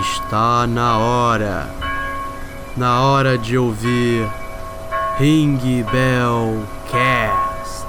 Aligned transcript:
Está 0.00 0.66
na 0.66 0.98
hora. 0.98 1.68
Na 2.76 3.02
hora 3.02 3.38
de 3.38 3.56
ouvir 3.56 4.28
Ring 5.18 5.84
Bell 5.92 6.66
Cast. 6.90 7.86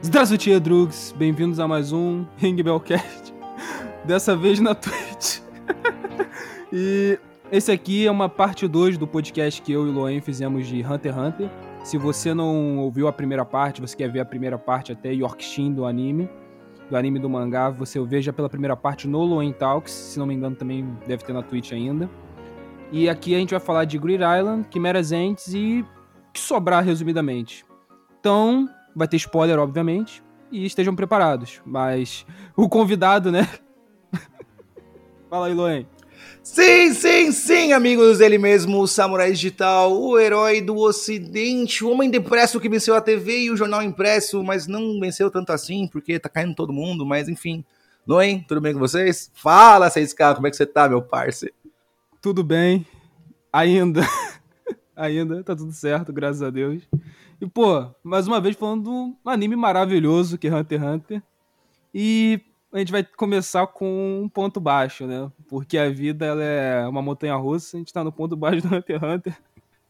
Здравствуйте, 0.00 0.58
drugs! 0.58 1.14
Bem-vindos 1.18 1.60
a 1.60 1.68
mais 1.68 1.92
um 1.92 2.24
Ring 2.38 2.62
Bell 2.62 2.80
Cast. 2.80 3.34
Dessa 4.04 4.34
vez 4.34 4.58
na 4.60 4.74
Twitch. 4.74 5.40
e 6.72 7.18
esse 7.52 7.70
aqui 7.70 8.06
é 8.06 8.10
uma 8.10 8.28
parte 8.28 8.66
2 8.66 8.96
do 8.96 9.06
podcast 9.06 9.60
que 9.60 9.72
eu 9.72 9.86
e 9.86 9.90
o 9.90 9.92
Loen 9.92 10.20
fizemos 10.20 10.66
de 10.66 10.82
Hunter 10.82 11.12
x 11.12 11.18
Hunter. 11.18 11.50
Se 11.83 11.97
você 11.97 12.33
não 12.33 12.79
ouviu 12.79 13.09
a 13.09 13.13
primeira 13.13 13.43
parte, 13.43 13.81
você 13.81 13.95
quer 13.95 14.09
ver 14.09 14.21
a 14.21 14.25
primeira 14.25 14.57
parte 14.57 14.93
até 14.93 15.13
Yorkshin 15.13 15.73
do 15.73 15.85
anime, 15.85 16.29
do 16.89 16.95
anime 16.95 17.19
do 17.19 17.29
mangá, 17.29 17.69
você 17.69 17.99
veja 18.05 18.31
pela 18.31 18.49
primeira 18.49 18.75
parte 18.75 19.05
no 19.05 19.21
Loen 19.21 19.51
Talks, 19.51 19.91
se 19.91 20.17
não 20.17 20.25
me 20.25 20.33
engano 20.33 20.55
também 20.55 20.97
deve 21.05 21.25
ter 21.25 21.33
na 21.33 21.43
Twitch 21.43 21.73
ainda. 21.73 22.09
E 22.89 23.09
aqui 23.09 23.35
a 23.35 23.39
gente 23.39 23.51
vai 23.51 23.59
falar 23.59 23.83
de 23.83 23.97
Greed 23.97 24.21
Island, 24.21 24.65
Chimeras 24.71 25.11
Ents 25.11 25.53
e 25.53 25.85
que 26.31 26.39
sobrar 26.39 26.83
resumidamente. 26.85 27.65
Então, 28.17 28.69
vai 28.95 29.07
ter 29.07 29.17
spoiler, 29.17 29.59
obviamente, 29.59 30.23
e 30.51 30.65
estejam 30.65 30.95
preparados. 30.95 31.61
Mas 31.65 32.25
o 32.55 32.69
convidado, 32.69 33.29
né? 33.29 33.47
Fala 35.29 35.47
aí, 35.47 35.53
Loen. 35.53 35.87
Sim, 36.43 36.93
sim, 36.93 37.31
sim, 37.31 37.71
amigos, 37.71 38.19
ele 38.19 38.37
mesmo, 38.37 38.81
o 38.81 38.87
Samurai 38.87 39.31
Digital, 39.31 39.97
o 39.97 40.19
herói 40.19 40.61
do 40.61 40.77
Ocidente, 40.77 41.85
o 41.85 41.89
homem 41.89 42.09
depresso 42.09 42.59
que 42.59 42.67
venceu 42.67 42.95
a 42.95 43.01
TV 43.01 43.43
e 43.43 43.51
o 43.51 43.55
jornal 43.55 43.81
impresso, 43.81 44.43
mas 44.43 44.67
não 44.67 44.99
venceu 44.99 45.31
tanto 45.31 45.53
assim, 45.53 45.87
porque 45.87 46.19
tá 46.19 46.27
caindo 46.27 46.53
todo 46.53 46.73
mundo, 46.73 47.05
mas 47.05 47.29
enfim. 47.29 47.63
Noem, 48.05 48.43
tudo 48.45 48.59
bem 48.59 48.73
com 48.73 48.79
vocês? 48.79 49.31
Fala, 49.33 49.89
6K, 49.89 50.35
como 50.35 50.45
é 50.45 50.49
que 50.49 50.57
você 50.57 50.65
tá, 50.65 50.89
meu 50.89 51.01
parceiro? 51.01 51.55
Tudo 52.21 52.43
bem, 52.43 52.85
ainda, 53.51 54.01
ainda, 54.93 55.43
tá 55.43 55.55
tudo 55.55 55.71
certo, 55.71 56.11
graças 56.11 56.41
a 56.41 56.49
Deus. 56.49 56.83
E, 57.39 57.47
pô, 57.47 57.89
mais 58.03 58.27
uma 58.27 58.41
vez 58.41 58.55
falando 58.55 58.83
de 58.83 58.89
um 58.89 59.15
anime 59.25 59.55
maravilhoso 59.55 60.37
que 60.37 60.47
é 60.47 60.53
Hunter 60.53 60.81
x 60.81 60.89
Hunter. 60.89 61.23
E 61.93 62.41
a 62.73 62.79
gente 62.79 62.91
vai 62.91 63.03
começar 63.03 63.67
com 63.67 64.21
um 64.23 64.27
ponto 64.27 64.59
baixo, 64.59 65.05
né? 65.05 65.31
Porque 65.47 65.77
a 65.77 65.91
vida 65.91 66.25
ela 66.25 66.43
é 66.43 66.87
uma 66.87 67.03
montanha 67.03 67.35
russa, 67.35 67.77
a 67.77 67.79
gente 67.79 67.93
tá 67.93 68.03
no 68.03 68.11
ponto 68.11 68.35
baixo 68.35 68.67
do 68.67 68.75
Hunter 68.75 68.95
x 68.95 69.03
Hunter. 69.03 69.37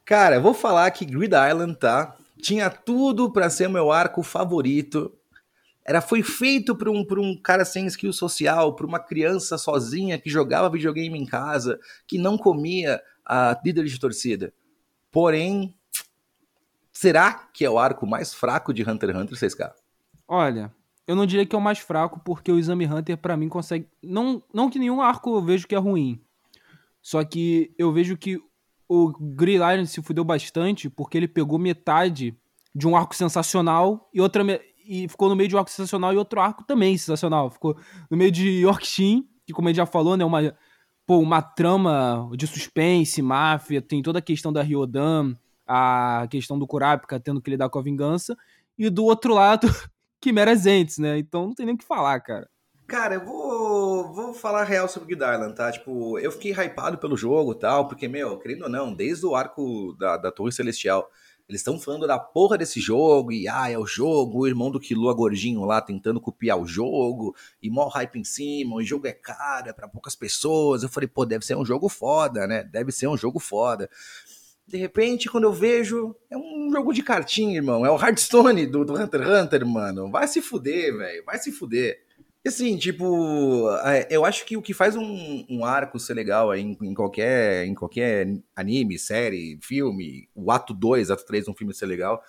Cara, 0.04 0.40
vou 0.40 0.54
falar 0.54 0.92
que 0.92 1.06
Grid 1.06 1.34
Island, 1.34 1.76
tá? 1.76 2.18
Tinha 2.42 2.70
tudo 2.70 3.32
para 3.32 3.50
ser 3.50 3.70
meu 3.70 3.90
arco 3.90 4.22
favorito. 4.22 5.14
Era 5.86 6.02
foi 6.02 6.22
feito 6.22 6.76
por 6.76 6.90
um, 6.90 7.06
por 7.06 7.20
um 7.20 7.38
cara 7.38 7.64
sem 7.64 7.86
skill 7.88 8.12
social, 8.12 8.76
por 8.76 8.86
uma 8.86 9.00
criança 9.00 9.58
sozinha 9.58 10.20
que 10.20 10.30
jogava 10.30 10.70
videogame 10.70 11.18
em 11.18 11.26
casa, 11.26 11.80
que 12.06 12.18
não 12.18 12.38
comia 12.38 13.02
a 13.26 13.58
líder 13.64 13.86
de 13.86 13.98
torcida. 13.98 14.54
Porém, 15.10 15.74
será 16.92 17.34
que 17.34 17.64
é 17.64 17.70
o 17.70 17.80
arco 17.80 18.06
mais 18.06 18.34
fraco 18.34 18.74
de 18.74 18.84
Hunter 18.84 19.12
x 19.12 19.20
Hunter 19.20 19.38
6K? 19.38 19.72
Olha, 20.28 20.74
eu 21.08 21.16
não 21.16 21.26
diria 21.26 21.46
que 21.46 21.56
é 21.56 21.58
o 21.58 21.62
mais 21.62 21.80
fraco, 21.80 22.22
porque 22.24 22.52
o 22.52 22.58
Exame 22.58 22.86
Hunter, 22.86 23.18
para 23.18 23.36
mim, 23.36 23.50
consegue. 23.50 23.88
Não, 24.02 24.42
não 24.54 24.70
que 24.70 24.80
nenhum 24.80 25.02
arco 25.02 25.36
eu 25.36 25.42
vejo 25.42 25.68
que 25.68 25.76
é 25.76 25.78
ruim. 25.78 26.22
Só 27.02 27.24
que 27.24 27.74
eu 27.78 27.92
vejo 27.92 28.18
que 28.18 28.40
o 28.88 29.12
Green 29.20 29.56
Iron 29.56 29.86
se 29.86 30.02
fudeu 30.02 30.24
bastante, 30.24 30.90
porque 30.90 31.18
ele 31.18 31.28
pegou 31.28 31.60
metade 31.60 32.38
de 32.74 32.88
um 32.88 32.96
arco 32.96 33.16
sensacional 33.16 34.10
e 34.14 34.22
outra. 34.22 34.44
E 34.86 35.08
ficou 35.08 35.30
no 35.30 35.36
meio 35.36 35.50
de 35.50 35.56
um 35.56 35.60
arco 35.60 35.70
sensacional 35.70 36.14
e 36.14 36.18
outro 36.18 36.40
arco 36.40 36.64
também 36.64 36.98
sensacional. 36.98 37.50
Ficou 37.50 37.78
no 38.10 38.18
meio 38.18 38.32
de 38.32 38.62
Yorkshin, 38.62 39.28
que, 39.46 39.54
como 39.54 39.68
gente 39.68 39.78
já 39.78 39.86
falou, 39.86 40.16
né? 40.16 40.24
Uma, 40.24 40.56
pô, 41.06 41.20
uma 41.20 41.42
trama 41.42 42.30
de 42.36 42.48
suspense, 42.48 43.22
máfia, 43.22 43.82
tem 43.82 44.02
toda 44.02 44.20
a 44.20 44.22
questão 44.22 44.54
da 44.54 44.62
Ryodan, 44.62 45.36
a 45.68 46.28
questão 46.30 46.58
do 46.58 46.68
Kurapika 46.68 47.20
tendo 47.20 47.42
que 47.42 47.52
lidar 47.52 47.70
com 47.70 47.80
a 47.80 47.84
vingança. 47.84 48.38
E 48.78 48.90
do 48.90 49.06
outro 49.06 49.34
lado, 49.34 49.68
quimeras 50.24 50.66
entes, 50.66 50.98
né? 50.98 51.18
Então 51.18 51.48
não 51.48 51.54
tem 51.54 51.66
nem 51.66 51.76
o 51.76 51.78
que 51.78 51.84
falar, 51.84 52.18
cara. 52.22 52.50
Cara, 52.88 53.16
eu 53.16 53.26
vou, 53.26 54.14
vou 54.14 54.34
falar 54.34 54.64
real 54.64 54.88
sobre 54.88 55.10
Guild 55.10 55.24
Island, 55.24 55.56
tá? 55.56 55.72
Tipo, 55.72 56.18
eu 56.20 56.32
fiquei 56.32 56.52
hypado 56.52 56.98
pelo 56.98 57.18
jogo 57.18 57.54
tal, 57.54 57.88
porque, 57.88 58.08
meu, 58.08 58.38
querendo 58.38 58.64
ou 58.64 58.70
não, 58.70 58.94
desde 58.94 59.26
o 59.26 59.36
arco 59.36 59.94
da, 60.00 60.16
da 60.16 60.32
Torre 60.32 60.52
Celestial, 60.52 61.10
eles 61.48 61.60
estão 61.60 61.80
falando 61.80 62.08
da 62.08 62.18
porra 62.18 62.58
desse 62.58 62.80
jogo, 62.80 63.32
e 63.32 63.48
ah, 63.48 63.70
é 63.70 63.78
o 63.78 63.86
jogo, 63.86 64.40
o 64.40 64.48
irmão 64.48 64.72
do 64.72 64.80
Killua 64.80 65.14
gordinho 65.14 65.66
lá 65.66 65.82
tentando 65.82 66.22
copiar 66.22 66.58
o 66.58 66.66
jogo, 66.66 67.36
e 67.62 67.70
mó 67.70 67.88
hype 67.88 68.20
em 68.20 68.24
cima, 68.24 68.76
o 68.76 68.84
jogo 68.84 69.08
é 69.08 69.14
caro, 69.14 69.70
é 69.70 69.74
pra 69.74 69.88
poucas 69.88 70.16
pessoas. 70.16 70.84
Eu 70.84 70.90
falei, 70.90 71.08
pô, 71.08 71.26
deve 71.26 71.46
ser 71.46 71.56
um 71.56 71.66
jogo 71.66 71.90
foda, 71.90 72.48
né? 72.48 72.64
Deve 72.64 72.92
ser 72.92 73.08
um 73.08 73.18
jogo 73.18 73.40
foda. 73.40 73.90
De 74.74 74.80
repente, 74.80 75.30
quando 75.30 75.44
eu 75.44 75.54
vejo, 75.54 76.16
é 76.32 76.36
um 76.36 76.72
jogo 76.72 76.92
de 76.92 77.04
cartinha, 77.04 77.58
irmão. 77.58 77.86
É 77.86 77.92
o 77.92 77.96
Hearthstone 77.96 78.66
do, 78.66 78.84
do 78.84 79.00
Hunter 79.00 79.22
x 79.22 79.30
Hunter, 79.30 79.68
mano. 79.68 80.10
Vai 80.10 80.28
se 80.28 80.42
fuder, 80.42 80.98
velho. 80.98 81.24
Vai 81.24 81.38
se 81.38 81.52
fuder. 81.52 82.02
Assim, 82.44 82.76
tipo, 82.76 83.70
eu 84.10 84.26
acho 84.26 84.44
que 84.44 84.58
o 84.58 84.64
que 84.64 84.74
faz 84.74 84.96
um, 84.96 85.46
um 85.48 85.64
arco 85.64 86.00
ser 86.00 86.16
legal 86.16 86.56
em, 86.56 86.76
em, 86.82 86.94
qualquer, 86.96 87.68
em 87.68 87.76
qualquer 87.76 88.28
anime, 88.56 88.98
série, 88.98 89.60
filme, 89.62 90.28
o 90.34 90.52
ato 90.52 90.74
2, 90.74 91.12
ato 91.12 91.24
3 91.24 91.46
de 91.46 91.52
um 91.52 91.56
filme 91.56 91.72
ser 91.72 91.86
legal, 91.86 92.24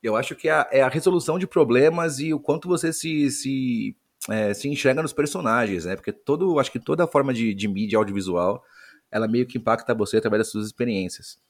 eu 0.00 0.14
acho 0.14 0.36
que 0.36 0.48
é 0.48 0.52
a, 0.52 0.68
é 0.70 0.82
a 0.82 0.88
resolução 0.88 1.36
de 1.36 1.48
problemas 1.48 2.20
e 2.20 2.32
o 2.32 2.38
quanto 2.38 2.68
você 2.68 2.92
se, 2.92 3.28
se, 3.32 3.96
é, 4.30 4.54
se 4.54 4.68
enxerga 4.68 5.02
nos 5.02 5.12
personagens, 5.12 5.84
né? 5.84 5.96
Porque 5.96 6.12
todo, 6.12 6.60
acho 6.60 6.70
que 6.70 6.78
toda 6.78 7.08
forma 7.08 7.34
de, 7.34 7.52
de 7.52 7.66
mídia 7.66 7.98
audiovisual, 7.98 8.62
ela 9.10 9.26
meio 9.26 9.46
que 9.46 9.58
impacta 9.58 9.92
você 9.92 10.18
através 10.18 10.38
das 10.38 10.50
suas 10.52 10.66
experiências. 10.66 11.40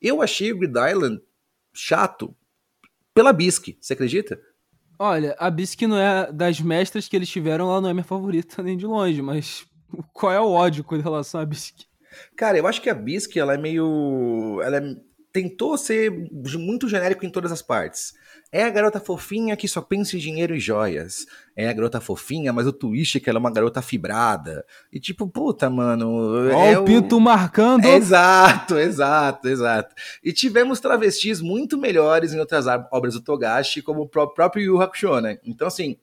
Eu 0.00 0.22
achei 0.22 0.52
o 0.52 0.58
Grid 0.58 0.74
Island 0.78 1.20
chato 1.74 2.34
pela 3.14 3.32
Bisque, 3.32 3.78
você 3.80 3.94
acredita? 3.94 4.40
Olha, 4.98 5.34
a 5.38 5.50
Bisque 5.50 5.86
não 5.86 5.98
é 5.98 6.32
das 6.32 6.60
mestras 6.60 7.06
que 7.08 7.16
eles 7.16 7.28
tiveram, 7.28 7.68
ela 7.70 7.80
não 7.80 7.90
é 7.90 7.92
minha 7.92 8.04
favorita 8.04 8.60
nem 8.64 8.76
de 8.76 8.86
longe, 8.86 9.20
mas 9.22 9.66
qual 10.12 10.32
é 10.32 10.40
o 10.40 10.50
ódio 10.50 10.84
com 10.84 10.96
relação 10.96 11.40
à 11.40 11.44
Bisque? 11.44 11.86
Cara, 12.36 12.56
eu 12.56 12.66
acho 12.66 12.80
que 12.80 12.88
a 12.88 12.94
Bisque, 12.94 13.38
ela 13.38 13.54
é 13.54 13.58
meio. 13.58 14.60
Ela 14.62 14.78
é... 14.78 14.96
tentou 15.32 15.76
ser 15.76 16.10
muito 16.58 16.88
genérico 16.88 17.26
em 17.26 17.30
todas 17.30 17.52
as 17.52 17.60
partes. 17.60 18.14
É 18.52 18.62
a 18.62 18.70
garota 18.70 19.00
fofinha 19.00 19.56
que 19.56 19.66
só 19.66 19.82
pensa 19.82 20.16
em 20.16 20.20
dinheiro 20.20 20.54
e 20.54 20.60
joias. 20.60 21.26
É 21.54 21.68
a 21.68 21.72
garota 21.72 22.00
fofinha, 22.00 22.52
mas 22.52 22.66
o 22.66 22.72
twist 22.72 23.16
é 23.16 23.20
que 23.20 23.28
ela 23.28 23.38
é 23.38 23.40
uma 23.40 23.52
garota 23.52 23.82
fibrada. 23.82 24.64
E 24.92 25.00
tipo, 25.00 25.26
puta, 25.28 25.68
mano. 25.68 26.50
Ó, 26.54 26.64
é 26.64 26.78
o 26.78 26.84
pinto 26.84 27.20
marcando. 27.20 27.84
É, 27.84 27.96
exato, 27.96 28.78
exato, 28.78 29.48
exato. 29.48 29.94
E 30.22 30.32
tivemos 30.32 30.78
travestis 30.78 31.40
muito 31.40 31.76
melhores 31.76 32.32
em 32.32 32.38
outras 32.38 32.66
obras 32.92 33.14
do 33.14 33.20
Togashi, 33.20 33.82
como 33.82 34.02
o 34.02 34.08
próprio 34.08 34.62
Yu 34.62 34.80
Hakusho, 34.80 35.20
né? 35.20 35.38
Então, 35.44 35.66
assim. 35.66 35.96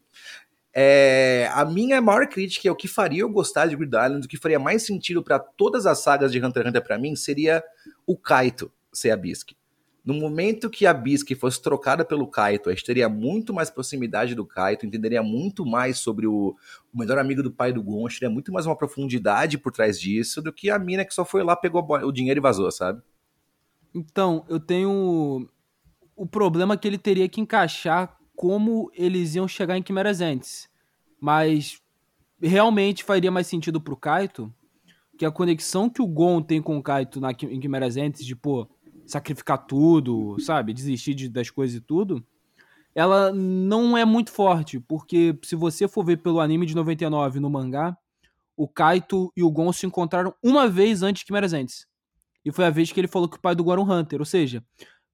É, 0.75 1.52
a 1.54 1.64
minha 1.66 2.02
maior 2.02 2.28
crítica 2.28 2.68
é 2.68 2.72
o 2.72 2.75
que 2.75 2.88
faria 2.88 3.22
eu 3.22 3.30
gostar 3.30 3.68
de 3.68 3.75
Grid 3.75 3.94
Island, 3.96 4.25
o 4.25 4.28
que 4.28 4.38
faria 4.38 4.58
mais 4.58 4.84
sentido 4.84 5.24
para 5.24 5.38
todas 5.38 5.86
as 5.86 6.00
sagas 6.00 6.31
de 6.31 6.44
Hunter 6.44 6.64
x 6.64 6.70
Hunter 6.70 6.84
para 6.84 6.98
mim 6.98 7.16
seria 7.16 7.64
o 8.08 8.18
Kaito 8.18 8.72
ser 8.92 9.12
a 9.12 9.16
Bisque. 9.16 9.56
No 10.03 10.14
momento 10.14 10.69
que 10.69 10.86
a 10.86 10.94
Bisque 10.94 11.34
fosse 11.34 11.62
trocada 11.62 12.03
pelo 12.03 12.28
Kaito, 12.28 12.69
a 12.69 12.74
gente 12.74 12.84
teria 12.84 13.08
muito 13.08 13.53
mais 13.53 13.69
proximidade 13.69 14.36
do 14.36 14.46
Kaito, 14.46 14.86
entenderia 14.86 15.24
muito 15.24 15.66
mais 15.66 16.00
sobre 16.00 16.28
o, 16.28 16.56
o 16.94 17.00
melhor 17.00 17.18
amigo 17.18 17.41
do 17.41 17.52
pai 17.52 17.72
do 17.72 17.81
Gon, 17.81 18.08
teria 18.09 18.30
muito 18.30 18.52
mais 18.52 18.66
uma 18.66 18.75
profundidade 18.75 19.58
por 19.58 19.72
trás 19.72 19.97
disso 20.00 20.42
do 20.42 20.52
que 20.52 20.69
a 20.69 20.78
mina 20.78 21.06
que 21.06 21.13
só 21.13 21.24
foi 21.24 21.42
lá, 21.42 21.56
pegou 21.56 21.86
o 21.90 22.12
dinheiro 22.12 22.40
e 22.40 22.42
vazou, 22.42 22.69
sabe? 22.69 23.02
Então, 23.96 24.44
eu 24.50 24.59
tenho 24.59 25.47
o 26.16 26.25
problema 26.25 26.75
que 26.75 26.88
ele 26.88 26.98
teria 26.98 27.30
que 27.30 27.39
encaixar 27.39 28.18
como 28.36 28.92
eles 28.94 29.36
iam 29.36 29.48
chegar 29.48 29.77
em 29.77 29.83
Quimeras 29.83 30.19
antes. 30.19 30.69
Mas 31.19 31.81
realmente 32.42 33.04
faria 33.04 33.31
mais 33.31 33.48
sentido 33.48 33.80
pro 33.80 33.95
Kaito 33.95 34.54
que 35.18 35.25
a 35.25 35.31
conexão 35.31 35.89
que 35.89 36.01
o 36.01 36.07
Gon 36.07 36.42
tem 36.42 36.62
com 36.62 36.77
o 36.77 36.83
Kaito 36.83 37.22
na, 37.22 37.31
em 37.31 37.60
Quimeras 37.60 37.95
antes, 37.95 38.25
de, 38.25 38.36
pô, 38.36 38.68
sacrificar 39.05 39.65
tudo, 39.65 40.38
sabe? 40.39 40.73
Desistir 40.73 41.13
de, 41.13 41.29
das 41.29 41.50
coisas 41.50 41.75
e 41.75 41.81
tudo. 41.81 42.25
Ela 42.95 43.31
não 43.33 43.97
é 43.97 44.05
muito 44.05 44.31
forte, 44.31 44.79
porque 44.79 45.38
se 45.44 45.55
você 45.55 45.88
for 45.88 46.05
ver 46.05 46.17
pelo 46.17 46.39
anime 46.39 46.65
de 46.65 46.75
99 46.75 47.39
no 47.39 47.50
mangá, 47.50 47.97
o 48.55 48.67
Kaito 48.67 49.31
e 49.35 49.44
o 49.44 49.51
Gon 49.51 49.73
se 49.73 49.85
encontraram 49.85 50.33
uma 50.44 50.67
vez 50.67 51.01
antes 51.01 51.21
de 51.21 51.25
Quimeras 51.25 51.53
Entes. 51.53 51.88
E 52.45 52.51
foi 52.51 52.65
a 52.65 52.69
vez 52.69 52.91
que 52.91 53.00
ele 53.00 53.07
falou 53.07 53.27
que 53.27 53.38
o 53.38 53.41
pai 53.41 53.55
do 53.55 53.63
Gon 53.63 53.73
era 53.73 53.81
um 53.81 53.91
Hunter. 53.91 54.19
Ou 54.19 54.25
seja, 54.25 54.63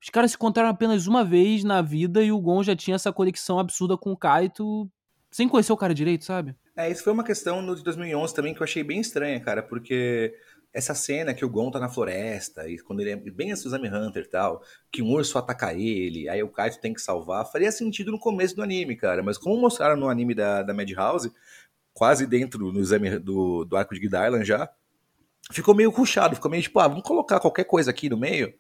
os 0.02 0.10
caras 0.10 0.32
se 0.32 0.38
encontraram 0.38 0.70
apenas 0.70 1.08
uma 1.08 1.24
vez 1.24 1.64
na 1.64 1.82
vida 1.82 2.22
e 2.22 2.32
o 2.32 2.42
Gon 2.42 2.64
já 2.64 2.76
tinha 2.76 2.96
essa 2.96 3.14
conexão 3.14 3.60
absurda 3.60 3.98
com 3.98 4.12
o 4.12 4.18
Kaito 4.18 4.90
sem 5.32 5.48
conhecer 5.48 5.72
o 5.72 5.78
cara 5.78 5.94
direito, 5.94 6.26
sabe? 6.26 6.56
É, 6.76 6.90
isso 6.90 7.04
foi 7.04 7.14
uma 7.14 7.24
questão 7.24 7.62
no 7.62 7.76
de 7.76 7.84
2011 7.84 8.34
também 8.34 8.54
que 8.54 8.62
eu 8.62 8.64
achei 8.64 8.84
bem 8.84 9.00
estranha, 9.00 9.40
cara, 9.40 9.62
porque 9.62 10.34
essa 10.74 10.94
cena 10.94 11.34
que 11.34 11.44
o 11.44 11.50
Gon 11.50 11.72
tá 11.72 11.80
na 11.80 11.90
floresta, 11.90 12.70
e 12.70 12.78
quando 12.80 13.00
ele 13.00 13.12
é 13.12 13.16
bem 13.16 13.52
assim, 13.52 13.68
o 13.68 13.74
Hunter 13.74 14.24
e 14.24 14.30
tal, 14.30 14.62
que 14.92 15.02
um 15.02 15.12
urso 15.12 15.38
ataca 15.38 15.74
ele, 15.74 16.30
aí 16.30 16.44
o 16.44 16.50
Kaito 16.50 16.80
tem 16.80 16.94
que 16.94 17.02
salvar, 17.02 17.50
faria 17.52 17.72
sentido 17.72 18.12
no 18.12 18.20
começo 18.20 18.56
do 18.56 18.62
anime, 18.62 18.96
cara. 18.96 19.24
Mas 19.24 19.38
como 19.38 19.60
mostraram 19.60 19.96
no 19.96 20.10
anime 20.10 20.36
da, 20.36 20.62
da 20.62 20.74
Madhouse, 20.74 21.34
quase 21.94 22.28
dentro 22.28 22.72
no 22.72 22.80
exame 22.80 23.18
do, 23.20 23.66
do 23.66 23.76
arco 23.76 23.94
de 23.94 24.00
Guide 24.00 24.46
já, 24.46 24.70
ficou 25.52 25.74
meio 25.74 25.90
ruchado, 25.90 26.36
ficou 26.36 26.52
meio 26.52 26.64
tipo, 26.64 26.80
ah, 26.80 26.88
vamos 26.88 27.04
colocar 27.04 27.40
qualquer 27.40 27.64
coisa 27.64 27.90
aqui 27.90 28.10
no 28.10 28.18
meio 28.18 28.54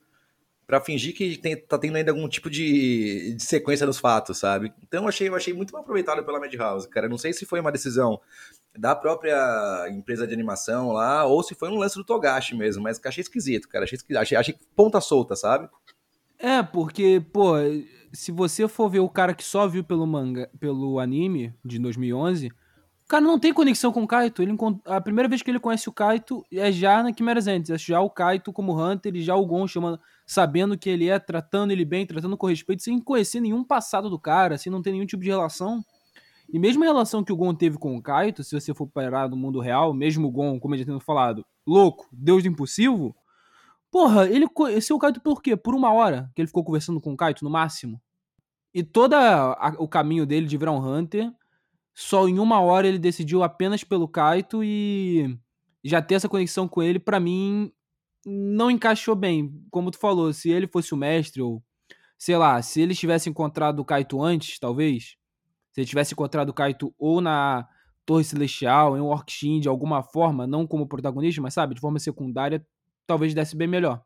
para 0.69 0.79
fingir 0.79 1.15
que 1.15 1.35
tem, 1.35 1.57
tá 1.57 1.79
tendo 1.79 1.95
ainda 1.95 2.11
algum 2.11 2.29
tipo 2.29 2.47
de, 2.47 3.33
de 3.33 3.43
sequência 3.43 3.87
dos 3.87 3.97
fatos, 3.97 4.37
sabe? 4.37 4.71
Então 4.83 5.01
eu 5.01 5.09
achei, 5.09 5.27
eu 5.27 5.35
achei 5.35 5.51
muito 5.51 5.73
mal 5.73 5.81
aproveitado 5.81 6.23
pela 6.23 6.39
Madhouse, 6.39 6.87
cara. 6.87 7.09
Não 7.09 7.17
sei 7.17 7.33
se 7.33 7.43
foi 7.43 7.59
uma 7.59 7.71
decisão 7.71 8.21
da 8.77 8.95
própria 8.95 9.89
empresa 9.89 10.27
de 10.27 10.33
animação 10.35 10.91
lá, 10.91 11.25
ou 11.25 11.41
se 11.41 11.55
foi 11.55 11.69
um 11.69 11.79
lance 11.79 11.95
do 11.95 12.03
Togashi 12.03 12.55
mesmo, 12.55 12.83
mas 12.83 13.01
achei 13.03 13.23
esquisito, 13.23 13.67
cara. 13.67 13.83
Achei, 13.83 13.97
achei, 14.15 14.37
achei 14.37 14.55
ponta 14.75 15.01
solta, 15.01 15.35
sabe? 15.35 15.67
É, 16.37 16.61
porque, 16.61 17.19
pô, 17.33 17.53
se 18.13 18.31
você 18.31 18.67
for 18.67 18.89
ver 18.89 18.99
o 18.99 19.09
cara 19.09 19.33
que 19.33 19.43
só 19.43 19.67
viu 19.67 19.83
pelo 19.83 20.05
manga, 20.05 20.51
pelo 20.59 20.99
anime 20.99 21.51
de 21.65 21.79
2011, 21.79 22.51
cara 23.09 23.23
não 23.23 23.39
tem 23.39 23.51
conexão 23.51 23.91
com 23.91 24.03
o 24.03 24.07
Kaito. 24.07 24.43
Ele, 24.43 24.55
a 24.85 25.01
primeira 25.01 25.27
vez 25.27 25.41
que 25.41 25.49
ele 25.49 25.59
conhece 25.59 25.89
o 25.89 25.91
Kaito 25.91 26.45
é 26.53 26.71
já 26.71 27.01
na 27.01 27.11
Quimeras 27.11 27.47
Antes. 27.47 27.71
É 27.71 27.77
já 27.77 27.99
o 27.99 28.09
Kaito 28.09 28.53
como 28.53 28.79
Hunter 28.79 29.15
e 29.15 29.23
já 29.23 29.35
o 29.35 29.45
Gon 29.47 29.67
chamando, 29.67 29.99
sabendo 30.29 30.77
que 30.77 30.87
ele 30.87 31.09
é, 31.09 31.17
tratando 31.17 31.71
ele 31.71 31.83
bem, 31.83 32.05
tratando 32.05 32.37
com 32.37 32.45
respeito, 32.45 32.83
sem 32.83 32.99
conhecer 32.99 33.39
nenhum 33.39 33.63
passado 33.63 34.11
do 34.11 34.19
cara, 34.19 34.59
sem 34.59 34.71
não 34.71 34.79
ter 34.79 34.91
nenhum 34.91 35.05
tipo 35.07 35.23
de 35.23 35.29
relação. 35.29 35.83
E 36.47 36.59
mesmo 36.59 36.83
a 36.83 36.85
relação 36.85 37.23
que 37.23 37.33
o 37.33 37.35
Gon 37.35 37.55
teve 37.55 37.79
com 37.79 37.97
o 37.97 38.01
Kaito, 38.01 38.43
se 38.43 38.53
você 38.53 38.71
for 38.71 38.85
parar 38.85 39.27
no 39.27 39.35
mundo 39.35 39.59
real, 39.59 39.91
mesmo 39.91 40.27
o 40.27 40.31
Gon, 40.31 40.59
como 40.59 40.75
eu 40.75 40.79
já 40.79 40.85
tenho 40.85 40.99
falado, 40.99 41.43
louco, 41.65 42.07
deus 42.11 42.43
do 42.43 42.49
impossível, 42.49 43.15
porra, 43.89 44.29
ele 44.29 44.47
conheceu 44.47 44.95
o 44.95 44.99
Kaito 44.99 45.19
por 45.19 45.41
quê? 45.41 45.57
Por 45.57 45.73
uma 45.73 45.91
hora 45.91 46.29
que 46.35 46.41
ele 46.43 46.47
ficou 46.47 46.63
conversando 46.63 47.01
com 47.01 47.11
o 47.11 47.17
Kaito, 47.17 47.43
no 47.43 47.49
máximo. 47.49 47.99
E 48.71 48.83
todo 48.83 49.15
o 49.79 49.87
caminho 49.87 50.27
dele 50.27 50.45
de 50.45 50.57
virar 50.57 50.73
um 50.73 50.87
Hunter 50.87 51.31
só 51.95 52.29
em 52.29 52.37
uma 52.37 52.59
hora 52.61 52.87
ele 52.87 52.99
decidiu 52.99 53.41
apenas 53.41 53.83
pelo 53.83 54.07
Kaito 54.07 54.63
e 54.63 55.35
já 55.83 56.03
ter 56.03 56.15
essa 56.15 56.29
conexão 56.29 56.67
com 56.67 56.83
ele, 56.83 56.99
para 56.99 57.19
mim, 57.19 57.73
não 58.29 58.69
encaixou 58.69 59.15
bem. 59.15 59.51
Como 59.71 59.91
tu 59.91 59.97
falou, 59.97 60.31
se 60.31 60.49
ele 60.49 60.67
fosse 60.67 60.93
o 60.93 60.97
mestre, 60.97 61.41
ou 61.41 61.63
sei 62.17 62.37
lá, 62.37 62.61
se 62.61 62.81
ele 62.81 62.93
tivesse 62.93 63.29
encontrado 63.29 63.79
o 63.79 63.85
Kaito 63.85 64.21
antes, 64.21 64.59
talvez, 64.59 65.15
se 65.71 65.81
ele 65.81 65.87
tivesse 65.87 66.13
encontrado 66.13 66.49
o 66.49 66.53
Kaito 66.53 66.93
ou 66.97 67.21
na 67.21 67.67
Torre 68.05 68.23
Celestial, 68.23 68.97
em 68.97 69.01
Orkshin, 69.01 69.59
de 69.59 69.67
alguma 69.67 70.03
forma, 70.03 70.45
não 70.45 70.67
como 70.67 70.87
protagonista, 70.87 71.41
mas 71.41 71.53
sabe, 71.53 71.75
de 71.75 71.81
forma 71.81 71.99
secundária, 71.99 72.65
talvez 73.05 73.33
desse 73.33 73.55
bem 73.55 73.67
melhor. 73.67 74.03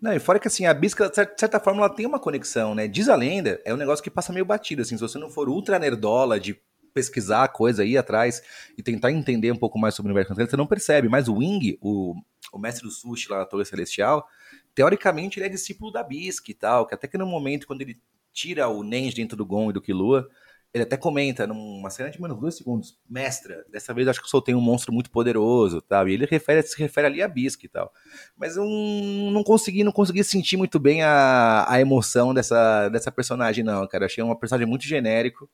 Não, 0.00 0.12
e 0.14 0.18
fora 0.18 0.38
que 0.38 0.48
assim, 0.48 0.64
a 0.64 0.72
Bisca, 0.72 1.08
de 1.08 1.14
certa 1.14 1.60
forma, 1.60 1.80
ela 1.80 1.94
tem 1.94 2.06
uma 2.06 2.18
conexão, 2.18 2.74
né? 2.74 2.88
Diz 2.88 3.08
a 3.08 3.16
lenda, 3.16 3.60
é 3.64 3.74
um 3.74 3.76
negócio 3.76 4.02
que 4.02 4.10
passa 4.10 4.32
meio 4.32 4.46
batido, 4.46 4.80
assim, 4.80 4.96
se 4.96 5.02
você 5.02 5.18
não 5.18 5.28
for 5.28 5.48
ultra 5.48 5.78
nerdola 5.78 6.40
de 6.40 6.58
pesquisar 6.94 7.44
a 7.44 7.48
coisa, 7.48 7.84
ir 7.84 7.96
atrás 7.96 8.42
e 8.76 8.82
tentar 8.82 9.12
entender 9.12 9.52
um 9.52 9.56
pouco 9.56 9.78
mais 9.78 9.94
sobre 9.94 10.10
o 10.10 10.14
universo 10.14 10.34
você 10.34 10.56
não 10.56 10.66
percebe. 10.66 11.08
Mas 11.08 11.28
o 11.28 11.36
Wing, 11.36 11.78
o, 11.80 12.14
o 12.52 12.58
mestre 12.58 12.84
do 12.84 12.90
sushi 12.90 13.30
lá 13.30 13.38
na 13.38 13.46
Torre 13.46 13.64
Celestial, 13.64 14.26
teoricamente 14.74 15.38
ele 15.38 15.46
é 15.46 15.48
discípulo 15.48 15.90
da 15.90 16.02
Bisque 16.02 16.52
e 16.52 16.54
tal, 16.54 16.86
que 16.86 16.94
até 16.94 17.06
que 17.06 17.18
no 17.18 17.26
momento 17.26 17.66
quando 17.66 17.82
ele 17.82 18.00
tira 18.32 18.68
o 18.68 18.82
Nens 18.82 19.14
dentro 19.14 19.36
do 19.36 19.44
Gon 19.44 19.70
e 19.70 19.72
do 19.72 19.80
Killua, 19.80 20.28
ele 20.72 20.84
até 20.84 20.96
comenta 20.96 21.46
numa 21.46 21.90
cena 21.90 22.10
de 22.10 22.20
menos 22.20 22.38
dois 22.38 22.56
segundos, 22.56 22.96
mestra, 23.08 23.64
dessa 23.70 23.92
vez 23.92 24.06
acho 24.06 24.22
que 24.22 24.30
soltei 24.30 24.54
um 24.54 24.60
monstro 24.60 24.92
muito 24.92 25.10
poderoso, 25.10 25.82
tal, 25.82 26.08
e 26.08 26.14
ele 26.14 26.26
refere, 26.26 26.62
se 26.62 26.78
refere 26.78 27.08
ali 27.08 27.22
a 27.22 27.28
Bisque 27.28 27.66
e 27.66 27.68
tal. 27.68 27.92
Mas 28.36 28.56
eu 28.56 28.64
não 28.64 29.42
consegui, 29.42 29.82
não 29.82 29.90
consegui 29.90 30.22
sentir 30.22 30.56
muito 30.56 30.78
bem 30.78 31.02
a, 31.02 31.66
a 31.68 31.80
emoção 31.80 32.32
dessa, 32.32 32.88
dessa 32.88 33.10
personagem 33.10 33.64
não, 33.64 33.86
cara, 33.88 34.06
achei 34.06 34.22
uma 34.22 34.38
personagem 34.38 34.68
muito 34.68 34.84
genérico, 34.84 35.50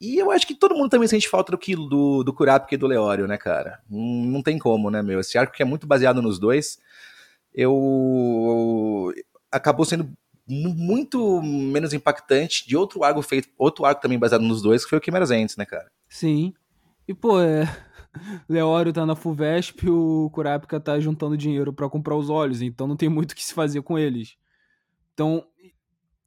e 0.00 0.18
eu 0.18 0.30
acho 0.30 0.46
que 0.46 0.54
todo 0.54 0.74
mundo 0.74 0.90
também 0.90 1.08
sente 1.08 1.28
falta 1.28 1.52
do 1.52 1.58
Kilo, 1.58 1.88
do, 1.88 2.24
do 2.24 2.32
Kurapika 2.32 2.74
e 2.74 2.78
do 2.78 2.86
Leório, 2.86 3.26
né, 3.26 3.36
cara? 3.36 3.80
Não, 3.88 4.42
tem 4.42 4.58
como, 4.58 4.90
né, 4.90 5.02
meu? 5.02 5.20
Esse 5.20 5.38
arco 5.38 5.52
que 5.52 5.62
é 5.62 5.66
muito 5.66 5.86
baseado 5.86 6.20
nos 6.20 6.38
dois, 6.38 6.78
eu... 7.54 9.12
Acabou 9.50 9.84
sendo 9.84 10.10
muito 10.48 11.42
menos 11.42 11.92
impactante 11.92 12.66
de 12.66 12.76
outro 12.76 13.02
arco 13.02 13.22
feito, 13.22 13.48
outro 13.58 13.84
arco 13.84 14.00
também 14.00 14.18
baseado 14.18 14.42
nos 14.42 14.62
dois, 14.62 14.84
que 14.84 14.90
foi 14.90 14.98
o 14.98 15.00
Quimeras 15.00 15.30
Entes, 15.30 15.56
né, 15.56 15.64
cara? 15.64 15.90
Sim. 16.08 16.54
E, 17.06 17.14
pô, 17.14 17.40
é... 17.40 17.64
Leório 18.48 18.92
tá 18.92 19.04
na 19.04 19.14
Fuvesp 19.14 19.84
e 19.84 19.90
o 19.90 20.30
Kurapika 20.32 20.80
tá 20.80 20.98
juntando 21.00 21.36
dinheiro 21.36 21.72
para 21.72 21.88
comprar 21.88 22.16
os 22.16 22.30
olhos, 22.30 22.62
então 22.62 22.86
não 22.86 22.96
tem 22.96 23.08
muito 23.08 23.32
o 23.32 23.34
que 23.34 23.44
se 23.44 23.54
fazer 23.54 23.82
com 23.82 23.98
eles. 23.98 24.36
Então, 25.12 25.46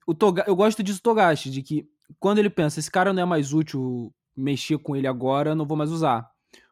o 0.06 0.13
Toga... 0.13 0.44
eu 0.48 0.56
gosto 0.56 0.81
disso 0.81 1.01
Togashi, 1.01 1.50
de 1.50 1.62
que 1.62 1.88
quando 2.19 2.39
ele 2.39 2.50
pensa, 2.50 2.79
esse 2.79 2.89
cara 2.89 3.13
não 3.13 3.21
é 3.21 3.25
mais 3.25 3.53
útil 3.53 4.13
mexer 4.35 4.77
com 4.77 4.95
ele 4.95 5.07
agora, 5.07 5.53
não 5.53 5.65
vou 5.65 5.77
mais 5.77 5.91
usar. 5.91 6.29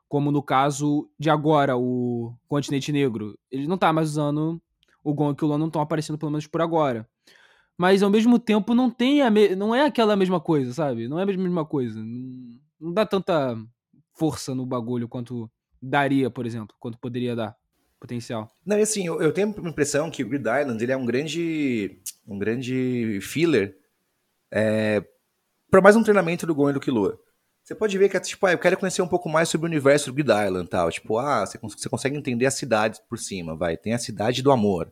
Como 0.08 0.32
no 0.32 0.42
caso 0.42 1.10
de 1.20 1.30
agora, 1.30 1.78
o 1.78 2.34
Continente 2.48 2.92
Negro. 2.92 3.38
Ele 3.52 3.68
não 3.68 3.78
tá 3.78 3.92
mais 3.92 4.10
usando 4.10 4.62
o 5.04 5.14
Gon 5.14 5.36
e 5.40 5.46
o 5.46 5.48
Lan 5.48 5.58
não 5.58 5.68
estão 5.68 5.82
aparecendo 5.82 6.18
pelo 6.18 6.32
menos 6.32 6.48
por 6.48 6.62
agora. 6.62 7.08
Mas 7.78 8.02
ao 8.02 8.10
mesmo 8.10 8.40
tempo 8.40 8.74
não 8.74 8.90
tem 8.90 9.22
a 9.22 9.30
me... 9.30 9.56
não 9.56 9.76
é 9.76 9.86
aquela 9.86 10.16
mesma 10.16 10.40
coisa, 10.40 10.74
sabe? 10.74 11.08
Não 11.08 11.20
é 11.20 11.24
a 11.24 11.26
mesma 11.26 11.66
coisa. 11.66 12.02
Não, 12.02 12.60
não 12.80 12.94
dá 12.94 13.06
tanta 13.06 13.56
força 14.14 14.56
no 14.56 14.66
bagulho 14.66 15.08
quanto 15.08 15.50
daria, 15.82 16.30
por 16.30 16.46
exemplo, 16.46 16.76
quanto 16.80 16.98
poderia 16.98 17.36
dar 17.36 17.56
potencial. 18.00 18.52
Não, 18.66 18.78
e 18.78 18.82
assim, 18.82 19.06
eu, 19.06 19.22
eu, 19.22 19.32
tenho 19.32 19.54
a 19.64 19.70
impressão 19.70 20.10
que 20.10 20.24
o 20.24 20.28
Grid 20.28 20.48
Island 20.48 20.84
ele 20.84 20.92
é 20.92 20.98
um 20.98 21.06
grande 21.06 22.02
um 22.28 22.38
grande 22.38 23.20
filler 23.22 23.78
é, 24.52 25.04
para 25.70 25.82
mais 25.82 25.96
um 25.96 26.04
treinamento 26.04 26.48
do 26.48 26.56
Gon 26.56 26.70
e 26.70 26.74
do 26.74 26.80
Killua. 26.80 27.20
Você 27.62 27.76
pode 27.76 27.98
ver 27.98 28.08
que 28.08 28.16
é 28.16 28.20
tipo, 28.22 28.46
ah, 28.46 28.54
eu 28.54 28.58
quero 28.58 28.78
conhecer 28.78 29.02
um 29.02 29.08
pouco 29.08 29.28
mais 29.28 29.50
sobre 29.50 29.68
o 29.68 29.70
universo 29.70 30.10
do 30.10 30.14
Grid 30.14 30.30
Island 30.30 30.70
tal. 30.70 30.90
Tipo, 30.90 31.18
ah, 31.18 31.46
você, 31.46 31.58
você 31.58 31.90
consegue 31.90 32.16
entender 32.16 32.46
a 32.46 32.52
cidade 32.52 33.02
por 33.10 33.20
cima, 33.20 33.56
vai. 33.56 33.76
Tem 33.76 33.94
a 33.94 34.00
cidade 34.00 34.42
do 34.42 34.52
amor. 34.52 34.90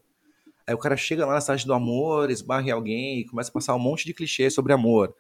Aí 0.68 0.74
o 0.74 0.77
cara 0.77 0.98
chega 0.98 1.25
lá 1.25 1.36
na 1.36 1.42
cidade 1.42 1.66
do 1.66 1.74
amor, 1.74 2.30
esbarra 2.30 2.68
em 2.68 2.72
alguém 2.72 3.19
e 3.19 3.25
começa 3.25 3.50
a 3.50 3.54
passar 3.54 3.75
um 3.75 3.80
monte 3.80 4.06
de 4.06 4.13
clichês 4.13 4.54
sobre 4.54 4.74
amor. 4.74 5.16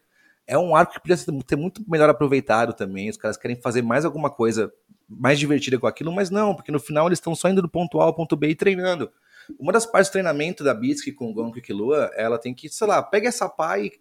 É 0.45 0.57
um 0.57 0.75
arco 0.75 0.93
que 0.93 0.99
precisa 0.99 1.31
ter 1.47 1.55
muito 1.55 1.81
melhor 1.89 2.09
aproveitado 2.09 2.73
também. 2.73 3.09
Os 3.09 3.15
caras 3.15 3.37
querem 3.37 3.55
fazer 3.55 3.81
mais 3.81 4.03
alguma 4.03 4.29
coisa 4.29 4.73
mais 5.07 5.39
divertida 5.39 5.79
com 5.79 5.87
aquilo, 5.87 6.11
mas 6.11 6.29
não, 6.29 6.53
porque 6.53 6.71
no 6.71 6.79
final 6.79 7.07
eles 7.07 7.19
estão 7.19 7.33
só 7.33 7.47
indo 7.47 7.61
do 7.61 7.69
ponto 7.69 8.01
A 8.01 8.03
ao 8.03 8.13
ponto 8.13 8.35
B 8.35 8.49
e 8.49 8.55
treinando. 8.55 9.09
Uma 9.57 9.71
das 9.71 9.85
partes 9.85 10.09
do 10.09 10.13
treinamento 10.13 10.63
da 10.63 10.73
Bisque 10.73 11.11
com 11.11 11.29
o 11.29 11.33
Gon 11.33 11.53
e 11.55 11.61
Killua, 11.61 12.11
ela 12.15 12.37
tem 12.37 12.53
que, 12.53 12.67
sei 12.67 12.87
lá, 12.87 13.01
pega 13.01 13.29
essa 13.29 13.47
pá 13.47 13.79
e 13.79 13.93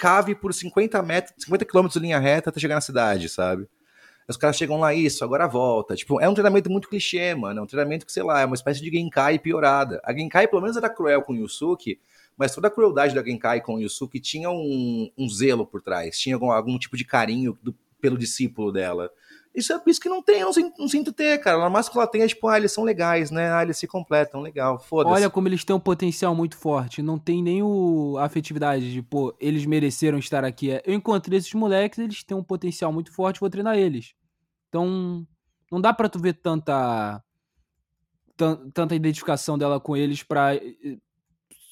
cave 0.00 0.34
por 0.34 0.54
50 0.54 1.02
metros, 1.02 1.34
50 1.44 1.66
quilômetros 1.66 2.00
de 2.00 2.06
linha 2.06 2.18
reta 2.18 2.48
até 2.48 2.58
chegar 2.58 2.74
na 2.74 2.80
cidade, 2.80 3.28
sabe? 3.28 3.68
Os 4.26 4.36
caras 4.36 4.56
chegam 4.56 4.78
lá, 4.78 4.94
isso, 4.94 5.22
agora 5.24 5.46
volta. 5.46 5.94
Tipo, 5.94 6.20
é 6.20 6.28
um 6.28 6.32
treinamento 6.32 6.70
muito 6.70 6.88
clichê, 6.88 7.34
mano. 7.34 7.60
É 7.60 7.62
um 7.62 7.66
treinamento 7.66 8.06
que, 8.06 8.12
sei 8.12 8.22
lá, 8.22 8.40
é 8.40 8.46
uma 8.46 8.54
espécie 8.54 8.80
de 8.80 8.90
Genkai 8.90 9.38
piorada. 9.38 10.00
A 10.04 10.12
Genkai, 10.12 10.48
pelo 10.48 10.62
menos, 10.62 10.76
era 10.76 10.88
cruel 10.88 11.20
com 11.22 11.32
o 11.32 11.36
Yusuke, 11.36 12.00
mas 12.36 12.54
toda 12.54 12.68
a 12.68 12.70
crueldade 12.70 13.14
da 13.14 13.22
Genkai 13.22 13.60
com 13.60 13.74
o 13.74 13.80
Yusuke 13.80 14.20
tinha 14.20 14.48
um, 14.48 15.10
um 15.18 15.28
zelo 15.28 15.66
por 15.66 15.82
trás, 15.82 16.18
tinha 16.18 16.36
algum, 16.36 16.50
algum 16.50 16.78
tipo 16.78 16.96
de 16.96 17.04
carinho 17.04 17.58
do, 17.62 17.74
pelo 18.00 18.16
discípulo 18.16 18.72
dela. 18.72 19.10
Isso 19.54 19.72
é 19.72 19.82
isso 19.86 20.00
que 20.00 20.08
não 20.08 20.22
tem, 20.22 20.40
eu 20.40 20.46
não 20.46 20.52
sinto, 20.52 20.78
não 20.78 20.88
sinto 20.88 21.12
ter, 21.12 21.38
cara. 21.38 21.68
Na 21.68 21.80
ela 21.80 22.06
tem 22.06 22.22
é 22.22 22.28
tipo, 22.28 22.46
ah, 22.46 22.56
eles 22.56 22.70
são 22.70 22.84
legais, 22.84 23.32
né? 23.32 23.52
Ah, 23.52 23.62
eles 23.62 23.76
se 23.78 23.86
completam, 23.86 24.40
legal, 24.40 24.78
foda-se. 24.78 25.12
Olha 25.12 25.28
como 25.28 25.48
eles 25.48 25.64
têm 25.64 25.74
um 25.74 25.80
potencial 25.80 26.34
muito 26.36 26.56
forte. 26.56 27.02
Não 27.02 27.18
tem 27.18 27.42
nem 27.42 27.60
o, 27.60 28.16
a 28.18 28.24
afetividade 28.24 28.92
de, 28.92 29.02
pô, 29.02 29.34
eles 29.40 29.66
mereceram 29.66 30.18
estar 30.18 30.44
aqui. 30.44 30.70
É, 30.70 30.82
eu 30.86 30.94
encontrei 30.94 31.36
esses 31.36 31.52
moleques, 31.52 31.98
eles 31.98 32.22
têm 32.22 32.36
um 32.36 32.44
potencial 32.44 32.92
muito 32.92 33.12
forte, 33.12 33.40
vou 33.40 33.50
treinar 33.50 33.76
eles. 33.76 34.14
Então, 34.68 35.26
não 35.70 35.80
dá 35.80 35.92
pra 35.92 36.08
tu 36.08 36.20
ver 36.20 36.34
tanta. 36.34 37.20
tanta 38.72 38.94
identificação 38.94 39.58
dela 39.58 39.80
com 39.80 39.96
eles 39.96 40.22
pra. 40.22 40.50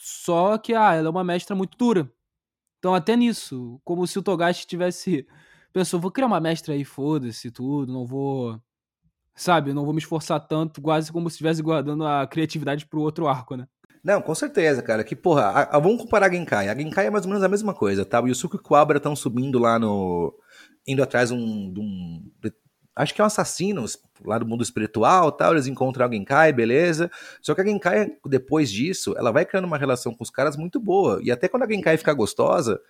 Só 0.01 0.59
que, 0.59 0.75
ah, 0.75 0.95
ela 0.95 1.07
é 1.07 1.11
uma 1.11 1.23
mestra 1.23 1.55
muito 1.55 1.79
dura. 1.79 2.11
Então, 2.81 2.93
até 2.93 3.15
nisso, 3.15 3.81
como 3.85 4.05
se 4.07 4.19
o 4.19 4.23
Togashi 4.23 4.67
tivesse 4.67 5.27
pensou, 5.73 6.01
vou 6.01 6.11
criar 6.11 6.27
uma 6.27 6.41
mestra 6.41 6.75
aí, 6.75 6.85
foda-se 6.85 7.51
tudo, 7.51 7.93
não 7.93 8.07
vou. 8.07 8.61
Sabe, 9.35 9.73
não 9.73 9.85
vou 9.85 9.95
me 9.95 10.01
esforçar 10.01 10.41
tanto, 10.41 10.83
quase 10.83 11.13
como 11.13 11.31
se 11.31 11.35
estivesse 11.35 11.63
guardando 11.63 12.05
a 12.05 12.27
criatividade 12.27 12.87
pro 12.87 13.01
outro 13.01 13.29
arco, 13.29 13.55
né? 13.55 13.69
Não, 14.03 14.23
com 14.23 14.35
certeza, 14.35 14.83
cara. 14.83 15.05
Que, 15.05 15.15
porra, 15.15 15.43
a, 15.43 15.77
a, 15.77 15.79
vamos 15.79 16.03
comparar 16.03 16.27
a 16.27 16.33
Genkai. 16.33 16.69
A 16.69 16.75
Genkai 16.75 17.07
é 17.07 17.11
mais 17.11 17.25
ou 17.25 17.29
menos 17.29 17.45
a 17.45 17.49
mesma 17.49 17.75
coisa, 17.75 18.05
tá? 18.05 18.21
O 18.21 18.29
Yusuke 18.29 18.57
e 18.57 18.59
o 18.59 18.63
Kuabra 18.63 18.99
estão 18.99 19.15
subindo 19.15 19.59
lá 19.59 19.79
no. 19.79 20.35
indo 20.87 21.03
atrás 21.03 21.29
de 21.29 21.35
um, 21.35 21.73
de 21.73 21.81
um. 21.81 22.31
Acho 22.97 23.15
que 23.15 23.21
é 23.21 23.25
um 23.25 23.27
assassino 23.27 23.85
lá 24.25 24.39
do 24.39 24.47
mundo 24.47 24.63
espiritual 24.63 25.31
tal. 25.31 25.53
Eles 25.53 25.67
encontram 25.67 26.07
a 26.07 26.11
Genkai, 26.11 26.53
beleza. 26.53 27.11
Só 27.41 27.55
que 27.55 27.61
a 27.61 27.65
Genkai, 27.65 28.09
depois 28.27 28.71
disso, 28.71 29.15
ela 29.17 29.31
vai 29.31 29.45
criando 29.45 29.67
uma 29.67 29.79
relação 29.79 30.15
com 30.15 30.25
os 30.25 30.31
caras 30.31 30.57
muito 30.57 30.81
boa. 30.81 31.21
E 31.23 31.31
até 31.31 31.47
quando 31.47 31.65
a 31.65 31.69
Genkai 31.69 31.97
fica 31.97 32.13
gostosa, 32.13 32.81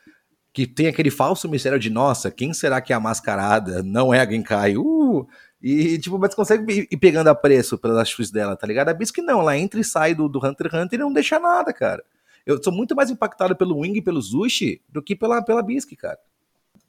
que 0.53 0.67
tem 0.67 0.87
aquele 0.87 1.11
falso 1.11 1.49
mistério 1.49 1.79
de, 1.79 1.91
nossa, 1.91 2.31
quem 2.31 2.53
será 2.53 2.81
que 2.81 2.93
é 2.93 2.97
a 2.97 3.01
mascarada? 3.01 3.83
Não 3.83 4.13
é 4.13 4.21
a 4.21 4.29
Genkai. 4.29 4.77
Uh! 4.77 5.27
E, 5.61 5.99
tipo, 5.99 6.19
mas 6.19 6.35
consegue 6.35 6.87
ir 6.91 6.97
pegando 6.99 7.29
a 7.29 7.35
preço 7.35 7.77
pelas 7.77 7.99
atitudes 7.99 8.31
dela, 8.31 8.57
tá 8.57 8.67
ligado? 8.67 8.89
A 8.89 8.95
Bisque 8.95 9.21
não, 9.21 9.41
ela 9.41 9.59
entra 9.59 9.81
e 9.81 9.85
sai 9.85 10.15
do, 10.15 10.29
do 10.29 10.39
Hunter 10.39 10.69
x 10.69 10.75
Hunter 10.75 10.99
e 11.01 11.03
não 11.03 11.13
deixa 11.13 11.39
nada, 11.39 11.73
cara. 11.73 12.03
Eu 12.47 12.63
sou 12.63 12.73
muito 12.73 12.95
mais 12.95 13.11
impactado 13.11 13.57
pelo 13.57 13.79
Wing 13.79 13.99
e 13.99 14.03
pelo 14.03 14.23
Zushi 14.23 14.81
do 14.89 15.03
que 15.03 15.17
pela, 15.17 15.43
pela 15.43 15.63
Bisque, 15.63 15.97
cara. 15.97 16.19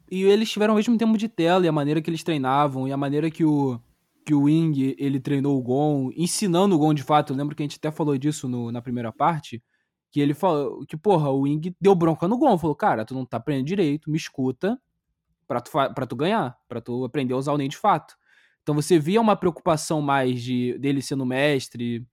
E 0.10 0.24
eles 0.24 0.50
tiveram 0.50 0.74
o 0.74 0.78
mesmo 0.78 0.98
tempo 0.98 1.18
de 1.18 1.28
tela, 1.28 1.66
e 1.66 1.68
a 1.68 1.72
maneira 1.72 2.01
que 2.01 2.10
eles 2.10 2.24
treinavam, 2.24 2.88
e 2.88 2.92
a 2.92 2.98
maneira 2.98 3.30
que 3.30 3.44
o, 3.44 3.80
que 4.25 4.34
o 4.34 4.44
Wing 4.44 4.96
ele 4.98 5.20
treinou 5.20 5.58
o 5.58 5.62
Gon, 5.62 6.12
ensinando 6.16 6.75
o 6.75 6.80
Gon 6.80 6.94
de 6.94 7.04
fato. 7.04 7.34
Eu 7.34 7.38
lembro 7.38 7.56
que 7.56 7.63
a 7.63 7.66
gente 7.66 7.78
até 7.78 7.92
falou 7.92 8.18
disso 8.18 8.48
no, 8.48 8.72
na 8.72 8.82
primeira 8.82 9.12
parte. 9.12 9.62
Que 10.12 10.20
ele 10.20 10.34
falou 10.34 10.86
que, 10.86 10.98
porra, 10.98 11.30
o 11.30 11.42
Wing 11.42 11.75
deu 11.80 11.94
bronca 11.94 12.28
no 12.28 12.38
Gon. 12.38 12.58
Falou, 12.58 12.75
cara, 12.75 13.06
tu 13.06 13.13
não 13.13 13.25
tá 13.25 13.38
aprendendo 13.38 13.68
direito, 13.68 14.10
me 14.10 14.18
escuta 14.18 14.80
pra 15.48 15.62
tu, 15.62 15.72
pra 15.72 16.06
tu 16.06 16.16
ganhar, 16.16 16.58
pra 16.68 16.82
tu 16.82 17.06
aprender 17.06 17.34
a 17.34 17.38
usar 17.38 17.54
o 17.54 17.58
Nen 17.58 17.70
de 17.70 17.78
fato. 17.78 18.16
Então 18.62 18.75
você 18.75 19.00
via 19.00 19.20
uma 19.20 19.36
preocupação 19.36 20.01
mais 20.01 20.42
de 20.42 20.78
dele 20.78 21.01
sendo 21.01 21.25
mestre. 21.25 22.06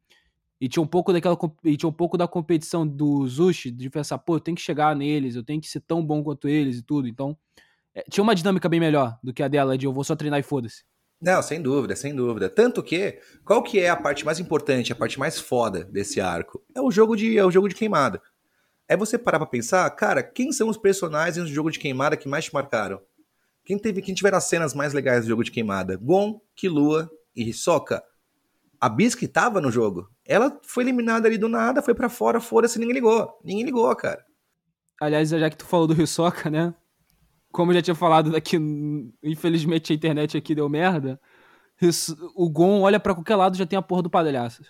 E 0.58 0.68
tinha 0.68 0.82
um 0.82 0.86
pouco 0.86 1.12
daquela 1.12 1.36
e 1.64 1.76
tinha 1.76 1.88
um 1.88 1.92
pouco 1.92 2.16
da 2.16 2.26
competição 2.26 2.86
do 2.86 3.26
Zushi, 3.28 3.70
de 3.70 3.90
pensar, 3.90 4.16
pô, 4.18 4.36
eu 4.36 4.40
tenho 4.40 4.56
que 4.56 4.62
chegar 4.62 4.96
neles, 4.96 5.36
eu 5.36 5.44
tenho 5.44 5.60
que 5.60 5.68
ser 5.68 5.80
tão 5.80 6.04
bom 6.04 6.22
quanto 6.22 6.48
eles 6.48 6.78
e 6.78 6.82
tudo. 6.82 7.06
Então, 7.06 7.36
é, 7.94 8.02
tinha 8.10 8.24
uma 8.24 8.34
dinâmica 8.34 8.68
bem 8.68 8.80
melhor 8.80 9.18
do 9.22 9.34
que 9.34 9.42
a 9.42 9.48
dela 9.48 9.76
de 9.76 9.86
eu 9.86 9.92
vou 9.92 10.02
só 10.02 10.16
treinar 10.16 10.40
e 10.40 10.42
foda-se. 10.42 10.82
Não, 11.20 11.42
sem 11.42 11.62
dúvida, 11.62 11.96
sem 11.96 12.14
dúvida. 12.14 12.48
Tanto 12.48 12.82
que, 12.82 13.18
qual 13.44 13.62
que 13.62 13.80
é 13.80 13.88
a 13.88 13.96
parte 13.96 14.24
mais 14.24 14.38
importante, 14.38 14.92
a 14.92 14.96
parte 14.96 15.18
mais 15.18 15.40
foda 15.40 15.84
desse 15.84 16.20
arco? 16.20 16.62
É 16.74 16.80
o 16.80 16.90
jogo 16.90 17.16
de, 17.16 17.38
é 17.38 17.44
o 17.44 17.50
jogo 17.50 17.68
de 17.68 17.74
queimada. 17.74 18.20
É 18.88 18.96
você 18.96 19.18
parar 19.18 19.38
pra 19.38 19.46
pensar, 19.46 19.88
cara, 19.90 20.22
quem 20.22 20.52
são 20.52 20.68
os 20.68 20.76
personagens 20.76 21.46
do 21.48 21.52
jogo 21.52 21.70
de 21.70 21.78
queimada 21.78 22.16
que 22.16 22.28
mais 22.28 22.44
te 22.44 22.54
marcaram? 22.54 23.00
Quem 23.64 23.78
teve, 23.78 24.00
quem 24.00 24.14
tiveram 24.14 24.38
as 24.38 24.44
cenas 24.44 24.74
mais 24.74 24.92
legais 24.92 25.24
do 25.24 25.28
jogo 25.28 25.42
de 25.42 25.50
queimada? 25.50 25.96
Gon, 25.96 26.40
Killua 26.54 27.10
e 27.34 27.48
Hisoka. 27.48 28.02
A 28.80 28.88
Bisque 28.88 29.26
tava 29.26 29.60
no 29.60 29.72
jogo. 29.72 30.08
Ela 30.24 30.60
foi 30.62 30.84
eliminada 30.84 31.26
ali 31.26 31.38
do 31.38 31.48
nada, 31.48 31.82
foi 31.82 31.94
para 31.94 32.08
fora, 32.08 32.40
fora-se, 32.40 32.78
ninguém 32.78 32.94
ligou. 32.94 33.40
Ninguém 33.42 33.64
ligou, 33.64 33.94
cara. 33.96 34.24
Aliás, 35.00 35.30
já 35.30 35.50
que 35.50 35.56
tu 35.56 35.66
falou 35.66 35.86
do 35.86 36.00
Hisoka, 36.00 36.48
né? 36.48 36.74
Como 37.52 37.70
eu 37.70 37.76
já 37.76 37.82
tinha 37.82 37.94
falado 37.94 38.30
daqui, 38.30 38.56
infelizmente 39.22 39.92
a 39.92 39.96
internet 39.96 40.36
aqui 40.36 40.54
deu 40.54 40.68
merda. 40.68 41.20
O 42.34 42.48
Gon 42.48 42.80
olha 42.80 42.98
para 42.98 43.14
qualquer 43.14 43.36
lado 43.36 43.56
já 43.56 43.66
tem 43.66 43.78
a 43.78 43.82
porra 43.82 44.02
do 44.02 44.10
padalhaço. 44.10 44.62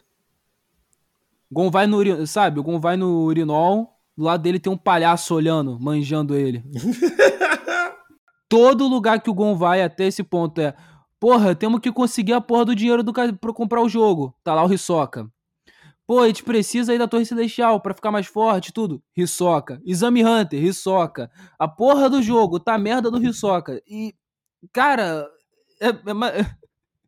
Gon 1.51 1.71
vai 1.71 1.87
no, 1.87 2.27
sabe? 2.27 2.59
O 2.59 2.63
Gon 2.63 2.81
vai 2.81 2.97
no 2.97 3.25
urinol, 3.25 3.97
do 4.17 4.25
lado 4.25 4.43
dele 4.43 4.59
tem 4.59 4.73
um 4.73 4.77
palhaço 4.77 5.35
olhando, 5.35 5.79
manjando 5.79 6.35
ele. 6.35 6.65
Todo 8.49 8.89
lugar 8.89 9.21
que 9.21 9.31
o 9.31 9.35
Gon 9.35 9.57
vai 9.57 9.83
até 9.83 10.07
esse 10.07 10.23
ponto 10.23 10.61
é, 10.61 10.75
porra, 11.19 11.55
temos 11.55 11.81
que 11.81 11.93
conseguir 11.93 12.33
a 12.33 12.41
porra 12.41 12.65
do 12.67 12.75
dinheiro 12.75 13.03
do 13.03 13.13
para 13.13 13.53
comprar 13.53 13.83
o 13.83 13.89
jogo. 13.89 14.35
Tá 14.43 14.55
lá 14.55 14.65
o 14.65 14.73
Hisoka. 14.73 15.31
Pô, 16.07 16.21
a 16.21 16.29
gente 16.29 16.45
precisa 16.45 16.93
aí 16.93 16.99
da 16.99 17.09
Torre 17.09 17.27
Celestial 17.27 17.81
para 17.81 17.95
ficar 17.95 18.13
mais 18.13 18.27
forte 18.27 18.73
tudo. 18.73 19.03
Hisoka. 19.17 19.81
Exame 19.85 20.25
Hunter, 20.25 20.63
Hisoka. 20.63 21.29
A 21.59 21.67
porra 21.67 22.09
do 22.09 22.23
jogo 22.23 22.61
tá 22.61 22.79
merda 22.79 23.11
do 23.11 23.21
Hisoka. 23.21 23.83
E, 23.89 24.15
cara, 24.73 25.29
é, 25.81 25.89
é, 25.89 25.97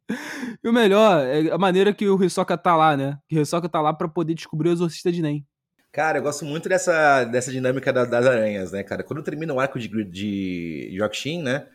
e 0.64 0.68
o 0.68 0.72
melhor 0.72 1.24
é 1.24 1.48
a 1.50 1.58
maneira 1.58 1.94
que 1.94 2.08
o 2.08 2.22
Hisoka 2.22 2.58
tá 2.58 2.74
lá, 2.74 2.96
né? 2.96 3.16
Que 3.28 3.38
o 3.38 3.40
Hisoka 3.40 3.68
tá 3.68 3.80
lá 3.80 3.94
para 3.94 4.08
poder 4.08 4.34
descobrir 4.34 4.70
o 4.70 4.72
Exorcista 4.72 5.12
de 5.12 5.22
Nen. 5.22 5.46
Cara, 5.92 6.18
eu 6.18 6.22
gosto 6.22 6.44
muito 6.44 6.68
dessa, 6.68 7.24
dessa 7.24 7.52
dinâmica 7.52 7.92
das, 7.92 8.10
das 8.10 8.26
aranhas, 8.26 8.72
né, 8.72 8.82
cara? 8.82 9.04
Quando 9.04 9.22
termina 9.22 9.54
o 9.54 9.60
arco 9.60 9.78
de, 9.78 9.88
de 10.04 10.88
Yorkshin, 10.92 11.42
né? 11.42 11.66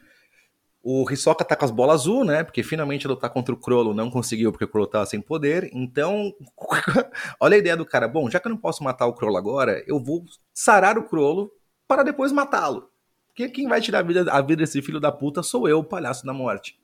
O 0.85 1.09
Hisoka 1.09 1.45
tá 1.45 1.55
com 1.55 1.63
as 1.63 1.71
bolas 1.71 2.01
azul, 2.01 2.25
né? 2.25 2.43
Porque 2.43 2.61
finalmente 2.61 3.07
lutar 3.07 3.29
contra 3.29 3.55
o 3.55 3.57
Crollo 3.57 3.93
não 3.93 4.11
conseguiu, 4.11 4.51
porque 4.51 4.65
o 4.65 4.67
Crollo 4.67 4.85
tava 4.87 5.05
sem 5.05 5.21
poder. 5.21 5.69
Então, 5.71 6.33
olha 7.39 7.55
a 7.55 7.57
ideia 7.57 7.77
do 7.77 7.85
cara. 7.85 8.05
Bom, 8.05 8.29
já 8.29 8.37
que 8.37 8.47
eu 8.47 8.49
não 8.49 8.57
posso 8.57 8.83
matar 8.83 9.07
o 9.07 9.13
Crollo 9.13 9.37
agora, 9.37 9.81
eu 9.87 9.97
vou 9.97 10.25
sarar 10.53 10.97
o 10.97 11.03
Crollo 11.03 11.49
para 11.87 12.03
depois 12.03 12.33
matá-lo. 12.33 12.89
Porque 13.27 13.47
quem 13.49 13.67
vai 13.67 13.79
tirar 13.79 13.99
a 13.99 14.01
vida, 14.01 14.29
a 14.29 14.41
vida 14.41 14.57
desse 14.57 14.81
filho 14.81 14.99
da 14.99 15.11
puta 15.11 15.41
sou 15.41 15.69
eu, 15.69 15.79
o 15.79 15.83
palhaço 15.85 16.25
da 16.25 16.33
morte. 16.33 16.77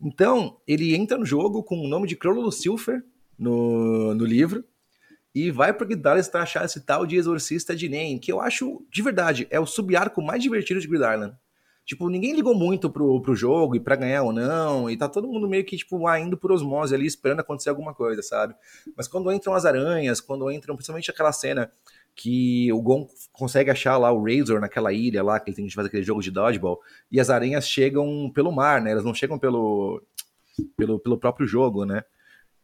Então, 0.00 0.58
ele 0.66 0.96
entra 0.96 1.16
no 1.16 1.24
jogo 1.24 1.62
com 1.62 1.78
o 1.78 1.88
nome 1.88 2.08
de 2.08 2.16
Crollo 2.16 2.40
Lucifer 2.40 3.02
no, 3.38 4.12
no 4.12 4.24
livro 4.24 4.64
e 5.32 5.50
vai 5.50 5.72
pro 5.72 5.86
Grid 5.86 6.02
pra 6.02 6.42
achar 6.42 6.64
esse 6.64 6.80
tal 6.80 7.06
de 7.06 7.14
Exorcista 7.16 7.76
de 7.76 7.88
Nen, 7.88 8.18
que 8.18 8.32
eu 8.32 8.40
acho, 8.40 8.84
de 8.90 9.02
verdade, 9.02 9.46
é 9.50 9.60
o 9.60 9.66
sub-arco 9.66 10.20
mais 10.20 10.42
divertido 10.42 10.80
de 10.80 10.88
Grid 10.88 11.04
Island. 11.04 11.36
Tipo, 11.86 12.08
ninguém 12.08 12.34
ligou 12.34 12.52
muito 12.52 12.90
pro, 12.90 13.22
pro 13.22 13.36
jogo 13.36 13.76
e 13.76 13.80
pra 13.80 13.94
ganhar 13.94 14.24
ou 14.24 14.32
não, 14.32 14.90
e 14.90 14.96
tá 14.96 15.08
todo 15.08 15.28
mundo 15.28 15.48
meio 15.48 15.64
que, 15.64 15.76
tipo, 15.76 16.04
ah, 16.08 16.18
indo 16.18 16.36
por 16.36 16.50
osmose 16.50 16.92
ali, 16.92 17.06
esperando 17.06 17.38
acontecer 17.38 17.70
alguma 17.70 17.94
coisa, 17.94 18.22
sabe? 18.22 18.56
Mas 18.96 19.06
quando 19.06 19.30
entram 19.30 19.54
as 19.54 19.64
aranhas, 19.64 20.20
quando 20.20 20.50
entram, 20.50 20.74
principalmente 20.74 21.12
aquela 21.12 21.30
cena 21.30 21.70
que 22.12 22.72
o 22.72 22.82
Gon 22.82 23.06
consegue 23.32 23.70
achar 23.70 23.96
lá 23.98 24.10
o 24.10 24.24
Razor 24.24 24.60
naquela 24.60 24.92
ilha 24.92 25.22
lá, 25.22 25.38
que 25.38 25.50
ele 25.50 25.56
tem 25.56 25.66
que 25.68 25.74
fazer 25.74 25.86
aquele 25.86 26.02
jogo 26.02 26.20
de 26.20 26.32
dodgeball, 26.32 26.80
e 27.08 27.20
as 27.20 27.30
aranhas 27.30 27.68
chegam 27.68 28.32
pelo 28.34 28.50
mar, 28.50 28.82
né? 28.82 28.90
Elas 28.90 29.04
não 29.04 29.14
chegam 29.14 29.38
pelo, 29.38 30.02
pelo, 30.76 30.98
pelo 30.98 31.16
próprio 31.16 31.46
jogo, 31.46 31.84
né? 31.84 32.02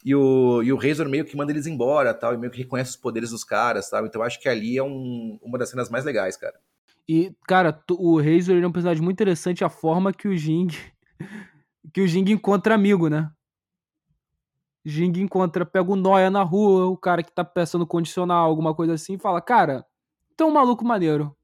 E 0.05 0.17
o, 0.17 0.64
e 0.64 0.73
o 0.73 0.76
Razor 0.76 1.09
meio 1.09 1.25
que 1.25 1.37
manda 1.37 1.52
eles 1.52 1.69
embora, 1.69 2.12
tal, 2.12 2.35
e 2.35 2.37
meio 2.37 2.50
que 2.50 2.59
reconhece 2.59 2.91
os 2.91 2.97
poderes 2.97 3.31
dos 3.31 3.45
caras, 3.45 3.88
sabe? 3.88 4.09
Então 4.09 4.21
acho 4.21 4.41
que 4.41 4.49
ali 4.49 4.76
é 4.76 4.83
um, 4.83 5.38
uma 5.41 5.57
das 5.59 5.71
cenas 5.71 5.88
mais 5.88 6.05
legais, 6.05 6.37
cara. 6.37 6.59
E, 7.12 7.37
cara, 7.47 7.78
o 7.90 8.19
Razor 8.19 8.57
é 8.57 8.66
um 8.66 8.73
personagem 8.73 9.02
muito 9.02 9.16
interessante 9.16 9.62
a 9.62 9.69
forma 9.69 10.14
que 10.14 10.26
o 10.26 10.35
Jing. 10.35 10.69
que 11.92 12.00
o 12.00 12.09
Jing 12.09 12.33
encontra 12.33 12.75
amigo, 12.75 13.11
né? 13.11 13.31
Jing 14.83 15.21
encontra, 15.21 15.66
pega 15.66 15.92
o 15.92 15.95
Noia 15.95 16.31
na 16.31 16.42
rua, 16.42 16.87
o 16.87 16.97
cara 16.97 17.23
que 17.23 17.31
tá 17.31 17.45
pensando 17.45 17.87
condicional, 17.87 18.49
alguma 18.49 18.75
coisa 18.75 18.95
assim, 18.95 19.16
e 19.16 19.19
fala: 19.19 19.42
Cara, 19.42 19.85
tem 20.35 20.47
um 20.47 20.52
maluco 20.52 20.87
maneiro. 20.87 21.37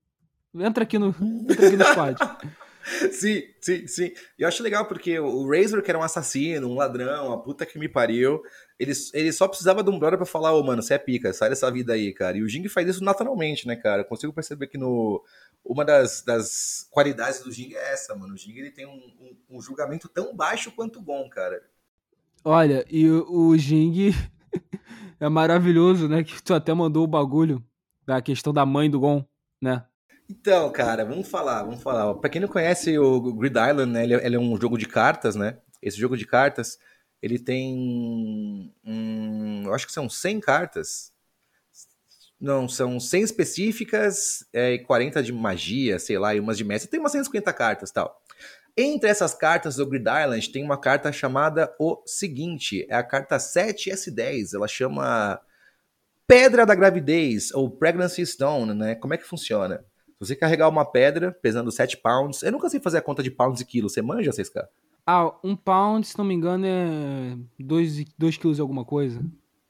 Entra 0.54 0.84
aqui 0.84 0.98
no, 0.98 1.08
entra 1.08 1.66
aqui 1.66 1.76
no 1.76 1.84
squad. 1.84 2.16
sim, 3.12 3.42
sim, 3.60 3.86
sim. 3.86 4.12
Eu 4.38 4.48
acho 4.48 4.62
legal 4.62 4.86
porque 4.86 5.18
o 5.20 5.46
Razor, 5.50 5.82
que 5.82 5.90
era 5.90 5.98
um 5.98 6.02
assassino, 6.02 6.66
um 6.66 6.76
ladrão, 6.76 7.30
a 7.30 7.38
puta 7.38 7.66
que 7.66 7.78
me 7.78 7.90
pariu, 7.90 8.40
ele, 8.78 8.92
ele 9.12 9.32
só 9.32 9.48
precisava 9.48 9.82
de 9.82 9.90
um 9.90 9.98
brother 9.98 10.16
pra 10.16 10.26
falar, 10.26 10.54
ô, 10.54 10.60
oh, 10.60 10.64
mano, 10.64 10.82
você 10.82 10.94
é 10.94 10.98
pica, 10.98 11.32
sai 11.32 11.50
dessa 11.50 11.70
vida 11.70 11.92
aí, 11.92 12.12
cara. 12.14 12.38
E 12.38 12.42
o 12.42 12.48
Jing 12.48 12.66
faz 12.68 12.88
isso 12.88 13.04
naturalmente, 13.04 13.66
né, 13.66 13.76
cara? 13.76 14.02
Eu 14.02 14.06
consigo 14.06 14.32
perceber 14.32 14.68
que 14.68 14.78
no, 14.78 15.22
uma 15.64 15.84
das, 15.84 16.22
das 16.22 16.86
qualidades 16.90 17.40
do 17.40 17.52
Jing 17.52 17.74
é 17.74 17.92
essa, 17.92 18.14
mano. 18.14 18.34
O 18.34 18.36
Jing 18.36 18.58
ele 18.58 18.70
tem 18.70 18.86
um, 18.86 18.90
um, 18.90 19.56
um 19.56 19.60
julgamento 19.60 20.08
tão 20.08 20.34
baixo 20.34 20.72
quanto 20.72 21.00
bom, 21.00 21.28
cara. 21.28 21.62
Olha, 22.44 22.84
e 22.88 23.08
o, 23.08 23.30
o 23.30 23.58
Jing 23.58 24.14
é 25.20 25.28
maravilhoso, 25.28 26.08
né? 26.08 26.24
Que 26.24 26.42
tu 26.42 26.54
até 26.54 26.72
mandou 26.72 27.04
o 27.04 27.08
bagulho 27.08 27.62
da 28.06 28.22
questão 28.22 28.52
da 28.52 28.64
mãe 28.64 28.90
do 28.90 29.00
Gon, 29.00 29.24
né? 29.60 29.84
Então, 30.30 30.70
cara, 30.70 31.04
vamos 31.04 31.28
falar, 31.28 31.62
vamos 31.62 31.82
falar. 31.82 32.14
Pra 32.14 32.30
quem 32.30 32.40
não 32.40 32.48
conhece 32.48 32.98
o 32.98 33.32
Grid 33.34 33.56
Island, 33.58 33.92
né? 33.92 34.04
Ele, 34.04 34.14
é, 34.14 34.26
ele 34.26 34.36
é 34.36 34.38
um 34.38 34.60
jogo 34.60 34.76
de 34.76 34.86
cartas, 34.86 35.34
né? 35.36 35.58
Esse 35.82 35.98
jogo 35.98 36.16
de 36.16 36.26
cartas, 36.26 36.78
ele 37.22 37.38
tem. 37.38 38.74
Hum, 38.84 39.62
eu 39.64 39.74
acho 39.74 39.86
que 39.86 39.92
são 39.92 40.08
100 40.08 40.40
cartas 40.40 41.12
não, 42.40 42.68
são 42.68 43.00
100 43.00 43.22
específicas 43.22 44.46
é, 44.52 44.74
e 44.74 44.78
40 44.78 45.22
de 45.22 45.32
magia, 45.32 45.98
sei 45.98 46.18
lá, 46.18 46.34
e 46.34 46.40
umas 46.40 46.56
de 46.56 46.64
mestre. 46.64 46.90
Tem 46.90 47.00
umas 47.00 47.12
150 47.12 47.52
cartas 47.52 47.90
tal. 47.90 48.20
Entre 48.76 49.10
essas 49.10 49.34
cartas 49.34 49.74
do 49.74 49.86
Grid 49.86 50.06
Island 50.08 50.50
tem 50.50 50.62
uma 50.62 50.78
carta 50.78 51.10
chamada 51.10 51.74
O 51.80 52.00
Seguinte, 52.06 52.86
é 52.88 52.94
a 52.94 53.02
carta 53.02 53.36
7S10, 53.36 54.54
ela 54.54 54.68
chama 54.68 55.40
Pedra 56.28 56.64
da 56.64 56.76
Gravidez, 56.76 57.50
ou 57.52 57.68
Pregnancy 57.68 58.24
Stone, 58.24 58.72
né? 58.74 58.94
Como 58.94 59.14
é 59.14 59.16
que 59.16 59.24
funciona? 59.24 59.84
Se 60.06 60.28
você 60.28 60.36
carregar 60.36 60.68
uma 60.68 60.84
pedra 60.84 61.32
pesando 61.32 61.72
7 61.72 61.96
pounds, 61.96 62.42
eu 62.44 62.52
nunca 62.52 62.68
sei 62.68 62.78
fazer 62.78 62.98
a 62.98 63.02
conta 63.02 63.20
de 63.20 63.32
pounds 63.32 63.60
e 63.60 63.64
quilos, 63.64 63.92
você 63.92 64.02
manja, 64.02 64.30
6K? 64.30 64.68
Ah, 65.04 65.34
um 65.42 65.56
pound, 65.56 66.06
se 66.06 66.16
não 66.16 66.24
me 66.24 66.34
engano, 66.34 66.64
é 66.64 67.36
2 67.58 68.36
quilos 68.36 68.58
e 68.58 68.60
alguma 68.60 68.84
coisa. 68.84 69.20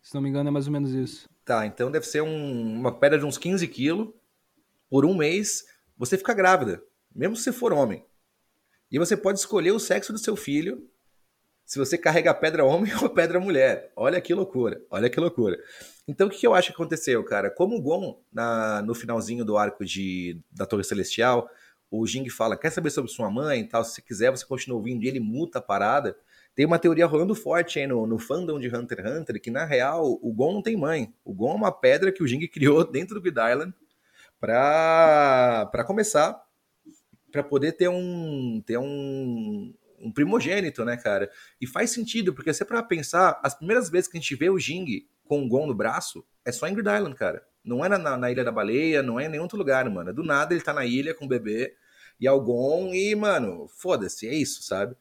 Se 0.02 0.14
não 0.14 0.20
me 0.20 0.28
engano, 0.28 0.48
é 0.48 0.52
mais 0.52 0.66
ou 0.66 0.72
menos 0.72 0.92
isso. 0.92 1.28
Tá, 1.48 1.64
então 1.64 1.90
deve 1.90 2.06
ser 2.06 2.20
um, 2.20 2.74
uma 2.74 2.92
pedra 2.92 3.18
de 3.18 3.24
uns 3.24 3.38
15 3.38 3.66
quilos. 3.68 4.10
Por 4.90 5.06
um 5.06 5.16
mês, 5.16 5.64
você 5.96 6.18
fica 6.18 6.34
grávida, 6.34 6.82
mesmo 7.14 7.36
se 7.36 7.50
for 7.52 7.72
homem. 7.72 8.04
E 8.92 8.98
você 8.98 9.16
pode 9.16 9.38
escolher 9.38 9.70
o 9.70 9.80
sexo 9.80 10.12
do 10.12 10.18
seu 10.18 10.36
filho 10.36 10.86
se 11.64 11.78
você 11.78 11.96
carrega 11.96 12.32
a 12.32 12.34
pedra 12.34 12.66
homem 12.66 12.92
ou 13.00 13.06
a 13.06 13.08
pedra 13.08 13.40
mulher. 13.40 13.90
Olha 13.96 14.20
que 14.20 14.34
loucura, 14.34 14.78
olha 14.90 15.08
que 15.08 15.18
loucura. 15.18 15.58
Então 16.06 16.26
o 16.26 16.30
que 16.30 16.46
eu 16.46 16.52
acho 16.52 16.68
que 16.68 16.74
aconteceu, 16.74 17.24
cara? 17.24 17.50
Como 17.50 17.76
o 17.76 17.80
Gon, 17.80 18.22
na, 18.30 18.82
no 18.82 18.94
finalzinho 18.94 19.42
do 19.42 19.56
arco 19.56 19.86
de, 19.86 20.38
da 20.52 20.66
Torre 20.66 20.84
Celestial, 20.84 21.48
o 21.90 22.06
Jing 22.06 22.28
fala, 22.28 22.58
quer 22.58 22.68
saber 22.68 22.90
sobre 22.90 23.10
sua 23.10 23.30
mãe 23.30 23.62
e 23.62 23.64
tal, 23.66 23.82
se 23.82 23.94
você 23.94 24.02
quiser 24.02 24.30
você 24.30 24.44
continua 24.44 24.76
ouvindo, 24.76 25.02
e 25.02 25.08
ele 25.08 25.18
muta 25.18 25.60
a 25.60 25.62
parada. 25.62 26.14
Tem 26.58 26.66
uma 26.66 26.80
teoria 26.80 27.06
rolando 27.06 27.36
forte 27.36 27.78
aí 27.78 27.86
no, 27.86 28.04
no 28.04 28.18
fandom 28.18 28.58
de 28.58 28.66
Hunter 28.66 28.98
x 28.98 29.12
Hunter 29.12 29.40
que, 29.40 29.48
na 29.48 29.64
real, 29.64 30.18
o 30.20 30.32
Gon 30.32 30.54
não 30.54 30.60
tem 30.60 30.76
mãe. 30.76 31.14
O 31.24 31.32
Gon 31.32 31.52
é 31.52 31.54
uma 31.54 31.70
pedra 31.70 32.10
que 32.10 32.20
o 32.20 32.26
Jing 32.26 32.48
criou 32.48 32.82
dentro 32.90 33.14
do 33.14 33.20
Grid 33.20 33.38
Island 33.38 33.72
pra 34.40 35.84
começar 35.86 36.36
para 37.30 37.44
poder 37.44 37.74
ter 37.74 37.88
um 37.88 38.60
ter 38.66 38.76
um, 38.76 39.72
um 40.00 40.10
primogênito, 40.10 40.84
né, 40.84 40.96
cara? 40.96 41.30
E 41.60 41.66
faz 41.66 41.92
sentido, 41.92 42.34
porque 42.34 42.52
se 42.52 42.64
é 42.64 42.66
pra 42.66 42.82
pensar, 42.82 43.38
as 43.40 43.54
primeiras 43.54 43.88
vezes 43.88 44.08
que 44.10 44.18
a 44.18 44.20
gente 44.20 44.34
vê 44.34 44.50
o 44.50 44.58
Jing 44.58 45.06
com 45.28 45.44
o 45.44 45.48
Gon 45.48 45.68
no 45.68 45.74
braço, 45.76 46.26
é 46.44 46.50
só 46.50 46.66
em 46.66 46.74
Grid 46.74 46.88
Island, 46.88 47.14
cara. 47.14 47.40
Não 47.62 47.84
é 47.84 47.88
na, 47.88 48.16
na, 48.16 48.32
Ilha 48.32 48.42
da 48.42 48.50
Baleia, 48.50 49.00
não 49.00 49.20
é 49.20 49.26
em 49.26 49.28
nenhum 49.28 49.44
outro 49.44 49.56
lugar, 49.56 49.88
mano. 49.88 50.12
Do 50.12 50.24
nada 50.24 50.52
ele 50.52 50.64
tá 50.64 50.72
na 50.72 50.84
ilha 50.84 51.14
com 51.14 51.24
o 51.24 51.28
bebê 51.28 51.76
e 52.18 52.26
é 52.26 52.32
o 52.32 52.40
Gon 52.40 52.92
e, 52.92 53.14
mano, 53.14 53.68
foda-se, 53.68 54.26
é 54.26 54.34
isso, 54.34 54.64
sabe? 54.64 54.96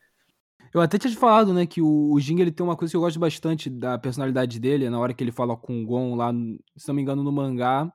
Eu 0.74 0.82
até 0.82 0.98
tinha 0.98 1.12
te 1.12 1.18
falado, 1.18 1.54
né, 1.54 1.66
que 1.66 1.82
o, 1.82 2.12
o 2.14 2.20
Jing 2.20 2.40
ele 2.42 2.52
tem 2.52 2.66
uma 2.66 2.76
coisa 2.76 2.92
que 2.92 2.98
eu 2.98 3.02
gosto 3.02 3.20
bastante 3.20 3.70
da 3.70 3.98
personalidade 3.98 4.60
dele, 4.60 4.90
na 4.90 5.00
hora 5.00 5.14
que 5.14 5.24
ele 5.24 5.32
fala 5.32 5.56
com 5.56 5.82
o 5.82 5.86
Gon 5.86 6.16
lá, 6.16 6.32
se 6.76 6.88
não 6.88 6.96
me 6.96 7.02
engano, 7.02 7.24
no 7.24 7.32
mangá, 7.32 7.92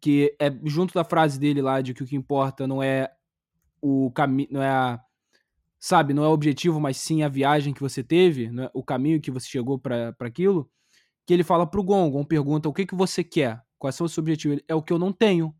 que 0.00 0.36
é 0.40 0.50
junto 0.64 0.92
da 0.94 1.04
frase 1.04 1.38
dele 1.38 1.62
lá 1.62 1.80
de 1.80 1.94
que 1.94 2.02
o 2.02 2.06
que 2.06 2.16
importa 2.16 2.66
não 2.66 2.82
é 2.82 3.10
o 3.80 4.10
caminho, 4.12 4.48
não 4.50 4.62
é 4.62 4.68
a 4.68 5.00
sabe, 5.78 6.14
não 6.14 6.24
é 6.24 6.28
o 6.28 6.32
objetivo, 6.32 6.80
mas 6.80 6.96
sim 6.96 7.22
a 7.22 7.28
viagem 7.28 7.72
que 7.72 7.80
você 7.80 8.02
teve, 8.02 8.50
né, 8.50 8.68
o 8.74 8.82
caminho 8.82 9.20
que 9.20 9.30
você 9.30 9.46
chegou 9.46 9.78
para 9.78 10.14
aquilo, 10.20 10.68
que 11.24 11.32
ele 11.32 11.44
fala 11.44 11.66
pro 11.66 11.82
Gon, 11.82 12.10
Gon 12.10 12.24
pergunta 12.24 12.68
o 12.68 12.72
que 12.72 12.86
que 12.86 12.94
você 12.94 13.22
quer, 13.22 13.62
qual 13.78 13.90
é 13.90 14.02
o 14.02 14.08
seu 14.08 14.20
objetivo, 14.22 14.54
ele, 14.54 14.64
é 14.66 14.74
o 14.74 14.82
que 14.82 14.92
eu 14.92 14.98
não 14.98 15.12
tenho. 15.12 15.54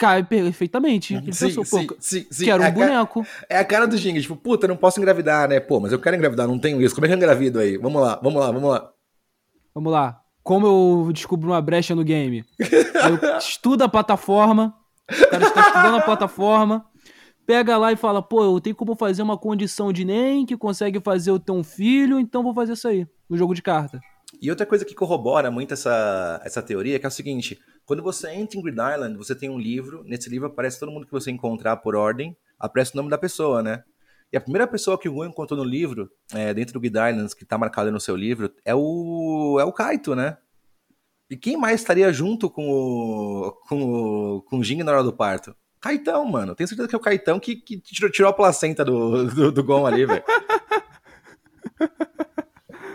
Cai 0.00 0.24
perfeitamente. 0.24 1.12
Ele 1.12 1.30
sim, 1.30 1.48
pensou, 1.48 1.62
sim, 1.62 1.86
pô, 1.86 1.96
sim, 2.00 2.26
sim. 2.30 2.44
quero 2.46 2.62
é 2.62 2.68
um 2.70 2.72
boneco. 2.72 3.22
Cara, 3.22 3.46
é 3.50 3.58
a 3.58 3.64
cara 3.66 3.86
do 3.86 3.98
Jing, 3.98 4.18
tipo, 4.18 4.34
puta, 4.34 4.66
não 4.66 4.74
posso 4.74 4.98
engravidar, 4.98 5.46
né? 5.46 5.60
Pô, 5.60 5.78
mas 5.78 5.92
eu 5.92 5.98
quero 5.98 6.16
engravidar, 6.16 6.48
não 6.48 6.58
tenho 6.58 6.80
isso. 6.80 6.94
Como 6.94 7.04
é 7.04 7.08
que 7.08 7.12
eu 7.12 7.18
engravido 7.18 7.58
aí? 7.58 7.76
Vamos 7.76 8.00
lá, 8.00 8.18
vamos 8.22 8.40
lá, 8.40 8.50
vamos 8.50 8.70
lá. 8.70 8.90
Vamos 9.74 9.92
lá. 9.92 10.22
Como 10.42 10.66
eu 10.66 11.12
descubro 11.12 11.50
uma 11.50 11.60
brecha 11.60 11.94
no 11.94 12.02
game? 12.02 12.46
Eu 12.58 13.38
estudo 13.38 13.84
a 13.84 13.88
plataforma, 13.88 14.74
o 15.10 15.30
cara 15.30 15.46
está 15.46 15.60
estudando 15.60 15.96
a 15.96 16.02
plataforma, 16.02 16.84
pega 17.46 17.76
lá 17.76 17.92
e 17.92 17.96
fala, 17.96 18.22
pô, 18.22 18.44
eu 18.44 18.60
tenho 18.60 18.76
como 18.76 18.94
fazer 18.94 19.22
uma 19.22 19.36
condição 19.36 19.92
de 19.92 20.04
NEM 20.04 20.46
que 20.46 20.56
consegue 20.56 21.00
fazer 21.00 21.30
eu 21.30 21.38
ter 21.38 21.52
um 21.52 21.64
filho, 21.64 22.18
então 22.18 22.42
vou 22.42 22.54
fazer 22.54 22.72
isso 22.72 22.88
aí, 22.88 23.06
no 23.28 23.36
jogo 23.36 23.54
de 23.54 23.62
carta. 23.62 24.00
E 24.40 24.48
outra 24.48 24.64
coisa 24.64 24.84
que 24.84 24.94
corrobora 24.94 25.50
muito 25.50 25.74
essa, 25.74 26.40
essa 26.44 26.62
teoria 26.62 26.96
é 26.96 26.98
que 26.98 27.04
é 27.04 27.08
o 27.08 27.12
seguinte: 27.12 27.60
quando 27.84 28.02
você 28.02 28.30
entra 28.30 28.58
em 28.58 28.62
Grid 28.62 28.78
Island, 28.78 29.16
você 29.16 29.34
tem 29.34 29.50
um 29.50 29.58
livro, 29.58 30.02
nesse 30.04 30.30
livro 30.30 30.48
aparece 30.48 30.80
todo 30.80 30.90
mundo 30.90 31.06
que 31.06 31.12
você 31.12 31.30
encontrar 31.30 31.76
por 31.76 31.94
ordem, 31.94 32.36
aparece 32.58 32.94
o 32.94 32.96
nome 32.96 33.10
da 33.10 33.18
pessoa, 33.18 33.62
né? 33.62 33.84
E 34.32 34.36
a 34.36 34.40
primeira 34.40 34.66
pessoa 34.66 34.98
que 34.98 35.08
o 35.08 35.12
Gon 35.12 35.26
encontrou 35.26 35.58
no 35.58 35.68
livro, 35.68 36.10
é, 36.32 36.54
dentro 36.54 36.74
do 36.74 36.80
Grid 36.80 36.96
Islands, 36.96 37.34
que 37.34 37.44
tá 37.44 37.58
marcado 37.58 37.90
no 37.90 38.00
seu 38.00 38.16
livro, 38.16 38.50
é 38.64 38.74
o, 38.74 39.58
é 39.60 39.64
o 39.64 39.72
Kaito, 39.72 40.14
né? 40.14 40.38
E 41.28 41.36
quem 41.36 41.56
mais 41.56 41.80
estaria 41.80 42.12
junto 42.12 42.48
com 42.48 42.70
o, 42.70 43.52
com 43.68 43.82
o, 43.82 44.42
com 44.42 44.58
o 44.58 44.64
Jing 44.64 44.82
na 44.82 44.92
hora 44.92 45.02
do 45.02 45.12
parto? 45.12 45.54
Caetão, 45.80 46.24
mano. 46.24 46.54
Tenho 46.54 46.68
certeza 46.68 46.88
que 46.88 46.94
é 46.94 46.98
o 46.98 47.00
Caetão 47.00 47.40
que, 47.40 47.56
que 47.56 47.80
tirou, 47.80 48.10
tirou 48.10 48.30
a 48.30 48.34
placenta 48.34 48.84
do, 48.84 49.26
do, 49.26 49.52
do 49.52 49.64
Gon 49.64 49.86
ali, 49.86 50.06
velho. 50.06 50.24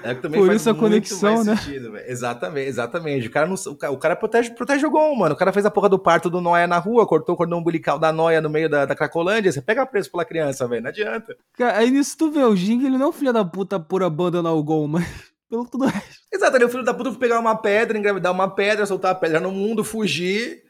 É 0.06 0.14
que 0.14 0.22
também 0.22 0.40
Por 0.40 0.54
isso 0.54 0.70
a 0.70 0.76
conexão, 0.76 1.44
né? 1.44 1.56
Sentido, 1.56 1.98
exatamente, 2.06 2.68
exatamente. 2.68 3.28
O 3.28 3.32
cara, 3.32 3.48
não, 3.48 3.56
o 3.56 3.76
cara, 3.76 3.94
o 3.94 3.98
cara 3.98 4.16
protege, 4.16 4.52
protege 4.52 4.86
o 4.86 4.92
Gon, 4.92 5.16
mano. 5.16 5.34
O 5.34 5.38
cara 5.38 5.52
fez 5.52 5.66
a 5.66 5.72
porra 5.72 5.90
do 5.90 5.98
parto 5.98 6.30
do 6.30 6.40
Noia 6.40 6.68
na 6.68 6.78
rua, 6.78 7.08
cortou 7.08 7.34
o 7.34 7.38
cordão 7.38 7.58
umbilical 7.58 7.98
da 7.98 8.14
Noia 8.14 8.40
no 8.40 8.48
meio 8.48 8.70
da, 8.70 8.86
da 8.86 8.96
Cracolândia. 8.96 9.52
Você 9.52 9.64
pega 9.64 9.84
preço 9.84 10.12
pela 10.12 10.24
criança, 10.24 10.68
velho. 10.68 10.84
Não 10.84 10.90
adianta. 10.90 11.36
Cara, 11.58 11.80
aí 11.80 11.90
nisso 11.90 12.16
tu 12.20 12.30
vê, 12.30 12.44
o 12.44 12.56
Jing, 12.56 12.86
ele 12.86 13.00
não 13.00 13.08
é 13.08 13.10
um 13.10 13.12
filho 13.12 13.34
da 13.34 13.44
puta 13.44 13.80
por 13.80 14.04
abandonar 14.04 14.54
o 14.54 14.64
Gon, 14.64 14.86
mas 14.88 15.08
pelo 15.50 15.66
tudo 15.66 15.86
resto. 15.86 16.22
Exato, 16.32 16.56
ele 16.56 16.66
é 16.66 16.68
o 16.68 16.70
filho 16.70 16.84
da 16.84 16.94
puta 16.94 17.10
por 17.10 17.18
pegar 17.18 17.40
uma 17.40 17.56
pedra, 17.56 17.98
engravidar 17.98 18.32
uma 18.32 18.54
pedra, 18.54 18.86
soltar 18.86 19.12
a 19.12 19.16
pedra 19.16 19.40
no 19.40 19.50
mundo, 19.50 19.84
fugir. 19.84 20.62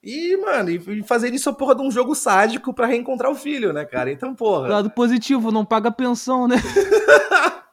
E, 0.00 0.36
mano, 0.36 0.70
e 0.70 1.02
fazer 1.02 1.34
isso 1.34 1.50
a 1.50 1.52
porra 1.52 1.74
de 1.74 1.82
um 1.82 1.90
jogo 1.90 2.14
sádico 2.14 2.72
para 2.72 2.86
reencontrar 2.86 3.32
o 3.32 3.34
filho, 3.34 3.72
né, 3.72 3.84
cara? 3.84 4.12
Então, 4.12 4.32
porra. 4.32 4.68
Lado 4.68 4.90
positivo, 4.90 5.50
não 5.50 5.64
paga 5.64 5.90
pensão, 5.90 6.46
né? 6.46 6.54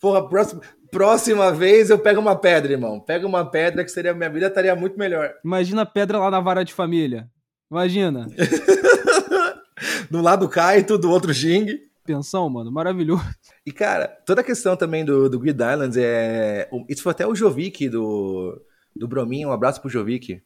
porra, 0.00 0.28
próxima, 0.28 0.60
próxima 0.90 1.52
vez 1.52 1.90
eu 1.90 1.98
pego 1.98 2.20
uma 2.20 2.36
pedra, 2.36 2.72
irmão. 2.72 3.00
Pega 3.00 3.26
uma 3.26 3.44
pedra 3.44 3.84
que 3.84 3.90
seria 3.90 4.14
minha 4.14 4.30
vida 4.30 4.46
estaria 4.46 4.74
muito 4.74 4.98
melhor. 4.98 5.34
Imagina 5.44 5.82
a 5.82 5.86
pedra 5.86 6.18
lá 6.18 6.30
na 6.30 6.40
vara 6.40 6.64
de 6.64 6.72
família. 6.72 7.28
Imagina. 7.70 8.26
do 10.10 10.20
lado 10.20 10.48
Kaito, 10.48 10.96
do 10.98 11.10
outro 11.10 11.32
Jing. 11.32 11.80
Pensão, 12.04 12.48
mano, 12.50 12.70
maravilhoso. 12.70 13.24
E, 13.66 13.72
cara, 13.72 14.06
toda 14.26 14.42
a 14.42 14.44
questão 14.44 14.76
também 14.76 15.04
do, 15.04 15.28
do 15.28 15.38
Grid 15.38 15.58
Islands 15.58 15.96
é. 15.96 16.68
Isso 16.88 17.02
foi 17.02 17.12
até 17.12 17.26
o 17.26 17.34
Jovic 17.34 17.88
do, 17.88 18.60
do 18.94 19.08
Brominho. 19.08 19.48
Um 19.48 19.52
abraço 19.52 19.80
pro 19.80 19.90
Jovic. 19.90 20.42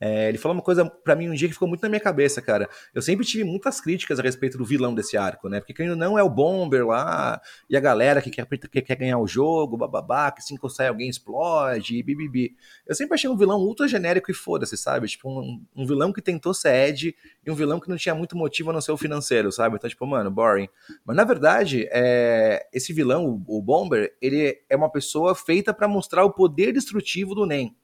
É, 0.00 0.30
ele 0.30 0.38
falou 0.38 0.56
uma 0.56 0.62
coisa 0.62 0.86
para 0.86 1.14
mim 1.14 1.28
um 1.28 1.34
dia 1.34 1.46
que 1.46 1.52
ficou 1.52 1.68
muito 1.68 1.82
na 1.82 1.88
minha 1.90 2.00
cabeça, 2.00 2.40
cara. 2.40 2.70
Eu 2.94 3.02
sempre 3.02 3.26
tive 3.26 3.44
muitas 3.44 3.82
críticas 3.82 4.18
a 4.18 4.22
respeito 4.22 4.56
do 4.56 4.64
vilão 4.64 4.94
desse 4.94 5.14
arco, 5.16 5.46
né? 5.48 5.60
Porque 5.60 5.74
quem 5.74 5.94
não 5.94 6.18
é 6.18 6.22
o 6.22 6.30
Bomber 6.30 6.86
lá, 6.86 7.38
e 7.68 7.76
a 7.76 7.80
galera 7.80 8.22
que 8.22 8.30
quer, 8.30 8.46
que 8.46 8.80
quer 8.80 8.96
ganhar 8.96 9.18
o 9.18 9.26
jogo, 9.26 9.76
bababá, 9.76 10.30
que 10.30 10.42
se 10.42 10.54
encostar 10.54 10.88
alguém 10.88 11.10
explode, 11.10 12.02
bibibi. 12.02 12.56
Eu 12.86 12.94
sempre 12.94 13.14
achei 13.14 13.28
um 13.28 13.36
vilão 13.36 13.60
ultra 13.60 13.86
genérico 13.86 14.30
e 14.30 14.34
foda-se, 14.34 14.76
sabe? 14.78 15.06
Tipo, 15.06 15.28
um, 15.28 15.62
um, 15.76 15.86
vilão 15.86 16.12
que 16.12 16.22
tentou 16.22 16.54
ser 16.54 16.88
Ed 16.88 17.14
e 17.44 17.50
um 17.50 17.54
vilão 17.54 17.78
que 17.78 17.88
não 17.90 17.96
tinha 17.98 18.14
muito 18.14 18.34
motivo 18.36 18.70
a 18.70 18.72
não 18.72 18.80
ser 18.80 18.92
o 18.92 18.96
financeiro, 18.96 19.52
sabe? 19.52 19.76
Então, 19.76 19.90
tipo, 19.90 20.06
mano, 20.06 20.30
boring. 20.30 20.68
Mas 21.04 21.14
na 21.14 21.24
verdade, 21.24 21.86
é, 21.90 22.66
esse 22.72 22.94
vilão, 22.94 23.26
o, 23.26 23.58
o 23.58 23.60
Bomber, 23.60 24.16
ele 24.22 24.62
é 24.68 24.76
uma 24.76 24.90
pessoa 24.90 25.34
feita 25.34 25.74
para 25.74 25.86
mostrar 25.86 26.24
o 26.24 26.32
poder 26.32 26.72
destrutivo 26.72 27.34
do 27.34 27.44
NEM 27.44 27.76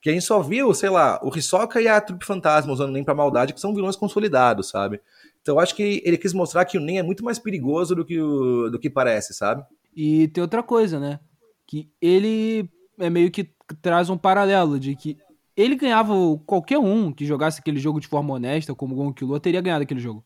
que 0.00 0.08
a 0.08 0.12
gente 0.12 0.24
só 0.24 0.40
viu, 0.40 0.72
sei 0.72 0.88
lá, 0.88 1.20
o 1.22 1.36
Hisoka 1.36 1.80
e 1.80 1.86
a 1.86 2.00
Trupe 2.00 2.24
Fantasma 2.24 2.72
usando 2.72 2.88
o 2.88 2.92
Nen 2.92 3.04
pra 3.04 3.14
maldade, 3.14 3.52
que 3.52 3.60
são 3.60 3.74
vilões 3.74 3.96
consolidados, 3.96 4.68
sabe? 4.68 5.00
Então 5.42 5.56
eu 5.56 5.60
acho 5.60 5.74
que 5.74 6.02
ele 6.04 6.16
quis 6.16 6.32
mostrar 6.32 6.64
que 6.64 6.78
o 6.78 6.80
Nen 6.80 6.98
é 6.98 7.02
muito 7.02 7.24
mais 7.24 7.38
perigoso 7.38 7.94
do 7.94 8.04
que, 8.04 8.20
o, 8.20 8.70
do 8.70 8.78
que 8.78 8.88
parece, 8.88 9.34
sabe? 9.34 9.62
E 9.94 10.28
tem 10.28 10.40
outra 10.42 10.62
coisa, 10.62 10.98
né? 10.98 11.20
Que 11.66 11.90
ele 12.00 12.70
é 12.98 13.10
meio 13.10 13.30
que 13.30 13.50
traz 13.82 14.08
um 14.08 14.16
paralelo 14.16 14.80
de 14.80 14.96
que 14.96 15.18
ele 15.56 15.76
ganhava 15.76 16.14
qualquer 16.46 16.78
um 16.78 17.12
que 17.12 17.26
jogasse 17.26 17.60
aquele 17.60 17.78
jogo 17.78 18.00
de 18.00 18.08
forma 18.08 18.32
honesta, 18.32 18.74
como 18.74 19.06
o 19.06 19.12
Killua, 19.12 19.38
teria 19.38 19.60
ganhado 19.60 19.82
aquele 19.82 20.00
jogo. 20.00 20.24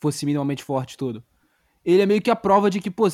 Fosse 0.00 0.24
minimamente 0.24 0.64
forte 0.64 0.96
tudo. 0.96 1.22
Ele 1.84 2.02
é 2.02 2.06
meio 2.06 2.22
que 2.22 2.30
a 2.30 2.36
prova 2.36 2.70
de 2.70 2.80
que, 2.80 2.90
pô, 2.90 3.06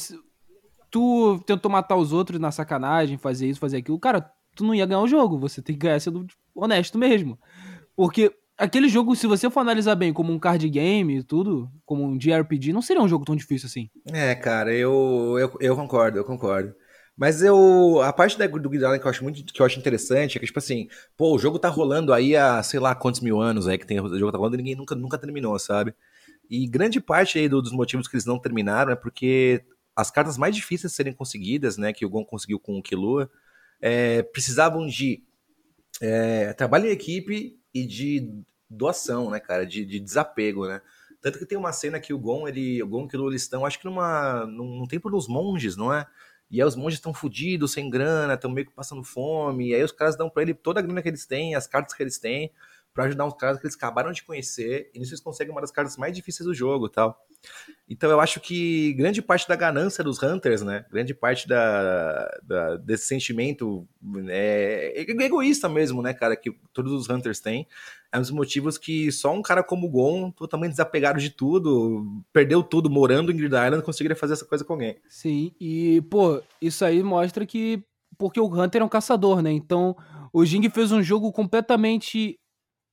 tu 0.90 1.40
tentou 1.40 1.70
matar 1.70 1.96
os 1.96 2.12
outros 2.12 2.38
na 2.38 2.52
sacanagem, 2.52 3.18
fazer 3.18 3.48
isso, 3.48 3.58
fazer 3.58 3.78
aquilo. 3.78 3.98
Cara, 3.98 4.30
tu 4.60 4.66
não 4.66 4.74
ia 4.74 4.86
ganhar 4.86 5.00
o 5.00 5.08
jogo. 5.08 5.38
Você 5.38 5.60
tem 5.60 5.74
que 5.74 5.86
ganhar 5.86 6.00
sendo 6.00 6.26
honesto 6.54 6.98
mesmo. 6.98 7.38
Porque 7.96 8.32
aquele 8.56 8.88
jogo, 8.88 9.16
se 9.16 9.26
você 9.26 9.50
for 9.50 9.60
analisar 9.60 9.94
bem 9.94 10.12
como 10.12 10.32
um 10.32 10.38
card 10.38 10.68
game 10.68 11.18
e 11.18 11.22
tudo, 11.22 11.70
como 11.84 12.04
um 12.04 12.16
JRPG, 12.16 12.72
não 12.72 12.82
seria 12.82 13.02
um 13.02 13.08
jogo 13.08 13.24
tão 13.24 13.34
difícil 13.34 13.66
assim. 13.66 13.90
É, 14.12 14.34
cara, 14.34 14.72
eu, 14.72 15.36
eu, 15.38 15.56
eu 15.60 15.76
concordo, 15.76 16.18
eu 16.18 16.24
concordo. 16.24 16.74
Mas 17.16 17.42
eu. 17.42 18.00
A 18.02 18.12
parte 18.12 18.38
da, 18.38 18.46
do 18.46 18.70
Guild 18.70 18.98
que 18.98 19.06
eu 19.06 19.10
acho 19.10 19.22
muito 19.22 19.44
que 19.44 19.60
eu 19.60 19.66
acho 19.66 19.78
interessante 19.78 20.36
é 20.36 20.40
que, 20.40 20.46
tipo 20.46 20.58
assim, 20.58 20.88
pô, 21.16 21.34
o 21.34 21.38
jogo 21.38 21.58
tá 21.58 21.68
rolando 21.68 22.12
aí 22.12 22.36
há 22.36 22.62
sei 22.62 22.80
lá 22.80 22.94
quantos 22.94 23.20
mil 23.20 23.40
anos 23.40 23.68
aí 23.68 23.76
que 23.76 23.86
tem, 23.86 24.00
o 24.00 24.18
jogo 24.18 24.32
tá 24.32 24.38
rolando 24.38 24.56
e 24.56 24.58
ninguém 24.58 24.74
nunca, 24.74 24.94
nunca 24.94 25.18
terminou, 25.18 25.58
sabe? 25.58 25.94
E 26.48 26.66
grande 26.66 27.00
parte 27.00 27.38
aí 27.38 27.48
do, 27.48 27.60
dos 27.60 27.72
motivos 27.72 28.08
que 28.08 28.16
eles 28.16 28.24
não 28.24 28.38
terminaram 28.38 28.92
é 28.92 28.96
porque 28.96 29.62
as 29.94 30.10
cartas 30.10 30.38
mais 30.38 30.54
difíceis 30.54 30.92
de 30.92 30.96
serem 30.96 31.12
conseguidas, 31.12 31.76
né, 31.76 31.92
que 31.92 32.06
o 32.06 32.10
Gon 32.10 32.24
conseguiu 32.24 32.58
com 32.58 32.78
o 32.78 32.82
Killua, 32.82 33.30
é, 33.80 34.22
precisavam 34.22 34.86
de 34.86 35.22
é, 36.00 36.52
trabalho 36.52 36.86
em 36.86 36.92
equipe 36.92 37.58
e 37.72 37.86
de 37.86 38.28
doação, 38.68 39.30
né, 39.30 39.40
cara, 39.40 39.66
de, 39.66 39.84
de, 39.84 40.00
desapego, 40.00 40.66
né. 40.66 40.80
Tanto 41.20 41.38
que 41.38 41.46
tem 41.46 41.58
uma 41.58 41.72
cena 41.72 42.00
que 42.00 42.14
o 42.14 42.18
Gon, 42.18 42.48
ele, 42.48 42.82
o 42.82 42.88
Gon 42.88 43.08
e 43.12 43.16
o 43.16 43.28
eles 43.28 43.42
estão, 43.42 43.66
acho 43.66 43.78
que 43.78 43.84
numa, 43.84 44.46
num, 44.46 44.78
num 44.78 44.86
tempo 44.86 45.10
dos 45.10 45.28
monges, 45.28 45.76
não 45.76 45.92
é? 45.92 46.06
E 46.50 46.60
aí 46.60 46.66
os 46.66 46.74
monges 46.74 46.98
estão 46.98 47.12
fodidos, 47.12 47.72
sem 47.72 47.88
grana, 47.90 48.34
estão 48.34 48.50
meio 48.50 48.66
que 48.66 48.72
passando 48.72 49.04
fome, 49.04 49.68
e 49.68 49.74
aí 49.74 49.82
os 49.82 49.92
caras 49.92 50.16
dão 50.16 50.30
para 50.30 50.42
ele 50.42 50.54
toda 50.54 50.80
a 50.80 50.82
grana 50.82 51.02
que 51.02 51.08
eles 51.08 51.26
têm, 51.26 51.54
as 51.54 51.66
cartas 51.66 51.94
que 51.94 52.02
eles 52.02 52.18
têm, 52.18 52.50
para 52.92 53.04
ajudar 53.04 53.24
uns 53.26 53.34
caras 53.34 53.58
que 53.58 53.66
eles 53.66 53.76
acabaram 53.76 54.12
de 54.12 54.22
conhecer, 54.22 54.90
e 54.94 54.98
nisso 54.98 55.12
eles 55.12 55.22
conseguem 55.22 55.52
uma 55.52 55.60
das 55.60 55.70
cartas 55.70 55.96
mais 55.96 56.14
difíceis 56.14 56.46
do 56.46 56.54
jogo 56.54 56.88
tal. 56.88 57.18
Então 57.88 58.10
eu 58.10 58.20
acho 58.20 58.40
que 58.40 58.92
grande 58.94 59.22
parte 59.22 59.48
da 59.48 59.56
ganância 59.56 60.04
dos 60.04 60.22
Hunters, 60.22 60.62
né? 60.62 60.84
Grande 60.90 61.14
parte 61.14 61.48
da, 61.48 62.28
da 62.42 62.76
desse 62.76 63.06
sentimento 63.06 63.88
é, 64.28 65.06
egoísta 65.08 65.68
mesmo, 65.68 66.02
né, 66.02 66.12
cara, 66.12 66.36
que 66.36 66.52
todos 66.72 66.92
os 66.92 67.08
Hunters 67.08 67.40
têm. 67.40 67.66
É 68.12 68.18
um 68.18 68.20
dos 68.20 68.30
motivos 68.30 68.76
que 68.76 69.10
só 69.12 69.32
um 69.32 69.42
cara 69.42 69.62
como 69.62 69.86
o 69.86 69.90
Gon, 69.90 70.30
totalmente 70.32 70.72
desapegado 70.72 71.20
de 71.20 71.30
tudo, 71.30 72.22
perdeu 72.32 72.62
tudo 72.62 72.90
morando 72.90 73.30
em 73.30 73.36
Grid 73.36 73.54
Island, 73.54 73.84
conseguiria 73.84 74.16
fazer 74.16 74.32
essa 74.32 74.44
coisa 74.44 74.64
com 74.64 74.72
alguém. 74.72 74.96
Sim, 75.08 75.52
e, 75.60 76.00
pô, 76.10 76.42
isso 76.60 76.84
aí 76.84 77.02
mostra 77.02 77.46
que. 77.46 77.84
Porque 78.18 78.40
o 78.40 78.52
Hunter 78.52 78.82
é 78.82 78.84
um 78.84 78.88
caçador, 78.88 79.40
né? 79.40 79.50
Então, 79.50 79.96
o 80.32 80.44
Jing 80.44 80.68
fez 80.70 80.92
um 80.92 81.02
jogo 81.02 81.32
completamente 81.32 82.39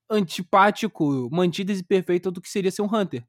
antipático, 0.09 1.29
mantido 1.31 1.71
e 1.71 1.83
perfeito 1.83 2.31
do 2.31 2.41
que 2.41 2.49
seria 2.49 2.71
ser 2.71 2.81
um 2.81 2.93
Hunter. 2.93 3.25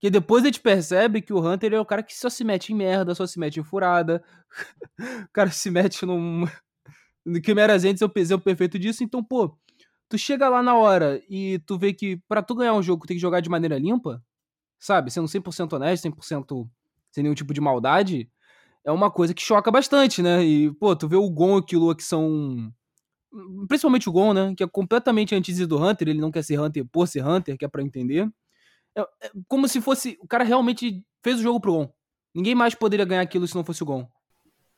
Que 0.00 0.10
depois 0.10 0.42
a 0.42 0.46
gente 0.46 0.60
percebe 0.60 1.22
que 1.22 1.32
o 1.32 1.40
Hunter 1.40 1.72
é 1.74 1.80
o 1.80 1.86
cara 1.86 2.02
que 2.02 2.14
só 2.16 2.28
se 2.28 2.44
mete 2.44 2.72
em 2.72 2.76
merda, 2.76 3.14
só 3.14 3.26
se 3.26 3.38
mete 3.38 3.60
em 3.60 3.64
furada. 3.64 4.22
o 4.98 5.32
cara 5.32 5.50
se 5.50 5.70
mete 5.70 6.04
num. 6.04 6.46
No 7.24 7.40
Quimeras 7.40 7.84
Entes 7.84 8.02
é 8.02 8.04
o 8.04 8.38
perfeito 8.38 8.78
disso. 8.78 9.02
Então, 9.02 9.24
pô, 9.24 9.56
Tu 10.08 10.18
chega 10.18 10.48
lá 10.48 10.62
na 10.62 10.76
hora 10.76 11.22
e 11.28 11.58
tu 11.60 11.78
vê 11.78 11.92
que 11.92 12.18
para 12.28 12.42
tu 12.42 12.54
ganhar 12.54 12.74
um 12.74 12.82
jogo 12.82 13.06
tem 13.06 13.16
que 13.16 13.20
jogar 13.20 13.40
de 13.40 13.48
maneira 13.48 13.78
limpa, 13.78 14.22
sabe? 14.78 15.10
Sendo 15.10 15.26
100% 15.26 15.72
honesto, 15.72 16.04
100% 16.04 16.68
sem 17.10 17.22
nenhum 17.22 17.34
tipo 17.34 17.54
de 17.54 17.60
maldade, 17.60 18.30
é 18.84 18.92
uma 18.92 19.10
coisa 19.10 19.34
que 19.34 19.42
choca 19.42 19.70
bastante, 19.70 20.22
né? 20.22 20.44
E, 20.44 20.70
pô, 20.74 20.94
tu 20.94 21.08
vê 21.08 21.16
o 21.16 21.30
Gon 21.30 21.56
e 21.56 21.60
o 21.60 21.62
Killua 21.64 21.96
que 21.96 22.04
são. 22.04 22.72
Principalmente 23.68 24.08
o 24.08 24.12
Gon, 24.12 24.32
né? 24.32 24.54
Que 24.56 24.62
é 24.62 24.66
completamente 24.66 25.34
antes 25.34 25.66
do 25.66 25.82
Hunter, 25.82 26.08
ele 26.08 26.20
não 26.20 26.30
quer 26.30 26.42
ser 26.42 26.60
Hunter 26.60 26.84
por 26.84 27.08
ser 27.08 27.26
Hunter, 27.26 27.56
que 27.56 27.64
é 27.64 27.68
pra 27.68 27.82
entender. 27.82 28.28
É, 28.96 29.00
é 29.00 29.30
como 29.48 29.68
se 29.68 29.80
fosse. 29.80 30.16
O 30.20 30.26
cara 30.26 30.44
realmente 30.44 31.04
fez 31.22 31.40
o 31.40 31.42
jogo 31.42 31.60
pro 31.60 31.72
Gon. 31.72 31.92
Ninguém 32.34 32.54
mais 32.54 32.74
poderia 32.74 33.04
ganhar 33.04 33.22
aquilo 33.22 33.46
se 33.46 33.54
não 33.54 33.64
fosse 33.64 33.82
o 33.82 33.86
Gon. 33.86 34.08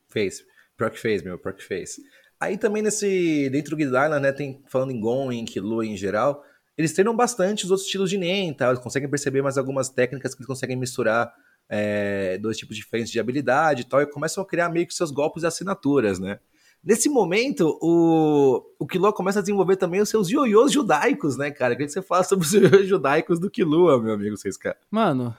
Fez. 0.09 0.43
Pior 0.77 0.91
que 0.91 0.99
fez, 0.99 1.23
meu, 1.23 1.39
pior 1.39 1.55
que 1.55 1.63
fez. 1.63 1.97
Aí 2.41 2.57
também 2.59 2.83
nesse. 2.83 3.49
Dentro 3.51 3.71
do 3.71 3.77
Guild 3.77 3.93
né? 4.21 4.33
Tem, 4.33 4.63
falando 4.69 4.93
em 4.93 5.01
Gon, 5.01 5.33
em 5.33 5.45
Killua 5.45 5.85
em 5.85 5.97
geral, 5.97 6.43
eles 6.77 6.93
treinam 6.93 7.17
bastante 7.17 7.65
os 7.65 7.71
outros 7.71 7.87
estilos 7.87 8.11
de 8.11 8.19
Nen, 8.19 8.53
tá? 8.53 8.69
Eles 8.69 8.83
conseguem 8.83 9.09
perceber 9.09 9.43
mais 9.43 9.57
algumas 9.57 9.89
técnicas 9.89 10.35
que 10.35 10.41
eles 10.41 10.47
conseguem 10.47 10.77
misturar 10.77 11.33
é, 11.69 12.39
dois 12.39 12.57
tipos 12.57 12.77
diferentes 12.77 13.11
de 13.11 13.19
habilidade 13.19 13.83
e 13.83 13.85
tal, 13.85 14.03
e 14.03 14.07
começam 14.07 14.43
a 14.43 14.47
criar 14.47 14.69
meio 14.69 14.87
que 14.87 14.95
seus 14.95 15.11
golpes 15.11 15.43
e 15.43 15.47
assinaturas, 15.47 16.19
né? 16.19 16.39
Nesse 16.87 17.09
momento, 17.09 17.77
o, 17.83 18.65
o 18.79 18.87
Killua 18.87 19.13
começa 19.13 19.41
a 19.41 19.43
desenvolver 19.43 19.75
também 19.75 20.01
os 20.01 20.09
seus 20.09 20.31
ioiôs 20.31 20.71
judaicos, 20.71 21.37
né, 21.37 21.51
cara? 21.51 21.75
O 21.75 21.77
que 21.77 21.89
você 21.89 22.01
fala 22.01 22.23
sobre 22.23 22.47
os 22.47 22.55
ioiôs 22.55 22.87
judaicos 22.87 23.41
do 23.41 23.51
Killua, 23.51 24.01
meu 24.01 24.15
amigo 24.15 24.37
6K? 24.37 24.77
Mano, 24.89 25.37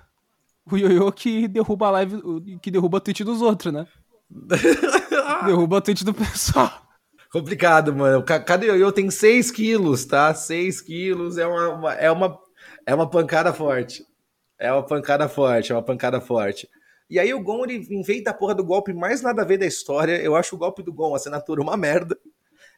o 0.69 0.75
ioiô 0.75 1.09
que 1.09 1.47
derruba 1.47 1.87
a 1.87 1.91
live, 1.91 2.21
que 2.61 2.69
derruba 2.69 2.97
a 2.97 2.99
tweet 2.99 3.23
dos 3.23 3.41
outros, 3.41 3.71
né? 3.71 3.87
derruba 5.45 5.77
a 5.77 5.81
tweet 5.81 6.03
do 6.03 6.13
pessoal. 6.13 6.69
Complicado, 7.31 7.95
mano. 7.95 8.21
Cada 8.23 8.65
ioiô 8.65 8.91
tem 8.91 9.09
6 9.09 9.49
quilos, 9.49 10.03
tá? 10.03 10.33
6 10.33 10.81
quilos 10.81 11.37
é 11.37 11.47
uma, 11.47 11.69
uma, 11.69 11.93
é, 11.93 12.11
uma, 12.11 12.37
é 12.85 12.93
uma 12.93 13.09
pancada 13.09 13.53
forte. 13.53 14.05
É 14.59 14.69
uma 14.73 14.83
pancada 14.83 15.29
forte, 15.29 15.71
é 15.71 15.75
uma 15.75 15.83
pancada 15.83 16.19
forte. 16.19 16.67
E 17.09 17.19
aí 17.19 17.33
o 17.33 17.41
Gon, 17.41 17.63
ele 17.63 17.85
inventa 17.89 18.31
a 18.31 18.33
porra 18.33 18.53
do 18.53 18.63
golpe 18.63 18.93
mais 18.93 19.21
nada 19.21 19.41
a 19.41 19.45
ver 19.45 19.57
da 19.57 19.65
história. 19.65 20.21
Eu 20.21 20.35
acho 20.35 20.55
o 20.55 20.57
golpe 20.57 20.83
do 20.83 20.91
Gon, 20.91 21.13
a 21.13 21.17
assinatura, 21.17 21.61
uma 21.61 21.77
merda. 21.77 22.17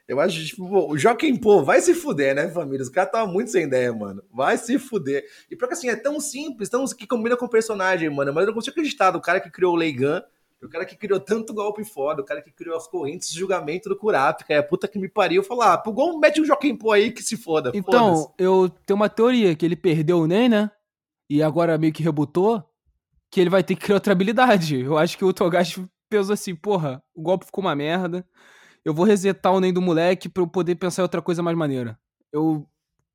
Eu 0.07 0.19
acho, 0.19 0.43
tipo, 0.43 0.65
o 0.65 0.97
Joaquim 0.97 1.35
Pô, 1.35 1.63
vai 1.63 1.81
se 1.81 1.93
fuder, 1.93 2.33
né, 2.33 2.49
família? 2.49 2.81
Os 2.81 2.89
caras 2.89 3.09
estavam 3.09 3.31
muito 3.31 3.51
sem 3.51 3.65
ideia, 3.65 3.93
mano. 3.93 4.23
Vai 4.33 4.57
se 4.57 4.79
fuder. 4.79 5.23
E 5.51 5.55
porque 5.55 5.73
assim, 5.73 5.89
é 5.89 5.95
tão 5.95 6.19
simples, 6.19 6.67
tão 6.67 6.83
que 6.85 7.05
combina 7.05 7.37
com 7.37 7.45
o 7.45 7.49
personagem, 7.49 8.09
mano. 8.09 8.33
Mas 8.33 8.41
eu 8.41 8.47
não 8.47 8.53
consigo 8.55 8.71
acreditar 8.71 9.11
do 9.11 9.21
cara 9.21 9.39
que 9.39 9.51
criou 9.51 9.73
o 9.73 9.77
Leigan, 9.77 10.23
o 10.63 10.67
cara 10.67 10.83
que 10.83 10.97
criou 10.97 11.19
tanto 11.19 11.53
golpe 11.53 11.83
foda, 11.83 12.21
o 12.21 12.25
cara 12.25 12.41
que 12.41 12.51
criou 12.51 12.75
as 12.75 12.87
correntes 12.87 13.29
de 13.29 13.39
julgamento 13.39 13.87
do 13.87 13.95
Kurapika, 13.95 14.53
é 14.53 14.57
a 14.57 14.63
puta 14.63 14.87
que 14.87 14.99
me 14.99 15.07
pariu, 15.07 15.43
falar, 15.43 15.73
ah, 15.73 15.77
pro 15.77 15.93
Gon 15.93 16.17
mete 16.19 16.41
um 16.41 16.45
Joaquim 16.45 16.75
Pô 16.75 16.91
aí 16.91 17.11
que 17.11 17.21
se 17.21 17.37
foda. 17.37 17.71
Então, 17.73 18.33
eu 18.37 18.69
tenho 18.85 18.97
uma 18.97 19.09
teoria 19.09 19.55
que 19.55 19.65
ele 19.65 19.75
perdeu 19.75 20.19
o 20.19 20.27
Nen, 20.27 20.49
né? 20.49 20.71
e 21.29 21.43
agora 21.43 21.77
meio 21.77 21.93
que 21.93 22.01
rebutou, 22.01 22.63
que 23.31 23.39
ele 23.39 23.49
vai 23.49 23.63
ter 23.63 23.75
que 23.75 23.81
criar 23.81 23.95
outra 23.95 24.13
habilidade. 24.13 24.79
Eu 24.79 24.97
acho 24.97 25.17
que 25.17 25.25
o 25.25 25.33
Togashi 25.33 25.85
pensou 26.09 26.33
assim, 26.33 26.55
porra, 26.55 27.01
o 27.13 27.21
golpe 27.21 27.45
ficou 27.45 27.63
uma 27.63 27.75
merda, 27.75 28.25
eu 28.83 28.93
vou 28.93 29.05
resetar 29.05 29.53
o 29.53 29.59
Nen 29.59 29.73
do 29.73 29.81
moleque 29.81 30.27
pra 30.27 30.43
eu 30.43 30.47
poder 30.47 30.75
pensar 30.75 31.01
em 31.01 31.03
outra 31.03 31.21
coisa 31.21 31.43
mais 31.43 31.55
maneira. 31.55 31.97
Eu 32.31 32.67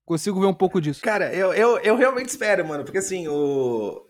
consigo 0.04 0.40
ver 0.40 0.46
um 0.46 0.54
pouco 0.54 0.80
disso. 0.80 1.02
Cara, 1.02 1.34
eu, 1.34 1.52
eu, 1.52 1.78
eu 1.78 1.96
realmente 1.96 2.28
espero, 2.28 2.66
mano, 2.66 2.84
porque 2.84 2.98
assim, 2.98 3.26
o 3.26 4.06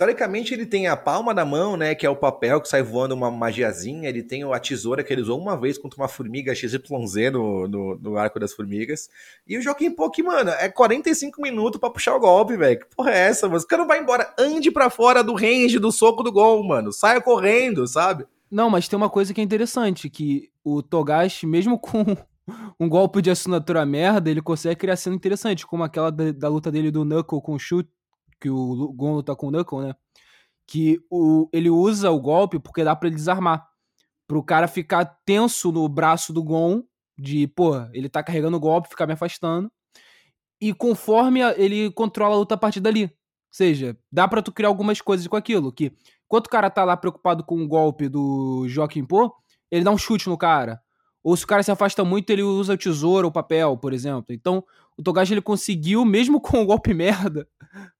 Teoricamente, 0.00 0.54
ele 0.54 0.64
tem 0.64 0.88
a 0.88 0.96
palma 0.96 1.34
da 1.34 1.44
mão, 1.44 1.76
né? 1.76 1.94
Que 1.94 2.06
é 2.06 2.08
o 2.08 2.16
papel 2.16 2.58
que 2.58 2.70
sai 2.70 2.82
voando 2.82 3.14
uma 3.14 3.30
magiazinha. 3.30 4.08
Ele 4.08 4.22
tem 4.22 4.42
a 4.50 4.58
tesoura 4.58 5.04
que 5.04 5.12
ele 5.12 5.20
usou 5.20 5.38
uma 5.38 5.60
vez 5.60 5.76
contra 5.76 6.00
uma 6.00 6.08
formiga 6.08 6.54
XYZ 6.54 7.30
no, 7.30 7.68
no, 7.68 7.98
no 7.98 8.16
arco 8.16 8.40
das 8.40 8.54
formigas. 8.54 9.10
E 9.46 9.58
o 9.58 9.60
Joaquim 9.60 9.90
Pô, 9.90 10.10
que, 10.10 10.22
mano, 10.22 10.52
é 10.52 10.70
45 10.70 11.42
minutos 11.42 11.78
para 11.78 11.90
puxar 11.90 12.16
o 12.16 12.18
golpe, 12.18 12.56
velho. 12.56 12.80
Que 12.80 12.96
porra 12.96 13.10
é 13.10 13.18
essa, 13.28 13.46
mano? 13.46 13.60
O 13.60 13.66
cara 13.66 13.82
não 13.82 13.88
vai 13.88 14.00
embora. 14.00 14.32
Ande 14.38 14.70
pra 14.70 14.88
fora 14.88 15.22
do 15.22 15.34
range 15.34 15.78
do 15.78 15.92
soco 15.92 16.22
do 16.22 16.32
gol, 16.32 16.66
mano. 16.66 16.94
Saia 16.94 17.20
correndo, 17.20 17.86
sabe? 17.86 18.24
Não, 18.50 18.70
mas 18.70 18.88
tem 18.88 18.96
uma 18.96 19.10
coisa 19.10 19.34
que 19.34 19.40
é 19.42 19.44
interessante, 19.44 20.08
que 20.08 20.48
o 20.64 20.82
Togashi, 20.82 21.46
mesmo 21.46 21.76
com 21.78 22.16
um 22.80 22.88
golpe 22.88 23.20
de 23.20 23.30
assinatura 23.30 23.84
merda, 23.84 24.30
ele 24.30 24.40
consegue 24.40 24.76
criar 24.76 24.96
cena 24.96 25.14
interessante, 25.14 25.66
como 25.66 25.84
aquela 25.84 26.10
da, 26.10 26.32
da 26.32 26.48
luta 26.48 26.72
dele 26.72 26.90
do 26.90 27.04
Knuckle 27.04 27.42
com 27.42 27.52
o 27.52 27.58
Chute 27.58 27.90
que 28.40 28.48
o 28.48 28.92
Gon 28.92 29.14
luta 29.14 29.36
com 29.36 29.48
o 29.48 29.50
Knuckle, 29.50 29.80
né? 29.80 29.94
Que 30.66 31.00
o, 31.10 31.48
ele 31.52 31.68
usa 31.68 32.10
o 32.10 32.20
golpe 32.20 32.58
porque 32.58 32.84
dá 32.84 32.96
para 32.96 33.08
ele 33.08 33.16
desarmar. 33.16 33.68
Pro 34.26 34.42
cara 34.42 34.68
ficar 34.68 35.04
tenso 35.24 35.72
no 35.72 35.88
braço 35.88 36.32
do 36.32 36.42
Gon, 36.42 36.82
de, 37.18 37.46
pô, 37.48 37.74
ele 37.92 38.08
tá 38.08 38.22
carregando 38.22 38.56
o 38.56 38.60
golpe, 38.60 38.88
ficar 38.88 39.06
me 39.06 39.12
afastando. 39.12 39.70
E 40.60 40.72
conforme 40.72 41.40
ele 41.56 41.90
controla 41.90 42.34
a 42.34 42.38
luta 42.38 42.54
a 42.54 42.58
partir 42.58 42.80
dali. 42.80 43.04
Ou 43.04 43.10
seja, 43.50 43.98
dá 44.12 44.28
pra 44.28 44.42
tu 44.42 44.52
criar 44.52 44.68
algumas 44.68 45.00
coisas 45.00 45.26
com 45.26 45.36
aquilo. 45.36 45.72
Que 45.72 45.92
enquanto 46.26 46.46
o 46.46 46.50
cara 46.50 46.70
tá 46.70 46.84
lá 46.84 46.96
preocupado 46.96 47.44
com 47.44 47.60
o 47.62 47.68
golpe 47.68 48.08
do 48.08 48.66
Joaquim 48.68 49.04
Pô, 49.04 49.34
ele 49.70 49.84
dá 49.84 49.90
um 49.90 49.98
chute 49.98 50.28
no 50.28 50.38
cara. 50.38 50.80
Ou 51.22 51.36
se 51.36 51.44
o 51.44 51.46
cara 51.46 51.62
se 51.62 51.70
afasta 51.70 52.04
muito, 52.04 52.30
ele 52.30 52.42
usa 52.42 52.74
o 52.74 52.78
tesouro 52.78 53.28
ou 53.28 53.32
papel, 53.32 53.76
por 53.76 53.92
exemplo. 53.92 54.26
Então, 54.30 54.64
o 55.00 55.02
Togashi 55.02 55.32
ele 55.32 55.40
conseguiu, 55.40 56.04
mesmo 56.04 56.40
com 56.40 56.62
o 56.62 56.66
golpe 56.66 56.92
merda, 56.92 57.48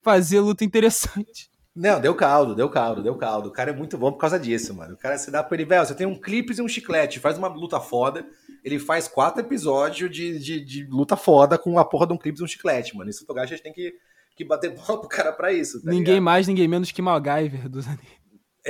fazer 0.03 0.41
luta 0.41 0.65
interessante. 0.65 1.51
Não, 1.75 2.01
deu 2.01 2.15
caldo, 2.15 2.55
deu 2.55 2.69
caldo, 2.69 3.03
deu 3.03 3.15
caldo. 3.15 3.49
O 3.49 3.53
cara 3.53 3.71
é 3.71 3.75
muito 3.75 3.97
bom 3.97 4.13
por 4.13 4.19
causa 4.19 4.39
disso, 4.39 4.75
mano. 4.75 4.95
O 4.95 4.99
cara 4.99 5.17
se 5.17 5.31
dá 5.31 5.43
pra 5.43 5.57
ele, 5.57 5.65
velho, 5.65 5.87
você 5.87 5.95
tem 5.95 6.07
um 6.07 6.21
clipe 6.21 6.53
e 6.53 6.61
um 6.61 6.69
chiclete, 6.69 7.21
faz 7.21 7.39
uma 7.39 7.49
luta 7.49 7.81
foda, 7.81 8.27
ele 8.63 8.79
faz 8.79 9.09
quatro 9.09 9.41
episódios 9.41 10.11
de, 10.11 10.39
de, 10.39 10.65
de 10.65 10.85
luta 10.91 11.17
foda 11.17 11.57
com 11.57 11.79
a 11.79 11.85
porra 11.85 12.09
de 12.09 12.13
um 12.13 12.19
clipe 12.19 12.41
e 12.41 12.45
um 12.45 12.49
chiclete, 12.49 12.95
mano. 12.97 13.09
Isso 13.09 13.25
o 13.25 13.27
Togashi 13.27 13.55
a 13.55 13.57
gente 13.57 13.63
tem 13.63 13.73
que, 13.73 13.95
que 14.37 14.45
bater 14.45 14.75
bola 14.75 15.01
pro 15.01 15.09
cara 15.09 15.33
pra 15.33 15.53
isso. 15.53 15.83
Tá 15.83 15.91
ninguém 15.91 16.15
ligado? 16.15 16.25
mais, 16.25 16.47
ninguém 16.47 16.69
menos 16.69 16.91
que 16.91 17.01
MacGyver 17.01 17.69
dos 17.69 17.87
animes. 17.89 18.20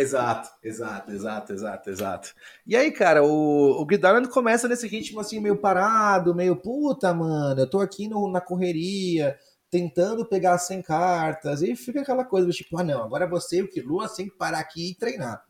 Exato, 0.00 0.48
exato, 0.62 1.10
exato, 1.12 1.52
exato, 1.52 1.90
exato. 1.90 2.34
E 2.66 2.74
aí, 2.74 2.90
cara, 2.90 3.22
o, 3.22 3.82
o 3.82 3.84
Guidarand 3.84 4.26
começa 4.28 4.66
nesse 4.66 4.88
ritmo 4.88 5.20
assim, 5.20 5.38
meio 5.40 5.58
parado, 5.58 6.34
meio 6.34 6.56
puta, 6.56 7.12
mano, 7.12 7.60
eu 7.60 7.68
tô 7.68 7.80
aqui 7.80 8.08
no, 8.08 8.26
na 8.30 8.40
correria, 8.40 9.38
tentando 9.70 10.24
pegar 10.24 10.56
100 10.56 10.82
cartas, 10.82 11.60
e 11.60 11.76
fica 11.76 12.00
aquela 12.00 12.24
coisa, 12.24 12.50
tipo, 12.50 12.78
ah 12.78 12.82
não, 12.82 13.04
agora 13.04 13.28
você 13.28 13.58
e 13.58 13.62
o 13.62 13.68
Killua 13.68 14.08
tem 14.08 14.26
que 14.26 14.36
parar 14.36 14.60
aqui 14.60 14.92
e 14.92 14.94
treinar. 14.94 15.44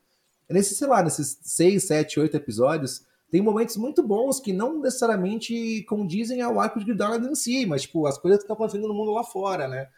Nesse, 0.49 0.75
sei 0.75 0.89
lá, 0.89 1.01
nesses 1.01 1.39
6, 1.43 1.85
7, 1.85 2.19
8 2.19 2.37
episódios, 2.37 3.07
tem 3.31 3.41
momentos 3.41 3.77
muito 3.77 4.03
bons 4.03 4.41
que 4.41 4.53
não 4.53 4.81
necessariamente 4.81 5.85
condizem 5.85 6.43
ao 6.43 6.59
arco 6.59 6.81
de 6.81 6.87
Guidarand 6.87 7.25
em 7.25 7.37
si, 7.37 7.65
mas, 7.67 7.83
tipo, 7.83 8.05
as 8.05 8.19
coisas 8.19 8.41
que 8.41 8.45
estão 8.45 8.55
acontecendo 8.55 8.89
no 8.89 8.95
mundo 8.95 9.13
lá 9.13 9.23
fora, 9.23 9.69
né? 9.69 9.89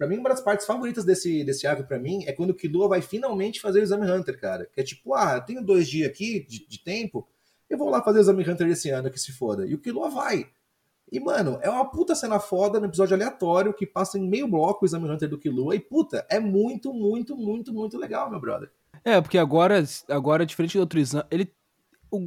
Pra 0.00 0.08
mim, 0.08 0.16
uma 0.16 0.30
das 0.30 0.40
partes 0.40 0.64
favoritas 0.64 1.04
desse, 1.04 1.44
desse 1.44 1.66
arco 1.66 1.84
para 1.84 1.98
mim 1.98 2.24
é 2.24 2.32
quando 2.32 2.48
o 2.48 2.54
Killua 2.54 2.88
vai 2.88 3.02
finalmente 3.02 3.60
fazer 3.60 3.80
o 3.80 3.82
Exame 3.82 4.10
Hunter, 4.10 4.40
cara. 4.40 4.66
Que 4.72 4.80
é 4.80 4.82
tipo, 4.82 5.12
ah, 5.12 5.34
eu 5.34 5.42
tenho 5.42 5.62
dois 5.62 5.86
dias 5.86 6.08
aqui 6.08 6.42
de, 6.48 6.66
de 6.66 6.82
tempo, 6.82 7.28
eu 7.68 7.76
vou 7.76 7.90
lá 7.90 8.02
fazer 8.02 8.16
o 8.16 8.22
Exame 8.22 8.48
Hunter 8.48 8.66
esse 8.68 8.88
ano, 8.88 9.10
que 9.10 9.20
se 9.20 9.30
foda. 9.30 9.66
E 9.66 9.74
o 9.74 9.78
Killua 9.78 10.08
vai. 10.08 10.46
E, 11.12 11.20
mano, 11.20 11.58
é 11.60 11.68
uma 11.68 11.84
puta 11.84 12.14
cena 12.14 12.40
foda 12.40 12.80
no 12.80 12.86
episódio 12.86 13.14
aleatório 13.14 13.74
que 13.74 13.84
passa 13.86 14.18
em 14.18 14.26
meio 14.26 14.48
bloco 14.48 14.86
o 14.86 14.88
Exame 14.88 15.06
Hunter 15.06 15.28
do 15.28 15.36
Killua. 15.36 15.76
E, 15.76 15.80
puta, 15.80 16.24
é 16.30 16.40
muito, 16.40 16.94
muito, 16.94 17.36
muito, 17.36 17.70
muito 17.70 17.98
legal, 17.98 18.30
meu 18.30 18.40
brother. 18.40 18.70
É, 19.04 19.20
porque 19.20 19.36
agora, 19.36 19.84
agora 20.08 20.46
diferente 20.46 20.78
do 20.78 20.80
outro 20.80 20.98
exame, 20.98 21.26
ele. 21.30 21.52
O, 22.10 22.26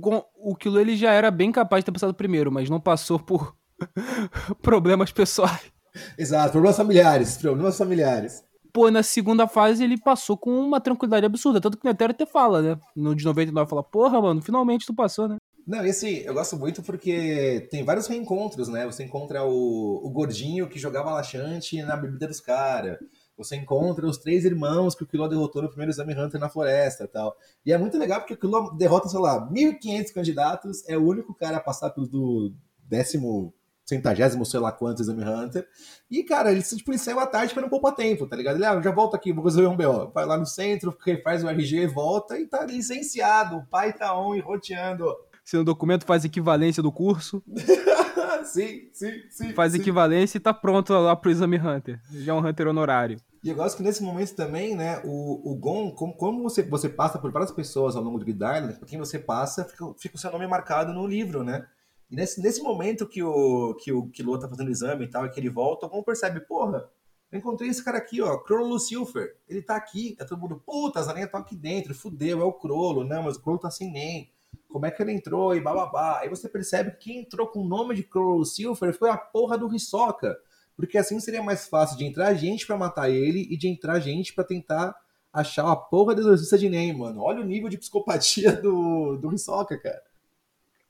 o 0.52 0.56
Killua 0.56 0.80
ele 0.80 0.96
já 0.96 1.12
era 1.12 1.32
bem 1.32 1.52
capaz 1.52 1.82
de 1.82 1.86
ter 1.86 1.92
passado 1.92 2.14
primeiro, 2.14 2.52
mas 2.52 2.70
não 2.70 2.80
passou 2.80 3.18
por 3.18 3.58
problemas 4.62 5.12
pessoais. 5.12 5.74
Exato, 6.18 6.52
problemas 6.52 6.78
familiares, 6.78 7.38
problemas 7.38 7.78
familiares. 7.78 8.44
Pô, 8.72 8.90
na 8.90 9.04
segunda 9.04 9.48
fase 9.48 9.84
ele 9.84 10.00
passou 10.00 10.36
com 10.36 10.50
uma 10.60 10.82
tranquilidade 10.82 11.26
absurda, 11.26 11.62
tanto 11.62 11.78
que 11.78 11.86
o 11.86 11.90
Netero 11.90 12.12
até 12.12 12.26
fala, 12.26 12.62
né? 12.62 12.80
No 12.96 13.16
de 13.16 13.24
99 13.24 13.70
fala, 13.70 13.84
porra, 13.84 14.20
mano, 14.20 14.42
finalmente 14.42 14.86
tu 14.86 14.96
passou, 14.96 15.28
né? 15.28 15.38
Não, 15.66 15.86
esse 15.86 16.06
assim, 16.06 16.18
eu 16.26 16.34
gosto 16.34 16.58
muito 16.58 16.84
porque 16.84 17.68
tem 17.72 17.84
vários 17.84 18.08
reencontros, 18.08 18.68
né? 18.68 18.86
Você 18.86 19.04
encontra 19.04 19.44
o, 19.46 20.02
o 20.04 20.10
gordinho 20.10 20.68
que 20.68 20.78
jogava 20.78 21.12
laxante 21.12 21.82
na 21.84 21.96
bebida 21.96 22.28
dos 22.28 22.42
caras. 22.42 22.98
Você 23.38 23.56
encontra 23.56 24.06
os 24.06 24.18
três 24.18 24.44
irmãos 24.44 24.94
que 24.94 25.04
o 25.04 25.08
Kilo 25.08 25.28
derrotou 25.28 25.62
no 25.62 25.70
primeiro 25.70 25.92
exame 25.92 26.14
Hunter 26.14 26.40
na 26.40 26.50
floresta 26.50 27.06
e 27.06 27.08
tal. 27.08 27.34
E 27.66 27.72
é 27.72 27.78
muito 27.78 27.98
legal 27.98 28.20
porque 28.20 28.34
o 28.34 28.38
Kilo 28.38 28.76
derrota, 28.76 29.08
sei 29.08 29.20
lá, 29.20 29.50
1.500 29.50 30.14
candidatos, 30.14 30.88
é 30.88 30.98
o 30.98 31.06
único 31.06 31.34
cara 31.34 31.58
a 31.58 31.62
passar 31.62 31.92
pelo 31.92 32.08
do 32.08 32.54
décimo 32.86 33.54
centagésimo, 33.86 34.46
sei 34.46 34.60
lá 34.60 34.72
quanto, 34.72 35.02
Exame 35.02 35.24
Hunter. 35.24 35.68
E, 36.10 36.24
cara, 36.24 36.52
ele, 36.52 36.62
tipo, 36.62 36.92
ele 36.92 36.98
saiu 36.98 37.20
à 37.20 37.28
tarde 37.28 37.54
para 37.54 37.62
não 37.62 37.70
poupar 37.70 37.94
tempo, 37.94 38.28
tá 38.28 38.36
ligado? 38.36 38.56
Ele, 38.56 38.66
ah, 38.66 38.82
já 38.82 38.92
volto 38.92 39.16
aqui, 39.16 39.34
vou 39.34 39.44
resolver 39.44 39.68
um 39.68 39.76
BO. 39.76 40.12
Vai 40.14 40.26
lá 40.26 40.38
no 40.38 40.46
centro, 40.46 40.96
faz 41.24 41.44
o 41.44 41.50
RG, 41.50 41.88
volta 41.88 42.40
e 42.40 42.48
tá 42.48 42.66
licenciado. 42.66 43.58
O 43.58 43.66
pai 43.66 43.94
tá 43.94 44.18
on 44.18 44.36
e 44.36 44.40
roteando. 44.40 45.06
Se 45.44 45.58
o 45.58 45.64
documento 45.64 46.06
faz 46.06 46.24
equivalência 46.24 46.82
do 46.82 46.92
curso. 46.92 47.44
sim, 48.46 48.90
sim, 48.94 49.12
sim. 49.30 49.54
Faz 49.54 49.74
sim. 49.74 49.80
equivalência 49.80 50.38
e 50.38 50.42
tá 50.42 50.54
pronto 50.54 50.94
lá 50.94 51.16
pro 51.16 51.32
Exame 51.32 51.58
Hunter. 51.58 52.00
Já 52.12 52.32
é 52.32 52.36
um 52.36 52.46
Hunter 52.46 52.68
honorário. 52.68 53.20
E 53.44 53.50
eu 53.50 53.56
gosto 53.56 53.76
que 53.76 53.84
nesse 53.84 54.02
momento 54.02 54.34
também, 54.36 54.74
né, 54.74 55.02
o, 55.04 55.52
o 55.52 55.56
Gon, 55.56 55.92
como, 55.92 56.14
como 56.14 56.44
você, 56.44 56.64
você 56.64 56.88
passa 56.88 57.20
por 57.20 57.30
várias 57.30 57.52
pessoas 57.52 57.94
ao 57.94 58.02
longo 58.02 58.18
do 58.18 58.24
Guild 58.24 58.42
Island, 58.42 58.80
por 58.80 58.88
quem 58.88 58.98
você 58.98 59.20
passa, 59.20 59.66
fica, 59.66 59.86
fica 59.98 60.16
o 60.16 60.18
seu 60.18 60.32
nome 60.32 60.48
marcado 60.48 60.94
no 60.94 61.06
livro, 61.06 61.44
né? 61.44 61.66
E 62.14 62.16
nesse, 62.16 62.40
nesse 62.40 62.62
momento 62.62 63.08
que 63.08 63.24
o, 63.24 63.74
que 63.74 63.92
o 63.92 64.08
Kilo 64.10 64.38
tá 64.38 64.48
fazendo 64.48 64.68
o 64.68 64.72
exame 64.72 65.06
e 65.06 65.08
tal, 65.08 65.26
e 65.26 65.32
que 65.32 65.40
ele 65.40 65.50
volta, 65.50 65.88
Gon 65.88 66.04
percebe, 66.04 66.42
porra, 66.42 66.88
eu 67.32 67.40
encontrei 67.40 67.68
esse 67.68 67.84
cara 67.84 67.98
aqui, 67.98 68.22
ó, 68.22 68.38
Crollo 68.38 68.80
Silver. 68.80 69.36
Ele 69.50 69.64
tá 69.64 69.76
aqui, 69.76 70.16
tá 70.16 70.24
todo 70.24 70.40
mundo, 70.40 70.62
puta, 70.64 71.00
as 71.00 71.08
aranhas 71.08 71.26
estão 71.26 71.42
aqui 71.42 71.56
dentro, 71.56 71.96
fudeu, 71.96 72.40
é 72.40 72.44
o 72.44 72.54
Crollo, 72.54 73.04
não, 73.04 73.24
mas 73.24 73.38
o 73.38 73.42
Crollo 73.42 73.58
tá 73.58 73.72
sem 73.72 73.92
nem. 73.92 74.32
Como 74.70 74.86
é 74.86 74.92
que 74.92 75.02
ele 75.02 75.12
entrou 75.12 75.56
e 75.56 75.60
bababá. 75.60 76.20
Aí 76.20 76.30
você 76.30 76.48
percebe 76.48 76.92
que 76.92 76.98
quem 76.98 77.22
entrou 77.22 77.48
com 77.48 77.62
o 77.62 77.68
nome 77.68 77.96
de 77.96 78.04
Crollo 78.04 78.46
Silver 78.46 78.96
foi 78.96 79.10
a 79.10 79.18
porra 79.18 79.58
do 79.58 79.76
Hisoka. 79.76 80.38
Porque 80.78 81.00
assim 81.00 81.20
seria 81.20 81.42
mais 81.42 81.66
fácil 81.68 81.98
de 81.98 82.06
entrar 82.06 82.32
gente 82.36 82.68
para 82.68 82.78
matar 82.78 83.10
ele 83.10 83.48
e 83.50 83.58
de 83.58 83.68
entrar 83.68 84.00
gente 84.00 84.36
para 84.36 84.44
tentar 84.44 84.96
achar 85.34 85.68
a 85.68 85.76
porra 85.76 86.14
da 86.14 86.22
exorcista 86.22 86.60
de 86.60 86.70
Ney, 86.70 86.94
mano. 86.94 87.24
Olha 87.24 87.42
o 87.42 87.46
nível 87.46 87.70
de 87.70 87.78
psicopatia 87.80 88.52
do, 88.62 89.18
do 89.18 89.34
Hisoka, 89.34 89.80
cara. 89.80 90.13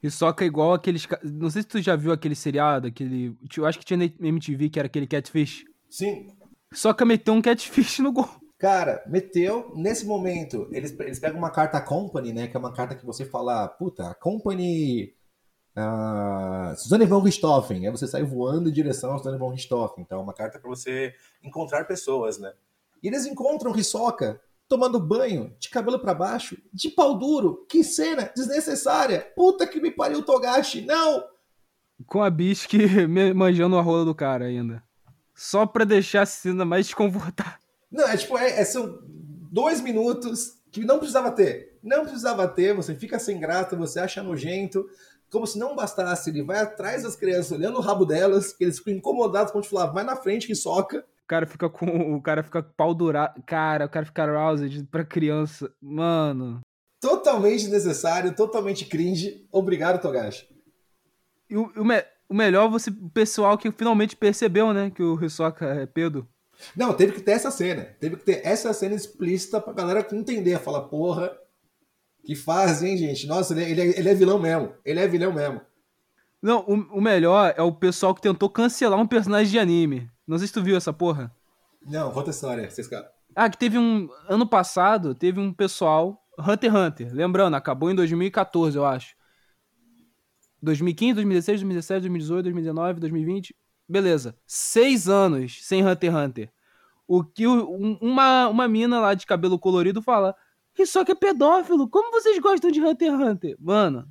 Hisoka 0.03 0.43
é 0.43 0.47
igual 0.47 0.73
aqueles. 0.73 1.07
Não 1.23 1.49
sei 1.49 1.61
se 1.61 1.67
tu 1.69 1.81
já 1.81 1.95
viu 1.95 2.11
aquele 2.11 2.35
seriado, 2.35 2.87
aquele. 2.87 3.37
Eu 3.55 3.65
acho 3.65 3.79
que 3.79 3.85
tinha 3.85 3.97
na 3.97 4.03
MTV 4.03 4.69
que 4.69 4.77
era 4.77 4.87
aquele 4.87 5.07
Catfish. 5.07 5.63
Sim. 5.89 6.27
Hisoka 6.71 7.05
meteu 7.05 7.33
um 7.33 7.41
Catfish 7.41 7.99
no 7.99 8.11
gol. 8.11 8.27
Cara, 8.59 9.01
meteu. 9.07 9.71
Nesse 9.75 10.05
momento, 10.05 10.67
eles, 10.71 10.97
eles 10.99 11.19
pegam 11.19 11.37
uma 11.37 11.51
carta 11.51 11.79
Company, 11.79 12.33
né? 12.33 12.47
Que 12.47 12.57
é 12.57 12.59
uma 12.59 12.73
carta 12.73 12.95
que 12.95 13.05
você 13.05 13.23
fala, 13.25 13.67
puta, 13.67 14.09
a 14.09 14.13
Company. 14.13 15.13
Uh, 15.75 16.75
Suzanne 16.77 17.05
von 17.05 17.19
Richthofen. 17.19 17.85
Aí 17.85 17.91
você 17.91 18.07
sai 18.07 18.23
voando 18.23 18.69
em 18.69 18.73
direção 18.73 19.13
a 19.13 19.17
Suzanne 19.17 19.39
von 19.39 19.49
Richthofen. 19.49 20.03
Então, 20.03 20.19
é 20.19 20.21
uma 20.21 20.33
carta 20.33 20.59
para 20.59 20.69
você 20.69 21.13
encontrar 21.41 21.85
pessoas, 21.85 22.37
né? 22.37 22.53
E 23.01 23.07
eles 23.07 23.25
encontram 23.25 23.75
Hisoka 23.75 24.39
tomando 24.73 24.99
banho, 24.99 25.55
de 25.59 25.69
cabelo 25.69 25.99
para 25.99 26.15
baixo, 26.15 26.57
de 26.73 26.89
pau 26.89 27.15
duro. 27.15 27.63
Que 27.69 27.83
cena 27.83 28.31
desnecessária. 28.35 29.31
Puta 29.35 29.67
que 29.67 29.79
me 29.79 29.91
pariu, 29.91 30.23
Togashi. 30.23 30.81
Não! 30.81 31.23
Com 32.07 32.23
a 32.23 32.29
Bisque 32.31 32.79
manjando 33.35 33.77
a 33.77 33.81
rola 33.83 34.03
do 34.03 34.15
cara 34.15 34.45
ainda. 34.45 34.83
Só 35.35 35.67
pra 35.67 35.85
deixar 35.85 36.23
a 36.23 36.25
cena 36.25 36.65
mais 36.65 36.87
desconfortável. 36.87 37.59
Não, 37.91 38.07
é 38.07 38.17
tipo, 38.17 38.35
é, 38.35 38.61
é, 38.61 38.65
são 38.65 38.99
dois 39.51 39.79
minutos 39.79 40.53
que 40.71 40.83
não 40.83 40.97
precisava 40.97 41.31
ter. 41.31 41.77
Não 41.83 42.01
precisava 42.01 42.47
ter, 42.47 42.73
você 42.73 42.95
fica 42.95 43.19
sem 43.19 43.39
graça, 43.39 43.75
você 43.75 43.99
acha 43.99 44.23
nojento. 44.23 44.89
Como 45.29 45.45
se 45.45 45.59
não 45.59 45.75
bastasse, 45.75 46.31
ele 46.31 46.41
vai 46.41 46.61
atrás 46.61 47.03
das 47.03 47.15
crianças, 47.15 47.51
olhando 47.51 47.77
o 47.77 47.81
rabo 47.81 48.05
delas, 48.05 48.53
que 48.53 48.63
eles 48.63 48.79
ficam 48.79 48.93
incomodados 48.93 49.51
quando 49.51 49.65
falar, 49.65 49.91
vai 49.91 50.03
na 50.03 50.15
frente 50.15 50.47
que 50.47 50.55
soca. 50.55 51.05
O 51.23 51.27
cara 51.27 51.45
fica 51.45 51.69
com. 51.69 52.15
O 52.15 52.21
cara 52.21 52.43
fica 52.43 52.61
pau 52.61 52.93
durado. 52.93 53.41
Cara, 53.45 53.85
o 53.85 53.89
cara 53.89 54.05
fica 54.05 54.23
aroused 54.23 54.83
pra 54.91 55.05
criança. 55.05 55.73
Mano. 55.81 56.61
Totalmente 56.99 57.63
desnecessário, 57.63 58.35
totalmente 58.35 58.85
cringe. 58.85 59.47
Obrigado, 59.51 60.01
Togashi. 60.01 60.47
E 61.49 61.57
o, 61.57 61.71
o, 61.75 61.83
me, 61.83 62.03
o 62.29 62.33
melhor, 62.33 62.69
você, 62.69 62.89
o 62.89 63.09
pessoal 63.09 63.57
que 63.57 63.71
finalmente 63.71 64.15
percebeu, 64.15 64.73
né? 64.73 64.89
Que 64.89 65.03
o 65.03 65.23
Hisoka 65.23 65.65
é 65.65 65.85
pedo. 65.85 66.27
Não, 66.75 66.93
teve 66.93 67.13
que 67.13 67.21
ter 67.21 67.31
essa 67.31 67.51
cena. 67.51 67.83
Teve 67.99 68.17
que 68.17 68.23
ter 68.23 68.41
essa 68.45 68.71
cena 68.73 68.95
explícita 68.95 69.59
pra 69.59 69.73
galera 69.73 70.07
entender. 70.13 70.59
Falar, 70.59 70.83
porra, 70.83 71.31
que 72.23 72.35
faz, 72.35 72.81
hein, 72.81 72.95
gente? 72.97 73.27
Nossa, 73.27 73.53
ele, 73.53 73.63
é, 73.63 73.69
ele, 73.69 73.81
é, 73.81 73.99
ele 73.99 74.09
é 74.09 74.13
vilão 74.13 74.39
mesmo. 74.39 74.73
Ele 74.85 74.99
é 74.99 75.07
vilão 75.07 75.33
mesmo. 75.33 75.61
Não, 76.41 76.59
o, 76.67 76.97
o 76.97 77.01
melhor 77.01 77.53
é 77.57 77.61
o 77.61 77.71
pessoal 77.71 78.13
que 78.13 78.21
tentou 78.21 78.49
cancelar 78.49 78.99
um 78.99 79.07
personagem 79.07 79.51
de 79.51 79.59
anime. 79.59 80.09
Não 80.27 80.37
sei 80.37 80.47
se 80.47 80.53
tu 80.53 80.63
viu 80.63 80.77
essa 80.77 80.93
porra. 80.93 81.33
Não, 81.85 82.11
conta 82.11 82.29
a 82.29 82.31
história, 82.31 82.69
vocês 82.69 82.89
Ah, 83.35 83.49
que 83.49 83.57
teve 83.57 83.77
um. 83.77 84.09
Ano 84.27 84.47
passado, 84.47 85.13
teve 85.13 85.39
um 85.39 85.53
pessoal. 85.53 86.19
Hunter 86.39 86.71
x 86.71 86.79
Hunter. 86.79 87.13
Lembrando, 87.13 87.55
acabou 87.55 87.91
em 87.91 87.95
2014, 87.95 88.75
eu 88.75 88.85
acho. 88.85 89.15
2015, 90.61 91.13
2016, 91.15 91.59
2017, 91.59 92.01
2018, 92.01 92.43
2019, 92.43 92.99
2020. 92.99 93.55
Beleza. 93.87 94.35
Seis 94.47 95.09
anos 95.09 95.59
sem 95.61 95.85
Hunter 95.85 96.09
x 96.09 96.19
Hunter. 96.19 96.51
O 97.07 97.23
que 97.23 97.45
um, 97.45 97.97
uma, 98.01 98.47
uma 98.47 98.67
mina 98.67 98.99
lá 98.99 99.13
de 99.13 99.25
cabelo 99.25 99.59
colorido 99.59 100.01
fala. 100.01 100.35
Isso 100.79 101.03
que 101.05 101.11
é 101.11 101.15
pedófilo. 101.15 101.87
Como 101.87 102.11
vocês 102.11 102.39
gostam 102.39 102.71
de 102.71 102.81
Hunter 102.81 103.11
x 103.11 103.21
Hunter? 103.21 103.55
Mano, 103.59 104.07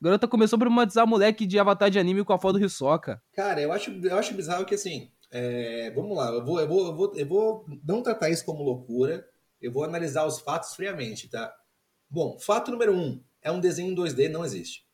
garota 0.00 0.28
começou 0.28 0.56
a 0.56 0.60
problematizar 0.60 1.06
moleque 1.06 1.46
de 1.46 1.58
avatar 1.58 1.90
de 1.90 1.98
anime 1.98 2.22
com 2.24 2.32
a 2.32 2.38
foto 2.38 2.58
do 2.58 2.64
Hisoka. 2.64 3.20
Cara, 3.32 3.60
eu 3.60 3.72
acho, 3.72 3.90
eu 3.90 4.16
acho 4.16 4.34
bizarro 4.34 4.64
que 4.64 4.74
assim. 4.74 5.10
É, 5.36 5.90
vamos 5.90 6.16
lá, 6.16 6.28
eu 6.30 6.44
vou, 6.44 6.60
eu, 6.60 6.68
vou, 6.68 6.86
eu, 6.86 6.94
vou, 6.94 7.12
eu 7.16 7.26
vou 7.26 7.66
não 7.84 8.04
tratar 8.04 8.30
isso 8.30 8.44
como 8.44 8.62
loucura, 8.62 9.28
eu 9.60 9.72
vou 9.72 9.82
analisar 9.82 10.24
os 10.24 10.38
fatos 10.38 10.76
friamente, 10.76 11.28
tá? 11.28 11.52
Bom, 12.08 12.38
fato 12.38 12.70
número 12.70 12.94
um: 12.94 13.20
é 13.42 13.50
um 13.50 13.58
desenho 13.58 13.90
em 13.90 13.96
2D, 13.96 14.28
não 14.30 14.44
existe. 14.44 14.86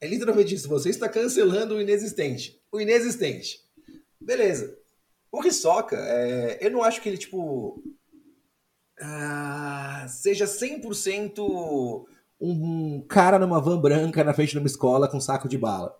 É 0.00 0.08
literalmente 0.08 0.56
isso, 0.56 0.68
você 0.68 0.90
está 0.90 1.08
cancelando 1.08 1.76
o 1.76 1.80
inexistente. 1.80 2.60
O 2.72 2.80
inexistente. 2.80 3.64
Beleza. 4.20 4.76
O 5.30 5.44
Hisoka, 5.44 5.96
é, 5.96 6.58
eu 6.60 6.72
não 6.72 6.82
acho 6.82 7.00
que 7.00 7.08
ele, 7.08 7.18
tipo. 7.18 7.80
Uh, 9.00 10.08
seja 10.08 10.46
100% 10.46 12.04
um 12.40 13.00
cara 13.02 13.38
numa 13.38 13.60
van 13.60 13.80
branca 13.80 14.24
na 14.24 14.34
frente 14.34 14.50
de 14.50 14.58
uma 14.58 14.66
escola 14.66 15.08
com 15.08 15.18
um 15.18 15.20
saco 15.20 15.48
de 15.48 15.56
bala. 15.56 15.96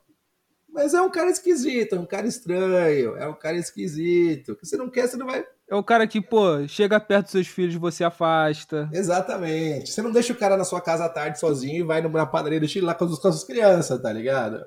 Mas 0.78 0.94
é 0.94 1.02
um 1.02 1.10
cara 1.10 1.28
esquisito, 1.28 1.96
é 1.96 1.98
um 1.98 2.06
cara 2.06 2.28
estranho, 2.28 3.16
é 3.16 3.26
um 3.26 3.34
cara 3.34 3.56
esquisito. 3.56 4.54
Que 4.54 4.64
você 4.64 4.76
não 4.76 4.88
quer, 4.88 5.08
você 5.08 5.16
não 5.16 5.26
vai. 5.26 5.44
É 5.68 5.74
o 5.74 5.82
cara 5.82 6.06
que, 6.06 6.20
pô, 6.20 6.68
chega 6.68 7.00
perto 7.00 7.24
dos 7.24 7.32
seus 7.32 7.48
filhos 7.48 7.74
e 7.74 7.78
você 7.78 8.04
afasta. 8.04 8.88
Exatamente. 8.92 9.90
Você 9.90 10.00
não 10.00 10.12
deixa 10.12 10.32
o 10.32 10.36
cara 10.36 10.56
na 10.56 10.62
sua 10.62 10.80
casa 10.80 11.06
à 11.06 11.08
tarde 11.08 11.40
sozinho 11.40 11.80
e 11.80 11.82
vai 11.82 12.00
na 12.00 12.24
padaria 12.24 12.60
do 12.60 12.68
Chile 12.68 12.86
lá 12.86 12.94
com 12.94 13.06
as, 13.06 13.18
com 13.18 13.26
as 13.26 13.42
crianças, 13.42 14.00
tá 14.00 14.12
ligado? 14.12 14.64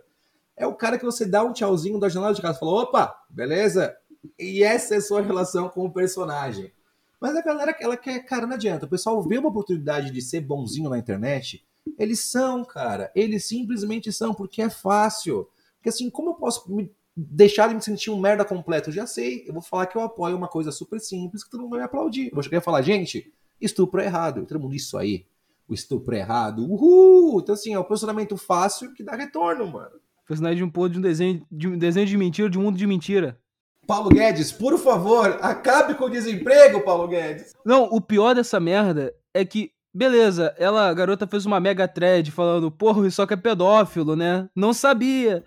É 0.58 0.67
o 0.67 0.74
cara 0.76 1.00
que 1.00 1.06
você 1.06 1.26
dá 1.26 1.45
um 1.45 1.54
tchauzinho 1.54 1.97
da 1.97 2.10
janela 2.10 2.34
de 2.34 2.41
casa 2.41 2.58
e 2.58 2.60
fala: 2.60 2.82
opa, 2.82 3.15
beleza? 3.30 3.95
E 4.38 4.65
essa 4.65 4.95
é 4.95 4.97
a 4.97 5.02
sua 5.02 5.21
relação 5.21 5.69
com 5.69 5.86
o 5.86 5.93
personagem. 5.93 6.74
Mas 7.21 7.38
a 7.38 7.41
galera, 7.41 7.74
ela 7.80 7.95
quer, 7.95 8.19
cara, 8.26 8.45
não 8.45 8.56
adianta. 8.56 8.86
O 8.86 8.89
pessoal 8.89 9.24
vê 9.24 9.38
uma 9.38 9.47
oportunidade 9.47 10.12
de 10.12 10.21
ser 10.21 10.41
bonzinho 10.41 10.89
na 10.89 10.97
internet. 10.97 11.65
Eles 11.97 12.19
são, 12.19 12.65
cara. 12.65 13.10
Eles 13.15 13.45
simplesmente 13.45 14.12
são, 14.12 14.34
porque 14.34 14.62
é 14.62 14.69
fácil. 14.69 15.47
Porque 15.82 15.89
assim, 15.89 16.12
como 16.12 16.30
eu 16.30 16.34
posso 16.36 16.72
me 16.72 16.91
deixar 17.17 17.67
de 17.67 17.74
me 17.74 17.82
sentir 17.82 18.12
um 18.12 18.20
merda 18.20 18.46
completo? 18.46 18.89
Eu 18.89 18.94
já 18.94 19.08
sei, 19.08 19.44
eu 19.48 19.54
vou 19.54 19.63
falar 19.63 19.88
que 19.88 19.98
eu 19.98 20.02
apoio 20.04 20.38
uma 20.38 20.48
coisa 20.48 20.72
super 20.72 21.00
simples 21.00 21.44
que 21.44 21.50
todo 21.50 21.62
mundo 21.62 21.72
vai 21.72 21.80
me 21.80 21.86
aplaudir. 21.86 22.28
Eu 22.28 22.36
vou 22.36 22.44
chegar 22.44 22.60
e 22.60 22.62
falar, 22.62 22.84
gente, 22.84 23.34
estupro 23.60 24.00
é 24.00 24.06
errado. 24.06 24.46
Todo 24.46 24.60
mundo, 24.60 24.76
isso 24.76 24.96
aí. 24.96 25.26
O 25.67 25.74
estupro 25.74 26.15
é 26.15 26.20
errado. 26.20 26.63
Uhul! 26.72 27.39
Então, 27.41 27.56
assim, 27.56 27.74
é 27.74 27.80
um 27.80 27.84
posicionamento 27.84 28.38
fácil 28.38 28.94
que 28.94 29.02
dá 29.02 29.15
retorno, 29.15 29.65
mano. 29.65 30.00
Personagem 30.28 30.58
de 30.58 30.63
um 30.63 30.70
pô 30.70 30.88
de 30.88 31.00
um 31.00 31.02
desenho 31.02 31.46
de 31.52 31.67
um 31.67 31.78
desenho 31.78 32.06
de 32.06 32.15
mentira, 32.15 32.50
de 32.50 32.60
um 32.60 32.62
mundo 32.62 32.78
de 32.78 32.86
mentira. 32.86 33.39
Paulo 33.88 34.10
Guedes, 34.10 34.52
por 34.52 34.78
favor, 34.78 35.39
acabe 35.41 35.96
com 35.96 36.06
o 36.06 36.10
desemprego, 36.10 36.82
Paulo 36.82 37.08
Guedes. 37.08 37.54
Não, 37.65 37.86
o 37.86 38.00
pior 38.00 38.36
dessa 38.36 38.60
merda 38.60 39.13
é 39.34 39.44
que 39.44 39.72
Beleza, 39.94 40.56
ela, 40.58 40.88
a 40.88 40.94
garota 40.94 41.28
fez 41.28 41.46
uma 41.46 41.60
mega 41.60 41.86
thread 41.86 42.32
falando, 42.32 42.72
porra, 42.72 43.02
o 43.02 43.28
que 43.28 43.34
é 43.34 43.38
pedófilo, 43.38 44.15
né? 44.15 44.48
Não 44.56 44.72
sabia 44.72 45.44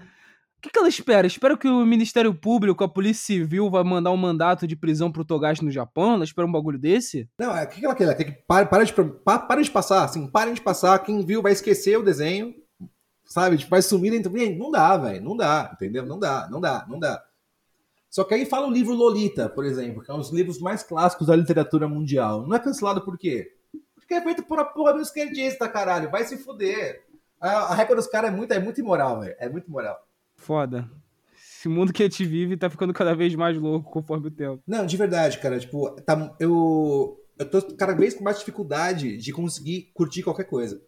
que, 0.65 0.71
que 0.71 0.79
ela 0.79 0.89
espera? 0.89 1.27
Espera 1.27 1.57
que 1.57 1.69
o 1.69 1.85
Ministério 1.85 2.35
Público, 2.35 2.83
a 2.83 2.89
Polícia 2.89 3.27
Civil, 3.27 3.71
vai 3.71 3.85
mandar 3.85 4.11
um 4.11 4.17
mandato 4.17 4.67
de 4.67 4.75
prisão 4.75 5.13
pro 5.13 5.25
Togashi 5.25 5.63
no 5.63 5.71
Japão? 5.71 6.15
Ela 6.15 6.25
espera 6.25 6.47
um 6.47 6.53
bagulho 6.53 6.79
desse? 6.79 7.29
Não, 7.39 7.55
é 7.55 7.65
o 7.65 7.69
que 7.69 7.85
ela 7.85 7.95
quer? 7.95 8.05
Ela 8.05 8.15
quer 8.15 8.25
que 8.25 8.33
pare, 8.47 8.67
pare, 8.67 8.85
de, 8.87 8.93
pare 8.93 9.63
de 9.63 9.71
passar, 9.71 10.05
assim, 10.05 10.27
parem 10.27 10.55
de 10.55 10.63
passar. 10.63 10.99
Quem 11.01 11.25
viu 11.25 11.43
vai 11.43 11.53
esquecer 11.53 11.99
o 11.99 12.03
desenho, 12.03 12.55
sabe? 13.27 13.59
Tipo, 13.59 13.71
vai 13.71 13.83
sumir 13.83 14.11
dentro. 14.11 14.33
Não 14.57 14.71
dá, 14.71 14.97
velho. 14.97 15.23
Não 15.23 15.37
dá, 15.37 15.71
entendeu? 15.75 16.07
Não 16.07 16.19
dá, 16.19 16.49
não 16.51 16.61
dá, 16.61 16.87
não 16.89 16.99
dá. 16.99 17.23
Só 18.09 18.25
que 18.25 18.33
aí 18.33 18.47
fala 18.47 18.67
o 18.67 18.73
livro 18.73 18.95
Lolita, 18.95 19.49
por 19.49 19.65
exemplo, 19.67 20.03
que 20.03 20.11
é 20.11 20.15
um 20.15 20.19
dos 20.19 20.31
livros 20.31 20.61
mais 20.61 20.83
clássicos 20.83 21.27
da 21.27 21.37
literatura 21.37 21.89
mundial. 21.89 22.47
Não 22.47 22.57
é 22.57 22.59
cancelado 22.59 23.05
por 23.05 23.19
quê? 23.19 23.53
Porque 23.95 24.15
é 24.15 24.23
feito 24.23 24.43
por 24.45 24.59
a 24.59 24.65
porra 24.65 24.95
do 24.95 25.01
esquerdista, 25.01 25.69
caralho. 25.69 26.11
Vai 26.11 26.25
se 26.25 26.39
fuder. 26.39 27.05
A, 27.41 27.51
a 27.51 27.75
regra 27.75 27.97
dos 27.97 28.07
caras 28.07 28.33
é 28.33 28.35
muito, 28.35 28.53
é 28.53 28.59
muito 28.59 28.81
imoral, 28.81 29.21
velho. 29.21 29.35
É 29.39 29.49
muito 29.49 29.69
imoral. 29.69 29.99
Foda. 30.45 30.91
Esse 31.35 31.71
mundo 31.71 31.91
que 31.91 32.03
a 32.03 32.07
gente 32.07 32.23
vive 32.27 32.55
tá 32.55 32.69
ficando 32.69 32.93
cada 32.93 33.15
vez 33.15 33.35
mais 33.35 33.57
louco 33.57 33.91
conforme 33.91 34.29
o 34.29 34.31
tempo. 34.31 34.63
Não, 34.67 34.85
de 34.85 34.95
verdade, 34.95 35.39
cara. 35.39 35.59
Tipo, 35.59 35.91
tá, 36.03 36.37
eu, 36.39 37.19
eu 37.39 37.51
tô 37.51 37.63
cada 37.77 37.95
vez 37.95 38.13
com 38.13 38.23
mais 38.23 38.39
dificuldade 38.39 39.17
de 39.17 39.33
conseguir 39.33 39.91
curtir 39.95 40.23
qualquer 40.23 40.45
coisa. 40.45 40.83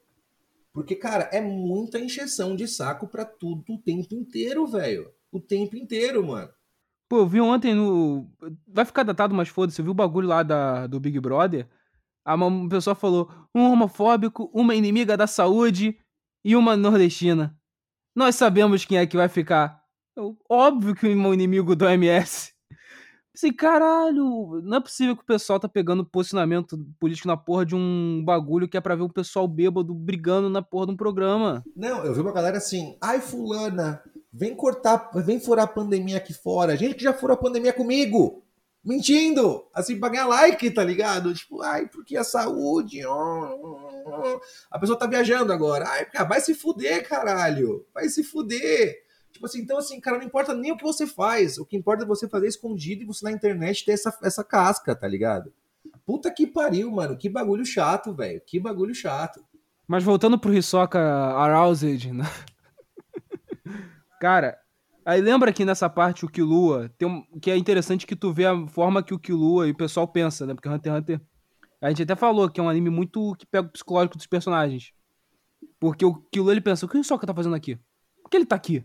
Porque, 0.75 0.95
cara, 0.95 1.31
é 1.33 1.40
muita 1.40 1.99
encheção 1.99 2.55
de 2.55 2.69
saco 2.69 3.09
pra 3.09 3.25
tudo 3.25 3.64
o 3.66 3.79
tempo 3.79 4.14
inteiro, 4.14 4.66
velho. 4.66 5.11
O 5.33 5.40
tempo 5.40 5.75
inteiro, 5.75 6.27
mano. 6.27 6.51
Pô, 7.09 7.21
eu 7.21 7.27
vi 7.27 7.40
ontem 7.40 7.75
no. 7.75 8.31
Vai 8.69 8.85
ficar 8.85 9.05
datado, 9.05 9.35
mas 9.35 9.49
foda-se. 9.49 9.81
Eu 9.81 9.87
vi 9.87 9.90
o 9.90 9.95
bagulho 9.95 10.29
lá 10.29 10.42
da, 10.42 10.87
do 10.87 11.01
Big 11.01 11.19
Brother. 11.19 11.66
Uma 12.27 12.69
pessoa 12.69 12.95
falou: 12.95 13.31
um 13.55 13.62
homofóbico, 13.71 14.51
uma 14.53 14.75
inimiga 14.75 15.16
da 15.16 15.27
saúde 15.27 15.99
e 16.45 16.55
uma 16.55 16.77
nordestina. 16.77 17.56
Nós 18.16 18.35
sabemos 18.35 18.87
quem 18.87 18.96
é 18.96 19.07
que 19.07 19.14
vai 19.14 19.29
ficar. 19.29 19.79
Óbvio 20.48 20.94
que 20.94 21.07
o 21.07 21.35
inimigo 21.35 21.76
do 21.76 21.87
MS. 21.87 22.50
Assim, 23.35 23.52
caralho, 23.52 24.62
não 24.64 24.79
é 24.79 24.81
possível 24.81 25.14
que 25.14 25.22
o 25.22 25.26
pessoal 25.26 25.61
tá 25.61 25.68
pegando 25.68 26.02
posicionamento 26.02 26.79
político 26.98 27.29
na 27.29 27.37
porra 27.37 27.66
de 27.66 27.74
um 27.74 28.24
bagulho 28.24 28.66
que 28.66 28.79
é 28.79 28.81
pra 28.81 28.94
ver 28.94 29.02
o 29.02 29.12
pessoal 29.12 29.46
bêbado 29.46 29.94
brigando 29.94 30.48
na 30.48 30.62
porra 30.62 30.87
de 30.87 30.92
um 30.92 30.96
programa. 30.96 31.62
Não, 31.76 32.02
eu 32.07 32.14
vi 32.14 32.22
uma 32.22 32.33
galera 32.33 32.57
assim, 32.57 32.96
ai 33.02 33.20
fulana, 33.20 34.02
vem 34.33 34.57
cortar, 34.57 35.11
vem 35.16 35.38
furar 35.38 35.66
a 35.66 35.68
pandemia 35.68 36.16
aqui 36.16 36.33
fora. 36.33 36.74
Gente 36.74 36.94
que 36.94 37.05
já 37.05 37.12
furou 37.12 37.35
a 37.35 37.38
pandemia 37.38 37.74
comigo. 37.74 38.46
Mentindo, 38.87 39.66
assim, 39.75 39.99
pra 39.99 40.09
ganhar 40.09 40.29
like, 40.29 40.70
tá 40.70 40.85
ligado? 40.85 41.35
Tipo, 41.35 41.61
ai, 41.61 41.88
porque 41.88 42.16
a 42.16 42.22
saúde. 42.22 43.01
A 44.70 44.79
pessoa 44.79 44.96
tá 44.96 45.09
viajando 45.09 45.53
agora. 45.53 45.85
Ai, 45.88 46.07
vai 46.25 46.40
se 46.40 46.55
fuder, 46.55 47.07
caralho. 47.09 47.85
Vai 47.92 48.09
se 48.09 48.22
fuder. 48.22 49.03
Tipo 49.33 49.46
assim, 49.46 49.61
então 49.61 49.77
assim, 49.77 50.01
cara, 50.01 50.18
não 50.18 50.25
importa 50.25 50.55
nem 50.55 50.70
o 50.70 50.77
que 50.77 50.85
você 50.85 51.05
faz. 51.05 51.59
O 51.59 51.66
que 51.66 51.77
importa 51.77 52.05
é 52.05 52.07
você 52.07 52.29
fazer 52.29 52.46
escondido 52.46 53.03
e 53.03 53.07
você 53.07 53.25
na 53.25 53.33
internet 53.33 53.85
ter 53.85 53.90
essa, 53.90 54.16
essa 54.22 54.44
casca, 54.44 54.94
tá 54.94 55.09
ligado? 55.09 55.53
Puta 56.07 56.31
que 56.31 56.46
pariu, 56.46 56.88
mano. 56.92 57.18
Que 57.18 57.29
bagulho 57.29 57.66
chato, 57.66 58.14
velho. 58.14 58.40
Que 58.46 58.61
bagulho 58.61 58.94
chato. 58.94 59.44
Mas 59.88 60.05
voltando 60.05 60.38
pro 60.38 60.55
Hisoka 60.55 61.01
Aroused, 61.01 62.12
né? 62.12 62.25
Cara, 64.20 64.57
aí 65.07 65.21
lembra 65.21 65.53
que 65.53 65.64
nessa 65.64 65.88
parte 65.88 66.25
o 66.25 66.29
Killua, 66.29 66.90
tem 66.99 67.09
um, 67.09 67.23
que 67.40 67.51
é 67.51 67.57
interessante 67.57 68.07
que 68.07 68.16
tu 68.16 68.33
vê 68.33 68.45
a 68.45 68.66
forma 68.66 69.03
que 69.03 69.14
o 69.14 69.19
Killua 69.19 69.69
e 69.69 69.71
o 69.71 69.77
pessoal 69.77 70.07
pensa, 70.07 70.45
né? 70.45 70.53
Porque 70.53 70.69
Hunter 70.69 70.92
x 70.92 71.01
Hunter, 71.01 71.21
a 71.81 71.88
gente 71.88 72.03
até 72.03 72.16
falou 72.16 72.51
que 72.51 72.61
é 72.61 72.62
um 72.62 72.69
anime 72.69 72.90
muito 72.90 73.35
que 73.37 73.47
pega 73.47 73.69
o 73.69 73.71
psicológico 73.71 74.16
dos 74.16 74.27
personagens. 74.27 74.92
Porque 75.79 76.05
o 76.05 76.14
Killua 76.33 76.53
ele 76.53 76.61
pensa, 76.61 76.85
o 76.85 76.88
que 76.88 76.99
o 76.99 77.01
Hisoka 77.01 77.27
tá 77.27 77.35
fazendo 77.35 77.55
aqui? 77.55 77.79
Por 78.23 78.31
que 78.31 78.37
ele 78.37 78.47
tá 78.47 78.57
aqui? 78.57 78.85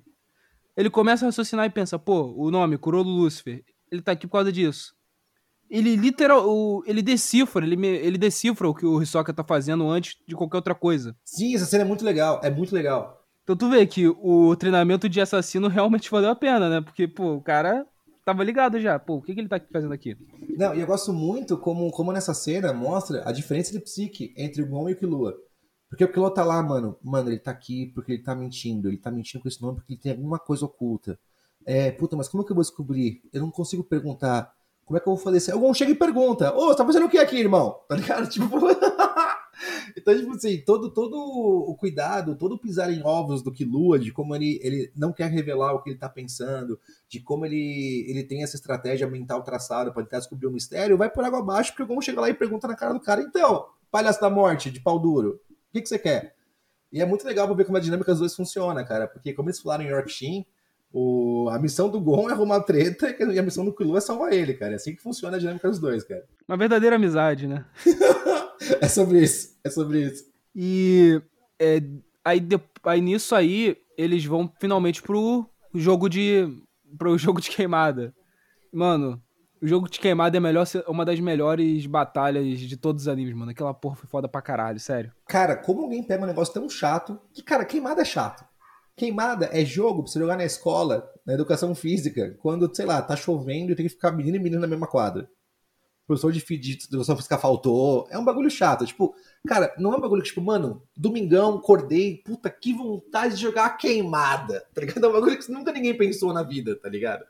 Ele 0.77 0.89
começa 0.89 1.25
a 1.25 1.27
raciocinar 1.27 1.65
e 1.65 1.69
pensa, 1.69 1.97
pô, 1.97 2.33
o 2.37 2.51
nome, 2.51 2.77
Kurolo 2.77 3.09
Lucifer, 3.09 3.63
ele 3.91 4.01
tá 4.01 4.11
aqui 4.11 4.27
por 4.27 4.33
causa 4.33 4.51
disso. 4.51 4.93
Ele 5.69 5.95
literal, 5.95 6.47
o, 6.47 6.83
ele 6.85 7.01
decifra, 7.01 7.65
ele, 7.65 7.87
ele 7.87 8.17
decifra 8.17 8.67
o 8.67 8.75
que 8.75 8.85
o 8.85 9.01
Hisoka 9.01 9.33
tá 9.33 9.43
fazendo 9.43 9.89
antes 9.89 10.17
de 10.27 10.35
qualquer 10.35 10.57
outra 10.57 10.75
coisa. 10.75 11.15
Sim, 11.23 11.55
essa 11.55 11.65
cena 11.65 11.83
é 11.83 11.87
muito 11.87 12.03
legal, 12.03 12.41
é 12.43 12.49
muito 12.49 12.75
legal. 12.75 13.20
Então 13.43 13.55
tu 13.55 13.69
vê 13.69 13.85
que 13.85 14.07
o 14.07 14.55
treinamento 14.55 15.09
de 15.09 15.19
assassino 15.19 15.67
realmente 15.67 16.11
valeu 16.11 16.29
a 16.29 16.35
pena, 16.35 16.69
né? 16.69 16.81
Porque, 16.81 17.07
pô, 17.07 17.33
o 17.33 17.41
cara 17.41 17.85
tava 18.23 18.43
ligado 18.43 18.79
já. 18.79 18.99
Pô, 18.99 19.15
o 19.15 19.21
que, 19.21 19.33
que 19.33 19.39
ele 19.39 19.49
tá 19.49 19.59
fazendo 19.71 19.93
aqui? 19.93 20.15
Não, 20.57 20.75
e 20.75 20.81
eu 20.81 20.87
gosto 20.87 21.11
muito 21.11 21.57
como, 21.57 21.89
como 21.91 22.11
nessa 22.11 22.33
cena 22.33 22.71
mostra 22.73 23.27
a 23.27 23.31
diferença 23.31 23.71
de 23.71 23.79
psique 23.79 24.33
entre 24.37 24.61
o 24.61 24.67
Gon 24.67 24.89
e 24.89 24.93
o 24.93 24.95
Killua. 24.95 25.35
Porque 25.89 26.05
o 26.05 26.11
Killua 26.11 26.33
tá 26.33 26.43
lá, 26.43 26.61
mano. 26.61 26.97
Mano, 27.03 27.29
ele 27.29 27.39
tá 27.39 27.51
aqui 27.51 27.87
porque 27.87 28.13
ele 28.13 28.23
tá 28.23 28.33
mentindo. 28.33 28.87
Ele 28.87 28.97
tá 28.97 29.11
mentindo 29.11 29.41
com 29.41 29.47
esse 29.47 29.61
nome 29.61 29.75
porque 29.75 29.93
ele 29.93 29.99
tem 29.99 30.11
alguma 30.13 30.39
coisa 30.39 30.65
oculta. 30.65 31.19
É, 31.65 31.91
puta, 31.91 32.15
mas 32.15 32.29
como 32.29 32.43
é 32.43 32.45
que 32.45 32.51
eu 32.51 32.55
vou 32.55 32.63
descobrir? 32.63 33.21
Eu 33.33 33.41
não 33.41 33.51
consigo 33.51 33.83
perguntar. 33.83 34.53
Como 34.85 34.97
é 34.97 34.99
que 34.99 35.07
eu 35.07 35.15
vou 35.15 35.23
fazer 35.23 35.37
isso? 35.37 35.59
Gon 35.59 35.73
chega 35.73 35.91
e 35.91 35.95
pergunta: 35.95 36.53
Ô, 36.55 36.67
você 36.67 36.77
tá 36.77 36.85
fazendo 36.85 37.05
o 37.05 37.09
que 37.09 37.17
aqui, 37.17 37.37
irmão? 37.37 37.77
Tá 37.89 37.95
ligado? 37.95 38.27
Tipo. 38.31 38.47
Então, 39.95 40.17
tipo 40.17 40.31
assim, 40.31 40.61
todo, 40.61 40.89
todo 40.91 41.15
o 41.15 41.75
cuidado, 41.75 42.35
todo 42.35 42.55
o 42.55 42.57
pisar 42.57 42.91
em 42.91 43.03
ovos 43.03 43.41
do 43.41 43.51
Kilua, 43.51 43.99
de 43.99 44.11
como 44.11 44.35
ele, 44.35 44.59
ele 44.63 44.91
não 44.95 45.11
quer 45.11 45.29
revelar 45.29 45.73
o 45.73 45.81
que 45.81 45.89
ele 45.89 45.99
tá 45.99 46.09
pensando, 46.09 46.79
de 47.07 47.19
como 47.19 47.45
ele, 47.45 48.05
ele 48.07 48.23
tem 48.23 48.43
essa 48.43 48.55
estratégia 48.55 49.07
mental 49.07 49.43
traçada 49.43 49.91
para 49.91 50.03
tentar 50.03 50.19
descobrir 50.19 50.47
o 50.47 50.51
mistério, 50.51 50.97
vai 50.97 51.09
por 51.09 51.23
água 51.23 51.39
abaixo, 51.39 51.71
porque 51.71 51.83
o 51.83 51.87
Gon 51.87 52.01
chega 52.01 52.21
lá 52.21 52.29
e 52.29 52.33
pergunta 52.33 52.67
na 52.67 52.75
cara 52.75 52.93
do 52.93 52.99
cara, 52.99 53.21
então, 53.21 53.65
palhaço 53.91 54.21
da 54.21 54.29
morte, 54.29 54.71
de 54.71 54.79
pau 54.79 54.97
duro, 54.99 55.39
o 55.49 55.73
que, 55.73 55.81
que 55.81 55.89
você 55.89 55.99
quer? 55.99 56.35
E 56.91 57.01
é 57.01 57.05
muito 57.05 57.25
legal 57.25 57.47
pra 57.47 57.55
ver 57.55 57.65
como 57.65 57.77
a 57.77 57.81
dinâmica 57.81 58.11
dos 58.11 58.19
dois 58.19 58.35
funciona, 58.35 58.83
cara, 58.83 59.07
porque 59.07 59.33
como 59.33 59.49
eles 59.49 59.59
falaram 59.59 59.83
em 59.83 59.89
Yorkshire, 59.89 60.45
o, 60.93 61.47
a 61.49 61.57
missão 61.57 61.89
do 61.89 62.01
Gon 62.01 62.27
é 62.29 62.33
arrumar 62.33 62.61
treta 62.61 63.15
e 63.31 63.39
a 63.39 63.43
missão 63.43 63.63
do 63.63 63.73
Killua 63.73 63.97
é 63.97 64.01
salvar 64.01 64.33
ele, 64.33 64.53
cara. 64.53 64.73
É 64.73 64.75
assim 64.75 64.93
que 64.93 65.01
funciona 65.01 65.37
a 65.37 65.39
dinâmica 65.39 65.69
dos 65.69 65.79
dois, 65.79 66.03
cara. 66.03 66.23
Uma 66.47 66.57
verdadeira 66.57 66.97
amizade, 66.97 67.47
né? 67.47 67.65
é 68.79 68.87
sobre 68.87 69.21
isso, 69.21 69.57
é 69.63 69.69
sobre 69.69 70.01
isso. 70.05 70.25
E 70.55 71.21
é, 71.59 71.81
aí, 72.23 72.39
de, 72.39 72.59
aí 72.83 73.01
nisso 73.01 73.33
aí, 73.33 73.77
eles 73.97 74.25
vão 74.25 74.51
finalmente 74.59 75.01
pro 75.01 75.49
jogo 75.73 76.07
de. 76.07 76.47
pro 76.97 77.17
jogo 77.19 77.41
de 77.41 77.49
queimada. 77.49 78.13
Mano, 78.71 79.21
o 79.61 79.67
jogo 79.67 79.89
de 79.89 79.99
queimada 79.99 80.37
é 80.37 80.39
melhor, 80.39 80.65
uma 80.87 81.03
das 81.03 81.19
melhores 81.19 81.85
batalhas 81.85 82.59
de 82.59 82.77
todos 82.77 83.03
os 83.03 83.07
animes, 83.07 83.33
mano. 83.33 83.51
Aquela 83.51 83.73
porra 83.73 83.95
foi 83.95 84.07
foda 84.07 84.27
pra 84.27 84.41
caralho, 84.41 84.79
sério. 84.79 85.11
Cara, 85.27 85.55
como 85.55 85.81
alguém 85.81 86.03
pega 86.03 86.23
um 86.23 86.27
negócio 86.27 86.53
tão 86.53 86.69
chato 86.69 87.19
que, 87.33 87.41
cara, 87.41 87.65
queimada 87.65 88.01
é 88.01 88.05
chato. 88.05 88.45
Queimada 88.95 89.49
é 89.51 89.65
jogo 89.65 90.03
pra 90.03 90.11
você 90.11 90.19
jogar 90.19 90.37
na 90.37 90.45
escola, 90.45 91.09
na 91.25 91.33
educação 91.33 91.73
física, 91.73 92.37
quando, 92.39 92.73
sei 92.75 92.85
lá, 92.85 93.01
tá 93.01 93.15
chovendo 93.15 93.71
e 93.71 93.75
tem 93.75 93.85
que 93.87 93.93
ficar 93.93 94.11
menino 94.11 94.37
e 94.37 94.39
menino 94.39 94.61
na 94.61 94.67
mesma 94.67 94.85
quadra 94.85 95.27
professor 96.11 96.31
de, 96.31 96.57
de 96.57 96.85
educação 96.87 97.15
física 97.15 97.37
faltou. 97.37 98.07
É 98.09 98.17
um 98.17 98.25
bagulho 98.25 98.49
chato. 98.49 98.85
Tipo, 98.85 99.15
cara, 99.47 99.73
não 99.77 99.93
é 99.93 99.97
um 99.97 100.01
bagulho 100.01 100.21
que, 100.21 100.29
tipo, 100.29 100.41
mano, 100.41 100.85
domingão, 100.95 101.55
acordei, 101.55 102.17
puta, 102.17 102.49
que 102.49 102.73
vontade 102.73 103.35
de 103.35 103.41
jogar 103.41 103.77
queimada, 103.77 104.67
tá 104.73 104.81
ligado? 104.81 105.05
É 105.05 105.09
um 105.09 105.13
bagulho 105.13 105.39
que 105.39 105.51
nunca 105.51 105.71
ninguém 105.71 105.95
pensou 105.95 106.33
na 106.33 106.43
vida, 106.43 106.75
tá 106.75 106.89
ligado? 106.89 107.25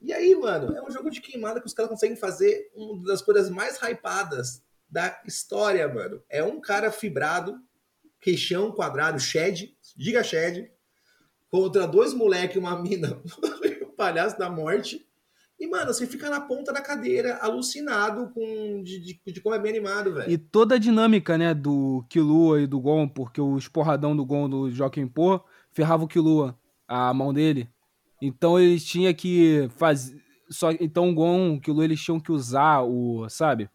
E 0.00 0.12
aí, 0.12 0.34
mano, 0.34 0.76
é 0.76 0.82
um 0.82 0.90
jogo 0.90 1.10
de 1.10 1.20
queimada 1.20 1.60
que 1.60 1.66
os 1.66 1.72
caras 1.72 1.90
conseguem 1.90 2.16
fazer 2.16 2.70
uma 2.74 3.02
das 3.04 3.22
coisas 3.22 3.48
mais 3.48 3.78
hypadas 3.80 4.62
da 4.88 5.18
história, 5.26 5.88
mano. 5.88 6.22
É 6.28 6.44
um 6.44 6.60
cara 6.60 6.92
fibrado, 6.92 7.58
queixão 8.20 8.70
quadrado, 8.70 9.18
shed, 9.18 9.74
giga 9.96 10.22
shed, 10.22 10.70
contra 11.48 11.86
dois 11.86 12.12
moleques 12.12 12.56
e 12.56 12.58
uma 12.58 12.80
mina, 12.80 13.22
o 13.80 13.86
palhaço 13.86 14.38
da 14.38 14.50
morte 14.50 15.06
e, 15.64 15.70
mano, 15.70 15.92
você 15.92 16.06
fica 16.06 16.28
na 16.28 16.40
ponta 16.40 16.72
da 16.72 16.80
cadeira, 16.80 17.38
alucinado 17.38 18.30
com 18.32 18.82
de, 18.82 19.00
de, 19.00 19.20
de 19.32 19.40
como 19.40 19.54
é 19.54 19.58
bem 19.58 19.72
animado, 19.72 20.12
velho. 20.12 20.30
E 20.30 20.36
toda 20.36 20.74
a 20.74 20.78
dinâmica, 20.78 21.38
né, 21.38 21.54
do 21.54 22.04
Killua 22.08 22.60
e 22.60 22.66
do 22.66 22.78
Gon, 22.80 23.08
porque 23.08 23.40
o 23.40 23.56
esporradão 23.56 24.16
do 24.16 24.24
Gon 24.24 24.48
do 24.48 24.70
Joaquim 24.70 25.06
Pô 25.06 25.40
ferrava 25.72 26.04
o 26.04 26.08
Killua, 26.08 26.58
a 26.86 27.12
mão 27.14 27.32
dele. 27.32 27.68
Então 28.20 28.58
eles 28.60 28.84
tinham 28.84 29.12
que 29.14 29.68
fazer. 29.76 30.22
Só, 30.50 30.70
então 30.72 31.08
o 31.08 31.14
Gon, 31.14 31.54
o 31.54 31.60
Killua, 31.60 31.84
eles 31.84 32.00
tinham 32.00 32.20
que 32.20 32.30
usar 32.30 32.82
o, 32.82 33.28
sabe? 33.28 33.68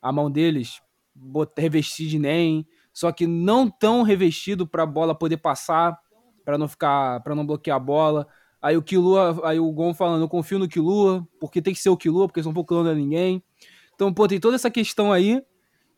A 0.00 0.12
mão 0.12 0.30
deles, 0.30 0.80
botar, 1.14 1.60
revestir 1.60 2.08
de 2.08 2.18
NEM, 2.18 2.66
só 2.92 3.10
que 3.10 3.26
não 3.26 3.68
tão 3.68 4.02
revestido 4.02 4.66
pra 4.66 4.86
bola 4.86 5.14
poder 5.14 5.38
passar, 5.38 5.98
para 6.44 6.56
não 6.56 6.68
ficar. 6.68 7.20
para 7.22 7.34
não 7.34 7.46
bloquear 7.46 7.76
a 7.76 7.80
bola. 7.80 8.28
Aí 8.62 8.76
o 8.76 8.82
Kilua, 8.82 9.40
aí 9.42 9.58
o 9.58 9.72
Gon 9.72 9.92
falando, 9.92 10.22
eu 10.22 10.28
confio 10.28 10.56
no 10.56 10.68
Kilua, 10.68 11.26
porque 11.40 11.60
tem 11.60 11.74
que 11.74 11.80
ser 11.80 11.88
o 11.88 11.96
Kilua, 11.96 12.28
porque 12.28 12.40
vão 12.40 12.64
clonando 12.64 12.90
a 12.90 12.94
ninguém. 12.94 13.42
Então, 13.94 14.14
pô, 14.14 14.28
tem 14.28 14.38
toda 14.38 14.54
essa 14.54 14.70
questão 14.70 15.12
aí. 15.12 15.42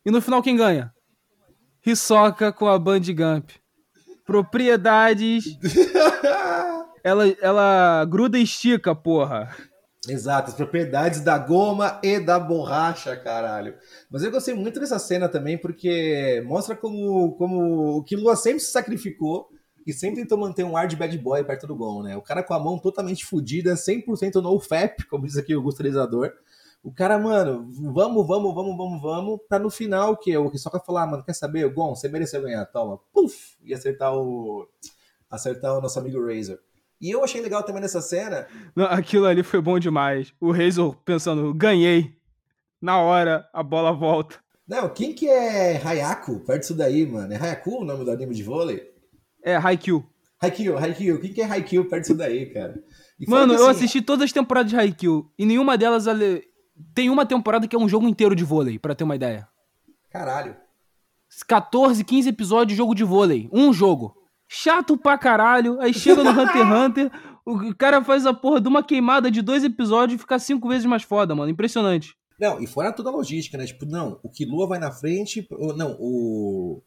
E 0.03 0.09
no 0.09 0.19
final 0.19 0.41
quem 0.41 0.55
ganha? 0.55 0.91
Hisoka 1.85 2.51
com 2.51 2.67
a 2.67 2.79
Band 2.79 3.01
Gump. 3.15 3.51
Propriedades. 4.25 5.45
ela, 7.03 7.27
ela 7.39 8.05
gruda 8.05 8.39
e 8.39 8.43
estica, 8.43 8.95
porra. 8.95 9.55
Exato, 10.09 10.49
as 10.49 10.55
propriedades 10.55 11.21
da 11.21 11.37
goma 11.37 11.99
e 12.03 12.19
da 12.19 12.39
borracha, 12.39 13.15
caralho. 13.15 13.75
Mas 14.09 14.23
eu 14.23 14.31
gostei 14.31 14.55
muito 14.55 14.79
dessa 14.79 14.97
cena 14.97 15.29
também, 15.29 15.57
porque 15.57 16.43
mostra 16.47 16.75
como, 16.75 17.35
como 17.37 17.97
o 17.97 18.03
Killua 18.03 18.35
sempre 18.35 18.59
se 18.59 18.71
sacrificou 18.71 19.49
e 19.85 19.93
sempre 19.93 20.21
tentou 20.21 20.37
manter 20.37 20.63
um 20.63 20.75
ar 20.75 20.87
de 20.87 20.95
bad 20.95 21.15
boy 21.19 21.43
perto 21.43 21.67
do 21.67 21.75
gol, 21.75 22.01
né? 22.01 22.17
O 22.17 22.21
cara 22.21 22.41
com 22.41 22.53
a 22.53 22.59
mão 22.59 22.79
totalmente 22.79 23.25
fodida, 23.25 23.75
100% 23.75 24.41
no 24.41 24.59
FAP, 24.59 25.03
como 25.09 25.25
diz 25.25 25.37
aqui 25.37 25.55
o 25.55 25.61
gustalizador. 25.61 26.33
O 26.83 26.91
cara, 26.91 27.17
mano, 27.19 27.67
vamos, 27.71 28.27
vamos, 28.27 28.53
vamos, 28.53 28.77
vamos, 28.77 29.01
vamos, 29.01 29.39
pra 29.47 29.59
no 29.59 29.69
final 29.69 30.13
o 30.13 30.17
que? 30.17 30.35
O 30.37 30.55
só 30.57 30.69
quer 30.69 30.83
falar, 30.83 31.05
mano, 31.07 31.23
quer 31.23 31.33
saber? 31.33 31.67
Gon, 31.71 31.95
você 31.95 32.07
mereceu 32.07 32.41
ganhar, 32.41 32.65
toma. 32.65 32.99
Puf! 33.13 33.57
E 33.63 33.73
acertar 33.73 34.13
o. 34.15 34.67
Acertar 35.29 35.77
o 35.77 35.81
nosso 35.81 35.99
amigo 35.99 36.23
Razor. 36.25 36.59
E 37.01 37.11
eu 37.11 37.23
achei 37.23 37.41
legal 37.41 37.63
também 37.63 37.81
nessa 37.81 38.01
cena. 38.01 38.47
Não, 38.75 38.85
aquilo 38.85 39.25
ali 39.25 39.43
foi 39.43 39.61
bom 39.61 39.77
demais. 39.77 40.33
O 40.39 40.51
Razor 40.51 40.95
pensando, 41.03 41.53
ganhei. 41.53 42.15
Na 42.81 42.99
hora, 42.99 43.49
a 43.51 43.63
bola 43.63 43.91
volta. 43.91 44.35
Não, 44.67 44.89
quem 44.89 45.13
que 45.13 45.27
é 45.27 45.81
Hayako? 45.83 46.39
Perto 46.41 46.61
disso 46.61 46.75
daí, 46.75 47.05
mano. 47.05 47.33
É 47.33 47.37
Hayaku 47.37 47.81
o 47.81 47.85
nome 47.85 48.05
do 48.05 48.11
anime 48.11 48.33
de 48.33 48.43
vôlei? 48.43 48.94
É, 49.45 49.55
Haikyuu. 49.55 50.03
Haikyuu, 50.41 50.75
Haikyuu. 50.75 51.17
O 51.17 51.19
que 51.21 51.39
é 51.39 51.45
Haikyuu 51.45 51.85
perto 51.85 52.01
disso 52.01 52.17
daí, 52.17 52.47
cara? 52.47 52.83
Mano, 53.27 53.53
assim, 53.53 53.63
eu 53.63 53.69
assisti 53.69 54.01
todas 54.01 54.25
as 54.25 54.31
temporadas 54.31 54.71
de 54.71 54.75
Haikyuu 54.75 55.31
e 55.37 55.45
nenhuma 55.45 55.77
delas 55.77 56.05
tem 56.95 57.11
uma 57.11 57.27
temporada 57.27 57.67
que 57.67 57.75
é 57.75 57.79
um 57.79 57.87
jogo 57.87 58.07
inteiro 58.07 58.35
de 58.35 58.43
vôlei, 58.43 58.79
para 58.79 58.95
ter 58.95 59.03
uma 59.03 59.15
ideia. 59.15 59.47
Caralho. 60.09 60.55
14, 61.47 62.03
15 62.03 62.29
episódios 62.29 62.69
de 62.69 62.75
jogo 62.75 62.95
de 62.95 63.03
vôlei. 63.03 63.47
Um 63.53 63.71
jogo. 63.71 64.15
Chato 64.47 64.97
pra 64.97 65.17
caralho. 65.17 65.79
Aí 65.79 65.93
chega 65.93 66.23
no 66.23 66.31
Hunter 66.31 66.57
x 66.57 66.71
Hunter, 66.71 67.11
o 67.45 67.75
cara 67.75 68.03
faz 68.03 68.25
a 68.25 68.33
porra 68.33 68.59
de 68.59 68.67
uma 68.67 68.81
queimada 68.81 69.29
de 69.29 69.43
dois 69.43 69.63
episódios 69.63 70.17
e 70.17 70.21
fica 70.21 70.39
cinco 70.39 70.67
vezes 70.67 70.85
mais 70.85 71.03
foda, 71.03 71.35
mano. 71.35 71.51
Impressionante. 71.51 72.15
Não, 72.39 72.59
e 72.59 72.65
fora 72.65 72.91
toda 72.91 73.09
a 73.09 73.13
logística, 73.13 73.57
né? 73.57 73.65
Tipo, 73.65 73.85
não, 73.85 74.19
o 74.23 74.29
Killua 74.29 74.67
vai 74.67 74.79
na 74.79 74.91
frente. 74.91 75.47
Não, 75.77 75.95
o 75.99 76.81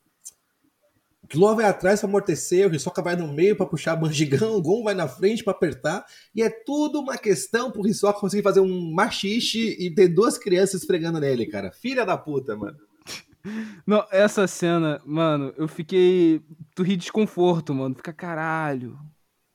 Killua 1.29 1.55
vai 1.55 1.67
atrás 1.67 2.01
pra 2.01 2.09
amortecer, 2.09 2.71
o 2.71 2.75
Hisoka 2.75 3.03
vai 3.03 3.15
no 3.15 3.33
meio 3.33 3.55
pra 3.55 3.67
puxar 3.67 3.93
a 3.93 3.97
Banjigão, 3.97 4.57
o 4.57 4.63
Gon 4.63 4.83
vai 4.83 4.95
na 4.95 5.07
frente 5.07 5.45
pra 5.45 5.53
apertar. 5.53 6.05
E 6.35 6.43
é 6.43 6.49
tudo 6.49 7.01
uma 7.01 7.19
questão 7.19 7.71
pro 7.71 7.87
Hisoka 7.87 8.21
conseguir 8.21 8.43
fazer 8.43 8.61
um 8.61 8.91
machixe 8.93 9.77
e 9.79 9.95
ter 9.95 10.09
duas 10.09 10.39
crianças 10.39 10.81
esfregando 10.81 11.21
nele, 11.21 11.47
cara. 11.47 11.71
Filha 11.71 12.07
da 12.07 12.17
puta, 12.17 12.57
mano. 12.57 12.79
Não, 13.87 14.05
essa 14.11 14.47
cena, 14.47 15.01
mano, 15.05 15.53
eu 15.57 15.69
fiquei. 15.69 16.43
Tu 16.75 16.83
ri 16.83 16.91
de 16.97 17.03
desconforto, 17.03 17.75
mano. 17.75 17.95
Fica 17.95 18.13
caralho. 18.13 18.99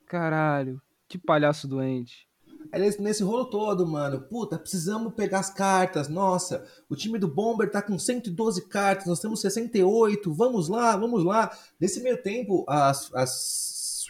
Caralho. 0.06 0.82
Que 1.08 1.18
palhaço 1.18 1.68
doente. 1.68 2.28
Aí 2.74 2.82
nesse, 3.00 3.22
rolo 3.22 3.46
todo, 3.46 3.86
mano, 3.86 4.20
puta, 4.22 4.58
precisamos 4.58 5.14
pegar 5.14 5.42
as 5.42 5.52
cartas. 5.52 6.10
Nossa, 6.10 6.66
o 6.90 6.96
time 6.96 7.20
do 7.20 7.28
Bomber 7.28 7.70
tá 7.70 7.84
com 7.84 8.00
112 8.00 8.68
cartas, 8.68 9.06
nós 9.06 9.20
temos 9.20 9.42
68. 9.42 10.34
Vamos 10.34 10.70
lá, 10.70 10.98
vamos 10.98 11.24
lá. 11.24 11.56
Nesse 11.80 12.02
meio 12.02 12.20
tempo, 12.20 12.66
as, 12.68 13.14
as, 13.14 14.06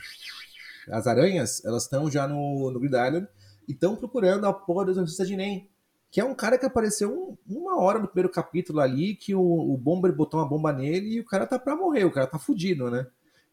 as 0.89 1.07
aranhas, 1.07 1.61
elas 1.65 1.83
estão 1.83 2.09
já 2.09 2.25
no, 2.25 2.71
no 2.71 2.79
Grid 2.79 2.95
Island 2.95 3.27
e 3.67 3.73
estão 3.73 3.97
procurando 3.97 4.45
a 4.45 4.53
porra 4.53 4.85
do 4.85 4.91
exorcista 4.91 5.25
de 5.25 5.35
Nen. 5.35 5.69
Que 6.09 6.21
é 6.21 6.23
um 6.23 6.33
cara 6.33 6.57
que 6.57 6.65
apareceu 6.65 7.11
um- 7.11 7.37
uma 7.57 7.81
hora 7.81 7.99
no 7.99 8.07
primeiro 8.07 8.29
capítulo 8.29 8.79
ali, 8.79 9.13
que 9.13 9.35
o, 9.35 9.41
o 9.41 9.77
Bomber 9.77 10.15
botou 10.15 10.39
uma 10.39 10.47
bomba 10.47 10.71
nele 10.71 11.15
e 11.15 11.19
o 11.19 11.25
cara 11.25 11.45
tá 11.45 11.59
pra 11.59 11.75
morrer, 11.75 12.05
o 12.05 12.11
cara 12.11 12.27
tá 12.27 12.39
fudido, 12.39 12.89
né? 12.89 13.07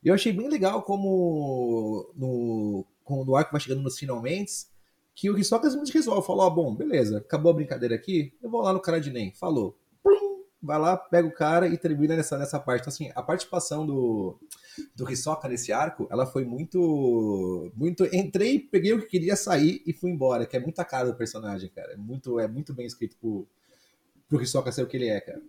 E 0.04 0.08
eu 0.08 0.14
achei 0.14 0.32
bem 0.32 0.48
legal 0.48 0.82
como 0.82 2.12
no, 2.14 2.86
quando 3.02 3.30
o 3.30 3.36
arco 3.36 3.50
vai 3.50 3.60
chegando 3.60 3.82
nos 3.82 3.98
finalmente, 3.98 4.69
que 5.20 5.28
o 5.28 5.36
Hisoka 5.36 5.68
simplesmente 5.68 5.92
resolve, 5.92 6.26
falou, 6.26 6.46
ó, 6.46 6.48
bom, 6.48 6.74
beleza, 6.74 7.18
acabou 7.18 7.52
a 7.52 7.54
brincadeira 7.54 7.94
aqui, 7.94 8.32
eu 8.42 8.48
vou 8.48 8.62
lá 8.62 8.72
no 8.72 8.80
cara 8.80 8.98
de 8.98 9.10
Nen, 9.10 9.30
falou. 9.34 9.78
Plum, 10.02 10.44
vai 10.62 10.78
lá, 10.78 10.96
pega 10.96 11.28
o 11.28 11.34
cara 11.34 11.68
e 11.68 11.76
termina 11.76 12.16
nessa, 12.16 12.38
nessa 12.38 12.58
parte. 12.58 12.80
Então, 12.80 12.90
assim, 12.90 13.12
a 13.14 13.22
participação 13.22 13.86
do, 13.86 14.40
do 14.96 15.12
Hisoka 15.12 15.46
nesse 15.46 15.74
arco, 15.74 16.08
ela 16.10 16.24
foi 16.24 16.46
muito, 16.46 17.70
muito, 17.76 18.06
entrei, 18.16 18.60
peguei 18.60 18.94
o 18.94 19.00
que 19.00 19.08
queria 19.08 19.36
sair 19.36 19.82
e 19.84 19.92
fui 19.92 20.10
embora, 20.10 20.46
que 20.46 20.56
é 20.56 20.60
muita 20.60 20.86
cara 20.86 21.08
do 21.08 21.14
personagem, 21.14 21.68
cara, 21.68 21.92
é 21.92 21.96
muito, 21.98 22.40
é 22.40 22.48
muito 22.48 22.72
bem 22.72 22.86
escrito 22.86 23.14
pro, 23.18 23.46
pro 24.26 24.40
Hisoka 24.40 24.72
ser 24.72 24.84
o 24.84 24.86
que 24.86 24.96
ele 24.96 25.08
é, 25.08 25.20
cara. 25.20 25.42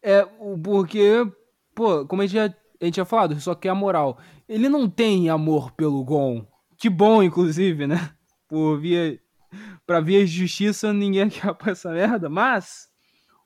É, 0.00 0.24
porque, 0.62 1.28
pô, 1.74 2.06
como 2.06 2.22
a 2.22 2.26
gente, 2.26 2.34
já, 2.34 2.44
a 2.80 2.84
gente 2.84 2.94
tinha 2.94 3.04
falado, 3.04 3.40
só 3.40 3.56
quer 3.56 3.70
a 3.70 3.74
moral. 3.74 4.20
Ele 4.48 4.68
não 4.68 4.88
tem 4.88 5.28
amor 5.28 5.72
pelo 5.72 6.04
Gon. 6.04 6.46
Que 6.76 6.88
bom, 6.88 7.24
inclusive, 7.24 7.84
né? 7.84 8.14
Por 8.48 8.80
via. 8.80 9.20
Pra 9.86 10.00
via 10.00 10.20
de 10.20 10.32
justiça, 10.32 10.92
ninguém 10.94 11.28
quer 11.28 11.54
pra 11.54 11.72
essa 11.72 11.90
merda. 11.90 12.28
Mas, 12.28 12.88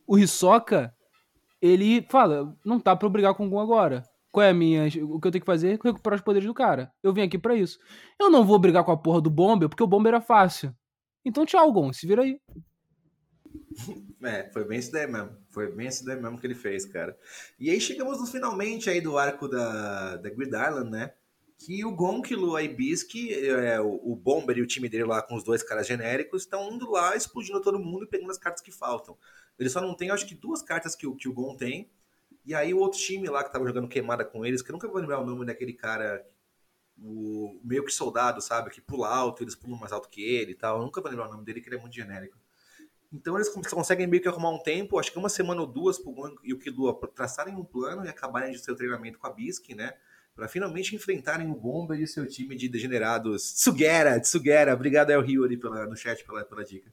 o 0.07 0.19
Hisoka, 0.19 0.95
ele 1.61 2.07
fala: 2.09 2.57
não 2.65 2.81
tá 2.81 2.97
pra 2.97 3.09
brigar 3.09 3.35
com 3.35 3.47
o 3.47 3.51
Gon 3.51 3.61
agora. 3.61 4.05
Qual 4.31 4.45
é 4.45 4.51
a 4.51 4.55
minha. 4.55 4.87
O 5.05 5.21
que 5.21 5.29
eu 5.29 5.31
tenho 5.31 5.43
que 5.43 5.47
fazer? 5.47 5.79
Recuperar 5.83 6.19
os 6.19 6.25
poderes 6.25 6.47
do 6.47 6.55
cara. 6.55 6.91
Eu 7.03 7.13
vim 7.13 7.21
aqui 7.21 7.39
pra 7.39 7.55
isso. 7.55 7.79
Eu 8.19 8.31
não 8.31 8.45
vou 8.45 8.59
brigar 8.59 8.83
com 8.83 8.91
a 8.91 8.97
porra 8.97 9.21
do 9.21 9.29
Bomber, 9.29 9.69
porque 9.69 9.83
o 9.83 9.87
Bomber 9.87 10.15
é 10.15 10.21
fácil. 10.21 10.75
Então, 11.23 11.45
tchau, 11.45 11.71
Gon. 11.71 11.93
Se 11.93 12.07
vira 12.07 12.23
aí. 12.23 12.41
É, 14.25 14.49
foi 14.53 14.65
bem 14.65 14.79
isso 14.79 14.93
daí 14.93 15.07
mesmo. 15.07 15.37
Foi 15.51 15.69
bem 15.73 15.89
isso 15.89 16.05
daí 16.05 16.15
mesmo 16.15 16.39
que 16.39 16.47
ele 16.47 16.55
fez, 16.55 16.85
cara. 16.85 17.19
E 17.59 17.69
aí 17.69 17.81
chegamos 17.81 18.21
no 18.21 18.27
finalmente 18.27 18.89
aí 18.89 19.01
do 19.01 19.19
arco 19.19 19.49
da, 19.49 20.17
da 20.17 20.31
Grid 20.31 20.55
Island, 20.55 20.91
né? 20.91 21.13
Que 21.65 21.85
o 21.85 21.93
Gon, 21.93 22.21
Killua 22.23 22.63
e 22.63 22.69
Bisque, 22.69 23.33
é, 23.33 23.81
o, 23.81 24.13
o 24.13 24.17
Bomber 24.17 24.59
e 24.59 24.63
o 24.63 24.67
time 24.67 24.89
dele 24.89 25.05
lá 25.05 25.23
com 25.23 25.37
os 25.37 25.45
dois 25.45 25.63
caras 25.63 25.87
genéricos, 25.87 26.43
estão 26.43 26.73
indo 26.73 26.91
lá, 26.91 27.15
explodindo 27.15 27.61
todo 27.61 27.79
mundo 27.79 28.05
e 28.05 28.09
pegando 28.09 28.31
as 28.33 28.39
cartas 28.39 28.61
que 28.63 28.73
faltam. 28.73 29.17
Ele 29.59 29.69
só 29.69 29.81
não 29.81 29.95
tem, 29.95 30.11
acho 30.11 30.27
que, 30.27 30.35
duas 30.35 30.61
cartas 30.63 30.97
que, 30.97 31.07
o- 31.07 31.15
que 31.15 31.29
o 31.29 31.33
Gon 31.33 31.57
tem. 31.57 31.89
E 32.45 32.55
aí 32.55 32.75
o 32.75 32.79
outro 32.79 32.99
time 32.99 33.29
lá 33.29 33.45
que 33.45 33.53
tava 33.53 33.65
jogando 33.67 33.87
queimada 33.89 34.25
com 34.25 34.45
eles, 34.45 34.63
que 34.63 34.71
eu 34.71 34.73
nunca 34.73 34.89
vou 34.89 35.01
lembrar 35.01 35.21
o 35.21 35.27
nome 35.27 35.47
daquele 35.47 35.73
cara, 35.73 36.27
o 36.99 37.61
meio 37.65 37.85
que 37.85 37.93
soldado, 37.93 38.41
sabe? 38.43 38.71
Que 38.71 38.81
pula 38.81 39.09
alto, 39.09 39.43
eles 39.45 39.55
pulam 39.57 39.79
mais 39.79 39.93
alto 39.93 40.09
que 40.09 40.23
ele 40.23 40.53
e 40.53 40.55
tal. 40.57 40.79
Eu 40.79 40.85
nunca 40.85 41.01
vou 41.01 41.11
lembrar 41.11 41.29
o 41.29 41.33
nome 41.33 41.45
dele, 41.45 41.61
que 41.61 41.69
ele 41.69 41.77
é 41.77 41.81
muito 41.81 41.95
genérico. 41.95 42.39
Então 43.13 43.37
eles 43.37 43.49
cons- 43.51 43.69
conseguem 43.69 44.07
meio 44.07 44.23
que 44.23 44.29
arrumar 44.29 44.51
um 44.51 44.59
tempo, 44.59 44.99
acho 44.99 45.13
que 45.13 45.19
uma 45.19 45.29
semana 45.29 45.61
ou 45.61 45.67
duas 45.67 45.99
pro 45.99 46.13
Gon 46.13 46.35
e 46.43 46.53
o 46.55 46.59
Killua 46.59 46.99
traçarem 47.15 47.55
um 47.55 47.65
plano 47.65 48.05
e 48.05 48.09
acabarem 48.09 48.53
de 48.53 48.59
seu 48.59 48.75
treinamento 48.75 49.19
com 49.19 49.27
a 49.27 49.31
Bisque, 49.31 49.75
né? 49.75 49.95
Pra 50.35 50.49
finalmente 50.49 50.97
enfrentarem 50.97 51.51
o 51.51 51.55
Bomber 51.55 52.01
e 52.01 52.07
seu 52.07 52.27
time 52.27 52.57
de 52.57 52.69
degenerados. 52.69 53.53
Tsugera, 53.53 54.19
Tsugera, 54.21 54.75
obrigado 54.75 55.11
El 55.11 55.21
Rio 55.21 55.45
ali 55.45 55.57
pela, 55.57 55.87
no 55.87 55.97
chat 55.97 56.25
pela, 56.25 56.45
pela 56.45 56.65
dica. 56.65 56.91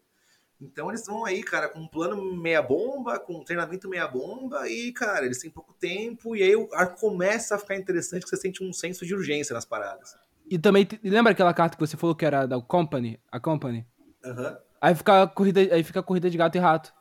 Então 0.61 0.89
eles 0.89 1.05
vão 1.05 1.25
aí, 1.25 1.41
cara, 1.41 1.69
com 1.69 1.79
um 1.79 1.87
plano 1.87 2.35
meia 2.35 2.61
bomba, 2.61 3.17
com 3.17 3.37
um 3.37 3.43
treinamento 3.45 3.87
meia 3.87 4.07
bomba, 4.07 4.67
e, 4.67 4.91
cara, 4.91 5.25
eles 5.25 5.39
têm 5.39 5.49
pouco 5.49 5.73
tempo, 5.73 6.35
e 6.35 6.43
aí 6.43 6.53
o 6.53 6.67
arco 6.73 6.99
começa 6.99 7.55
a 7.55 7.57
ficar 7.57 7.77
interessante, 7.77 8.23
que 8.23 8.29
você 8.29 8.35
sente 8.35 8.61
um 8.61 8.73
senso 8.73 9.05
de 9.05 9.15
urgência 9.15 9.53
nas 9.53 9.63
paradas. 9.63 10.17
E 10.49 10.59
também, 10.59 10.85
lembra 11.01 11.31
aquela 11.31 11.53
carta 11.53 11.77
que 11.77 11.87
você 11.87 11.95
falou 11.95 12.13
que 12.13 12.25
era 12.25 12.45
da 12.45 12.59
Company? 12.59 13.19
A 13.31 13.39
Company? 13.39 13.85
Aham. 14.25 14.57
Aí 14.81 14.95
fica 14.95 15.23
a 15.23 15.27
corrida, 15.27 15.61
aí 15.61 15.83
fica 15.83 15.99
a 15.99 16.03
corrida 16.03 16.29
de 16.29 16.37
gato 16.37 16.55
e 16.55 16.59
rato. 16.59 16.93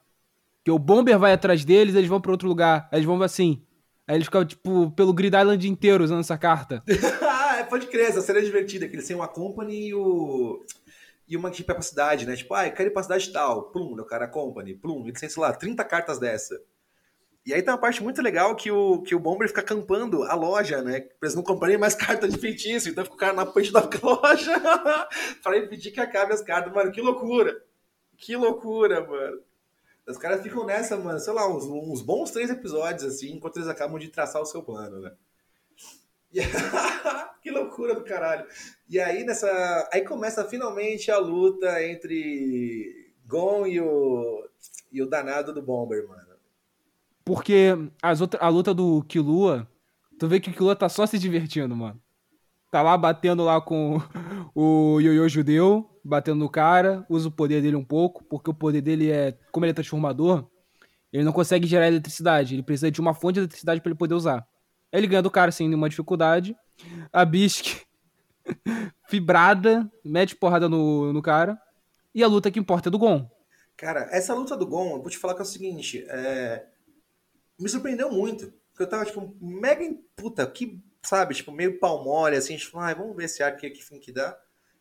Que 0.65 0.71
o 0.71 0.79
Bomber 0.79 1.19
vai 1.19 1.33
atrás 1.33 1.65
deles, 1.65 1.95
eles 1.95 2.09
vão 2.09 2.21
pra 2.21 2.31
outro 2.31 2.49
lugar. 2.49 2.89
Aí 2.93 2.99
eles 2.99 3.07
vão 3.07 3.21
assim. 3.23 3.65
Aí 4.09 4.17
eles 4.17 4.25
ficam, 4.25 4.43
tipo, 4.43 4.91
pelo 4.93 5.13
Grid 5.13 5.37
Island 5.37 5.69
inteiro 5.69 6.03
usando 6.03 6.21
essa 6.21 6.39
carta. 6.39 6.83
ah, 7.23 7.67
pode 7.69 7.87
crer, 7.89 8.09
essa 8.09 8.23
cena 8.23 8.39
é 8.39 8.43
divertida, 8.43 8.89
que 8.89 8.97
eles 8.97 9.07
têm 9.07 9.15
uma 9.15 9.29
company 9.29 9.89
e 9.89 9.95
o. 9.95 10.65
E 11.29 11.37
uma 11.37 11.51
equipe 11.51 11.71
pra 11.71 11.83
cidade, 11.83 12.25
né? 12.25 12.35
Tipo, 12.35 12.55
ah, 12.55 12.67
eu 12.67 12.73
quero 12.73 12.89
ir 12.89 12.93
pra 12.93 13.03
cidade 13.03 13.31
tal. 13.31 13.65
Plum, 13.71 13.93
o 13.93 14.05
cara 14.07 14.27
company, 14.27 14.75
plum. 14.75 15.07
Eles 15.07 15.21
têm, 15.21 15.29
sei 15.29 15.43
lá, 15.43 15.53
30 15.53 15.85
cartas 15.85 16.19
dessa. 16.19 16.59
E 17.45 17.53
aí 17.53 17.63
tem 17.63 17.71
uma 17.71 17.79
parte 17.79 18.03
muito 18.03 18.23
legal 18.23 18.57
que 18.57 18.71
o, 18.71 19.03
que 19.03 19.15
o 19.15 19.19
Bomber 19.19 19.47
fica 19.47 19.61
acampando 19.61 20.23
a 20.23 20.35
loja, 20.35 20.81
né? 20.83 21.01
Pra 21.01 21.27
eles 21.27 21.35
não 21.35 21.43
comprarem 21.43 21.77
mais 21.77 21.93
cartas 21.97 22.33
de 22.33 22.41
feitiço. 22.41 22.89
Então 22.89 23.05
fica 23.05 23.17
o 23.17 23.19
cara 23.19 23.35
na 23.35 23.45
frente 23.45 23.71
da 23.71 23.81
loja 24.03 24.59
pra 25.43 25.59
impedir 25.59 25.91
que 25.91 26.01
acabe 26.01 26.33
as 26.33 26.41
cartas. 26.41 26.73
Mano, 26.73 26.91
que 26.91 27.03
loucura. 27.03 27.63
Que 28.17 28.35
loucura, 28.35 29.07
mano. 29.07 29.41
Os 30.09 30.17
caras 30.17 30.43
ficam 30.43 30.65
nessa, 30.65 30.97
mano, 30.97 31.19
sei 31.19 31.33
lá, 31.33 31.49
uns, 31.49 31.65
uns 31.65 32.03
bons 32.03 32.31
três 32.31 32.51
episódios, 32.51 33.05
assim, 33.05 33.35
enquanto 33.35 33.59
eles 33.59 33.69
acabam 33.69 33.99
de 33.99 34.09
traçar 34.09 34.41
o 34.41 34.47
seu 34.47 34.63
plano, 34.63 35.01
né? 35.01 35.13
Que 37.41 37.51
loucura 37.51 37.95
do 37.95 38.05
caralho. 38.05 38.47
E 38.89 38.99
aí 39.01 39.25
nessa. 39.25 39.89
Aí 39.93 40.03
começa 40.03 40.45
finalmente 40.45 41.11
a 41.11 41.19
luta 41.19 41.83
entre 41.83 43.15
Gon 43.27 43.67
e 43.67 43.81
o. 43.81 44.45
E 44.91 45.03
o 45.03 45.09
danado 45.09 45.53
do 45.53 45.63
Bomber, 45.63 46.07
mano. 46.09 46.29
Porque 47.25 47.75
as 48.03 48.21
outra, 48.21 48.41
a 48.41 48.49
luta 48.49 48.73
do 48.73 49.03
Killua, 49.05 49.69
tu 50.19 50.27
vê 50.27 50.41
que 50.41 50.51
o 50.51 50.53
Killua 50.53 50.75
tá 50.75 50.89
só 50.89 51.07
se 51.07 51.19
divertindo, 51.19 51.77
mano. 51.77 52.01
Tá 52.71 52.83
lá 52.83 52.97
batendo 52.97 53.45
lá 53.45 53.61
com 53.61 53.99
o 54.55 54.99
Yoyo 55.01 55.29
Judeu, 55.29 55.89
batendo 56.09 56.39
no 56.39 56.49
cara, 56.49 57.05
usa 57.09 57.29
o 57.29 57.33
poder 57.33 57.61
dele 57.61 57.77
um 57.77 57.85
pouco, 57.85 58.25
porque 58.25 58.51
o 58.51 58.55
poder 58.55 58.81
dele 58.81 59.11
é, 59.11 59.37
como 59.53 59.65
ele 59.65 59.73
é 59.73 59.75
transformador, 59.75 60.49
ele 61.13 61.25
não 61.25 61.33
consegue 61.33 61.67
gerar 61.67 61.87
eletricidade, 61.87 62.55
ele 62.55 62.63
precisa 62.63 62.91
de 62.91 63.01
uma 63.01 63.15
fonte 63.15 63.35
de 63.35 63.41
eletricidade 63.41 63.81
pra 63.81 63.91
ele 63.91 63.99
poder 63.99 64.15
usar. 64.15 64.47
Ele 64.91 65.07
ganha 65.07 65.23
do 65.23 65.31
cara 65.31 65.53
sem 65.53 65.69
nenhuma 65.69 65.89
dificuldade. 65.89 66.57
A 67.13 67.25
Bisque, 67.25 67.83
fibrada, 69.09 69.91
mete 70.03 70.35
porrada 70.35 70.69
no, 70.69 71.13
no 71.13 71.21
cara. 71.21 71.61
E 72.15 72.23
a 72.23 72.27
luta 72.27 72.51
que 72.51 72.59
importa 72.59 72.89
é 72.89 72.91
do 72.91 72.99
Gon. 72.99 73.29
Cara, 73.77 74.09
essa 74.11 74.35
luta 74.35 74.57
do 74.57 74.67
Gon, 74.67 74.97
eu 74.97 75.03
vou 75.03 75.11
te 75.11 75.19
falar 75.19 75.35
que 75.35 75.41
é 75.41 75.43
o 75.43 75.47
seguinte, 75.47 76.05
é, 76.09 76.67
me 77.61 77.69
surpreendeu 77.69 78.11
muito. 78.11 78.53
Porque 78.71 78.83
eu 78.83 78.89
tava, 78.89 79.05
tipo, 79.05 79.37
mega. 79.41 79.85
Puta, 80.17 80.47
que. 80.47 80.81
Sabe, 81.03 81.35
tipo, 81.35 81.53
meio 81.53 81.79
pau 81.79 82.03
mole, 82.03 82.37
assim, 82.37 82.57
tipo, 82.57 82.79
ai, 82.79 82.95
vamos 82.95 83.17
ver 83.17 83.25
esse 83.25 83.43
arco 83.43 83.59
aqui, 83.59 83.71
que 83.71 83.85
fim 83.85 84.01
que 84.01 84.13
dá. 84.13 84.37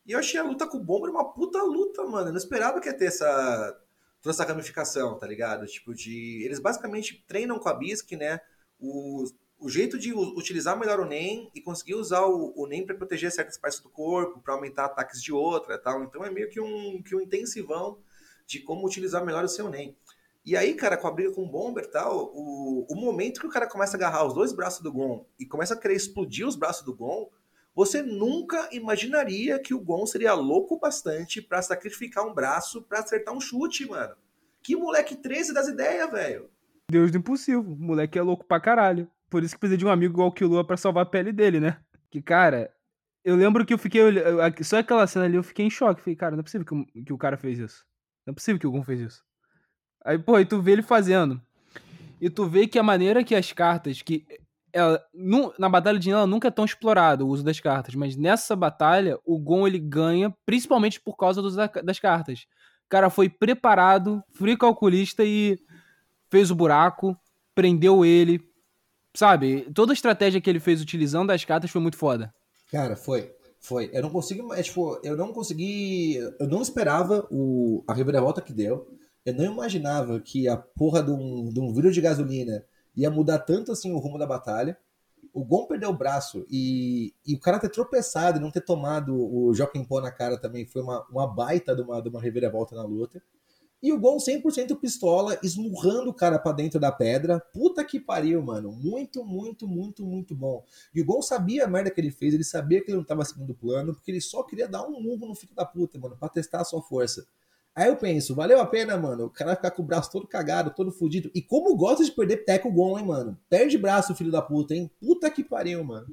E 0.08 0.14
eu 0.14 0.20
achei 0.20 0.39
a 0.39 0.43
luta 0.43 0.66
com 0.66 0.78
o 0.78 0.84
Bomber 0.84 1.12
uma 1.12 1.34
puta 1.34 1.62
luta, 1.62 2.03
mano. 2.05 2.30
Eu 2.30 2.32
não 2.32 2.38
esperava 2.38 2.80
que 2.80 2.88
ia 2.88 2.97
ter 2.97 3.08
essa. 3.08 3.78
toda 4.22 4.34
essa 4.34 4.45
ramificação, 4.45 5.20
tá 5.20 5.28
ligado? 5.28 5.68
Tipo, 5.68 5.93
de. 5.93 6.43
Eles 6.45 6.60
basicamente 6.60 7.26
treinam 7.28 7.60
com 7.60 7.68
a 7.68 7.74
Bisque, 7.74 8.16
né? 8.16 8.39
O, 8.80 9.26
o 9.60 9.70
jeito 9.70 9.99
de 9.99 10.14
utilizar 10.14 10.80
melhor 10.80 11.01
o 11.01 11.05
NEM 11.05 11.51
e 11.53 11.60
conseguir 11.60 11.95
usar 11.95 12.22
o, 12.26 12.53
o 12.55 12.66
NEM 12.66 12.86
pra 12.86 12.95
proteger 12.95 13.32
certas 13.34 13.58
partes 13.58 13.82
do 13.82 13.89
corpo, 13.89 14.39
pra 14.39 14.53
aumentar 14.53 14.86
ataques 14.86 15.22
de 15.22 15.34
outra 15.34 15.78
tal. 15.78 16.01
Então 16.03 16.24
é 16.24 16.32
meio 16.32 16.49
que 16.49 16.62
um, 16.62 17.03
que 17.03 17.14
um 17.14 17.20
intensivão 17.20 17.99
de 18.45 18.60
como 18.62 18.88
utilizar 18.88 19.26
melhor 19.26 19.43
o 19.43 19.49
seu 19.49 19.70
NEM. 19.70 19.93
E 20.45 20.55
aí, 20.55 20.74
cara, 20.76 20.95
com 20.95 21.08
a 21.08 21.12
briga 21.12 21.34
com 21.34 21.43
o 21.43 21.49
Bomber 21.49 21.86
tal, 21.91 22.32
o, 22.34 22.88
o 22.89 22.95
momento 22.95 23.41
que 23.41 23.47
o 23.47 23.49
cara 23.49 23.68
começa 23.68 23.97
a 23.97 23.99
agarrar 23.99 24.26
os 24.26 24.34
dois 24.34 24.53
braços 24.53 24.82
do 24.82 24.93
Gon 24.93 25.26
e 25.38 25.45
começa 25.45 25.74
a 25.74 25.78
querer 25.78 25.95
explodir 25.95 26.47
os 26.47 26.55
braços 26.55 26.86
do 26.86 26.95
Gon, 26.95 27.30
você 27.78 28.01
nunca 28.01 28.67
imaginaria 28.71 29.59
que 29.59 29.71
o 29.71 29.80
Gon 29.80 30.03
seria 30.07 30.34
louco 30.34 30.80
bastante 30.80 31.39
pra 31.43 31.61
sacrificar 31.61 32.25
um 32.25 32.34
braço 32.34 32.82
pra 32.82 32.99
acertar 33.01 33.32
um 33.36 33.39
chute, 33.39 33.86
mano. 33.88 34.15
Que 34.63 34.75
moleque 34.75 35.15
13 35.15 35.53
das 35.53 35.67
ideias, 35.67 36.09
velho. 36.11 36.49
Deus 36.89 37.11
do 37.11 37.19
impossível. 37.19 37.61
O 37.61 37.75
moleque 37.78 38.17
é 38.17 38.21
louco 38.23 38.43
pra 38.45 38.59
caralho. 38.59 39.07
Por 39.30 39.43
isso 39.43 39.53
que 39.53 39.59
precisa 39.59 39.78
de 39.78 39.86
um 39.86 39.89
amigo 39.91 40.13
igual 40.15 40.30
o 40.30 40.32
Killua 40.32 40.65
pra 40.65 40.75
salvar 40.75 41.03
a 41.03 41.05
pele 41.05 41.32
dele, 41.32 41.59
né? 41.59 41.80
Que, 42.09 42.19
cara, 42.19 42.73
eu 43.23 43.36
lembro 43.36 43.63
que 43.63 43.73
eu 43.73 43.78
fiquei. 43.78 44.01
Só 44.63 44.80
aquela 44.80 45.05
cena 45.05 45.25
ali 45.25 45.36
eu 45.36 45.43
fiquei 45.43 45.65
em 45.65 45.69
choque. 45.69 46.01
Falei, 46.01 46.15
cara, 46.15 46.32
não 46.36 46.39
é 46.39 46.43
possível 46.43 46.65
que, 46.65 46.73
o- 46.73 47.03
que 47.05 47.13
o 47.13 47.17
cara 47.17 47.38
fez 47.38 47.59
isso. 47.59 47.86
Não 48.25 48.32
é 48.32 48.34
possível 48.36 48.59
que 48.59 48.65
o 48.65 48.71
Gon 48.71 48.84
fez 48.84 48.99
isso. 49.01 49.23
Aí, 50.03 50.17
pô, 50.17 50.39
e 50.39 50.45
tu 50.45 50.61
vê 50.61 50.71
ele 50.71 50.82
fazendo. 50.82 51.39
E 52.19 52.30
tu 52.30 52.47
vê 52.47 52.65
que 52.67 52.80
a 52.80 52.84
maneira 52.84 53.23
que 53.23 53.36
as 53.36 53.53
cartas. 53.53 54.01
que 54.01 54.25
ela, 54.74 55.01
nu- 55.13 55.53
na 55.57 55.70
batalha 55.70 55.97
de 55.99 56.09
Ela 56.11 56.28
nunca 56.28 56.47
é 56.47 56.51
tão 56.51 56.65
explorado 56.65 57.26
o 57.26 57.30
uso 57.30 57.43
das 57.43 57.59
cartas, 57.59 57.95
mas 57.95 58.15
nessa 58.15 58.55
batalha 58.55 59.18
o 59.26 59.39
Gon 59.39 59.68
ele 59.68 59.80
ganha 59.80 60.34
principalmente 60.45 60.99
por 60.99 61.15
causa 61.15 61.41
do 61.41 61.47
uso 61.47 61.57
da- 61.57 61.68
das 61.84 61.99
cartas. 61.99 62.45
O 62.86 62.89
cara 62.89 63.09
foi 63.09 63.30
preparado, 63.30 64.24
frio 64.34 64.57
calculista 64.57 65.24
e 65.24 65.57
fez 66.30 66.51
o 66.51 66.55
buraco, 66.55 67.18
prendeu 67.55 68.05
ele, 68.05 68.39
sabe? 69.15 69.68
Toda 69.74 69.91
a 69.91 69.95
estratégia 69.95 70.39
que 70.39 70.49
ele 70.49 70.59
fez 70.59 70.82
utilizando 70.82 71.32
as 71.32 71.43
cartas 71.43 71.70
foi 71.72 71.82
muito 71.82 71.97
foda. 71.97 72.34
Cara, 72.72 72.95
foi. 72.95 73.32
Foi. 73.59 73.89
Eu 73.91 74.01
não 74.03 74.09
consigo. 74.09 74.53
É, 74.53 74.61
tipo, 74.61 74.99
eu 75.03 75.18
não 75.18 75.34
consegui. 75.34 76.15
Eu 76.39 76.47
não 76.47 76.61
esperava 76.61 77.28
o, 77.32 77.84
a 77.88 77.93
reviravolta 77.93 78.41
que 78.41 78.53
deu. 78.53 78.88
Eu 79.26 79.34
não 79.34 79.45
imaginava 79.45 80.20
que 80.22 80.47
a 80.47 80.55
porra 80.55 81.01
de 81.03 81.11
um, 81.11 81.49
de 81.49 81.59
um 81.59 81.74
vírus 81.74 81.93
de 81.93 81.99
gasolina 82.01 82.63
ia 82.97 83.09
mudar 83.09 83.39
tanto 83.39 83.71
assim 83.71 83.93
o 83.93 83.99
rumo 83.99 84.17
da 84.17 84.25
batalha. 84.25 84.77
O 85.33 85.45
Gon 85.45 85.67
perdeu 85.67 85.89
o 85.89 85.97
braço 85.97 86.45
e, 86.49 87.13
e 87.25 87.35
o 87.35 87.39
cara 87.39 87.59
ter 87.59 87.69
tropeçado 87.69 88.39
e 88.39 88.41
não 88.41 88.49
ter 88.49 88.61
tomado 88.61 89.15
o 89.15 89.53
Joaquim 89.53 89.83
Pô 89.83 90.01
na 90.01 90.11
cara 90.11 90.37
também 90.37 90.65
foi 90.65 90.81
uma, 90.81 91.05
uma 91.11 91.27
baita 91.27 91.75
de 91.75 91.83
uma, 91.83 92.01
de 92.01 92.09
uma 92.09 92.19
reviravolta 92.19 92.75
na 92.75 92.83
luta. 92.83 93.21
E 93.81 93.93
o 93.93 93.99
Gon 93.99 94.17
100% 94.17 94.75
pistola, 94.79 95.39
esmurrando 95.43 96.09
o 96.09 96.13
cara 96.13 96.39
pra 96.39 96.51
dentro 96.51 96.79
da 96.79 96.91
pedra. 96.91 97.39
Puta 97.39 97.85
que 97.85 97.99
pariu, 97.99 98.41
mano. 98.41 98.71
Muito, 98.71 99.23
muito, 99.23 99.67
muito, 99.67 100.03
muito 100.03 100.35
bom. 100.35 100.63
E 100.93 101.01
o 101.01 101.05
Gon 101.05 101.21
sabia 101.21 101.65
a 101.65 101.67
merda 101.67 101.91
que 101.91 102.01
ele 102.01 102.09
fez, 102.09 102.33
ele 102.33 102.43
sabia 102.43 102.81
que 102.83 102.89
ele 102.89 102.97
não 102.97 103.03
tava 103.03 103.23
segundo 103.23 103.53
plano, 103.53 103.93
porque 103.93 104.09
ele 104.09 104.21
só 104.21 104.41
queria 104.41 104.67
dar 104.67 104.83
um 104.87 104.99
murro 104.99 105.27
no 105.27 105.35
filho 105.35 105.53
da 105.53 105.63
puta, 105.63 105.99
mano, 105.99 106.17
pra 106.17 106.27
testar 106.27 106.61
a 106.61 106.65
sua 106.65 106.81
força. 106.81 107.27
Aí 107.78 107.89
eu 107.89 107.95
penso, 107.95 108.34
valeu 108.34 108.59
a 108.59 108.65
pena, 108.65 108.97
mano, 108.97 109.25
o 109.25 109.30
cara 109.30 109.55
ficar 109.55 109.69
com 109.69 109.84
o 109.84 109.86
braço 109.86 110.11
todo 110.11 110.25
cagado, 110.25 110.73
todo 110.75 110.91
fudido. 110.91 111.30
E 111.36 111.43
como 111.43 111.78
gosta 111.78 112.03
de 112.03 112.11
perder 112.11 112.38
teco 112.38 112.71
Gon, 112.71 112.97
hein, 112.97 113.05
mano? 113.05 113.38
Perde 113.47 113.78
braço, 113.78 114.15
filho 114.15 114.32
da 114.32 114.41
puta, 114.41 114.73
hein? 114.73 114.89
Puta 114.99 115.30
que 115.30 115.43
pariu, 115.43 115.84
mano. 115.84 116.07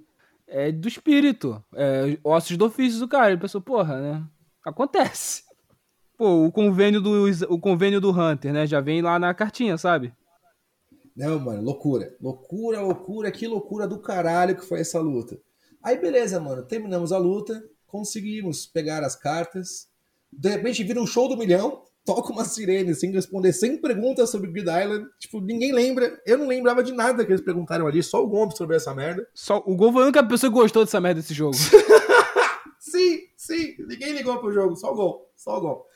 É 0.46 0.70
do 0.70 0.86
espírito, 0.86 1.64
é 1.74 2.18
ossos 2.22 2.58
do 2.58 2.66
ofício 2.66 3.00
do 3.00 3.08
cara. 3.08 3.30
Ele 3.30 3.40
pensou, 3.40 3.62
porra, 3.62 3.98
né? 3.98 4.26
Acontece. 4.62 5.42
Pô, 6.18 6.44
o 6.44 6.52
convênio 6.52 7.00
do, 7.00 7.30
o 7.48 7.58
convênio 7.58 7.98
do 7.98 8.10
Hunter, 8.10 8.52
né? 8.52 8.66
Já 8.66 8.82
vem 8.82 9.00
lá 9.00 9.18
na 9.18 9.32
cartinha, 9.32 9.78
sabe? 9.78 10.12
Não, 11.16 11.40
mano, 11.40 11.62
loucura. 11.62 12.14
Loucura, 12.20 12.82
loucura, 12.82 13.32
que 13.32 13.46
loucura 13.46 13.88
do 13.88 14.02
caralho 14.02 14.54
que 14.54 14.66
foi 14.66 14.80
essa 14.80 15.00
luta. 15.00 15.40
Aí, 15.82 15.98
beleza, 15.98 16.38
mano, 16.38 16.62
terminamos 16.66 17.10
a 17.10 17.16
luta, 17.16 17.64
conseguimos 17.86 18.66
pegar 18.66 19.02
as 19.02 19.16
cartas. 19.16 19.88
De 20.38 20.48
repente 20.48 20.82
vira 20.84 21.00
um 21.00 21.06
show 21.06 21.28
do 21.28 21.36
milhão, 21.36 21.82
toca 22.04 22.32
uma 22.32 22.44
sirene 22.44 22.94
sem 22.94 23.10
responder 23.10 23.52
100 23.52 23.80
perguntas 23.80 24.30
sobre 24.30 24.50
Grid 24.50 24.68
Island. 24.68 25.06
Tipo, 25.18 25.40
ninguém 25.40 25.72
lembra. 25.72 26.20
Eu 26.26 26.38
não 26.38 26.46
lembrava 26.46 26.82
de 26.82 26.92
nada 26.92 27.24
que 27.24 27.32
eles 27.32 27.44
perguntaram 27.44 27.86
ali, 27.86 28.02
só 28.02 28.22
o 28.22 28.28
Gomes 28.28 28.56
sobre 28.56 28.76
essa 28.76 28.94
merda. 28.94 29.26
Só, 29.34 29.62
o 29.66 29.74
Gol 29.74 29.92
foi 29.92 30.02
a 30.02 30.04
única 30.06 30.26
pessoa 30.26 30.52
que 30.52 30.58
gostou 30.58 30.84
dessa 30.84 31.00
merda 31.00 31.20
desse 31.20 31.34
jogo. 31.34 31.56
Sim, 32.84 33.20
sim, 33.34 33.74
ninguém 33.88 34.12
ligou 34.12 34.38
pro 34.38 34.52
jogo, 34.52 34.76
só 34.76 34.92
o 34.92 34.94
gol, 34.94 35.32
só 35.34 35.56
o 35.56 35.60
gol. 35.60 35.86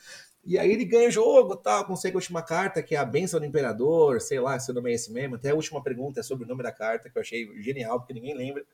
E 0.43 0.57
aí 0.57 0.71
ele 0.71 0.83
ganha 0.83 1.07
o 1.07 1.11
jogo, 1.11 1.55
tal, 1.55 1.85
consegue 1.85 2.15
a 2.15 2.17
última 2.17 2.41
carta, 2.41 2.81
que 2.81 2.95
é 2.95 2.97
a 2.97 3.05
benção 3.05 3.39
do 3.39 3.45
imperador, 3.45 4.19
sei 4.19 4.39
lá 4.39 4.59
se 4.59 4.71
o 4.71 4.73
nome 4.73 4.89
é 4.89 4.95
esse 4.95 5.13
mesmo. 5.13 5.35
Até 5.35 5.51
a 5.51 5.55
última 5.55 5.83
pergunta 5.83 6.19
é 6.19 6.23
sobre 6.23 6.45
o 6.45 6.47
nome 6.47 6.63
da 6.63 6.71
carta, 6.71 7.07
que 7.07 7.15
eu 7.15 7.21
achei 7.21 7.47
genial, 7.61 7.99
porque 7.99 8.13
ninguém 8.13 8.35
lembra. 8.35 8.65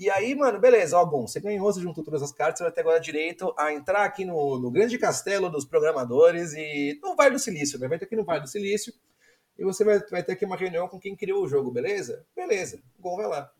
E 0.00 0.08
aí, 0.08 0.34
mano, 0.34 0.58
beleza, 0.58 0.96
ó, 0.96 1.04
bom, 1.04 1.26
você 1.26 1.38
ganhou, 1.40 1.70
você 1.70 1.78
juntou 1.78 2.02
todas 2.02 2.22
as 2.22 2.32
cartas, 2.32 2.56
você 2.56 2.64
vai 2.64 2.72
ter 2.72 2.80
agora 2.80 2.98
direito 2.98 3.54
a 3.54 3.70
entrar 3.70 4.02
aqui 4.02 4.24
no, 4.24 4.58
no 4.58 4.70
grande 4.70 4.96
castelo 4.96 5.50
dos 5.50 5.66
programadores 5.66 6.54
e 6.54 6.98
no 7.02 7.14
Vale 7.14 7.34
do 7.34 7.38
Silício, 7.38 7.78
né? 7.78 7.86
Vai 7.86 7.98
ter 7.98 8.06
aqui 8.06 8.16
no 8.16 8.24
Vale 8.24 8.40
do 8.40 8.48
Silício 8.48 8.94
e 9.58 9.62
você 9.62 9.84
vai, 9.84 9.98
vai 10.10 10.22
ter 10.22 10.32
aqui 10.32 10.46
uma 10.46 10.56
reunião 10.56 10.88
com 10.88 10.98
quem 10.98 11.14
criou 11.14 11.44
o 11.44 11.46
jogo, 11.48 11.70
beleza? 11.70 12.24
Beleza, 12.34 12.80
o 12.98 13.02
Gon 13.02 13.14
vai 13.14 13.26
lá. 13.26 13.52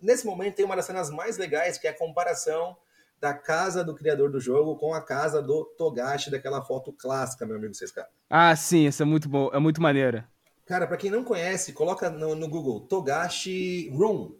Nesse 0.00 0.24
momento 0.24 0.54
tem 0.54 0.64
uma 0.64 0.76
das 0.76 0.84
cenas 0.84 1.10
mais 1.10 1.36
legais, 1.36 1.76
que 1.76 1.88
é 1.88 1.90
a 1.90 1.98
comparação 1.98 2.76
da 3.20 3.34
casa 3.34 3.82
do 3.82 3.92
criador 3.92 4.30
do 4.30 4.38
jogo 4.38 4.76
com 4.76 4.94
a 4.94 5.02
casa 5.02 5.42
do 5.42 5.64
Togashi, 5.76 6.30
daquela 6.30 6.62
foto 6.62 6.92
clássica, 6.92 7.44
meu 7.44 7.56
amigo 7.56 7.74
6K. 7.74 8.06
ah, 8.30 8.54
sim, 8.54 8.86
essa 8.86 9.02
é 9.02 9.06
muito 9.06 9.28
bom, 9.28 9.50
é 9.52 9.58
muito 9.58 9.82
maneira. 9.82 10.24
Cara, 10.66 10.86
pra 10.86 10.96
quem 10.96 11.10
não 11.10 11.24
conhece, 11.24 11.72
coloca 11.72 12.08
no, 12.08 12.36
no 12.36 12.48
Google 12.48 12.86
Togashi 12.86 13.90
Room, 13.90 14.38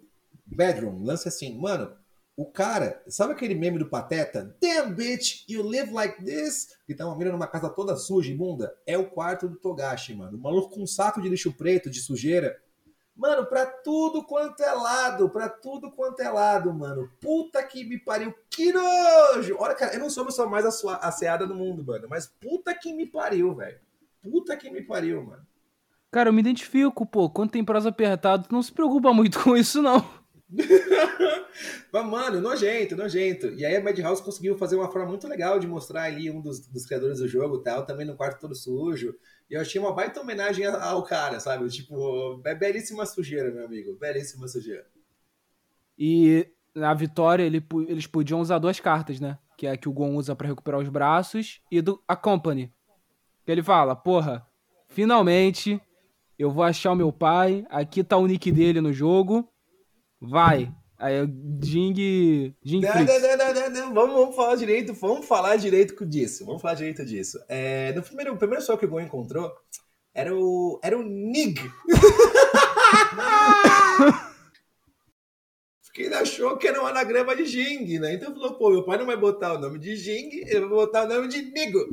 Bedroom, 0.50 1.04
lance 1.04 1.28
assim. 1.28 1.58
Mano, 1.58 1.96
o 2.36 2.46
cara, 2.46 3.02
sabe 3.06 3.32
aquele 3.32 3.54
meme 3.54 3.78
do 3.78 3.88
Pateta? 3.88 4.56
Damn 4.60 4.94
bitch, 4.94 5.44
you 5.48 5.62
live 5.62 5.92
like 5.92 6.24
this? 6.24 6.68
Que 6.86 6.94
tá 6.94 7.06
uma 7.06 7.16
mina 7.16 7.32
numa 7.32 7.46
casa 7.46 7.68
toda 7.68 7.96
suja, 7.96 8.32
imunda. 8.32 8.74
É 8.86 8.96
o 8.96 9.10
quarto 9.10 9.48
do 9.48 9.56
Togashi, 9.56 10.14
mano. 10.14 10.38
O 10.38 10.40
maluco 10.40 10.74
com 10.74 10.82
um 10.82 10.86
saco 10.86 11.20
de 11.20 11.28
lixo 11.28 11.52
preto, 11.52 11.90
de 11.90 12.00
sujeira. 12.00 12.56
Mano, 13.14 13.44
pra 13.44 13.66
tudo 13.66 14.24
quanto 14.24 14.62
é 14.62 14.72
lado, 14.72 15.28
pra 15.28 15.50
tudo 15.50 15.90
quanto 15.90 16.20
é 16.20 16.30
lado, 16.30 16.72
mano. 16.72 17.10
Puta 17.20 17.62
que 17.62 17.84
me 17.84 17.98
pariu, 17.98 18.34
que 18.48 18.72
nojo! 18.72 19.56
Olha, 19.58 19.74
cara, 19.74 19.92
eu 19.92 20.00
não 20.00 20.08
sou 20.08 20.22
a 20.22 20.26
pessoa 20.26 20.48
mais 20.48 20.64
asseada 20.64 21.46
do 21.46 21.54
mundo, 21.54 21.84
mano. 21.84 22.06
Mas 22.08 22.26
puta 22.26 22.74
que 22.74 22.94
me 22.94 23.04
pariu, 23.04 23.54
velho. 23.54 23.78
Puta 24.22 24.56
que 24.56 24.70
me 24.70 24.80
pariu, 24.80 25.22
mano. 25.22 25.46
Cara, 26.10 26.30
eu 26.30 26.32
me 26.32 26.40
identifico, 26.40 27.04
pô. 27.04 27.28
Quando 27.28 27.50
tem 27.50 27.62
prazo 27.62 27.88
apertado, 27.88 28.48
não 28.50 28.62
se 28.62 28.72
preocupa 28.72 29.12
muito 29.12 29.38
com 29.44 29.54
isso, 29.54 29.82
não. 29.82 30.19
Mas, 31.92 32.06
mano, 32.06 32.40
nojento, 32.40 32.96
nojento. 32.96 33.48
E 33.48 33.64
aí 33.64 33.76
a 33.76 33.82
Madhouse 33.82 34.22
conseguiu 34.22 34.56
fazer 34.58 34.76
uma 34.76 34.90
forma 34.90 35.08
muito 35.08 35.28
legal 35.28 35.58
de 35.58 35.66
mostrar 35.66 36.04
ali 36.04 36.30
um 36.30 36.40
dos, 36.40 36.66
dos 36.66 36.86
criadores 36.86 37.18
do 37.18 37.28
jogo 37.28 37.58
tal, 37.58 37.86
também 37.86 38.06
no 38.06 38.16
quarto 38.16 38.40
todo 38.40 38.54
sujo. 38.54 39.14
E 39.48 39.54
eu 39.54 39.60
achei 39.60 39.80
uma 39.80 39.92
baita 39.92 40.20
homenagem 40.20 40.66
ao 40.66 41.02
cara, 41.04 41.38
sabe? 41.38 41.68
Tipo, 41.68 42.40
é 42.44 42.54
belíssima 42.54 43.06
sujeira, 43.06 43.50
meu 43.50 43.64
amigo. 43.64 43.96
Belíssima 43.96 44.48
sujeira. 44.48 44.86
E 45.98 46.48
na 46.74 46.94
vitória 46.94 47.44
ele 47.44 47.64
eles 47.88 48.06
podiam 48.06 48.40
usar 48.40 48.58
duas 48.58 48.80
cartas, 48.80 49.20
né? 49.20 49.38
Que 49.56 49.66
é 49.66 49.72
a 49.72 49.76
que 49.76 49.88
o 49.88 49.92
Gon 49.92 50.16
usa 50.16 50.34
pra 50.34 50.48
recuperar 50.48 50.80
os 50.80 50.88
braços 50.88 51.60
e 51.70 51.80
do 51.80 52.02
a 52.08 52.16
Company. 52.16 52.72
Que 53.44 53.52
ele 53.52 53.62
fala, 53.62 53.94
porra, 53.94 54.46
finalmente 54.88 55.80
eu 56.38 56.50
vou 56.50 56.64
achar 56.64 56.92
o 56.92 56.96
meu 56.96 57.12
pai, 57.12 57.66
aqui 57.68 58.02
tá 58.02 58.16
o 58.16 58.26
nick 58.26 58.50
dele 58.50 58.80
no 58.80 58.92
jogo, 58.92 59.46
vai. 60.20 60.72
Aí 60.98 61.22
o 61.22 61.26
Jing, 61.64 62.54
Jing 62.62 62.80
Não, 62.82 62.94
não, 62.94 63.54
não, 63.54 63.70
não, 63.70 63.94
Vamos, 63.94 64.14
vamos 64.14 64.36
falar 64.36 64.56
direito, 64.56 64.92
vamos 64.92 65.24
falar 65.26 65.56
direito 65.56 66.04
disso. 66.04 66.44
Vamos 66.44 66.60
falar 66.60 66.74
direito 66.74 67.04
disso. 67.06 67.38
É, 67.48 67.92
no 67.94 68.02
primeiro, 68.02 68.34
o 68.34 68.36
primeiro 68.36 68.62
sol 68.62 68.76
que 68.76 68.84
o 68.84 68.88
Gon 68.88 69.00
encontrou 69.00 69.50
era 70.12 70.36
o, 70.36 70.78
era 70.82 70.98
o 70.98 71.02
Nig. 71.02 71.58
Porque 75.82 76.02
ele 76.02 76.14
achou 76.14 76.56
que 76.58 76.68
era 76.68 76.80
um 76.82 76.86
anagrama 76.86 77.34
de 77.34 77.46
Jing, 77.46 77.98
né? 77.98 78.14
Então 78.14 78.34
falou, 78.34 78.58
pô, 78.58 78.70
meu 78.70 78.84
pai 78.84 78.98
não 78.98 79.06
vai 79.06 79.16
botar 79.16 79.54
o 79.54 79.58
nome 79.58 79.78
de 79.78 79.96
Jing, 79.96 80.30
ele 80.46 80.60
vai 80.60 80.68
botar 80.68 81.04
o 81.04 81.08
nome 81.08 81.28
de 81.28 81.42
Nigo. 81.42 81.84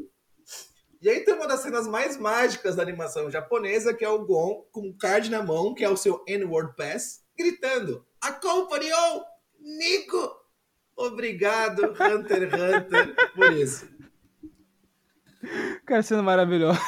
E 1.01 1.09
aí 1.09 1.21
tem 1.21 1.33
uma 1.33 1.47
das 1.47 1.61
cenas 1.61 1.87
mais 1.87 2.17
mágicas 2.17 2.75
da 2.75 2.83
animação 2.83 3.31
japonesa, 3.31 3.93
que 3.93 4.03
é 4.03 4.09
o 4.09 4.25
Gon 4.25 4.67
com 4.71 4.81
um 4.81 4.97
card 4.97 5.29
na 5.31 5.41
mão, 5.41 5.73
que 5.73 5.83
é 5.83 5.89
o 5.89 5.97
seu 5.97 6.23
N-Word 6.27 6.75
Pass, 6.75 7.21
gritando, 7.37 8.05
Acompanhe 8.21 8.91
o 8.91 9.23
Nigo! 9.59 10.47
Obrigado, 10.95 11.91
Hunter 11.91 12.43
x 12.43 12.53
Hunter, 12.53 13.15
por 13.35 13.53
isso. 13.53 13.87
Cara, 15.85 16.01
sendo 16.01 16.23
maravilhoso. 16.23 16.79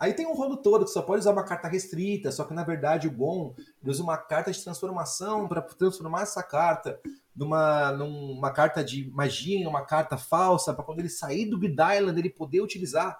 Aí 0.00 0.14
tem 0.14 0.26
um 0.26 0.32
rolo 0.32 0.56
todo 0.56 0.86
que 0.86 0.90
só 0.90 1.02
pode 1.02 1.20
usar 1.20 1.32
uma 1.32 1.44
carta 1.44 1.68
restrita, 1.68 2.32
só 2.32 2.44
que 2.44 2.54
na 2.54 2.64
verdade 2.64 3.06
o 3.06 3.10
Gon 3.12 3.54
usa 3.84 4.02
uma 4.02 4.16
carta 4.16 4.50
de 4.50 4.64
transformação 4.64 5.46
para 5.46 5.60
transformar 5.60 6.22
essa 6.22 6.42
carta 6.42 6.98
numa, 7.36 7.92
numa 7.92 8.50
carta 8.50 8.82
de 8.82 9.10
magia, 9.10 9.68
uma 9.68 9.84
carta 9.84 10.16
falsa, 10.16 10.72
para 10.72 10.84
quando 10.84 11.00
ele 11.00 11.10
sair 11.10 11.44
do 11.44 11.58
Grid 11.58 11.76
Island 11.98 12.18
ele 12.18 12.30
poder 12.30 12.62
utilizar 12.62 13.18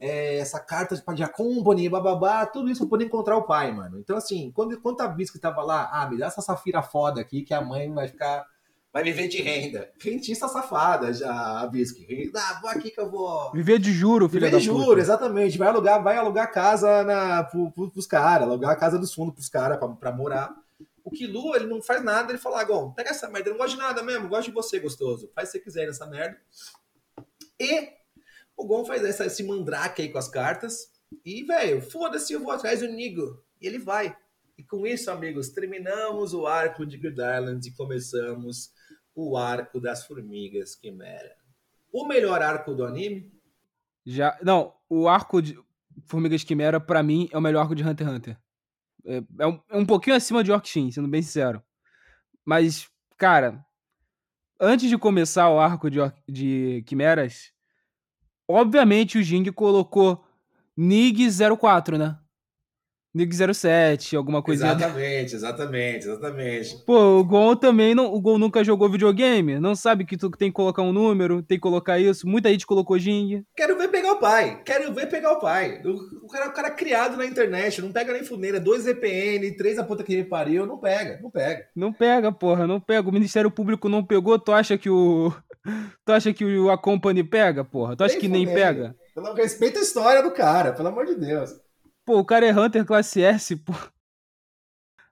é, 0.00 0.38
essa 0.38 0.60
carta 0.60 0.94
de, 0.94 1.14
de 1.14 1.22
Accompany, 1.22 1.88
bababá, 1.88 2.46
tudo 2.46 2.70
isso 2.70 2.80
para 2.82 2.90
poder 2.90 3.04
encontrar 3.06 3.36
o 3.36 3.42
pai, 3.42 3.72
mano. 3.72 3.98
Então, 3.98 4.16
assim, 4.16 4.52
quando, 4.52 4.80
quando 4.80 5.00
a 5.00 5.08
Bisque 5.08 5.38
tava 5.38 5.62
lá, 5.62 5.88
ah, 5.92 6.08
me 6.08 6.16
dá 6.16 6.26
essa 6.26 6.40
safira 6.40 6.82
foda 6.82 7.20
aqui 7.20 7.42
que 7.42 7.52
a 7.52 7.60
mãe 7.60 7.92
vai 7.92 8.06
ficar. 8.06 8.46
Vai 8.92 9.02
viver 9.02 9.28
de 9.28 9.42
renda. 9.42 9.90
Rentista 10.00 10.48
safada 10.48 11.12
já, 11.12 11.60
a 11.60 11.66
Bisque. 11.66 12.30
Ah, 12.34 12.58
vou 12.60 12.70
aqui 12.70 12.90
que 12.90 13.00
eu 13.00 13.10
vou. 13.10 13.52
Viver 13.52 13.78
de 13.78 13.92
juro, 13.92 14.28
filho 14.28 14.46
Viver 14.46 14.52
da 14.52 14.58
de 14.58 14.68
puta. 14.68 14.84
juro, 14.84 15.00
exatamente. 15.00 15.58
Vai 15.58 15.68
alugar, 15.68 16.02
vai 16.02 16.16
alugar 16.16 16.50
casa 16.52 17.02
na, 17.02 17.44
pro, 17.44 17.70
pro, 17.72 17.90
pros 17.90 18.06
caras, 18.06 18.48
alugar 18.48 18.70
a 18.70 18.76
casa 18.76 18.98
dos 18.98 19.12
fundos 19.12 19.34
pros 19.34 19.48
caras 19.48 19.78
pra, 19.78 19.88
pra 19.88 20.12
morar. 20.12 20.54
O 21.04 21.10
Kilu, 21.10 21.56
ele 21.56 21.66
não 21.66 21.82
faz 21.82 22.04
nada, 22.04 22.30
ele 22.30 22.38
fala, 22.38 22.62
Gon, 22.64 22.92
pega 22.92 23.10
essa 23.10 23.28
merda, 23.28 23.48
eu 23.48 23.54
não 23.54 23.58
gosto 23.58 23.76
de 23.76 23.82
nada 23.82 24.02
mesmo, 24.02 24.28
gosto 24.28 24.48
de 24.48 24.52
você, 24.52 24.78
gostoso. 24.78 25.30
Faz 25.34 25.48
o 25.48 25.52
que 25.52 25.58
você 25.58 25.64
quiser 25.64 25.86
nessa 25.86 26.06
merda. 26.06 26.38
E 27.58 27.97
o 28.58 28.66
Gon 28.66 28.84
faz 28.84 29.04
essa, 29.04 29.24
esse 29.24 29.44
mandrake 29.44 30.02
aí 30.02 30.08
com 30.10 30.18
as 30.18 30.28
cartas. 30.28 30.88
E, 31.24 31.44
velho, 31.44 31.80
foda-se, 31.80 32.32
eu 32.32 32.40
vou 32.40 32.50
atrás 32.50 32.80
do 32.80 32.88
Nigo. 32.88 33.40
E 33.60 33.66
ele 33.66 33.78
vai. 33.78 34.14
E 34.58 34.64
com 34.64 34.84
isso, 34.84 35.10
amigos, 35.10 35.50
terminamos 35.50 36.34
o 36.34 36.46
arco 36.46 36.84
de 36.84 36.98
Good 36.98 37.20
Island 37.20 37.66
e 37.66 37.72
começamos 37.72 38.72
o 39.14 39.36
arco 39.36 39.80
das 39.80 40.04
formigas 40.04 40.74
quimera. 40.74 41.36
O 41.92 42.06
melhor 42.06 42.42
arco 42.42 42.74
do 42.74 42.84
anime 42.84 43.32
Já, 44.04 44.36
não, 44.42 44.74
o 44.90 45.08
arco 45.08 45.40
de 45.40 45.58
Formigas 46.06 46.44
Quimera, 46.44 46.78
pra 46.78 47.02
mim, 47.02 47.28
é 47.32 47.38
o 47.38 47.40
melhor 47.40 47.62
arco 47.62 47.74
de 47.74 47.82
Hunter 47.82 48.06
x 48.06 48.16
Hunter. 48.16 48.38
É, 49.04 49.22
é, 49.40 49.46
um, 49.46 49.60
é 49.68 49.76
um 49.76 49.86
pouquinho 49.86 50.16
acima 50.16 50.44
de 50.44 50.52
Orkshin, 50.52 50.90
sendo 50.90 51.08
bem 51.08 51.22
sincero. 51.22 51.62
Mas, 52.44 52.88
cara, 53.16 53.64
antes 54.60 54.88
de 54.88 54.98
começar 54.98 55.48
o 55.50 55.58
arco 55.58 55.90
de, 55.90 55.98
de 56.28 56.82
Quimeras, 56.86 57.52
obviamente 58.48 59.18
o 59.18 59.22
Jing 59.22 59.52
colocou 59.52 60.24
Nig 60.76 61.28
04, 61.58 61.98
né? 61.98 62.16
Nig 63.14 63.34
07, 63.34 64.16
alguma 64.16 64.42
coisinha. 64.42 64.72
Exatamente, 64.72 65.34
exatamente, 65.34 66.06
exatamente. 66.06 66.84
Pô, 66.84 67.18
o 67.18 67.24
Gon 67.24 67.56
também 67.56 67.94
não, 67.94 68.12
o 68.12 68.20
Gon 68.20 68.38
nunca 68.38 68.62
jogou 68.62 68.90
videogame, 68.90 69.58
não 69.58 69.74
sabe 69.74 70.04
que 70.04 70.16
tu 70.16 70.30
tem 70.30 70.50
que 70.50 70.54
colocar 70.54 70.82
um 70.82 70.92
número, 70.92 71.42
tem 71.42 71.56
que 71.56 71.62
colocar 71.62 71.98
isso. 71.98 72.28
Muita 72.28 72.50
gente 72.50 72.66
colocou 72.66 72.98
Jing. 72.98 73.42
Quero 73.56 73.78
ver 73.78 73.88
pegar 73.88 74.12
o 74.12 74.18
pai, 74.18 74.62
quero 74.64 74.92
ver 74.92 75.08
pegar 75.08 75.32
o 75.32 75.40
pai. 75.40 75.80
O, 75.84 76.26
o 76.26 76.28
cara, 76.28 76.48
o 76.48 76.52
cara 76.52 76.68
é 76.68 76.74
criado 76.74 77.16
na 77.16 77.24
internet, 77.24 77.80
não 77.80 77.92
pega 77.92 78.12
nem 78.12 78.24
funeira, 78.24 78.60
dois 78.60 78.84
VPN, 78.84 79.56
três 79.56 79.78
a 79.78 79.84
puta 79.84 80.04
que 80.04 80.16
me 80.16 80.24
pariu, 80.24 80.66
não 80.66 80.78
pega, 80.78 81.18
não 81.22 81.30
pega. 81.30 81.66
Não 81.74 81.92
pega, 81.92 82.30
porra, 82.30 82.66
não 82.66 82.78
pega. 82.78 83.08
O 83.08 83.12
Ministério 83.12 83.50
Público 83.50 83.88
não 83.88 84.04
pegou, 84.04 84.38
tu 84.38 84.52
acha 84.52 84.76
que 84.76 84.90
o 84.90 85.32
tu 86.04 86.12
acha 86.12 86.32
que 86.32 86.44
o 86.44 86.70
a 86.70 86.76
Company 86.76 87.24
pega, 87.24 87.64
porra? 87.64 87.96
Tu 87.96 88.04
acha 88.04 88.14
nem 88.14 88.20
que 88.20 88.28
nem 88.28 88.46
pega? 88.46 88.94
Pelo, 89.14 89.32
respeita 89.32 89.78
a 89.78 89.82
história 89.82 90.22
do 90.22 90.30
cara, 90.30 90.72
pelo 90.72 90.88
amor 90.88 91.06
de 91.06 91.14
Deus. 91.14 91.50
Pô, 92.08 92.20
o 92.20 92.24
cara 92.24 92.46
é 92.46 92.58
Hunter 92.58 92.86
classe 92.86 93.20
S, 93.20 93.54
pô. 93.54 93.74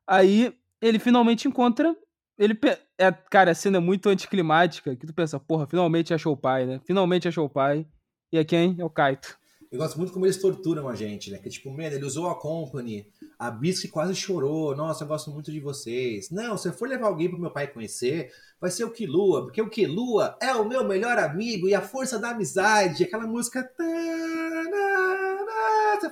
Aí 0.07 0.51
ele 0.81 0.99
finalmente 0.99 1.47
encontra. 1.47 1.95
Ele. 2.39 2.59
É, 2.97 3.13
cara, 3.13 3.51
a 3.51 3.55
cena 3.55 3.77
é 3.77 3.81
muito 3.81 4.09
anticlimática. 4.09 4.97
Que 4.97 5.07
tu 5.07 5.13
pensa, 5.13 5.39
porra, 5.39 5.67
finalmente 5.67 6.15
achou 6.15 6.33
o 6.33 6.37
pai, 6.39 6.65
né? 6.65 6.81
Finalmente 6.87 7.29
achou 7.29 7.45
o 7.45 7.51
pai. 7.51 7.87
E 8.33 8.39
é 8.39 8.45
quem? 8.45 8.77
É 8.79 8.83
o 8.83 8.89
Kaito. 8.89 9.39
Eu 9.71 9.79
gosto 9.79 9.99
muito 9.99 10.11
como 10.11 10.25
eles 10.25 10.41
torturam 10.41 10.89
a 10.89 10.95
gente, 10.95 11.31
né? 11.31 11.37
Que 11.37 11.51
tipo, 11.51 11.71
mano, 11.71 11.95
ele 11.95 12.05
usou 12.07 12.31
a 12.31 12.35
Company, 12.35 13.07
a 13.39 13.51
Bisque 13.51 13.89
quase 13.89 14.15
chorou. 14.15 14.75
Nossa, 14.75 15.05
eu 15.05 15.09
gosto 15.09 15.31
muito 15.31 15.53
de 15.53 15.61
vocês. 15.61 16.31
Não, 16.31 16.57
se 16.57 16.67
eu 16.67 16.73
for 16.73 16.89
levar 16.89 17.09
alguém 17.09 17.29
pro 17.29 17.39
meu 17.39 17.51
pai 17.51 17.67
conhecer, 17.67 18.33
vai 18.59 18.71
ser 18.71 18.85
o 18.85 18.91
Kilua, 18.91 19.43
porque 19.43 19.61
o 19.61 19.69
Kilua 19.69 20.39
é 20.41 20.55
o 20.55 20.67
meu 20.67 20.83
melhor 20.83 21.19
amigo 21.19 21.69
e 21.69 21.75
a 21.75 21.83
força 21.83 22.19
da 22.19 22.31
amizade. 22.31 23.05
Aquela 23.05 23.27
música 23.27 23.63
você 23.63 24.36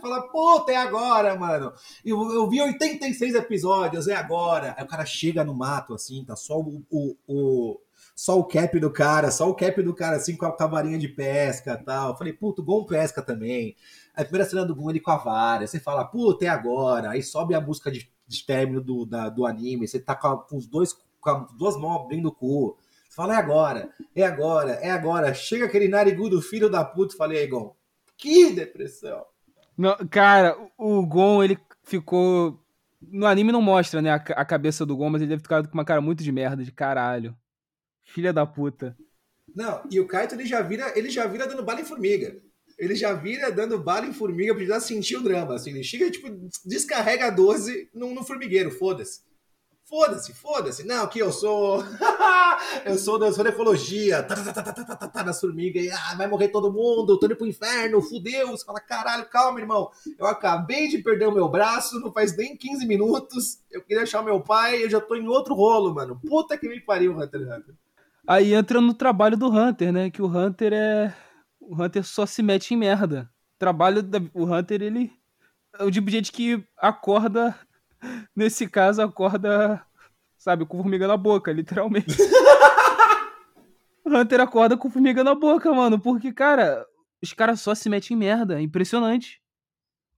fala, 0.09 0.22
puta, 0.28 0.72
é 0.72 0.76
agora, 0.76 1.36
mano. 1.36 1.72
Eu, 2.05 2.32
eu 2.32 2.48
vi 2.48 2.61
86 2.61 3.34
episódios, 3.34 4.09
é 4.09 4.14
agora. 4.14 4.74
Aí 4.76 4.84
o 4.84 4.88
cara 4.88 5.05
chega 5.05 5.44
no 5.44 5.55
mato, 5.55 5.94
assim, 5.94 6.24
tá 6.24 6.36
só 6.36 6.59
o, 6.61 6.82
o, 6.90 7.16
o 7.26 7.80
só 8.14 8.38
o 8.38 8.44
cap 8.44 8.78
do 8.78 8.92
cara, 8.92 9.30
só 9.30 9.48
o 9.48 9.55
cap 9.55 9.82
do 9.82 9.92
cara, 9.94 10.16
assim, 10.16 10.36
com 10.36 10.46
a 10.46 10.57
cavarinha 10.57 10.98
de 10.98 11.09
pesca 11.09 11.76
tal. 11.76 12.11
Eu 12.11 12.16
falei, 12.16 12.32
puto, 12.32 12.62
Gon 12.62 12.84
pesca 12.84 13.20
também. 13.20 13.74
A 14.14 14.22
primeira 14.22 14.48
cena 14.48 14.64
do 14.64 14.74
Gon, 14.74 14.90
ele 14.90 15.00
com 15.00 15.11
a 15.11 15.16
vara. 15.16 15.66
Você 15.66 15.80
fala, 15.80 16.05
puta, 16.05 16.44
é 16.44 16.48
agora. 16.48 17.11
Aí 17.11 17.22
sobe 17.22 17.55
a 17.55 17.61
música 17.61 17.90
de, 17.90 18.09
de 18.26 18.46
término 18.46 18.80
do, 18.80 19.05
da, 19.05 19.28
do 19.28 19.44
anime. 19.44 19.88
Você 19.88 19.98
tá 19.98 20.14
com, 20.14 20.36
com 20.36 20.57
os 20.57 20.66
dois, 20.66 20.92
com 21.20 21.30
as 21.30 21.52
duas 21.52 21.76
mãos 21.76 22.02
abrindo 22.02 22.28
o 22.28 22.32
cu. 22.32 22.78
Fala, 23.11 23.34
é 23.34 23.36
agora, 23.36 23.90
é 24.14 24.24
agora, 24.24 24.72
é 24.72 24.90
agora. 24.90 25.34
Chega 25.34 25.64
aquele 25.64 25.88
narigudo 25.88 26.40
filho 26.40 26.70
da 26.70 26.84
puta. 26.84 27.16
Falei, 27.16 27.46
Gon, 27.48 27.74
que 28.16 28.52
depressão. 28.52 29.24
Não, 29.76 29.96
cara, 30.08 30.56
o 30.78 31.04
Gon, 31.06 31.42
ele 31.42 31.58
ficou. 31.82 32.60
No 33.00 33.26
anime 33.26 33.52
não 33.52 33.60
mostra, 33.60 34.00
né, 34.00 34.10
a, 34.10 34.16
a 34.16 34.44
cabeça 34.44 34.86
do 34.86 34.96
Gon, 34.96 35.10
mas 35.10 35.20
ele 35.20 35.30
deve 35.30 35.42
ficar 35.42 35.66
com 35.66 35.74
uma 35.74 35.84
cara 35.84 36.00
muito 36.00 36.22
de 36.22 36.32
merda, 36.32 36.64
de 36.64 36.72
caralho. 36.72 37.36
Filha 38.02 38.32
da 38.32 38.46
puta. 38.46 38.96
Não, 39.54 39.82
e 39.90 40.00
o 40.00 40.06
Kaito 40.06 40.34
ele 40.34 40.46
já 40.46 40.62
vira, 40.62 40.92
ele 40.96 41.10
já 41.10 41.26
vira 41.26 41.46
dando 41.46 41.62
bala 41.62 41.80
em 41.80 41.84
formiga. 41.84 42.40
Ele 42.78 42.94
já 42.94 43.12
vira 43.12 43.52
dando 43.52 43.78
bala 43.78 44.06
em 44.06 44.12
formiga 44.12 44.54
pra 44.54 44.64
já 44.64 44.80
sentir 44.80 45.16
o 45.16 45.22
drama. 45.22 45.54
Assim, 45.54 45.70
ele 45.70 45.84
chega, 45.84 46.10
tipo, 46.10 46.28
descarrega 46.64 47.30
12 47.30 47.90
no, 47.94 48.12
no 48.14 48.24
formigueiro, 48.24 48.70
foda-se. 48.70 49.20
Foda-se, 49.87 50.32
foda-se. 50.32 50.87
Não, 50.87 51.07
que 51.07 51.18
eu 51.18 51.30
sou. 51.30 51.85
eu 52.87 52.97
sou 52.97 53.18
da, 53.18 53.30
sou 53.30 53.45
da 53.45 53.51
ecologia. 53.51 54.22
Tá, 54.22 54.35
tá, 54.35 54.53
tá, 54.53 54.62
tá, 54.62 54.72
tá, 54.72 54.97
tá, 54.97 55.09
tá, 55.09 55.22
das 55.22 55.39
formigas. 55.39 55.87
Ah, 55.93 56.14
vai 56.16 56.26
morrer 56.26 56.49
todo 56.49 56.72
mundo. 56.72 57.18
Tô 57.18 57.26
indo 57.26 57.37
pro 57.37 57.47
inferno. 57.47 58.01
Fudeu. 58.01 58.49
Você 58.49 58.64
fala, 58.64 58.80
caralho, 58.80 59.26
calma, 59.26 59.61
irmão. 59.61 59.91
Eu 60.18 60.26
acabei 60.26 60.89
de 60.89 60.99
perder 60.99 61.28
o 61.28 61.32
meu 61.32 61.49
braço. 61.51 62.01
Não 62.01 62.11
faz 62.11 62.35
nem 62.35 62.57
15 62.57 62.87
minutos. 62.87 63.61
Eu 63.70 63.82
queria 63.82 64.05
achar 64.05 64.22
meu 64.22 64.41
pai. 64.41 64.82
Eu 64.82 64.89
já 64.89 65.01
tô 65.03 65.16
em 65.16 65.28
outro 65.28 65.55
rolo, 65.55 65.95
mano. 65.95 66.18
Puta 66.26 66.57
que 66.57 66.66
me 66.66 66.80
pariu, 66.80 67.12
Hunter 67.18 67.43
Hunter. 67.43 67.74
Aí 68.26 68.55
entra 68.55 68.80
no 68.80 68.95
trabalho 68.95 69.37
do 69.37 69.49
Hunter, 69.49 69.93
né? 69.93 70.11
Que 70.11 70.22
o 70.22 70.26
Hunter 70.26 70.72
é. 70.72 71.14
O 71.61 71.80
Hunter 71.80 72.03
só 72.03 72.24
se 72.24 72.43
mete 72.43 72.72
em 72.72 72.76
merda. 72.78 73.30
O 73.57 73.59
trabalho 73.59 74.03
do 74.03 74.30
o 74.32 74.45
Hunter, 74.47 74.80
ele. 74.80 75.12
É 75.78 75.85
o 75.85 75.91
tipo 75.91 76.07
de 76.07 76.16
gente 76.16 76.32
que 76.32 76.64
acorda 76.78 77.55
Nesse 78.34 78.66
caso, 78.66 79.02
acorda, 79.02 79.84
sabe, 80.36 80.66
com 80.66 80.78
formiga 80.78 81.07
na 81.07 81.16
boca, 81.16 81.52
literalmente. 81.52 82.16
Hunter 84.07 84.40
acorda 84.40 84.76
com 84.76 84.90
formiga 84.90 85.24
na 85.24 85.34
boca, 85.34 85.72
mano. 85.72 85.98
Porque, 85.98 86.32
cara, 86.32 86.86
os 87.22 87.32
caras 87.32 87.61
só 87.61 87.74
se 87.74 87.88
metem 87.88 88.16
em 88.16 88.20
merda. 88.20 88.59
É 88.59 88.62
impressionante. 88.62 89.40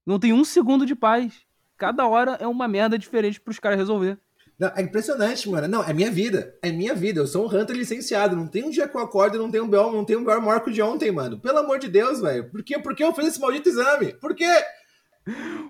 Não 0.05 0.19
tem 0.19 0.33
um 0.33 0.45
segundo 0.45 0.85
de 0.85 0.95
paz. 0.95 1.33
Cada 1.77 2.07
hora 2.07 2.37
é 2.41 2.47
uma 2.47 2.67
merda 2.67 2.99
diferente 2.99 3.41
pros 3.41 3.59
caras 3.59 3.79
resolver. 3.79 4.19
Não, 4.59 4.73
é 4.75 4.81
impressionante, 4.81 5.49
mano. 5.51 5.69
Não, 5.69 5.85
é 5.85 5.93
minha 5.93 6.11
vida. 6.11 6.55
É 6.63 6.73
minha 6.73 6.95
vida. 6.95 7.21
Eu 7.21 7.27
sou 7.27 7.45
um 7.45 7.55
Hunter 7.55 7.77
licenciado. 7.77 8.35
Não 8.35 8.47
tem 8.47 8.65
um 8.65 8.71
dia 8.71 8.89
que 8.89 8.97
eu 8.97 9.01
acordo 9.01 9.37
e 9.37 9.39
não 9.39 9.51
tenho 9.51 9.65
um 9.65 9.69
Bel, 9.69 9.93
não 9.93 10.05
tenho 10.05 10.21
um 10.21 10.25
Bel 10.25 10.41
Marco 10.41 10.71
de 10.71 10.81
ontem, 10.81 11.13
mano. 11.13 11.39
Pelo 11.39 11.59
amor 11.59 11.79
de 11.79 11.89
Deus, 11.89 12.21
velho. 12.21 12.51
Por, 12.51 12.63
que, 12.63 12.79
por 12.79 12.95
que 12.95 13.05
eu 13.05 13.15
fiz 13.15 13.27
esse 13.27 13.41
maldito 13.41 13.69
exame? 13.69 14.15
Por 14.15 14.35
quê? 14.35 14.49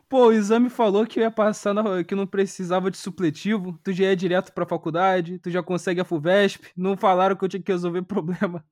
Pô, 0.08 0.26
o 0.26 0.32
exame 0.32 0.68
falou 0.68 1.06
que 1.06 1.20
ia 1.20 1.30
passar 1.30 1.74
na, 1.74 2.04
que 2.04 2.14
não 2.14 2.26
precisava 2.26 2.90
de 2.90 2.96
supletivo, 2.96 3.78
tu 3.82 3.92
já 3.92 4.04
ia 4.04 4.16
direto 4.16 4.52
pra 4.52 4.66
faculdade, 4.66 5.38
tu 5.38 5.50
já 5.50 5.62
consegue 5.62 6.00
a 6.00 6.04
FUVESP, 6.04 6.72
não 6.76 6.96
falaram 6.96 7.34
que 7.34 7.44
eu 7.44 7.48
tinha 7.48 7.62
que 7.62 7.72
resolver 7.72 8.02
problema 8.06 8.64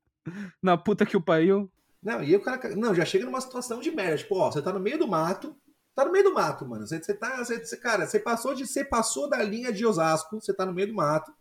na 0.62 0.76
puta 0.76 1.06
que 1.06 1.16
o 1.16 1.20
pariu. 1.20 1.70
Não, 2.02 2.22
e 2.22 2.36
o 2.36 2.40
cara, 2.40 2.76
não, 2.76 2.94
já 2.94 3.04
chega 3.04 3.24
numa 3.24 3.40
situação 3.40 3.80
de 3.80 3.90
merda, 3.90 4.18
tipo, 4.18 4.36
ó, 4.36 4.50
você 4.50 4.60
tá 4.60 4.72
no 4.72 4.78
meio 4.78 4.98
do 4.98 5.08
mato, 5.08 5.56
tá 5.94 6.04
no 6.04 6.12
meio 6.12 6.24
do 6.24 6.34
mato, 6.34 6.68
mano, 6.68 6.86
você, 6.86 7.02
você 7.02 7.14
tá, 7.14 7.42
você, 7.42 7.76
cara, 7.78 8.06
você 8.06 8.20
passou 8.20 8.54
de, 8.54 8.66
você 8.66 8.84
passou 8.84 9.28
da 9.28 9.42
linha 9.42 9.72
de 9.72 9.86
Osasco, 9.86 10.40
você 10.40 10.52
tá 10.52 10.66
no 10.66 10.74
meio 10.74 10.88
do 10.88 10.94
mato, 10.94 11.32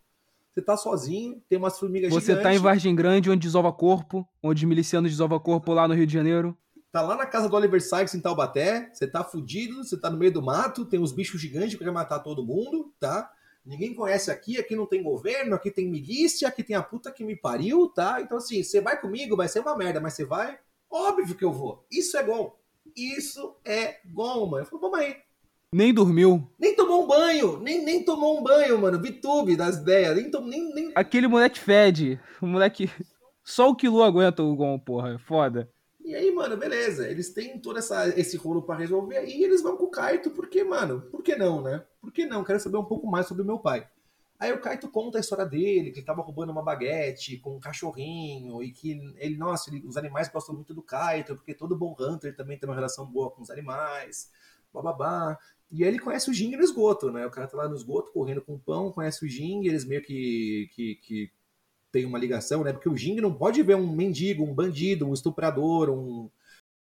você 0.52 0.62
tá 0.62 0.76
sozinho, 0.76 1.42
tem 1.48 1.58
umas 1.58 1.78
formigas 1.78 2.12
Você 2.12 2.26
gigantes. 2.26 2.42
tá 2.44 2.54
em 2.54 2.58
Vargem 2.58 2.94
Grande, 2.94 3.30
onde 3.30 3.46
desova 3.46 3.72
corpo, 3.72 4.26
onde 4.42 4.64
milicianos 4.66 5.10
desova 5.10 5.38
corpo 5.38 5.72
lá 5.72 5.86
no 5.86 5.94
Rio 5.94 6.06
de 6.06 6.12
Janeiro 6.12 6.56
tá 6.94 7.02
lá 7.02 7.16
na 7.16 7.26
casa 7.26 7.48
do 7.48 7.56
Oliver 7.56 7.82
Sykes 7.82 8.14
em 8.14 8.20
Taubaté, 8.20 8.88
você 8.92 9.04
tá 9.04 9.24
fudido, 9.24 9.82
você 9.82 9.96
tá 9.96 10.08
no 10.08 10.16
meio 10.16 10.30
do 10.30 10.40
mato, 10.40 10.84
tem 10.84 11.00
uns 11.00 11.10
bichos 11.10 11.40
gigantes 11.40 11.72
que 11.72 11.78
querem 11.78 11.92
matar 11.92 12.20
todo 12.20 12.46
mundo, 12.46 12.94
tá? 13.00 13.28
Ninguém 13.66 13.92
conhece 13.92 14.30
aqui, 14.30 14.58
aqui 14.58 14.76
não 14.76 14.86
tem 14.86 15.02
governo, 15.02 15.56
aqui 15.56 15.72
tem 15.72 15.90
milícia, 15.90 16.46
aqui 16.46 16.62
tem 16.62 16.76
a 16.76 16.82
puta 16.84 17.10
que 17.10 17.24
me 17.24 17.34
pariu, 17.34 17.88
tá? 17.88 18.20
Então 18.20 18.38
assim, 18.38 18.62
você 18.62 18.80
vai 18.80 19.00
comigo, 19.00 19.36
vai 19.36 19.48
ser 19.48 19.58
uma 19.58 19.76
merda, 19.76 20.00
mas 20.00 20.14
você 20.14 20.24
vai? 20.24 20.56
Óbvio 20.88 21.34
que 21.34 21.44
eu 21.44 21.52
vou. 21.52 21.84
Isso 21.90 22.16
é 22.16 22.22
bom. 22.22 22.56
Isso 22.94 23.56
é 23.64 23.96
bom, 24.04 24.46
mano. 24.46 24.62
Eu 24.62 24.66
falei, 24.66 24.80
vamos 24.80 24.98
aí. 25.00 25.16
Nem 25.72 25.92
dormiu. 25.92 26.48
Nem 26.56 26.76
tomou 26.76 27.02
um 27.02 27.08
banho. 27.08 27.58
Nem, 27.58 27.84
nem 27.84 28.04
tomou 28.04 28.38
um 28.38 28.42
banho, 28.44 28.80
mano. 28.80 29.02
VTube 29.02 29.56
das 29.56 29.78
ideias. 29.78 30.14
Nem, 30.14 30.30
tom, 30.30 30.42
nem, 30.42 30.72
nem... 30.72 30.92
Aquele 30.94 31.26
moleque 31.26 31.58
fede. 31.58 32.20
O 32.40 32.46
moleque. 32.46 32.88
Só 33.42 33.68
o 33.68 33.74
Kilo 33.74 34.00
aguenta 34.00 34.44
o 34.44 34.54
Gon, 34.54 34.78
porra. 34.78 35.18
Foda. 35.18 35.68
E 36.04 36.14
aí, 36.14 36.30
mano, 36.30 36.54
beleza. 36.54 37.08
Eles 37.08 37.32
têm 37.32 37.58
todo 37.58 37.78
essa, 37.78 38.08
esse 38.08 38.36
rolo 38.36 38.62
para 38.62 38.78
resolver 38.78 39.24
e 39.24 39.42
eles 39.42 39.62
vão 39.62 39.76
com 39.76 39.84
o 39.84 39.90
Kaito, 39.90 40.30
porque, 40.30 40.62
mano, 40.62 41.00
por 41.10 41.22
que 41.22 41.34
não, 41.34 41.62
né? 41.62 41.82
Por 41.98 42.12
que 42.12 42.26
não? 42.26 42.44
Quero 42.44 42.60
saber 42.60 42.76
um 42.76 42.84
pouco 42.84 43.06
mais 43.06 43.26
sobre 43.26 43.42
o 43.42 43.46
meu 43.46 43.58
pai. 43.58 43.88
Aí 44.38 44.52
o 44.52 44.60
Kaito 44.60 44.90
conta 44.90 45.16
a 45.16 45.20
história 45.20 45.46
dele, 45.46 45.90
que 45.90 46.00
ele 46.00 46.06
tava 46.06 46.20
roubando 46.20 46.50
uma 46.52 46.62
baguete 46.62 47.38
com 47.38 47.56
um 47.56 47.60
cachorrinho, 47.60 48.62
e 48.62 48.70
que 48.70 49.00
ele, 49.16 49.38
nossa, 49.38 49.70
ele, 49.70 49.86
os 49.86 49.96
animais 49.96 50.28
gostam 50.28 50.54
muito 50.54 50.74
do 50.74 50.82
Kaito, 50.82 51.36
porque 51.36 51.54
todo 51.54 51.76
bom 51.76 51.96
hunter 51.98 52.36
também 52.36 52.58
tem 52.58 52.68
uma 52.68 52.74
relação 52.74 53.06
boa 53.06 53.30
com 53.30 53.40
os 53.40 53.48
animais, 53.48 54.30
bababá. 54.72 55.38
E 55.70 55.82
aí 55.82 55.88
ele 55.88 55.98
conhece 55.98 56.28
o 56.30 56.34
Jing 56.34 56.54
no 56.54 56.62
esgoto, 56.62 57.10
né? 57.10 57.24
O 57.24 57.30
cara 57.30 57.46
tá 57.46 57.56
lá 57.56 57.68
no 57.68 57.76
esgoto 57.76 58.12
correndo 58.12 58.42
com 58.42 58.58
pão, 58.58 58.92
conhece 58.92 59.24
o 59.24 59.28
Jing, 59.28 59.66
eles 59.66 59.86
meio 59.86 60.02
que, 60.02 60.68
que, 60.74 60.96
que 60.96 61.32
tem 61.94 62.04
uma 62.04 62.18
ligação, 62.18 62.64
né? 62.64 62.72
Porque 62.72 62.88
o 62.88 62.96
Jing 62.96 63.20
não 63.20 63.32
pode 63.32 63.62
ver 63.62 63.76
um 63.76 63.86
mendigo, 63.86 64.42
um 64.42 64.52
bandido, 64.52 65.08
um 65.08 65.14
estuprador, 65.14 65.88
um. 65.88 66.28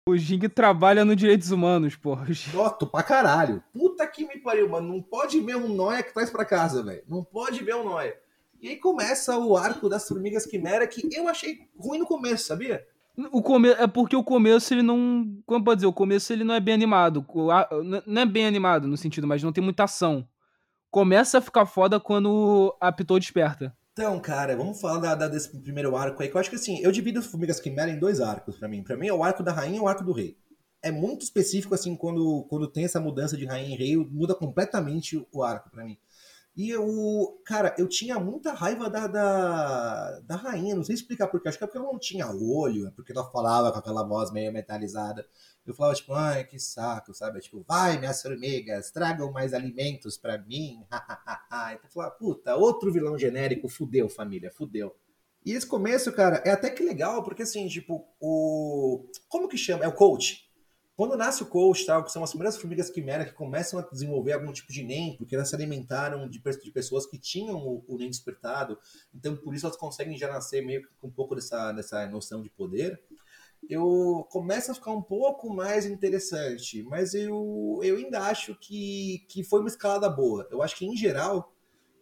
O 0.06 0.18
Jing 0.18 0.50
trabalha 0.50 1.06
no 1.06 1.16
direitos 1.16 1.50
humanos, 1.50 1.96
porra. 1.96 2.28
Noto 2.54 2.86
pra 2.86 3.02
caralho. 3.04 3.64
Puta 3.72 4.06
que 4.06 4.28
me 4.28 4.38
pariu, 4.38 4.70
mano. 4.70 4.90
Não 4.90 5.02
pode 5.02 5.40
ver 5.40 5.56
um 5.56 5.70
Noia 5.70 6.04
que 6.04 6.14
traz 6.14 6.30
pra 6.30 6.44
casa, 6.44 6.84
velho. 6.84 7.04
Não 7.08 7.24
pode 7.24 7.64
ver 7.64 7.76
um 7.76 7.86
Noia. 7.86 8.16
E 8.62 8.68
aí 8.68 8.76
começa 8.76 9.38
o 9.38 9.56
arco 9.56 9.88
das 9.88 10.06
formigas 10.06 10.46
quimera 10.46 10.86
que 10.86 11.08
eu 11.16 11.28
achei 11.30 11.60
ruim 11.80 12.00
no 12.00 12.06
começo, 12.06 12.48
sabia? 12.48 12.86
O 13.32 13.42
come... 13.42 13.70
É 13.70 13.88
porque 13.88 14.16
o 14.16 14.24
começo 14.24 14.74
ele 14.74 14.82
não. 14.82 15.26
Como 15.46 15.64
pode 15.64 15.78
dizer? 15.78 15.88
O 15.88 15.94
começo 15.94 16.34
ele 16.34 16.44
não 16.44 16.54
é 16.54 16.60
bem 16.60 16.74
animado. 16.74 17.26
Não 18.06 18.22
é 18.22 18.26
bem 18.26 18.46
animado 18.46 18.88
no 18.88 18.98
sentido, 18.98 19.26
mas 19.26 19.42
não 19.42 19.54
tem 19.54 19.64
muita 19.64 19.86
ação. 19.86 20.28
Começa 20.92 21.38
a 21.38 21.42
ficar 21.42 21.66
foda 21.66 21.98
quando 21.98 22.76
a 22.82 22.92
Pitou 22.92 23.20
desperta. 23.20 23.74
Então, 23.98 24.20
cara, 24.20 24.56
vamos 24.56 24.80
falar 24.80 25.00
da, 25.00 25.16
da, 25.16 25.28
desse 25.28 25.50
primeiro 25.50 25.96
arco 25.96 26.22
aí, 26.22 26.30
que 26.30 26.36
eu 26.36 26.40
acho 26.40 26.52
que 26.52 26.56
assim, 26.56 26.80
eu 26.84 26.92
divido 26.92 27.20
Formigas 27.20 27.60
Quimera 27.60 27.90
em 27.90 27.98
dois 27.98 28.22
arcos 28.22 28.56
para 28.56 28.68
mim. 28.68 28.84
Para 28.84 28.96
mim 28.96 29.08
é 29.08 29.14
o 29.14 29.24
arco 29.24 29.42
da 29.42 29.52
rainha 29.52 29.78
e 29.78 29.80
o 29.80 29.88
arco 29.88 30.04
do 30.04 30.12
rei. 30.12 30.38
é 30.84 30.92
muito 30.92 31.24
específico, 31.24 31.74
assim, 31.74 31.96
quando, 31.96 32.46
quando 32.48 32.68
tem 32.68 32.86
essa 32.86 33.00
mudança 33.00 33.36
de 33.36 33.48
rainha 33.48 33.74
em 33.74 33.76
rei, 33.76 33.98
muda 33.98 34.36
completamente 34.36 35.28
o 35.32 35.42
arco 35.42 35.72
para 35.72 35.84
mim. 35.84 35.98
E 36.58 36.72
eu, 36.72 37.40
cara, 37.46 37.76
eu 37.78 37.88
tinha 37.88 38.20
muita 38.20 38.52
raiva 38.52 38.90
da, 38.90 39.06
da, 39.06 40.20
da 40.22 40.36
rainha, 40.36 40.76
não 40.76 40.84
sei 40.84 40.96
explicar 40.96 41.28
porque, 41.28 41.48
acho 41.48 41.56
que 41.56 41.64
é 41.64 41.68
porque 41.68 41.78
ela 41.78 41.86
não 41.86 42.00
tinha 42.00 42.28
olho, 42.28 42.88
é 42.88 42.92
porque 42.92 43.12
ela 43.12 43.30
falava 43.30 43.72
com 43.72 43.78
aquela 43.78 44.02
voz 44.04 44.32
meio 44.32 44.52
metalizada. 44.52 45.24
Eu 45.64 45.76
falava, 45.76 45.94
tipo, 45.94 46.14
ai, 46.14 46.46
que 46.46 46.60
saco, 46.60 47.14
sabe? 47.14 47.42
Tipo, 47.42 47.64
vai, 47.68 48.00
minhas 48.00 48.24
formigas, 48.24 48.90
tragam 48.90 49.32
mais 49.32 49.54
alimentos 49.54 50.18
para 50.18 50.40
mim. 50.40 50.84
então 51.46 51.80
eu 51.84 51.90
falava, 51.92 52.16
puta, 52.16 52.56
outro 52.56 52.92
vilão 52.92 53.20
genérico, 53.20 53.70
fudeu, 53.70 54.10
família, 54.10 54.50
fudeu. 54.50 54.96
E 55.46 55.52
esse 55.52 55.68
começo, 55.68 56.12
cara, 56.12 56.42
é 56.44 56.50
até 56.50 56.72
que 56.72 56.82
legal, 56.84 57.24
porque 57.24 57.44
assim, 57.44 57.68
tipo, 57.68 58.04
o. 58.20 59.06
Como 59.30 59.48
que 59.48 59.58
chama? 59.58 59.84
É 59.86 59.88
o 59.88 59.94
coach. 59.94 60.47
Quando 60.98 61.16
nasce 61.16 61.44
o 61.44 61.46
coach, 61.46 61.86
tá, 61.86 62.02
que 62.02 62.12
são 62.12 62.24
as 62.24 62.32
primeiras 62.32 62.58
formigas 62.58 62.90
quimera 62.90 63.24
que 63.24 63.32
começam 63.32 63.80
a 63.80 63.84
desenvolver 63.84 64.32
algum 64.32 64.52
tipo 64.52 64.74
de 64.74 64.84
NEM, 64.84 65.16
porque 65.16 65.36
elas 65.36 65.48
se 65.48 65.54
alimentaram 65.54 66.28
de, 66.28 66.42
de 66.42 66.72
pessoas 66.72 67.06
que 67.06 67.20
tinham 67.20 67.56
o, 67.56 67.86
o, 67.88 68.00
NEM 68.00 68.10
despertado, 68.10 68.80
então 69.14 69.38
por 69.38 69.54
isso 69.54 69.68
elas 69.68 69.78
conseguem 69.78 70.18
já 70.18 70.28
nascer 70.28 70.66
meio 70.66 70.82
que 70.82 70.90
com 71.00 71.06
um 71.06 71.12
pouco 71.12 71.36
dessa, 71.36 71.72
dessa 71.72 72.08
noção 72.08 72.42
de 72.42 72.50
poder, 72.50 73.00
eu 73.70 74.28
começo 74.32 74.72
a 74.72 74.74
ficar 74.74 74.90
um 74.90 75.02
pouco 75.02 75.54
mais 75.54 75.86
interessante, 75.86 76.82
mas 76.82 77.14
eu, 77.14 77.80
eu 77.84 77.98
ainda 77.98 78.22
acho 78.22 78.56
que, 78.56 79.24
que 79.30 79.44
foi 79.44 79.60
uma 79.60 79.70
escalada 79.70 80.10
boa. 80.10 80.48
Eu 80.50 80.64
acho 80.64 80.76
que, 80.76 80.86
em 80.86 80.96
geral, 80.96 81.54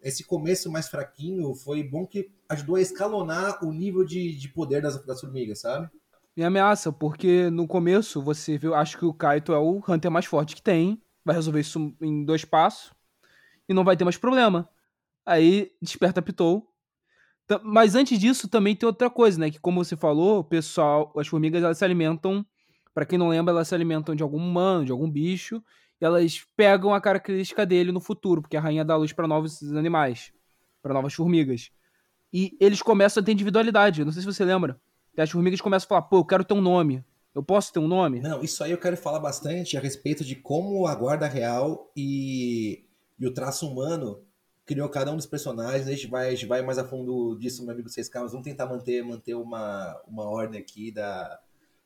esse 0.01 0.23
começo 0.23 0.71
mais 0.71 0.87
fraquinho 0.87 1.53
foi 1.53 1.83
bom 1.83 2.07
que 2.07 2.31
ajudou 2.47 2.75
a 2.75 2.81
escalonar 2.81 3.61
o 3.65 3.73
nível 3.73 4.05
de, 4.05 4.35
de 4.35 4.47
poder 4.49 4.81
das, 4.81 5.03
das 5.05 5.19
formigas, 5.19 5.59
sabe? 5.59 5.89
Me 6.35 6.43
ameaça, 6.43 6.91
porque 6.91 7.49
no 7.49 7.67
começo 7.67 8.21
você 8.21 8.57
viu, 8.57 8.75
acho 8.75 8.97
que 8.97 9.05
o 9.05 9.13
Kaito 9.13 9.53
é 9.53 9.57
o 9.57 9.81
Hunter 9.87 10.11
mais 10.11 10.25
forte 10.25 10.55
que 10.55 10.61
tem, 10.61 11.01
vai 11.23 11.35
resolver 11.35 11.61
isso 11.61 11.95
em 12.01 12.25
dois 12.25 12.43
passos 12.43 12.93
e 13.67 13.73
não 13.73 13.83
vai 13.83 13.95
ter 13.95 14.03
mais 14.03 14.17
problema. 14.17 14.69
Aí 15.25 15.71
desperta 15.81 16.21
Pitou. 16.21 16.71
Mas 17.63 17.95
antes 17.95 18.19
disso 18.19 18.47
também 18.47 18.75
tem 18.75 18.87
outra 18.87 19.09
coisa, 19.09 19.39
né? 19.39 19.51
Que 19.51 19.59
como 19.59 19.83
você 19.83 19.95
falou, 19.95 20.39
o 20.39 20.43
pessoal, 20.43 21.13
as 21.15 21.27
formigas 21.27 21.63
elas 21.63 21.77
se 21.77 21.85
alimentam, 21.85 22.45
para 22.93 23.05
quem 23.05 23.19
não 23.19 23.29
lembra, 23.29 23.53
elas 23.53 23.67
se 23.67 23.75
alimentam 23.75 24.15
de 24.15 24.23
algum 24.23 24.37
humano, 24.37 24.85
de 24.85 24.91
algum 24.91 25.09
bicho, 25.09 25.63
e 26.01 26.05
elas 26.05 26.45
pegam 26.55 26.93
a 26.93 27.01
característica 27.01 27.65
dele 27.65 27.91
no 27.91 27.99
futuro, 27.99 28.41
porque 28.41 28.57
a 28.57 28.61
rainha 28.61 28.83
dá 28.83 28.95
luz 28.95 29.13
para 29.13 29.27
novos 29.27 29.61
animais, 29.75 30.31
para 30.81 30.93
novas 30.93 31.13
formigas. 31.13 31.71
E 32.33 32.57
eles 32.59 32.81
começam 32.81 33.21
a 33.21 33.25
ter 33.25 33.31
individualidade. 33.31 34.03
Não 34.03 34.11
sei 34.11 34.21
se 34.21 34.25
você 34.25 34.43
lembra. 34.43 34.79
As 35.17 35.29
formigas 35.29 35.61
começam 35.61 35.85
a 35.85 35.89
falar, 35.89 36.01
pô, 36.03 36.17
eu 36.17 36.25
quero 36.25 36.43
ter 36.43 36.53
um 36.53 36.61
nome. 36.61 37.03
Eu 37.33 37.43
posso 37.43 37.73
ter 37.73 37.79
um 37.79 37.87
nome? 37.87 38.21
Não, 38.21 38.41
isso 38.41 38.63
aí 38.63 38.71
eu 38.71 38.77
quero 38.77 38.95
falar 38.95 39.19
bastante 39.19 39.77
a 39.77 39.81
respeito 39.81 40.23
de 40.23 40.35
como 40.35 40.87
a 40.87 40.95
guarda 40.95 41.27
real 41.27 41.91
e, 41.95 42.85
e 43.19 43.27
o 43.27 43.33
traço 43.33 43.69
humano 43.69 44.23
criou 44.65 44.87
cada 44.87 45.11
um 45.11 45.17
dos 45.17 45.25
personagens. 45.25 45.87
A 45.87 45.91
gente 45.91 46.07
vai, 46.07 46.29
a 46.29 46.31
gente 46.31 46.45
vai 46.45 46.61
mais 46.61 46.77
a 46.77 46.85
fundo 46.85 47.37
disso, 47.37 47.63
meu 47.63 47.73
amigo 47.73 47.89
Seis 47.89 48.07
Camas. 48.07 48.31
Vamos 48.31 48.45
tentar 48.45 48.65
manter, 48.65 49.03
manter 49.03 49.35
uma, 49.35 50.01
uma 50.07 50.23
ordem 50.23 50.59
aqui 50.59 50.91
da, 50.91 51.39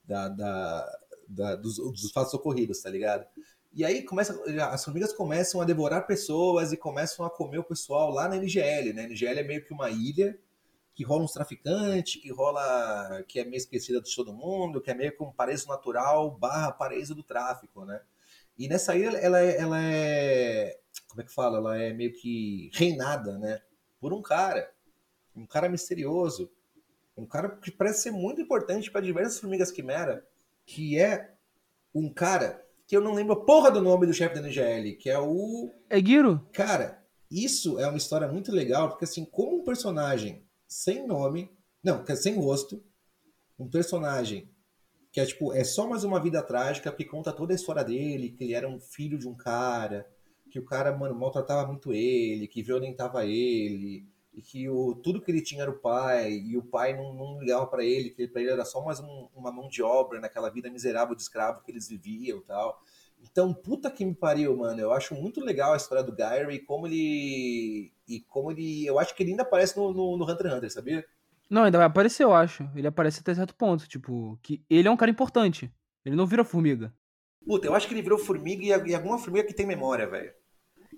da, 0.04 0.30
da, 0.30 1.00
da 1.28 1.56
dos, 1.56 1.78
dos, 1.78 2.12
fatos 2.12 2.34
ocorridos, 2.34 2.82
tá 2.82 2.90
ligado? 2.92 3.26
E 3.74 3.84
aí 3.84 4.04
começa, 4.04 4.40
as 4.72 4.84
formigas 4.84 5.14
começam 5.14 5.62
a 5.62 5.66
devorar 5.66 6.06
pessoas 6.06 6.72
e 6.72 6.78
começam 6.78 7.26
a 7.26 7.30
comer 7.30 7.58
o 7.58 7.64
pessoal 7.64 8.12
lá 8.12 8.28
na 8.28 8.38
NGL, 8.38 8.94
né? 8.94 9.04
A 9.04 9.06
NGL 9.06 9.40
é 9.40 9.44
meio 9.44 9.64
que 9.64 9.74
uma 9.74 9.90
ilha 9.90 10.38
que 11.00 11.04
rola 11.06 11.24
uns 11.24 11.32
traficantes, 11.32 12.22
que 12.22 12.30
rola. 12.30 13.24
que 13.26 13.40
é 13.40 13.46
meio 13.46 13.56
esquecida 13.56 14.02
de 14.02 14.14
todo 14.14 14.34
mundo, 14.34 14.82
que 14.82 14.92
é 14.92 14.94
meio 14.94 15.16
que 15.16 15.24
um 15.24 15.32
paraíso 15.32 15.66
natural 15.66 16.30
barra 16.30 16.74
paraíso 16.74 17.16
do 17.16 17.24
tráfico, 17.24 17.86
né? 17.86 18.02
E 18.58 18.68
nessa 18.68 18.98
ilha 18.98 19.18
ela 19.18 19.40
é, 19.40 19.58
ela 19.58 19.82
é. 19.82 20.78
Como 21.08 21.22
é 21.22 21.24
que 21.24 21.34
fala? 21.34 21.58
Ela 21.58 21.78
é 21.82 21.94
meio 21.94 22.12
que 22.12 22.70
reinada, 22.74 23.38
né? 23.38 23.62
Por 23.98 24.12
um 24.12 24.22
cara. 24.22 24.70
Um 25.34 25.46
cara 25.46 25.70
misterioso. 25.70 26.52
Um 27.16 27.26
cara 27.26 27.48
que 27.48 27.72
parece 27.72 28.02
ser 28.02 28.12
muito 28.12 28.42
importante 28.42 28.92
para 28.92 29.00
diversas 29.00 29.40
formigas 29.40 29.72
quimera, 29.72 30.28
que 30.66 31.00
é 31.00 31.34
um 31.96 32.12
cara 32.12 32.62
que 32.86 32.98
eu 32.98 33.00
não 33.00 33.14
lembro 33.14 33.36
a 33.36 33.46
porra 33.46 33.72
do 33.72 33.82
nome 33.82 34.06
do 34.06 34.14
chefe 34.14 34.36
da 34.36 34.42
NGL, 34.42 34.98
que 34.98 35.10
é 35.10 35.18
o. 35.18 35.72
É 35.90 35.98
Giro? 35.98 36.46
Cara, 36.52 37.02
isso 37.32 37.80
é 37.80 37.88
uma 37.88 37.98
história 37.98 38.28
muito 38.28 38.52
legal, 38.52 38.90
porque 38.90 39.06
assim, 39.06 39.24
como 39.24 39.62
um 39.62 39.64
personagem 39.64 40.49
sem 40.70 41.06
nome, 41.06 41.52
não, 41.84 42.06
sem 42.16 42.36
rosto, 42.36 42.82
um 43.58 43.68
personagem 43.68 44.48
que 45.12 45.20
é 45.20 45.26
tipo, 45.26 45.52
é 45.52 45.64
só 45.64 45.88
mais 45.88 46.04
uma 46.04 46.20
vida 46.22 46.42
trágica 46.44 46.92
que 46.92 47.04
conta 47.04 47.34
toda 47.34 47.52
a 47.52 47.56
história 47.56 47.84
dele, 47.84 48.30
que 48.30 48.44
ele 48.44 48.54
era 48.54 48.70
um 48.70 48.80
filho 48.80 49.18
de 49.18 49.28
um 49.28 49.34
cara, 49.34 50.08
que 50.52 50.60
o 50.60 50.66
cara, 50.66 50.96
mano, 50.96 51.16
maltratava 51.16 51.68
muito 51.68 51.92
ele, 51.92 52.48
que 52.48 52.62
violentava 52.62 53.26
ele, 53.26 54.08
e 54.32 54.42
que 54.42 54.70
o, 54.70 54.94
tudo 54.94 55.20
que 55.20 55.32
ele 55.32 55.42
tinha 55.42 55.64
era 55.64 55.72
o 55.72 55.80
pai, 55.80 56.32
e 56.32 56.56
o 56.56 56.64
pai 56.64 56.96
não, 56.96 57.12
não 57.14 57.40
ligava 57.40 57.66
para 57.66 57.84
ele, 57.84 58.12
que 58.12 58.28
para 58.28 58.42
ele 58.42 58.52
era 58.52 58.64
só 58.64 58.86
mais 58.86 59.00
um, 59.00 59.28
uma 59.36 59.52
mão 59.52 59.68
de 59.68 59.82
obra 59.82 60.20
naquela 60.20 60.50
vida 60.50 60.70
miserável 60.70 61.16
de 61.16 61.24
escravo 61.24 61.64
que 61.64 61.72
eles 61.72 61.90
viviam 61.90 62.42
tal. 62.42 62.80
Então, 63.22 63.54
puta 63.54 63.92
que 63.92 64.06
me 64.06 64.14
pariu, 64.14 64.56
mano. 64.58 64.80
Eu 64.80 64.92
acho 64.92 65.14
muito 65.14 65.42
legal 65.44 65.74
a 65.74 65.78
história 65.78 66.04
do 66.04 66.16
Gyre 66.16 66.54
e 66.54 66.60
como 66.60 66.88
ele. 66.88 67.92
E 68.08 68.22
como 68.22 68.52
ele. 68.52 68.86
Eu 68.86 69.00
acho 69.00 69.16
que 69.16 69.24
ele 69.24 69.32
ainda 69.32 69.44
aparece 69.44 69.78
no, 69.78 69.94
no, 69.94 70.18
no 70.18 70.24
Hunter 70.24 70.48
x 70.48 70.56
Hunter, 70.56 70.72
sabia? 70.72 71.06
Não, 71.50 71.64
ainda 71.64 71.78
vai 71.78 71.88
aparecer, 71.88 72.24
eu 72.24 72.34
acho. 72.34 72.70
Ele 72.76 72.88
aparece 72.88 73.20
até 73.20 73.34
certo 73.34 73.56
ponto. 73.56 73.88
Tipo, 73.88 74.40
que 74.42 74.64
ele 74.70 74.88
é 74.88 74.92
um 74.92 74.98
cara 74.98 75.12
importante. 75.12 75.72
Ele 76.06 76.16
não 76.16 76.26
vira 76.26 76.44
formiga. 76.44 76.94
Puta, 77.46 77.68
eu 77.68 77.74
acho 77.74 77.88
que 77.88 77.94
ele 77.94 78.02
virou 78.02 78.18
formiga 78.18 78.64
e, 78.64 78.90
e 78.90 78.96
alguma 78.96 79.18
formiga 79.18 79.48
que 79.48 79.54
tem 79.54 79.66
memória, 79.66 80.08
velho. 80.08 80.32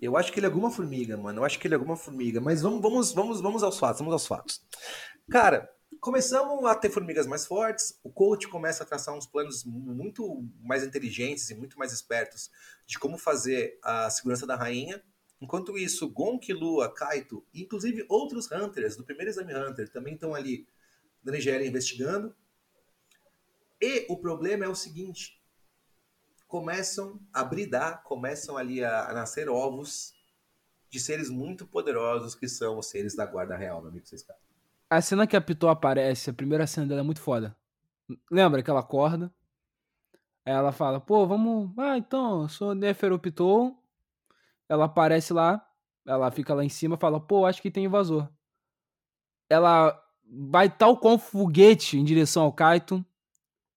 Eu 0.02 0.18
acho 0.18 0.32
que 0.32 0.40
ele 0.40 0.48
é 0.48 0.50
alguma 0.50 0.72
formiga, 0.72 1.16
mano. 1.16 1.40
Eu 1.40 1.46
acho 1.46 1.60
que 1.60 1.68
ele 1.68 1.76
é 1.76 1.78
alguma 1.78 1.96
formiga. 1.96 2.42
Mas 2.42 2.62
vamos, 2.62 2.82
vamos, 2.82 3.14
vamos, 3.14 3.42
vamos 3.42 3.64
aos 3.64 3.78
fatos, 3.78 4.00
vamos 4.00 4.14
aos 4.14 4.28
fatos. 4.28 4.62
Cara, 5.30 5.70
começamos 6.00 6.66
a 6.66 6.76
ter 6.76 6.90
formigas 6.90 7.28
mais 7.28 7.46
fortes, 7.46 8.00
o 8.04 8.10
coach 8.10 8.48
começa 8.48 8.84
a 8.84 8.86
traçar 8.86 9.16
uns 9.16 9.26
planos 9.26 9.64
muito 9.64 10.44
mais 10.62 10.84
inteligentes 10.84 11.50
e 11.50 11.56
muito 11.56 11.78
mais 11.78 11.92
espertos 11.92 12.50
de 12.88 12.98
como 12.98 13.18
fazer 13.18 13.80
a 13.84 14.10
segurança 14.10 14.48
da 14.48 14.56
rainha. 14.56 15.04
Enquanto 15.40 15.78
isso, 15.78 16.10
Gonk, 16.10 16.54
Lua, 16.54 16.94
Kaito, 16.94 17.46
inclusive 17.54 18.06
outros 18.08 18.52
Hunters 18.52 18.96
do 18.96 19.04
primeiro 19.04 19.32
Exame 19.32 19.56
Hunter 19.56 19.90
também 19.90 20.14
estão 20.14 20.36
ali 20.36 20.68
na 21.24 21.32
Nigéria 21.32 21.68
investigando. 21.68 22.36
E 23.80 24.06
o 24.10 24.18
problema 24.18 24.66
é 24.66 24.68
o 24.68 24.76
seguinte: 24.76 25.42
começam 26.48 27.20
a 27.34 27.44
bridar, 27.44 28.04
começam 28.04 28.56
ali 28.56 28.84
a, 28.84 29.10
a 29.10 29.14
nascer 29.14 29.50
ovos 29.50 30.14
de 30.90 31.00
seres 31.00 31.30
muito 31.30 31.66
poderosos 31.66 32.36
que 32.36 32.48
são 32.48 32.78
os 32.78 32.88
seres 32.88 33.16
da 33.16 33.26
Guarda 33.26 33.56
Real, 33.56 33.82
meu 33.82 33.90
amigo 33.90 34.06
caras. 34.28 34.51
A 34.92 35.02
cena 35.02 35.26
que 35.26 35.38
a 35.38 35.42
Pitou 35.42 35.70
aparece, 35.70 36.30
a 36.30 36.34
primeira 36.34 36.68
cena 36.68 36.86
dela 36.86 37.00
é 37.00 37.04
muito 37.04 37.22
foda. 37.22 37.56
Lembra 38.30 38.62
que 38.62 38.70
ela 38.70 38.82
acorda? 38.82 39.34
Aí 40.46 40.52
ela 40.52 40.74
fala, 40.74 41.00
pô, 41.00 41.26
vamos. 41.26 41.72
Ah, 41.78 41.98
então, 41.98 42.42
eu 42.42 42.50
sou 42.50 42.76
Nefero 42.76 43.18
Pitou. 43.18 43.82
Ela 44.68 44.86
aparece 44.86 45.32
lá, 45.32 45.66
ela 46.06 46.30
fica 46.30 46.54
lá 46.54 46.66
em 46.66 46.68
cima 46.68 46.98
fala, 46.98 47.22
pô, 47.22 47.46
acho 47.46 47.62
que 47.62 47.72
tem 47.72 47.86
invasor. 47.86 48.28
Ela 49.50 49.98
vai 50.30 50.70
tal 50.70 50.98
com 50.98 51.18
foguete 51.18 51.98
em 51.98 52.04
direção 52.04 52.44
ao 52.44 52.52
Kaito. 52.52 53.06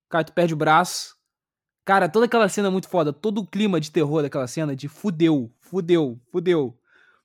Kaito 0.09 0.33
perde 0.33 0.53
o 0.53 0.57
braço. 0.57 1.15
Cara, 1.85 2.09
toda 2.09 2.27
aquela 2.27 2.49
cena 2.49 2.67
é 2.67 2.71
muito 2.73 2.89
foda. 2.89 3.13
Todo 3.13 3.43
o 3.43 3.47
clima 3.47 3.81
de 3.81 3.93
terror 3.93 4.23
daquela 4.23 4.49
cena 4.49 4.75
de 4.75 4.89
fudeu, 4.89 5.55
fudeu, 5.61 6.21
fudeu. 6.33 6.77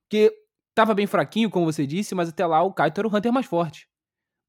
Porque 0.04 0.32
Tava 0.80 0.94
bem 0.94 1.06
fraquinho, 1.06 1.50
como 1.50 1.66
você 1.66 1.86
disse, 1.86 2.16
mas 2.16 2.30
até 2.30 2.46
lá 2.46 2.64
o 2.64 2.72
Kaito 2.72 3.02
era 3.02 3.06
o 3.06 3.14
Hunter 3.14 3.34
mais 3.34 3.46
forte. 3.46 3.86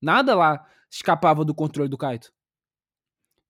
Nada 0.01 0.33
lá 0.33 0.65
escapava 0.89 1.45
do 1.45 1.53
controle 1.53 1.89
do 1.89 1.99
Kaito. 1.99 2.33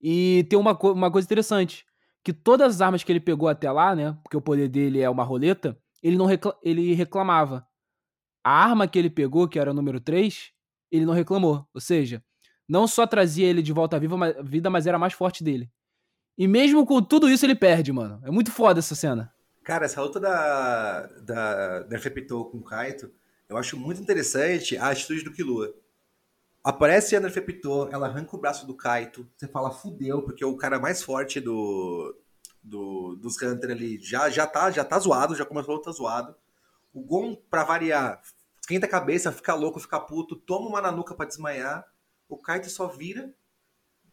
E 0.00 0.46
tem 0.48 0.58
uma, 0.58 0.74
co 0.74 0.92
uma 0.92 1.10
coisa 1.10 1.26
interessante, 1.26 1.84
que 2.24 2.32
todas 2.32 2.76
as 2.76 2.80
armas 2.80 3.04
que 3.04 3.12
ele 3.12 3.20
pegou 3.20 3.50
até 3.50 3.70
lá, 3.70 3.94
né, 3.94 4.18
porque 4.22 4.34
o 4.34 4.40
poder 4.40 4.66
dele 4.66 4.98
é 4.98 5.10
uma 5.10 5.22
roleta, 5.22 5.78
ele 6.02 6.16
não 6.16 6.24
recla 6.24 6.58
ele 6.62 6.94
reclamava. 6.94 7.68
A 8.42 8.50
arma 8.50 8.88
que 8.88 8.98
ele 8.98 9.10
pegou, 9.10 9.46
que 9.46 9.58
era 9.58 9.72
o 9.72 9.74
número 9.74 10.00
3, 10.00 10.50
ele 10.90 11.04
não 11.04 11.12
reclamou. 11.12 11.68
Ou 11.74 11.82
seja, 11.82 12.24
não 12.66 12.88
só 12.88 13.06
trazia 13.06 13.46
ele 13.46 13.60
de 13.60 13.74
volta 13.74 13.98
à 13.98 14.42
vida, 14.42 14.70
mas 14.70 14.86
era 14.86 14.98
mais 14.98 15.12
forte 15.12 15.44
dele. 15.44 15.70
E 16.38 16.48
mesmo 16.48 16.86
com 16.86 17.02
tudo 17.02 17.28
isso, 17.28 17.44
ele 17.44 17.54
perde, 17.54 17.92
mano. 17.92 18.22
É 18.24 18.30
muito 18.30 18.50
foda 18.50 18.78
essa 18.78 18.94
cena. 18.94 19.30
Cara, 19.62 19.84
essa 19.84 20.00
luta 20.02 20.18
da, 20.18 21.06
da 21.06 21.86
Nerfepitou 21.88 22.50
com 22.50 22.58
o 22.58 22.64
Kaito, 22.64 23.12
eu 23.48 23.56
acho 23.56 23.76
muito 23.76 24.00
interessante 24.00 24.76
a 24.76 24.88
atitude 24.88 25.22
do 25.22 25.32
Killua. 25.32 25.74
Aparece 26.64 27.14
a 27.14 27.20
Nerfepitou, 27.20 27.88
ela 27.90 28.06
arranca 28.06 28.36
o 28.36 28.40
braço 28.40 28.66
do 28.66 28.74
Kaito, 28.74 29.28
você 29.36 29.46
fala, 29.48 29.70
fudeu, 29.70 30.22
porque 30.22 30.44
o 30.44 30.56
cara 30.56 30.78
mais 30.78 31.02
forte 31.02 31.40
do, 31.40 32.16
do, 32.62 33.16
dos 33.16 33.40
Hunter 33.40 33.70
ali 33.70 33.98
já, 34.00 34.28
já, 34.30 34.46
tá, 34.46 34.70
já 34.70 34.84
tá 34.84 34.98
zoado, 34.98 35.34
já 35.34 35.44
começou 35.44 35.74
a 35.74 35.76
luta 35.76 35.92
zoado. 35.92 36.34
O 36.92 37.02
Gon, 37.02 37.34
pra 37.34 37.64
variar, 37.64 38.20
esquenta 38.60 38.86
a 38.86 38.90
cabeça, 38.90 39.32
fica 39.32 39.54
louco, 39.54 39.80
fica 39.80 40.00
puto, 40.00 40.36
toma 40.36 40.68
uma 40.68 40.80
nanuca 40.80 41.14
pra 41.14 41.26
desmaiar. 41.26 41.86
O 42.28 42.36
Kaito 42.36 42.68
só 42.70 42.86
vira 42.86 43.32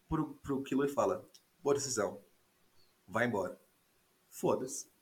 pro, 0.08 0.36
pro 0.36 0.64
Killua 0.64 0.86
e 0.86 0.90
fala, 0.90 1.26
boa 1.62 1.76
decisão. 1.76 2.22
vai 3.08 3.26
embora. 3.26 3.60
Foda-se. 4.30 4.97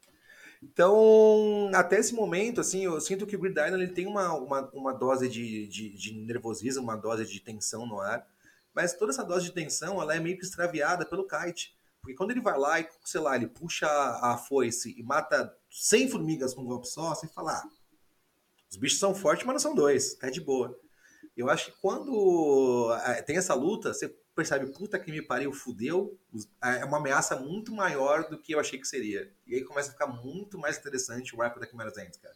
Então, 0.62 1.70
até 1.74 1.99
esse 1.99 2.14
momento, 2.14 2.62
assim, 2.62 2.86
eu 2.86 2.99
sinto 2.99 3.26
que 3.26 3.36
o 3.36 3.39
Grid 3.39 3.60
Island 3.60 3.84
ele 3.84 3.93
tem 3.93 4.08
uma, 4.08 4.34
uma, 4.34 4.70
uma 4.74 4.93
dose 4.93 5.30
de, 5.30 5.68
de, 5.68 5.89
de, 5.95 6.14
nervosismo, 6.14 6.84
uma 6.84 6.95
dose 6.95 7.26
de 7.26 7.39
tensão 7.39 7.86
no 7.86 7.99
ar, 7.99 8.26
mas 8.74 8.93
toda 8.93 9.12
essa 9.12 9.24
dose 9.24 9.45
de 9.45 9.51
tensão, 9.51 10.01
ela 10.01 10.16
é 10.16 10.20
meio 10.20 10.38
que 10.38 10.45
extraviada 10.45 11.06
pelo 11.06 11.28
kite. 11.28 11.76
Porque 12.01 12.16
quando 12.16 12.32
ele 12.32 12.41
vai 12.41 12.58
lá 12.58 12.80
e, 12.80 12.88
sei 13.03 13.22
lá, 13.22 13.36
ele 13.36 13.47
puxa 13.47 13.88
a 13.88 14.38
foice 14.38 14.93
e 14.97 15.03
mata 15.03 15.56
100 15.72 16.10
formigas 16.10 16.53
com 16.53 16.62
um 16.62 16.66
golpe 16.66 16.88
só, 16.88 17.16
você 17.16 17.28
fala, 17.28 17.53
ah, 17.53 17.70
os 18.70 18.78
bichos 18.78 18.99
são 18.99 19.16
fortes, 19.16 19.45
mas 19.45 19.53
não 19.53 19.60
são 19.60 19.76
dois, 19.76 20.16
tá 20.16 20.30
de 20.30 20.41
boa. 20.41 20.78
Eu 21.36 21.49
acho 21.49 21.72
que 21.72 21.78
quando 21.82 22.93
é, 23.06 23.22
tem 23.22 23.38
essa 23.38 23.53
luta, 23.53 23.93
você 23.93 24.16
percebe, 24.36 24.67
puta 24.67 24.99
que 24.99 25.11
me 25.11 25.21
pariu, 25.21 25.53
fudeu, 25.53 26.19
é 26.61 26.83
uma 26.83 26.97
ameaça 26.97 27.39
muito 27.39 27.73
maior 27.73 28.29
do 28.29 28.38
que 28.38 28.53
eu 28.53 28.59
achei 28.59 28.77
que 28.77 28.88
seria. 28.88 29.31
E 29.47 29.55
aí 29.55 29.63
começa 29.63 29.89
a 29.89 29.93
ficar 29.93 30.07
muito 30.07 30.59
mais 30.59 30.77
interessante 30.77 31.36
o 31.36 31.41
arco 31.41 31.59
da 31.59 31.65
Quimera 31.65 31.89
Zenith, 31.89 32.19
cara. 32.21 32.36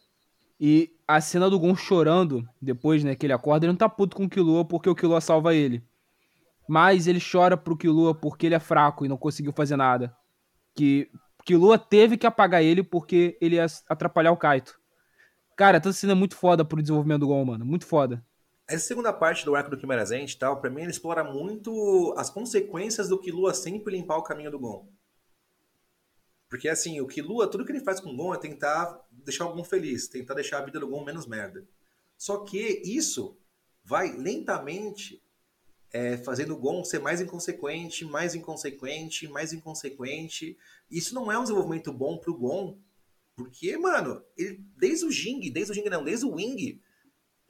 E 0.58 0.94
a 1.06 1.20
cena 1.20 1.48
do 1.48 1.58
Gon 1.58 1.76
chorando, 1.76 2.46
depois, 2.60 3.04
né, 3.04 3.14
que 3.14 3.26
ele 3.26 3.32
acorda, 3.32 3.66
ele 3.66 3.72
não 3.72 3.78
tá 3.78 3.88
puto 3.88 4.16
com 4.16 4.24
o 4.24 4.28
Killua 4.28 4.64
porque 4.64 4.88
o 4.88 4.94
Killua 4.94 5.20
salva 5.20 5.54
ele. 5.54 5.82
Mas 6.66 7.06
ele 7.06 7.20
chora 7.20 7.56
pro 7.56 7.76
Killua 7.76 8.14
porque 8.14 8.46
ele 8.46 8.54
é 8.54 8.60
fraco 8.60 9.04
e 9.04 9.08
não 9.08 9.16
conseguiu 9.16 9.52
fazer 9.52 9.76
nada. 9.76 10.14
Que 10.74 11.10
Killua 11.44 11.78
teve 11.78 12.16
que 12.16 12.26
apagar 12.26 12.62
ele 12.62 12.82
porque 12.82 13.36
ele 13.40 13.56
ia 13.56 13.66
atrapalhar 13.88 14.32
o 14.32 14.36
Kaito. 14.36 14.78
Cara, 15.56 15.78
essa 15.78 15.92
cena 15.92 16.12
é 16.12 16.14
muito 16.14 16.36
foda 16.36 16.64
pro 16.64 16.80
desenvolvimento 16.80 17.20
do 17.20 17.28
Gon, 17.28 17.44
mano. 17.44 17.64
Muito 17.64 17.86
foda. 17.86 18.24
Essa 18.70 18.86
segunda 18.86 19.12
parte 19.12 19.44
do 19.44 19.56
arco 19.56 19.68
do 19.68 19.76
Quimera 19.76 20.04
Zenith, 20.04 20.38
tal, 20.38 20.60
pra 20.60 20.70
mim 20.70 20.82
ele 20.82 20.92
explora 20.92 21.24
muito 21.24 22.14
as 22.16 22.30
consequências 22.30 23.08
do 23.08 23.18
Killua 23.18 23.52
sempre 23.52 23.96
limpar 23.96 24.16
o 24.16 24.22
caminho 24.22 24.48
do 24.48 24.60
Gon. 24.60 24.88
Porque 26.48 26.68
assim, 26.68 27.00
o 27.00 27.06
Killua, 27.08 27.50
tudo 27.50 27.64
que 27.64 27.72
ele 27.72 27.80
faz 27.80 27.98
com 27.98 28.12
o 28.12 28.16
Gon 28.16 28.32
é 28.32 28.38
tentar 28.38 29.04
deixar 29.10 29.46
o 29.46 29.54
Gon 29.54 29.64
feliz, 29.64 30.06
tentar 30.06 30.34
deixar 30.34 30.58
a 30.58 30.64
vida 30.64 30.78
do 30.78 30.86
Gon 30.86 31.04
menos 31.04 31.26
merda. 31.26 31.66
Só 32.16 32.44
que 32.44 32.80
isso 32.84 33.36
vai 33.82 34.16
lentamente 34.16 35.20
é, 35.92 36.16
fazendo 36.18 36.54
o 36.54 36.56
Gon 36.56 36.84
ser 36.84 37.00
mais 37.00 37.20
inconsequente, 37.20 38.04
mais 38.04 38.36
inconsequente, 38.36 39.26
mais 39.26 39.52
inconsequente. 39.52 40.56
Isso 40.88 41.12
não 41.12 41.32
é 41.32 41.36
um 41.36 41.42
desenvolvimento 41.42 41.92
bom 41.92 42.18
pro 42.18 42.38
Gon, 42.38 42.78
porque, 43.34 43.76
mano, 43.76 44.22
ele, 44.36 44.64
desde 44.76 45.06
o 45.06 45.10
Jing, 45.10 45.50
desde 45.50 45.72
o 45.72 45.74
Jing 45.74 45.88
não, 45.88 46.04
desde 46.04 46.24
o 46.24 46.34
Wing, 46.34 46.80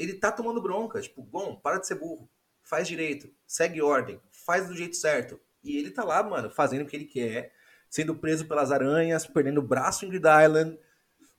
ele 0.01 0.15
tá 0.15 0.33
tomando 0.33 0.63
bronca. 0.63 1.01
Tipo, 1.01 1.23
bom, 1.23 1.57
para 1.57 1.79
de 1.79 1.87
ser 1.87 1.97
burro. 1.97 2.29
Faz 2.63 2.89
direito. 2.89 3.31
Segue 3.47 3.83
ordem. 3.83 4.19
Faz 4.33 4.67
do 4.67 4.75
jeito 4.75 4.97
certo. 4.97 5.39
E 5.63 5.77
ele 5.77 5.91
tá 5.91 6.03
lá, 6.03 6.23
mano, 6.23 6.51
fazendo 6.51 6.83
o 6.83 6.87
que 6.87 6.97
ele 6.97 7.05
quer. 7.05 7.53
Sendo 7.91 8.15
preso 8.15 8.47
pelas 8.47 8.73
aranhas, 8.73 9.27
perdendo 9.27 9.59
o 9.59 9.67
braço 9.67 10.07
em 10.07 10.09
Grid 10.09 10.25
Island. 10.25 10.79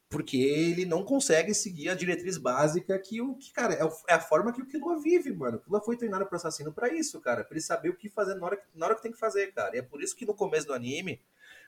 Porque 0.10 0.38
ele 0.38 0.86
não 0.86 1.04
consegue 1.04 1.54
seguir 1.54 1.90
a 1.90 1.96
diretriz 1.96 2.38
básica 2.38 3.00
que 3.00 3.22
o 3.22 3.36
que, 3.36 3.52
cara, 3.52 3.74
é, 3.74 3.90
é 4.10 4.14
a 4.14 4.20
forma 4.20 4.52
que 4.52 4.62
o 4.62 4.66
Killua 4.66 5.02
vive, 5.02 5.34
mano. 5.34 5.58
O 5.58 5.60
Killua 5.62 5.82
foi 5.82 5.98
treinado 5.98 6.26
pro 6.28 6.36
assassino 6.36 6.72
para 6.72 6.94
isso, 6.94 7.20
cara. 7.20 7.44
Pra 7.44 7.56
ele 7.56 7.64
saber 7.64 7.90
o 7.90 7.96
que 7.96 8.10
fazer 8.10 8.36
na 8.36 8.46
hora, 8.46 8.58
que, 8.58 8.64
na 8.76 8.86
hora 8.86 8.96
que 8.96 9.02
tem 9.02 9.12
que 9.12 9.18
fazer, 9.18 9.54
cara. 9.54 9.76
E 9.76 9.80
é 9.80 9.82
por 9.82 10.04
isso 10.04 10.16
que 10.16 10.26
no 10.26 10.36
começo 10.36 10.68
do 10.68 10.74
anime, 10.74 11.22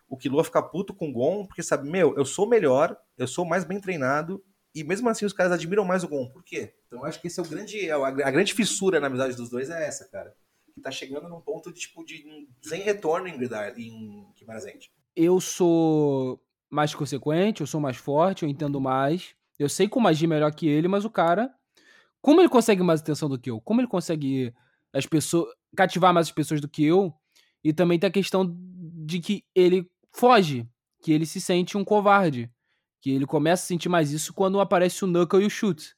o 0.09 0.17
Killua 0.17 0.43
fica 0.43 0.61
puto 0.61 0.93
com 0.93 1.09
o 1.09 1.13
Gon, 1.13 1.45
porque 1.47 1.63
sabe, 1.63 1.89
meu, 1.89 2.13
eu 2.15 2.25
sou 2.25 2.45
melhor, 2.45 2.95
eu 3.17 3.25
sou 3.25 3.45
mais 3.45 3.63
bem 3.63 3.79
treinado, 3.79 4.43
e 4.75 4.83
mesmo 4.83 5.07
assim 5.07 5.25
os 5.25 5.33
caras 5.33 5.51
admiram 5.51 5.85
mais 5.85 6.03
o 6.03 6.07
Gon. 6.07 6.29
Por 6.29 6.43
quê? 6.43 6.73
Então 6.87 6.99
eu 6.99 7.05
acho 7.05 7.21
que 7.21 7.27
esse 7.27 7.39
é 7.39 7.43
o 7.43 7.47
grande. 7.47 7.91
A, 7.91 8.07
a 8.07 8.31
grande 8.31 8.53
fissura 8.53 8.99
na 8.99 9.07
amizade 9.07 9.35
dos 9.35 9.49
dois 9.49 9.69
é 9.69 9.87
essa, 9.87 10.07
cara. 10.09 10.35
Que 10.73 10.81
tá 10.81 10.89
chegando 10.89 11.29
num 11.29 11.41
ponto 11.41 11.71
de, 11.71 11.81
tipo, 11.81 12.03
de 12.03 12.47
sem 12.61 12.81
retorno 12.81 13.27
em 13.27 13.35
em 13.77 14.27
Kimarazente. 14.35 14.91
Eu 15.15 15.39
sou 15.39 16.41
mais 16.69 16.95
consequente, 16.95 17.61
eu 17.61 17.67
sou 17.67 17.79
mais 17.79 17.97
forte, 17.97 18.43
eu 18.43 18.49
entendo 18.49 18.81
mais. 18.81 19.35
Eu 19.59 19.69
sei 19.69 19.87
como 19.87 20.07
agir 20.07 20.25
melhor 20.25 20.51
que 20.53 20.67
ele, 20.67 20.87
mas 20.87 21.05
o 21.05 21.09
cara. 21.09 21.53
Como 22.19 22.41
ele 22.41 22.49
consegue 22.49 22.81
mais 22.81 23.01
atenção 23.01 23.29
do 23.29 23.37
que 23.37 23.51
eu? 23.51 23.61
Como 23.61 23.79
ele 23.81 23.87
consegue 23.87 24.53
as 24.91 25.05
pessoas 25.05 25.53
cativar 25.75 26.13
mais 26.13 26.27
as 26.27 26.31
pessoas 26.31 26.59
do 26.59 26.67
que 26.67 26.83
eu? 26.83 27.13
E 27.63 27.71
também 27.71 27.99
tem 27.99 28.07
a 28.07 28.11
questão 28.11 28.55
de 29.05 29.19
que 29.19 29.45
ele 29.53 29.87
foge, 30.11 30.67
que 31.01 31.11
ele 31.11 31.25
se 31.25 31.39
sente 31.39 31.77
um 31.77 31.83
covarde. 31.83 32.49
Que 33.03 33.11
ele 33.11 33.25
começa 33.25 33.63
a 33.63 33.67
sentir 33.67 33.89
mais 33.89 34.11
isso 34.11 34.33
quando 34.33 34.61
aparece 34.61 35.03
o 35.03 35.07
Knuckle 35.07 35.43
e 35.43 35.45
o 35.45 35.49
Shoot. 35.49 35.93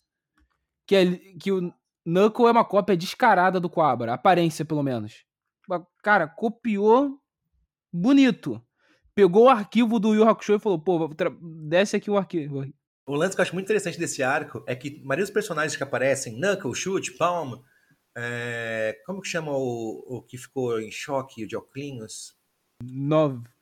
Que, 0.88 0.96
é, 0.96 1.16
que 1.40 1.52
o 1.52 1.72
Knuckle 2.04 2.48
é 2.48 2.52
uma 2.52 2.66
cópia 2.66 2.98
descarada 2.98 3.60
do 3.60 3.70
Quabra, 3.70 4.16
aparência 4.16 4.66
pelo 4.66 4.82
menos. 4.82 5.24
Cara, 6.04 6.28
copiou 6.28 7.20
bonito. 7.94 8.62
Pegou 9.14 9.46
o 9.46 9.50
arquivo 9.50 10.00
do 10.00 10.14
Yu 10.14 10.28
Hakusho 10.28 10.56
e 10.56 10.60
falou, 10.60 10.80
pô, 10.80 11.10
desce 11.68 11.96
aqui 11.96 12.10
o 12.10 12.18
arquivo. 12.18 12.66
O 13.08 13.16
lance 13.16 13.36
que 13.36 13.42
eu 13.42 13.44
acho 13.44 13.54
muito 13.54 13.66
interessante 13.66 14.00
desse 14.00 14.24
arco 14.24 14.64
é 14.68 14.76
que 14.76 15.00
a 15.02 15.06
maioria 15.06 15.24
dos 15.24 15.34
personagens 15.34 15.78
que 15.78 15.84
aparecem, 15.84 16.40
Knuckle, 16.40 16.74
Shoot, 16.74 17.12
Palm, 17.18 17.54
é... 18.18 19.00
como 19.06 19.22
que 19.22 19.28
chama 19.28 19.52
o, 19.52 20.04
o 20.08 20.22
que 20.24 20.38
ficou 20.38 20.80
em 20.82 20.92
choque, 20.92 21.46
de 21.46 21.56
Oclinhos? 21.56 22.36
Nove. 22.84 23.55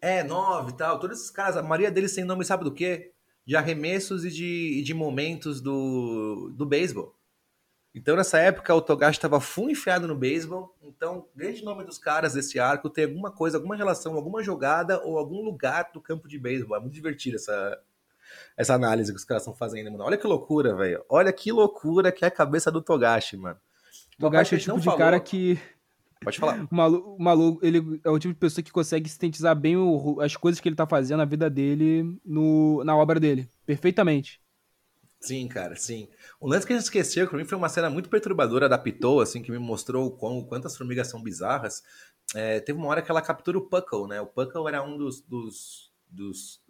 É, 0.00 0.22
nove 0.22 0.70
e 0.70 0.74
tal. 0.74 0.98
Todos 0.98 1.18
esses 1.18 1.30
caras, 1.30 1.56
a 1.56 1.62
maioria 1.62 1.90
deles 1.90 2.12
sem 2.12 2.24
nome, 2.24 2.44
sabe 2.44 2.64
do 2.64 2.72
quê? 2.72 3.12
De 3.44 3.56
arremessos 3.56 4.24
e 4.24 4.30
de, 4.30 4.82
de 4.82 4.94
momentos 4.94 5.60
do, 5.60 6.52
do 6.54 6.66
beisebol. 6.66 7.14
Então, 7.94 8.14
nessa 8.14 8.38
época, 8.38 8.72
o 8.74 8.80
Togashi 8.80 9.18
estava 9.18 9.40
full 9.40 9.70
enfiado 9.70 10.06
no 10.06 10.14
beisebol. 10.14 10.76
Então, 10.82 11.18
o 11.18 11.28
grande 11.34 11.64
nome 11.64 11.84
dos 11.84 11.98
caras 11.98 12.34
desse 12.34 12.60
arco 12.60 12.88
tem 12.90 13.04
alguma 13.04 13.32
coisa, 13.32 13.56
alguma 13.56 13.74
relação, 13.74 14.14
alguma 14.14 14.42
jogada 14.42 15.02
ou 15.04 15.18
algum 15.18 15.42
lugar 15.42 15.90
do 15.92 16.00
campo 16.00 16.28
de 16.28 16.38
beisebol. 16.38 16.76
É 16.76 16.80
muito 16.80 16.94
divertido 16.94 17.36
essa, 17.36 17.80
essa 18.56 18.74
análise 18.74 19.10
que 19.10 19.18
os 19.18 19.24
caras 19.24 19.42
estão 19.42 19.54
fazendo, 19.54 19.90
mano. 19.90 20.04
Olha 20.04 20.16
que 20.16 20.26
loucura, 20.26 20.76
velho. 20.76 21.04
Olha 21.08 21.32
que 21.32 21.50
loucura 21.50 22.12
que 22.12 22.24
é 22.24 22.28
a 22.28 22.30
cabeça 22.30 22.70
do 22.70 22.82
Togashi, 22.82 23.36
mano. 23.36 23.58
Togashi 24.18 24.54
é 24.54 24.58
o 24.58 24.60
tipo 24.60 24.78
de 24.78 24.84
falou... 24.84 24.98
cara 24.98 25.18
que 25.18 25.58
Pode 26.22 26.38
falar. 26.38 26.66
O 26.70 26.74
maluco, 26.74 27.10
o 27.10 27.22
maluco, 27.22 27.66
ele 27.66 28.00
é 28.04 28.10
o 28.10 28.18
tipo 28.18 28.34
de 28.34 28.40
pessoa 28.40 28.62
que 28.62 28.72
consegue 28.72 29.08
sintetizar 29.08 29.54
bem 29.54 29.76
o, 29.76 30.20
as 30.20 30.36
coisas 30.36 30.60
que 30.60 30.68
ele 30.68 30.76
tá 30.76 30.86
fazendo 30.86 31.18
na 31.18 31.24
vida 31.24 31.48
dele 31.48 32.18
no, 32.24 32.82
na 32.84 32.96
obra 32.96 33.20
dele. 33.20 33.48
Perfeitamente. 33.64 34.40
Sim, 35.20 35.48
cara, 35.48 35.74
sim. 35.74 36.08
O 36.40 36.48
lance 36.48 36.66
que 36.66 36.72
a 36.72 36.76
gente 36.76 36.84
esqueceu, 36.84 37.26
que 37.26 37.30
pra 37.30 37.38
mim 37.38 37.44
foi 37.44 37.58
uma 37.58 37.68
cena 37.68 37.90
muito 37.90 38.08
perturbadora 38.08 38.68
da 38.68 38.78
Pitou, 38.78 39.20
assim, 39.20 39.42
que 39.42 39.50
me 39.50 39.58
mostrou 39.58 40.16
quão, 40.16 40.44
quantas 40.44 40.76
formigas 40.76 41.08
são 41.08 41.22
bizarras. 41.22 41.82
É, 42.34 42.60
teve 42.60 42.78
uma 42.78 42.88
hora 42.88 43.02
que 43.02 43.10
ela 43.10 43.22
captura 43.22 43.58
o 43.58 43.68
Puckle, 43.68 44.06
né? 44.06 44.20
O 44.20 44.26
Puckle 44.26 44.68
era 44.68 44.82
um 44.82 44.96
dos, 44.96 45.20
dos, 45.22 45.92
dos 46.08 46.60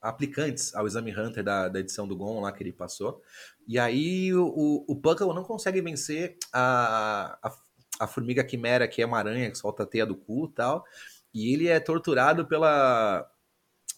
aplicantes 0.00 0.74
ao 0.74 0.86
Exame 0.86 1.16
Hunter 1.16 1.42
da, 1.42 1.68
da 1.68 1.80
edição 1.80 2.06
do 2.06 2.16
Gon 2.16 2.40
lá 2.40 2.52
que 2.52 2.62
ele 2.62 2.72
passou. 2.72 3.20
E 3.66 3.78
aí 3.78 4.32
o, 4.32 4.84
o 4.86 4.96
Puckle 4.96 5.34
não 5.34 5.42
consegue 5.42 5.80
vencer 5.80 6.36
a, 6.52 7.38
a 7.42 7.50
a 7.98 8.06
formiga 8.06 8.44
quimera, 8.44 8.88
que 8.88 9.02
é 9.02 9.06
uma 9.06 9.18
aranha 9.18 9.50
que 9.50 9.58
solta 9.58 9.82
a 9.82 9.86
teia 9.86 10.06
do 10.06 10.16
cu 10.16 10.46
e 10.50 10.54
tal. 10.54 10.84
E 11.32 11.52
ele 11.52 11.68
é 11.68 11.78
torturado 11.80 12.46
pela 12.46 13.28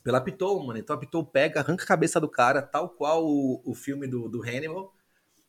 pela 0.02 0.20
Pitou, 0.20 0.64
mano. 0.64 0.78
Então 0.78 0.96
a 0.96 0.98
Pitou 0.98 1.24
pega, 1.24 1.60
arranca 1.60 1.84
a 1.84 1.86
cabeça 1.86 2.20
do 2.20 2.28
cara, 2.28 2.62
tal 2.62 2.88
qual 2.88 3.24
o, 3.24 3.62
o 3.64 3.74
filme 3.74 4.06
do, 4.06 4.28
do 4.28 4.42
Hannibal. 4.42 4.94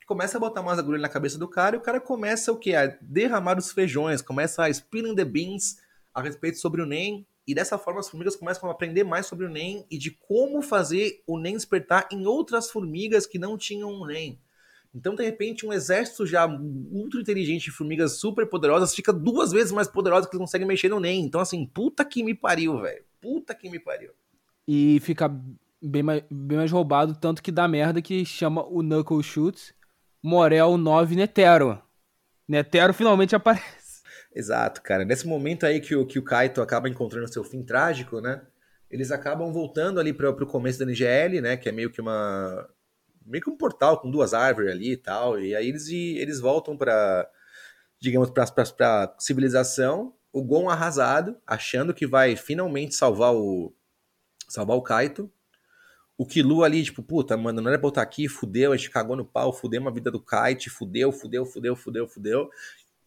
Começa 0.05 0.37
a 0.37 0.39
botar 0.39 0.61
umas 0.61 0.77
agulhas 0.77 1.01
na 1.01 1.07
cabeça 1.07 1.37
do 1.37 1.47
cara 1.47 1.75
e 1.75 1.79
o 1.79 1.81
cara 1.81 1.99
começa 2.01 2.51
o 2.51 2.57
que? 2.57 2.75
A 2.75 2.87
derramar 3.01 3.57
os 3.57 3.71
feijões, 3.71 4.21
começa 4.21 4.63
a 4.63 4.69
spilling 4.69 5.15
the 5.15 5.23
beans 5.23 5.77
a 6.13 6.21
respeito 6.21 6.57
sobre 6.57 6.81
o 6.81 6.85
NEM. 6.85 7.25
E 7.47 7.55
dessa 7.55 7.77
forma 7.77 7.99
as 7.99 8.09
formigas 8.09 8.35
começam 8.35 8.69
a 8.69 8.71
aprender 8.71 9.03
mais 9.03 9.25
sobre 9.25 9.45
o 9.45 9.49
NEM 9.49 9.85
e 9.89 9.97
de 9.97 10.11
como 10.11 10.61
fazer 10.61 11.23
o 11.25 11.39
NEM 11.39 11.55
despertar 11.55 12.07
em 12.11 12.25
outras 12.25 12.69
formigas 12.69 13.25
que 13.25 13.39
não 13.39 13.57
tinham 13.57 13.89
o 13.89 14.05
NEM. 14.05 14.39
Então, 14.93 15.15
de 15.15 15.23
repente, 15.23 15.65
um 15.65 15.71
exército 15.71 16.25
já 16.25 16.45
ultra 16.45 17.21
inteligente 17.21 17.65
de 17.65 17.71
formigas 17.71 18.13
super 18.13 18.45
poderosas 18.45 18.93
fica 18.93 19.13
duas 19.13 19.51
vezes 19.51 19.71
mais 19.71 19.87
poderosa 19.87 20.27
que 20.27 20.35
eles 20.35 20.41
conseguem 20.41 20.67
mexer 20.67 20.89
no 20.89 20.99
NEM. 20.99 21.23
Então, 21.23 21.39
assim, 21.39 21.65
puta 21.65 22.03
que 22.03 22.23
me 22.23 22.33
pariu, 22.33 22.81
velho. 22.81 23.03
Puta 23.21 23.55
que 23.55 23.69
me 23.69 23.79
pariu. 23.79 24.11
E 24.67 24.99
fica 25.01 25.31
bem 25.81 26.03
mais, 26.03 26.23
bem 26.29 26.57
mais 26.57 26.71
roubado, 26.71 27.15
tanto 27.15 27.41
que 27.41 27.51
dá 27.51 27.67
merda 27.67 28.01
que 28.01 28.25
chama 28.25 28.63
o 28.63 28.81
Knuckle 28.81 29.23
Shoot 29.23 29.73
Morel 30.21 30.77
9 30.77 31.15
Netero. 31.15 31.81
Netero 32.47 32.93
finalmente 32.93 33.33
aparece. 33.35 34.01
Exato, 34.33 34.81
cara. 34.81 35.03
Nesse 35.03 35.27
momento 35.27 35.65
aí 35.65 35.79
que 35.79 35.95
o, 35.95 36.05
que 36.05 36.19
o 36.19 36.23
Kaito 36.23 36.61
acaba 36.61 36.87
encontrando 36.87 37.31
seu 37.31 37.43
fim 37.43 37.63
trágico, 37.63 38.21
né? 38.21 38.41
Eles 38.89 39.11
acabam 39.11 39.51
voltando 39.51 39.99
ali 39.99 40.13
para 40.13 40.29
o 40.29 40.45
começo 40.45 40.79
da 40.79 40.85
NGL, 40.85 41.41
né? 41.41 41.57
Que 41.57 41.69
é 41.69 41.71
meio 41.71 41.89
que 41.89 42.01
uma, 42.01 42.69
meio 43.25 43.43
que 43.43 43.49
um 43.49 43.57
portal 43.57 43.99
com 43.99 44.09
duas 44.09 44.33
árvores 44.33 44.71
ali 44.71 44.93
e 44.93 44.97
tal. 44.97 45.39
E 45.39 45.55
aí 45.55 45.67
eles, 45.67 45.87
eles 45.87 46.39
voltam 46.39 46.77
para, 46.77 47.29
digamos, 47.99 48.29
para 48.29 49.15
civilização. 49.19 50.13
O 50.33 50.43
Gon 50.43 50.69
arrasado, 50.69 51.37
achando 51.45 51.93
que 51.93 52.07
vai 52.07 52.35
finalmente 52.35 52.95
salvar 52.95 53.33
o 53.33 53.73
salvar 54.47 54.77
o 54.77 54.81
Kaito. 54.81 55.31
O 56.17 56.25
Kilu 56.25 56.63
ali, 56.63 56.83
tipo, 56.83 57.01
puta, 57.01 57.35
mano, 57.35 57.61
não 57.61 57.69
era 57.69 57.79
botar 57.79 58.01
aqui, 58.01 58.27
fudeu, 58.27 58.71
a 58.71 58.77
gente 58.77 58.91
cagou 58.91 59.15
no 59.15 59.25
pau, 59.25 59.51
fudeu 59.51 59.87
a 59.87 59.91
vida 59.91 60.11
do 60.11 60.23
Kite, 60.23 60.69
fudeu, 60.69 61.11
fudeu, 61.11 61.45
fudeu, 61.45 61.75
fudeu, 61.75 62.07
fudeu. 62.07 62.49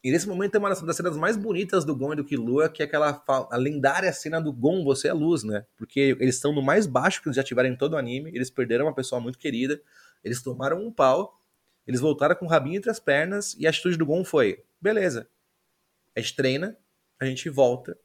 E 0.05 0.11
nesse 0.11 0.29
momento 0.29 0.53
tem 0.53 0.61
uma 0.61 0.69
das 0.69 0.97
cenas 0.97 1.17
mais 1.17 1.35
bonitas 1.35 1.83
do 1.83 1.97
Gon 1.97 2.13
e 2.13 2.17
do 2.17 2.25
Killua, 2.25 2.69
que 2.69 2.83
é 2.83 2.85
aquela 2.85 3.25
a 3.51 3.57
lendária 3.57 4.13
cena 4.13 4.39
do 4.39 4.53
Gon, 4.53 4.85
você 4.85 5.09
é 5.09 5.13
luz, 5.15 5.45
né? 5.45 5.65
Porque 5.79 6.15
eles 6.21 6.35
estão 6.35 6.53
no 6.53 6.61
mais 6.61 6.87
baixo 6.87 7.23
que 7.23 7.29
eles 7.29 7.37
já 7.37 7.43
tiveram 7.43 7.71
em 7.71 7.77
todo 7.77 7.95
o 7.95 7.97
anime, 7.97 8.31
eles 8.35 8.51
perderam 8.51 8.85
uma 8.85 8.95
pessoa 8.95 9.19
muito 9.19 9.39
querida, 9.39 9.81
eles 10.25 10.43
tomaram 10.43 10.85
um 10.85 10.91
pau, 10.91 11.41
eles 11.87 12.01
voltaram 12.01 12.35
com 12.35 12.47
o 12.47 12.49
rabinho 12.49 12.79
entre 12.79 12.91
as 12.91 12.99
pernas, 12.99 13.55
e 13.59 13.67
a 13.67 13.71
atitude 13.71 13.97
do 13.97 14.07
Gon 14.07 14.25
foi, 14.25 14.65
beleza, 14.81 15.29
a 16.17 16.21
gente 16.21 16.35
treina, 16.35 16.77
a 17.21 17.27
gente 17.27 17.49
volta, 17.51 17.99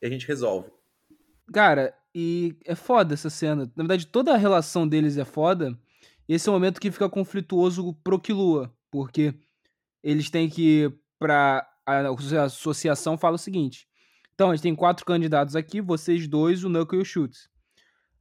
e 0.00 0.06
a 0.06 0.10
gente 0.10 0.26
resolve. 0.26 0.70
Cara, 1.52 1.94
e 2.14 2.56
é 2.64 2.74
foda 2.74 3.14
essa 3.14 3.28
cena. 3.28 3.70
Na 3.74 3.82
verdade, 3.82 4.06
toda 4.06 4.32
a 4.32 4.36
relação 4.36 4.86
deles 4.86 5.16
é 5.16 5.24
foda, 5.24 5.76
e 6.28 6.34
esse 6.34 6.48
é 6.48 6.52
o 6.52 6.54
momento 6.54 6.80
que 6.80 6.90
fica 6.90 7.08
conflituoso 7.08 7.92
pro 8.04 8.20
Killua, 8.20 8.72
porque 8.90 9.34
eles 10.02 10.30
têm 10.30 10.48
que 10.48 10.92
para 11.18 11.68
a 11.86 12.08
associação 12.44 13.18
fala 13.18 13.34
o 13.34 13.38
seguinte: 13.38 13.88
então 14.34 14.50
a 14.50 14.54
gente 14.54 14.62
tem 14.62 14.74
quatro 14.74 15.04
candidatos 15.04 15.56
aqui, 15.56 15.80
vocês 15.80 16.26
dois, 16.28 16.64
o 16.64 16.68
Knuckle 16.68 16.98
e 16.98 17.02
o 17.02 17.04
Schultz. 17.04 17.48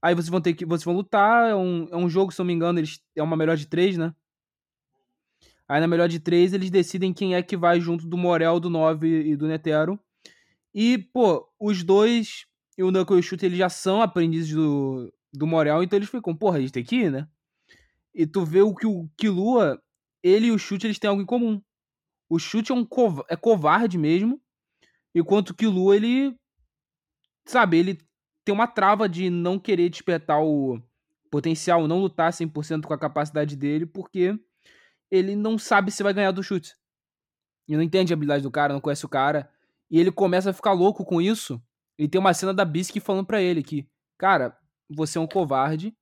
Aí 0.03 0.13
vocês 0.13 0.27
vão 0.27 0.41
ter 0.41 0.53
que 0.53 0.65
vocês 0.65 0.83
vão 0.83 0.93
lutar, 0.93 1.49
é 1.49 1.55
um, 1.55 1.87
é 1.89 1.95
um 1.95 2.09
jogo, 2.09 2.33
se 2.33 2.39
não 2.39 2.45
me 2.45 2.51
engano, 2.51 2.77
eles 2.77 2.99
é 3.15 3.23
uma 3.23 3.37
melhor 3.37 3.55
de 3.55 3.65
três, 3.65 3.97
né? 3.97 4.13
Aí 5.65 5.79
na 5.79 5.87
melhor 5.87 6.09
de 6.09 6.19
três 6.19 6.51
eles 6.51 6.69
decidem 6.69 7.13
quem 7.13 7.35
é 7.35 7.41
que 7.41 7.55
vai 7.55 7.79
junto 7.79 8.05
do 8.05 8.17
Morel, 8.17 8.59
do 8.59 8.69
9 8.69 9.07
e 9.07 9.37
do 9.37 9.47
Netero. 9.47 9.97
E, 10.73 10.97
pô, 10.97 11.47
os 11.57 11.83
dois, 11.83 12.45
o 12.77 12.91
Knuckle 12.91 13.15
e 13.15 13.19
o 13.21 13.23
Schultz, 13.23 13.43
eles 13.43 13.57
já 13.57 13.69
são 13.69 14.01
aprendizes 14.01 14.53
do, 14.53 15.13
do 15.31 15.47
Morel, 15.47 15.81
então 15.81 15.97
eles 15.97 16.09
ficam, 16.09 16.35
porra, 16.35 16.57
a 16.57 16.61
gente 16.61 16.73
tem 16.73 16.83
que 16.83 16.97
ir, 16.97 17.11
né? 17.11 17.25
E 18.13 18.27
tu 18.27 18.43
vê 18.43 18.61
o 18.61 18.75
que 18.75 18.85
o 18.85 19.09
Killua, 19.15 19.81
ele 20.21 20.47
e 20.47 20.51
o 20.51 20.59
Chute, 20.59 20.85
eles 20.85 20.99
têm 20.99 21.09
algo 21.09 21.21
em 21.21 21.25
comum. 21.25 21.61
O 22.29 22.39
chute 22.39 22.71
é 22.71 22.75
um 22.75 22.85
cov 22.85 23.21
é 23.29 23.37
covarde 23.37 23.97
mesmo, 23.97 24.41
enquanto 25.15 25.53
que 25.53 25.65
o 25.65 25.71
Lu, 25.71 25.93
ele. 25.93 26.35
Sabe, 27.45 27.77
ele 27.77 27.97
tem 28.43 28.53
uma 28.53 28.67
trava 28.67 29.07
de 29.07 29.29
não 29.29 29.57
querer 29.57 29.89
despertar 29.89 30.41
o 30.41 30.81
potencial, 31.31 31.87
não 31.87 31.99
lutar 31.99 32.31
100% 32.31 32.83
com 32.83 32.93
a 32.93 32.97
capacidade 32.97 33.55
dele, 33.55 33.85
porque 33.85 34.37
ele 35.09 35.35
não 35.35 35.57
sabe 35.57 35.91
se 35.91 36.03
vai 36.03 36.13
ganhar 36.13 36.31
do 36.31 36.43
chute. 36.43 36.75
Ele 37.67 37.77
não 37.77 37.83
entende 37.83 38.13
a 38.13 38.15
habilidade 38.15 38.43
do 38.43 38.51
cara, 38.51 38.73
não 38.73 38.81
conhece 38.81 39.05
o 39.05 39.09
cara. 39.09 39.49
E 39.89 39.99
ele 39.99 40.11
começa 40.11 40.49
a 40.49 40.53
ficar 40.53 40.73
louco 40.73 41.05
com 41.05 41.21
isso. 41.21 41.61
E 41.97 42.07
tem 42.07 42.19
uma 42.19 42.33
cena 42.33 42.53
da 42.53 42.65
Bisque 42.65 42.99
falando 42.99 43.25
para 43.25 43.41
ele 43.41 43.63
que, 43.63 43.87
cara, 44.17 44.57
você 44.89 45.17
é 45.17 45.21
um 45.21 45.27
covarde, 45.27 45.95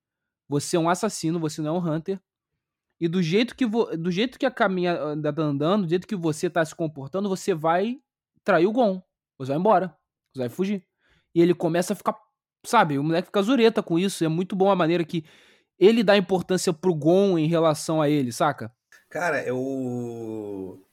você 0.47 0.75
é 0.75 0.79
um 0.79 0.89
assassino, 0.89 1.39
você 1.39 1.61
não 1.61 1.75
é 1.75 1.79
um 1.79 1.93
hunter. 1.93 2.19
E 2.99 3.07
do 3.07 3.21
jeito 3.21 3.55
que 3.55 3.65
do 3.65 4.11
jeito 4.11 4.37
que 4.37 4.45
a 4.45 4.51
caminha 4.51 4.95
tá 4.95 5.41
andando, 5.41 5.83
do 5.83 5.89
jeito 5.89 6.07
que 6.07 6.15
você 6.15 6.49
tá 6.49 6.63
se 6.63 6.75
comportando, 6.75 7.27
você 7.27 7.53
vai 7.53 7.99
trair 8.43 8.67
o 8.67 8.71
Gon. 8.71 9.01
Você 9.37 9.49
vai 9.49 9.59
embora. 9.59 9.97
Você 10.31 10.39
vai 10.39 10.49
fugir. 10.49 10.85
E 11.33 11.41
ele 11.41 11.53
começa 11.53 11.93
a 11.93 11.95
ficar, 11.95 12.15
sabe, 12.63 12.97
o 12.97 13.03
moleque 13.03 13.27
fica 13.27 13.41
zureta 13.41 13.83
com 13.83 13.97
isso. 13.97 14.23
É 14.23 14.27
muito 14.27 14.55
bom 14.55 14.69
a 14.69 14.75
maneira 14.75 15.03
que 15.03 15.25
ele 15.79 16.03
dá 16.03 16.15
importância 16.15 16.71
pro 16.71 16.93
Gon 16.93 17.37
em 17.37 17.47
relação 17.47 18.01
a 18.01 18.09
ele, 18.09 18.31
saca? 18.31 18.71
Cara, 19.09 19.43
eu 19.43 20.85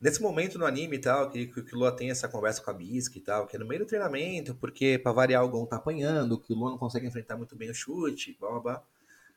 nesse 0.00 0.20
momento 0.20 0.58
no 0.58 0.66
anime 0.66 0.96
e 0.96 1.00
tal, 1.00 1.30
que, 1.30 1.46
que, 1.46 1.62
que 1.62 1.74
o 1.74 1.78
Lua 1.78 1.90
tem 1.90 2.10
essa 2.10 2.28
conversa 2.28 2.62
com 2.62 2.70
a 2.70 2.74
Bisque 2.74 3.18
e 3.18 3.22
tal, 3.22 3.46
que 3.46 3.56
é 3.56 3.58
no 3.58 3.66
meio 3.66 3.80
do 3.80 3.86
treinamento, 3.86 4.54
porque 4.56 4.98
para 4.98 5.12
variar 5.12 5.42
o 5.42 5.48
Gon 5.48 5.64
tá 5.64 5.76
apanhando, 5.76 6.38
que 6.38 6.52
o 6.52 6.56
Lua 6.56 6.70
não 6.70 6.78
consegue 6.78 7.06
enfrentar 7.06 7.36
muito 7.36 7.56
bem 7.56 7.70
o 7.70 7.74
chute, 7.74 8.36
blá 8.38 8.50
blá 8.50 8.60
blá. 8.60 8.84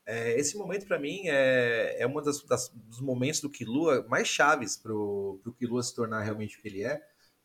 É, 0.06 0.40
esse 0.40 0.58
momento, 0.58 0.88
para 0.88 0.98
mim, 0.98 1.24
é, 1.26 1.98
é 2.00 2.08
um 2.08 2.22
das, 2.22 2.42
das, 2.44 2.72
dos 2.74 3.02
momentos 3.02 3.42
do 3.42 3.50
Kilua 3.50 4.06
mais 4.08 4.26
chaves 4.26 4.78
para 4.78 4.94
o 4.94 5.42
Kilua 5.60 5.84
se 5.84 5.94
tornar 5.94 6.22
realmente 6.22 6.58
o 6.58 6.62
que 6.62 6.68
ele 6.70 6.84
é, 6.84 7.02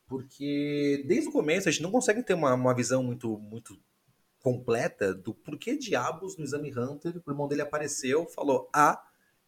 porque 0.07 1.05
desde 1.09 1.29
o 1.29 1.33
começo 1.33 1.69
a 1.69 1.73
gente 1.73 1.83
não 1.83 1.91
consegue 1.91 2.23
ter 2.23 2.35
uma, 2.35 2.55
uma 2.55 2.73
visão 2.73 3.03
muito, 3.03 3.37
muito 3.39 3.77
completa 4.43 5.14
do 5.14 5.32
porquê 5.32 5.76
diabos 5.76 6.36
no 6.36 6.45
Exame 6.45 6.76
Hunter 6.76 7.22
o 7.24 7.30
irmão 7.30 7.49
dele 7.49 7.62
apareceu, 7.62 8.26
falou 8.26 8.68
ah, 8.72 9.01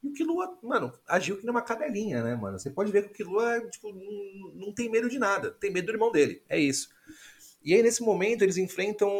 e 0.02 0.08
o 0.08 0.12
Kilua, 0.12 0.58
mano, 0.62 0.92
agiu 1.08 1.36
que 1.36 1.44
nem 1.44 1.50
uma 1.50 1.62
cadelinha, 1.62 2.22
né, 2.22 2.36
mano? 2.36 2.58
Você 2.58 2.70
pode 2.70 2.92
ver 2.92 3.04
que 3.04 3.08
o 3.08 3.14
Kilua 3.14 3.60
tipo, 3.70 3.92
não, 3.92 4.66
não 4.66 4.72
tem 4.72 4.90
medo 4.90 5.08
de 5.08 5.18
nada, 5.18 5.50
tem 5.50 5.72
medo 5.72 5.86
do 5.86 5.92
irmão 5.92 6.12
dele, 6.12 6.42
é 6.48 6.58
isso. 6.58 6.90
E 7.64 7.74
aí, 7.74 7.82
nesse 7.82 8.02
momento, 8.02 8.42
eles 8.42 8.58
enfrentam 8.58 9.10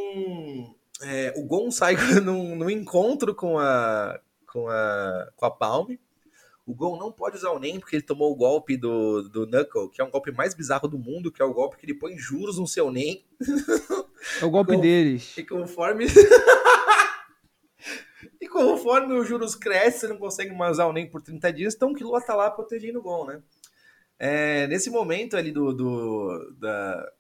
é, 1.02 1.32
o 1.36 1.42
Gon 1.44 1.70
sai 1.70 1.96
num, 2.22 2.54
num, 2.54 2.70
encontro 2.70 3.34
com 3.34 3.58
a, 3.58 4.20
com 4.46 4.68
a, 4.68 5.28
com 5.34 5.46
a 5.46 5.50
Palme. 5.50 5.98
O 6.66 6.74
Gon 6.74 6.96
não 6.96 7.12
pode 7.12 7.36
usar 7.36 7.50
o 7.50 7.58
NEM 7.58 7.78
porque 7.78 7.96
ele 7.96 8.02
tomou 8.02 8.32
o 8.32 8.36
golpe 8.36 8.76
do, 8.76 9.28
do 9.28 9.46
Knuckle, 9.46 9.90
que 9.90 10.00
é 10.00 10.04
um 10.04 10.10
golpe 10.10 10.32
mais 10.32 10.54
bizarro 10.54 10.88
do 10.88 10.98
mundo, 10.98 11.30
que 11.30 11.42
é 11.42 11.44
o 11.44 11.52
golpe 11.52 11.76
que 11.76 11.84
ele 11.84 11.94
põe 11.94 12.16
juros 12.16 12.58
no 12.58 12.66
seu 12.66 12.90
NEM. 12.90 13.24
É 14.40 14.44
o 14.46 14.50
golpe 14.50 14.72
Com, 14.72 14.80
deles. 14.80 15.36
E 15.36 15.44
conforme. 15.44 16.06
e 18.40 18.48
conforme 18.48 19.18
os 19.18 19.28
juros 19.28 19.54
crescem, 19.54 20.00
você 20.00 20.08
não 20.08 20.16
consegue 20.16 20.54
mais 20.54 20.72
usar 20.72 20.86
o 20.86 20.94
NEM 20.94 21.10
por 21.10 21.20
30 21.20 21.52
dias, 21.52 21.74
então 21.74 21.90
o 21.90 21.94
Killua 21.94 22.22
tá 22.22 22.34
lá 22.34 22.50
protegendo 22.50 23.00
o 23.00 23.02
Gon, 23.02 23.26
né? 23.26 23.42
É, 24.18 24.66
nesse 24.66 24.88
momento 24.88 25.36
ali 25.36 25.52
do, 25.52 25.74
do, 25.74 26.56
da, 26.58 27.12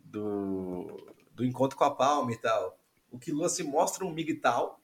do, 0.00 1.14
do 1.32 1.44
encontro 1.44 1.76
com 1.76 1.84
a 1.84 1.94
Palme 1.94 2.32
e 2.32 2.38
tal, 2.38 2.78
o 3.10 3.18
Killua 3.18 3.48
se 3.48 3.62
mostra 3.62 4.04
um 4.04 4.12
migtal, 4.12 4.77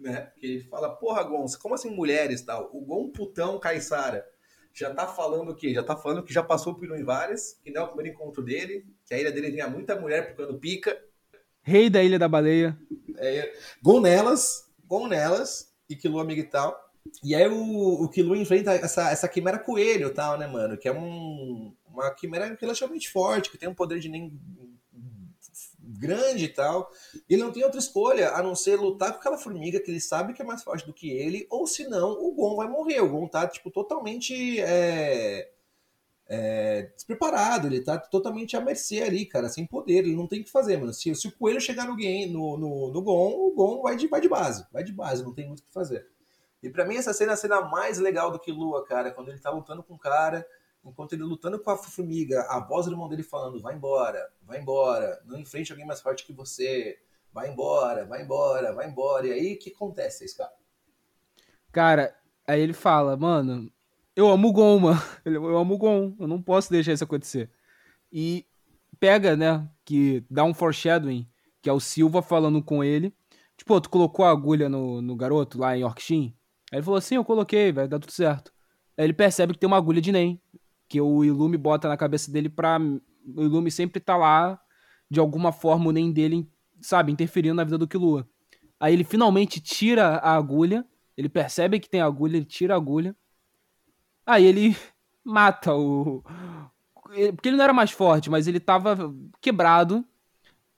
né? 0.00 0.32
Que 0.38 0.46
ele 0.46 0.64
fala, 0.64 0.90
porra, 0.96 1.22
Gon, 1.22 1.46
como 1.60 1.74
assim 1.74 1.90
mulheres 1.90 2.42
tal? 2.42 2.70
O 2.72 2.80
Gon 2.80 3.10
putão 3.10 3.58
Caissara 3.58 4.26
já 4.72 4.94
tá 4.94 5.06
falando 5.06 5.50
o 5.50 5.54
quê? 5.54 5.74
Já 5.74 5.82
tá 5.82 5.96
falando 5.96 6.22
que 6.22 6.32
já 6.32 6.42
passou 6.42 6.74
por 6.74 6.88
várias, 7.04 7.58
que 7.62 7.70
não 7.70 7.82
é 7.82 7.84
o 7.84 7.88
primeiro 7.88 8.14
encontro 8.16 8.42
dele, 8.42 8.86
que 9.04 9.14
a 9.14 9.18
ilha 9.18 9.32
dele 9.32 9.50
vinha 9.50 9.68
muita 9.68 9.98
mulher 9.98 10.26
procurando 10.26 10.58
pica. 10.58 10.98
Rei 11.62 11.90
da 11.90 12.02
Ilha 12.02 12.18
da 12.18 12.28
Baleia. 12.28 12.78
É, 13.18 13.52
Gon 13.82 14.00
nelas, 14.00 14.70
Gon 14.86 15.06
nelas, 15.08 15.70
e 15.88 15.96
Killua 15.96 16.24
migtal. 16.24 16.78
E 17.22 17.34
aí 17.34 17.48
o, 17.48 18.04
o 18.04 18.08
Killua 18.08 18.38
enfrenta 18.38 18.72
essa, 18.72 19.10
essa 19.10 19.28
quimera 19.28 19.58
coelho 19.58 20.14
tal, 20.14 20.38
né, 20.38 20.46
mano? 20.46 20.78
Que 20.78 20.88
é 20.88 20.92
um, 20.92 21.74
uma 21.86 22.10
quimera 22.14 22.56
relativamente 22.60 23.10
forte, 23.10 23.50
que 23.50 23.58
tem 23.58 23.68
um 23.68 23.74
poder 23.74 23.98
de 23.98 24.08
nem 24.08 24.32
grande 26.00 26.46
e 26.46 26.48
tal. 26.48 26.90
Ele 27.28 27.42
não 27.42 27.52
tem 27.52 27.62
outra 27.62 27.78
escolha 27.78 28.30
a 28.30 28.42
não 28.42 28.54
ser 28.54 28.76
lutar 28.76 29.12
com 29.12 29.18
aquela 29.18 29.36
formiga 29.36 29.78
que 29.78 29.90
ele 29.90 30.00
sabe 30.00 30.32
que 30.32 30.40
é 30.40 30.44
mais 30.44 30.62
forte 30.62 30.86
do 30.86 30.94
que 30.94 31.10
ele, 31.10 31.46
ou 31.50 31.66
senão 31.66 32.12
o 32.12 32.32
Gon 32.32 32.56
vai 32.56 32.66
morrer. 32.66 33.00
O 33.00 33.08
Gon 33.08 33.28
tá, 33.28 33.46
tipo, 33.46 33.70
totalmente 33.70 34.58
é, 34.60 35.50
é, 36.26 36.82
despreparado, 36.94 37.66
ele 37.66 37.82
tá 37.82 37.98
totalmente 37.98 38.56
à 38.56 38.60
mercê 38.60 39.02
ali, 39.02 39.26
cara, 39.26 39.48
sem 39.48 39.66
poder, 39.66 39.98
ele 39.98 40.16
não 40.16 40.26
tem 40.26 40.40
o 40.40 40.44
que 40.44 40.50
fazer, 40.50 40.78
mano. 40.78 40.94
Se, 40.94 41.14
se 41.14 41.28
o 41.28 41.36
coelho 41.36 41.60
chegar 41.60 41.86
no, 41.86 41.96
game, 41.96 42.32
no, 42.32 42.56
no, 42.56 42.90
no 42.90 43.02
Gon, 43.02 43.32
o 43.32 43.52
Gon 43.54 43.82
vai 43.82 43.96
de, 43.96 44.08
vai 44.08 44.20
de 44.20 44.28
base, 44.28 44.66
vai 44.72 44.82
de 44.82 44.92
base, 44.92 45.22
não 45.22 45.34
tem 45.34 45.46
muito 45.46 45.60
o 45.60 45.64
que 45.64 45.72
fazer. 45.72 46.06
E 46.62 46.68
para 46.68 46.84
mim 46.84 46.96
essa 46.96 47.12
cena 47.12 47.32
é 47.32 47.34
a 47.34 47.36
cena 47.36 47.60
mais 47.62 47.98
legal 47.98 48.30
do 48.30 48.38
que 48.38 48.52
Lua, 48.52 48.84
cara, 48.84 49.10
quando 49.10 49.28
ele 49.30 49.38
tá 49.38 49.50
lutando 49.50 49.82
com 49.82 49.94
o 49.94 49.98
cara 49.98 50.46
enquanto 50.84 51.12
ele 51.12 51.22
lutando 51.22 51.58
com 51.58 51.70
a 51.70 51.76
formiga, 51.76 52.42
a 52.48 52.60
voz 52.60 52.86
do 52.86 52.92
irmão 52.92 53.08
dele 53.08 53.22
falando: 53.22 53.60
vai 53.60 53.74
embora, 53.74 54.30
vai 54.42 54.60
embora, 54.60 55.20
não 55.26 55.38
enfrente 55.38 55.72
alguém 55.72 55.86
mais 55.86 56.00
forte 56.00 56.24
que 56.24 56.32
você, 56.32 56.98
vai 57.32 57.50
embora, 57.50 58.04
vai 58.06 58.22
embora, 58.22 58.72
vai 58.72 58.88
embora. 58.88 59.26
E 59.26 59.32
aí 59.32 59.54
o 59.54 59.58
que 59.58 59.70
acontece, 59.70 60.36
cara? 60.36 60.52
Cara, 61.72 62.16
aí 62.46 62.60
ele 62.60 62.72
fala: 62.72 63.16
mano, 63.16 63.70
eu 64.16 64.28
amo 64.28 64.48
o 64.48 64.52
Gon, 64.52 64.78
mano. 64.78 65.00
Eu 65.24 65.56
amo 65.56 65.74
o 65.74 65.78
Gon, 65.78 66.14
eu 66.18 66.26
não 66.26 66.42
posso 66.42 66.70
deixar 66.70 66.92
isso 66.92 67.04
acontecer. 67.04 67.50
E 68.12 68.46
pega, 68.98 69.36
né, 69.36 69.68
que 69.84 70.24
dá 70.30 70.44
um 70.44 70.52
foreshadowing, 70.52 71.28
que 71.62 71.70
é 71.70 71.72
o 71.72 71.80
Silva 71.80 72.22
falando 72.22 72.62
com 72.62 72.82
ele. 72.82 73.14
Tipo, 73.56 73.80
tu 73.80 73.90
colocou 73.90 74.24
a 74.24 74.30
agulha 74.30 74.68
no, 74.68 75.00
no 75.00 75.14
garoto 75.14 75.58
lá 75.58 75.76
em 75.76 75.84
Orkshin? 75.84 76.34
Aí 76.72 76.78
ele 76.78 76.82
falou 76.82 76.98
assim: 76.98 77.16
eu 77.16 77.24
coloquei, 77.24 77.72
vai 77.72 77.86
dar 77.86 77.98
tudo 77.98 78.12
certo. 78.12 78.52
Aí 78.96 79.04
ele 79.04 79.12
percebe 79.12 79.52
que 79.52 79.58
tem 79.58 79.66
uma 79.66 79.76
agulha 79.76 80.00
de 80.00 80.12
NEM 80.12 80.40
que 80.90 81.00
o 81.00 81.24
Ilume 81.24 81.56
bota 81.56 81.88
na 81.88 81.96
cabeça 81.96 82.32
dele 82.32 82.48
pra 82.48 82.78
o 83.36 83.42
Ilume 83.42 83.70
sempre 83.70 84.00
tá 84.00 84.16
lá, 84.16 84.60
de 85.08 85.20
alguma 85.20 85.52
forma, 85.52 85.88
o 85.88 85.92
nem 85.92 86.10
dele, 86.10 86.50
sabe, 86.80 87.12
interferindo 87.12 87.54
na 87.54 87.64
vida 87.64 87.78
do 87.78 87.86
Killua. 87.86 88.28
Aí 88.78 88.92
ele 88.92 89.04
finalmente 89.04 89.60
tira 89.60 90.16
a 90.16 90.34
agulha, 90.34 90.84
ele 91.16 91.28
percebe 91.28 91.78
que 91.78 91.88
tem 91.88 92.00
agulha, 92.00 92.36
ele 92.36 92.44
tira 92.44 92.74
a 92.74 92.76
agulha. 92.76 93.14
Aí 94.26 94.44
ele 94.44 94.76
mata 95.24 95.74
o. 95.74 96.24
Porque 97.34 97.48
ele 97.48 97.56
não 97.56 97.64
era 97.64 97.72
mais 97.72 97.92
forte, 97.92 98.28
mas 98.28 98.48
ele 98.48 98.58
tava 98.58 99.14
quebrado. 99.40 100.04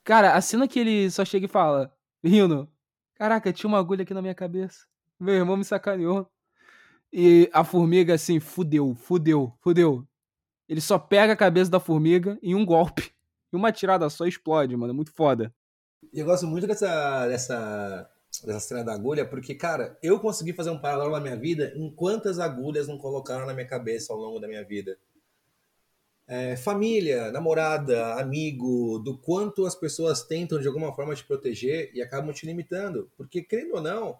Cara, 0.03 0.33
a 0.33 0.41
cena 0.41 0.67
que 0.67 0.79
ele 0.79 1.09
só 1.09 1.23
chega 1.25 1.45
e 1.45 1.49
fala: 1.49 1.91
Rino, 2.23 2.69
caraca, 3.15 3.53
tinha 3.53 3.67
uma 3.67 3.79
agulha 3.79 4.03
aqui 4.03 4.13
na 4.13 4.21
minha 4.21 4.35
cabeça. 4.35 4.85
Meu 5.19 5.35
irmão 5.35 5.57
me 5.57 5.63
sacaneou. 5.63 6.29
E 7.15 7.47
a 7.53 7.63
formiga 7.63 8.15
assim, 8.15 8.39
fudeu, 8.39 8.95
fudeu, 8.95 9.53
fudeu. 9.59 10.03
Ele 10.67 10.81
só 10.81 10.97
pega 10.97 11.33
a 11.33 11.37
cabeça 11.37 11.69
da 11.69 11.79
formiga 11.79 12.39
em 12.41 12.55
um 12.55 12.65
golpe. 12.65 13.11
E 13.51 13.55
uma 13.55 13.71
tirada 13.71 14.09
só 14.09 14.25
explode, 14.25 14.75
mano. 14.75 14.91
É 14.91 14.95
muito 14.95 15.11
foda. 15.13 15.53
Eu 16.11 16.25
gosto 16.25 16.47
muito 16.47 16.65
dessa, 16.65 17.27
dessa, 17.27 18.09
dessa 18.43 18.59
cena 18.59 18.83
da 18.83 18.93
agulha, 18.95 19.25
porque, 19.25 19.53
cara, 19.53 19.95
eu 20.01 20.19
consegui 20.19 20.53
fazer 20.53 20.71
um 20.71 20.79
paralelo 20.79 21.11
na 21.11 21.19
minha 21.19 21.37
vida 21.37 21.71
em 21.75 21.93
quantas 21.93 22.39
agulhas 22.39 22.87
não 22.87 22.97
colocaram 22.97 23.45
na 23.45 23.53
minha 23.53 23.67
cabeça 23.67 24.11
ao 24.11 24.17
longo 24.17 24.39
da 24.39 24.47
minha 24.47 24.63
vida. 24.65 24.97
é, 26.27 26.55
família, 26.55 27.31
namorada, 27.31 28.15
amigo, 28.15 28.97
do 28.99 29.17
quanto 29.17 29.65
as 29.65 29.75
pessoas 29.75 30.23
tentam 30.23 30.59
de 30.59 30.67
alguma 30.67 30.93
forma 30.95 31.15
te 31.15 31.23
proteger 31.23 31.91
e 31.93 32.01
acabam 32.01 32.33
te 32.33 32.45
limitando. 32.45 33.11
Porque, 33.17 33.41
querendo 33.41 33.75
ou 33.75 33.81
não, 33.81 34.17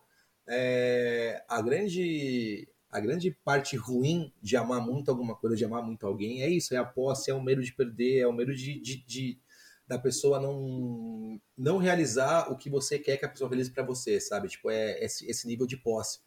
é, 0.48 1.44
a 1.48 1.62
grande 1.62 2.68
a 2.94 3.00
grande 3.00 3.36
parte 3.44 3.76
ruim 3.76 4.32
de 4.40 4.56
amar 4.56 4.80
muito 4.80 5.10
alguma 5.10 5.36
coisa, 5.36 5.56
de 5.56 5.66
amar 5.66 5.82
muito 5.82 6.06
alguém, 6.06 6.44
é 6.44 6.48
isso, 6.48 6.76
é 6.76 6.78
a 6.78 6.86
posse, 6.86 7.32
é 7.32 7.34
o 7.34 7.42
medo 7.42 7.64
de 7.64 7.74
perder, 7.74 8.20
é 8.20 8.28
o 8.28 8.32
medo 8.32 8.54
de, 8.54 8.80
de, 8.80 9.04
de 9.04 9.40
da 9.88 9.98
pessoa 9.98 10.40
não 10.40 11.42
não 11.58 11.78
realizar 11.78 12.52
o 12.52 12.58
que 12.58 12.70
você 12.70 13.00
quer 13.00 13.18
que 13.18 13.26
a 13.26 13.30
pessoa 13.30 13.50
realize 13.50 13.72
para 13.72 13.84
você, 13.84 14.22
sabe? 14.22 14.48
Tipo, 14.48 14.70
é 14.70 15.04
esse, 15.04 15.30
esse 15.30 15.48
nível 15.48 15.66
de 15.66 15.76
posse. 15.76 16.20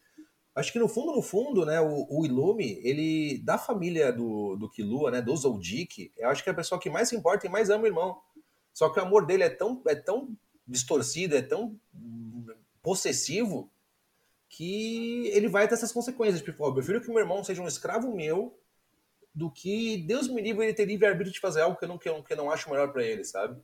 Acho 0.56 0.72
que 0.72 0.78
no 0.78 0.88
fundo, 0.88 1.14
no 1.14 1.22
fundo, 1.22 1.64
né, 1.64 1.80
o, 1.80 2.06
o 2.10 2.26
Ilume, 2.26 2.80
ele, 2.82 3.38
da 3.44 3.58
família 3.58 4.12
do, 4.12 4.56
do 4.56 4.68
Kilua, 4.68 5.10
né, 5.12 5.22
do 5.22 5.36
Zoldyck, 5.36 6.12
eu 6.16 6.28
acho 6.28 6.42
que 6.42 6.48
é 6.48 6.52
a 6.52 6.56
pessoa 6.56 6.80
que 6.80 6.90
mais 6.90 7.08
se 7.08 7.14
importa 7.14 7.46
e 7.46 7.50
mais 7.50 7.70
ama 7.70 7.84
o 7.84 7.86
irmão. 7.86 8.18
Só 8.72 8.88
que 8.88 8.98
o 8.98 9.02
amor 9.02 9.24
dele 9.24 9.44
é 9.44 9.50
tão, 9.50 9.80
é 9.86 9.94
tão 9.94 10.36
distorcido, 10.66 11.36
é 11.36 11.42
tão 11.42 11.78
possessivo, 12.82 13.70
que 14.48 15.28
ele 15.28 15.48
vai 15.48 15.66
ter 15.66 15.74
essas 15.74 15.92
consequências. 15.92 16.42
Tipo, 16.42 16.66
eu 16.66 16.74
prefiro 16.74 17.00
que 17.00 17.08
meu 17.08 17.18
irmão 17.18 17.42
seja 17.42 17.62
um 17.62 17.68
escravo 17.68 18.14
meu 18.14 18.58
do 19.34 19.50
que 19.50 19.98
Deus 20.06 20.28
me 20.28 20.40
livre 20.40 20.64
ele 20.64 20.74
ter 20.74 20.86
livre-arbítrio 20.86 21.32
de 21.32 21.40
fazer 21.40 21.60
algo 21.60 21.76
que 21.76 21.84
eu 21.84 21.88
não, 21.88 21.98
que 21.98 22.08
eu, 22.08 22.22
que 22.22 22.32
eu 22.32 22.36
não 22.36 22.50
acho 22.50 22.70
melhor 22.70 22.90
para 22.92 23.04
ele, 23.04 23.22
sabe? 23.22 23.60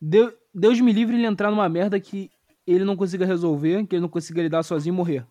Deus, 0.00 0.34
Deus 0.54 0.80
me 0.80 0.92
livre 0.92 1.16
ele 1.16 1.26
entrar 1.26 1.50
numa 1.50 1.68
merda 1.68 1.98
que 1.98 2.30
ele 2.66 2.84
não 2.84 2.96
consiga 2.96 3.24
resolver, 3.24 3.86
que 3.86 3.96
ele 3.96 4.02
não 4.02 4.08
consiga 4.08 4.42
lidar 4.42 4.62
sozinho 4.62 4.92
e 4.92 4.96
morrer. 4.96 5.26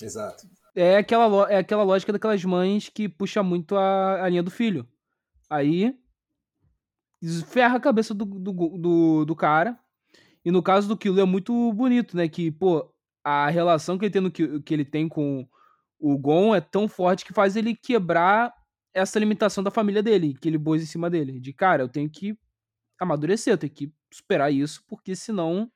Exato. 0.00 0.48
É 0.74 0.96
aquela, 0.96 1.52
é 1.52 1.58
aquela 1.58 1.82
lógica 1.82 2.12
daquelas 2.12 2.42
mães 2.44 2.88
que 2.88 3.08
puxa 3.08 3.42
muito 3.42 3.76
a, 3.76 4.24
a 4.24 4.28
linha 4.28 4.42
do 4.42 4.50
filho. 4.50 4.88
Aí 5.50 5.94
ferra 7.46 7.76
a 7.76 7.80
cabeça 7.80 8.14
do, 8.14 8.24
do, 8.24 8.52
do, 8.52 9.24
do 9.24 9.36
cara. 9.36 9.78
E 10.44 10.50
no 10.50 10.62
caso 10.62 10.88
do 10.88 10.96
Kilo 10.96 11.20
é 11.20 11.24
muito 11.24 11.72
bonito, 11.72 12.16
né? 12.16 12.26
Que, 12.26 12.50
pô, 12.50 12.91
a 13.24 13.48
relação 13.48 13.98
que 13.98 14.06
ele 14.06 14.12
tem, 14.12 14.30
que, 14.30 14.60
que 14.60 14.74
ele 14.74 14.84
tem 14.84 15.08
com 15.08 15.46
o 15.98 16.18
Gon 16.18 16.54
é 16.54 16.60
tão 16.60 16.88
forte 16.88 17.24
que 17.24 17.32
faz 17.32 17.56
ele 17.56 17.76
quebrar 17.76 18.52
essa 18.92 19.18
limitação 19.18 19.62
da 19.62 19.70
família 19.70 20.02
dele, 20.02 20.34
que 20.34 20.48
ele 20.48 20.58
pôs 20.58 20.82
em 20.82 20.86
cima 20.86 21.08
dele. 21.08 21.40
De 21.40 21.52
cara, 21.52 21.82
eu 21.82 21.88
tenho 21.88 22.10
que 22.10 22.36
amadurecer, 23.00 23.52
eu 23.52 23.58
tenho 23.58 23.72
que 23.72 23.92
superar 24.12 24.52
isso, 24.52 24.84
porque 24.88 25.16
senão 25.16 25.70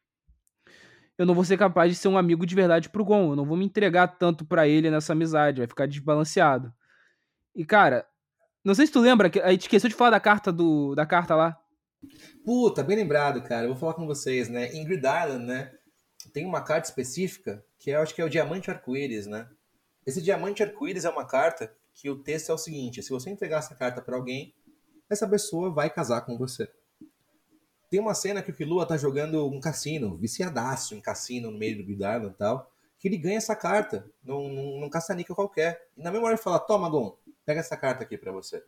eu 1.19 1.25
não 1.25 1.35
vou 1.35 1.45
ser 1.45 1.57
capaz 1.57 1.91
de 1.91 1.97
ser 1.97 2.09
um 2.09 2.19
amigo 2.19 2.45
de 2.45 2.55
verdade 2.55 2.91
pro 2.91 3.05
Gon. 3.05 3.31
Eu 3.31 3.37
não 3.37 3.47
vou 3.47 3.57
me 3.57 3.65
entregar 3.65 4.07
tanto 4.07 4.45
para 4.45 4.69
ele 4.69 4.91
nessa 4.91 5.13
amizade, 5.13 5.61
vai 5.61 5.67
ficar 5.67 5.87
desbalanceado. 5.87 6.73
E, 7.55 7.65
cara, 7.65 8.07
não 8.65 8.75
sei 8.75 8.87
se 8.87 8.93
tu 8.93 9.01
lembra, 9.01 9.31
a 9.43 9.53
gente 9.53 9.63
esqueceu 9.63 9.89
de 9.89 9.95
falar 9.95 10.11
da 10.11 10.21
carta 10.21 10.53
do 10.53 10.95
da 10.95 11.07
carta 11.07 11.35
lá. 11.35 11.57
Puta, 12.45 12.83
bem 12.83 12.97
lembrado, 12.97 13.43
cara. 13.43 13.65
Eu 13.65 13.71
vou 13.71 13.77
falar 13.77 13.95
com 13.95 14.07
vocês, 14.07 14.49
né? 14.49 14.73
Em 14.73 14.85
Grid 14.85 14.99
Island, 15.07 15.47
né? 15.47 15.73
Tem 16.37 16.45
uma 16.45 16.61
carta 16.61 16.87
específica 16.87 17.65
que 17.79 17.89
eu 17.89 18.03
acho 18.03 18.15
que 18.15 18.21
é 18.21 18.25
o 18.27 18.29
Diamante 18.29 18.71
Arco-Íris, 18.71 19.27
né? 19.27 19.49
Esse 20.07 20.21
Diamante 20.21 20.63
Arco-Íris 20.63 21.07
é 21.07 21.09
uma 21.09 21.25
carta 21.25 21.75
que 21.95 22.11
o 22.11 22.17
texto 22.23 22.51
é 22.51 22.55
o 22.55 22.59
seguinte: 22.59 23.03
se 23.03 23.09
você 23.09 23.31
entregar 23.31 23.61
essa 23.61 23.75
carta 23.75 24.03
para 24.03 24.17
alguém, 24.17 24.55
essa 25.09 25.27
pessoa 25.27 25.71
vai 25.73 25.89
casar 25.89 26.27
com 26.27 26.37
você. 26.37 26.71
Tem 27.89 27.99
uma 27.99 28.13
cena 28.13 28.43
que 28.43 28.51
o 28.51 28.55
Killua 28.55 28.85
tá 28.85 28.99
jogando 28.99 29.49
um 29.49 29.59
cassino, 29.59 30.15
viciadaço 30.19 30.95
em 30.95 31.01
cassino 31.01 31.51
no 31.51 31.57
meio 31.57 31.83
do 31.83 31.91
Island 31.91 32.27
e 32.27 32.37
tal, 32.37 32.71
que 32.99 33.09
ele 33.09 33.17
ganha 33.17 33.39
essa 33.39 33.57
carta 33.57 34.05
num, 34.23 34.53
num, 34.53 34.81
num 34.81 34.91
caça-níquel 34.91 35.35
qualquer. 35.35 35.89
E 35.97 36.03
na 36.03 36.11
mesma 36.11 36.27
hora 36.27 36.35
ele 36.35 36.43
fala, 36.43 36.59
toma, 36.59 36.91
Gon, 36.91 37.17
pega 37.47 37.61
essa 37.61 37.79
carta 37.79 38.05
aqui 38.05 38.19
para 38.19 38.31
você. 38.31 38.63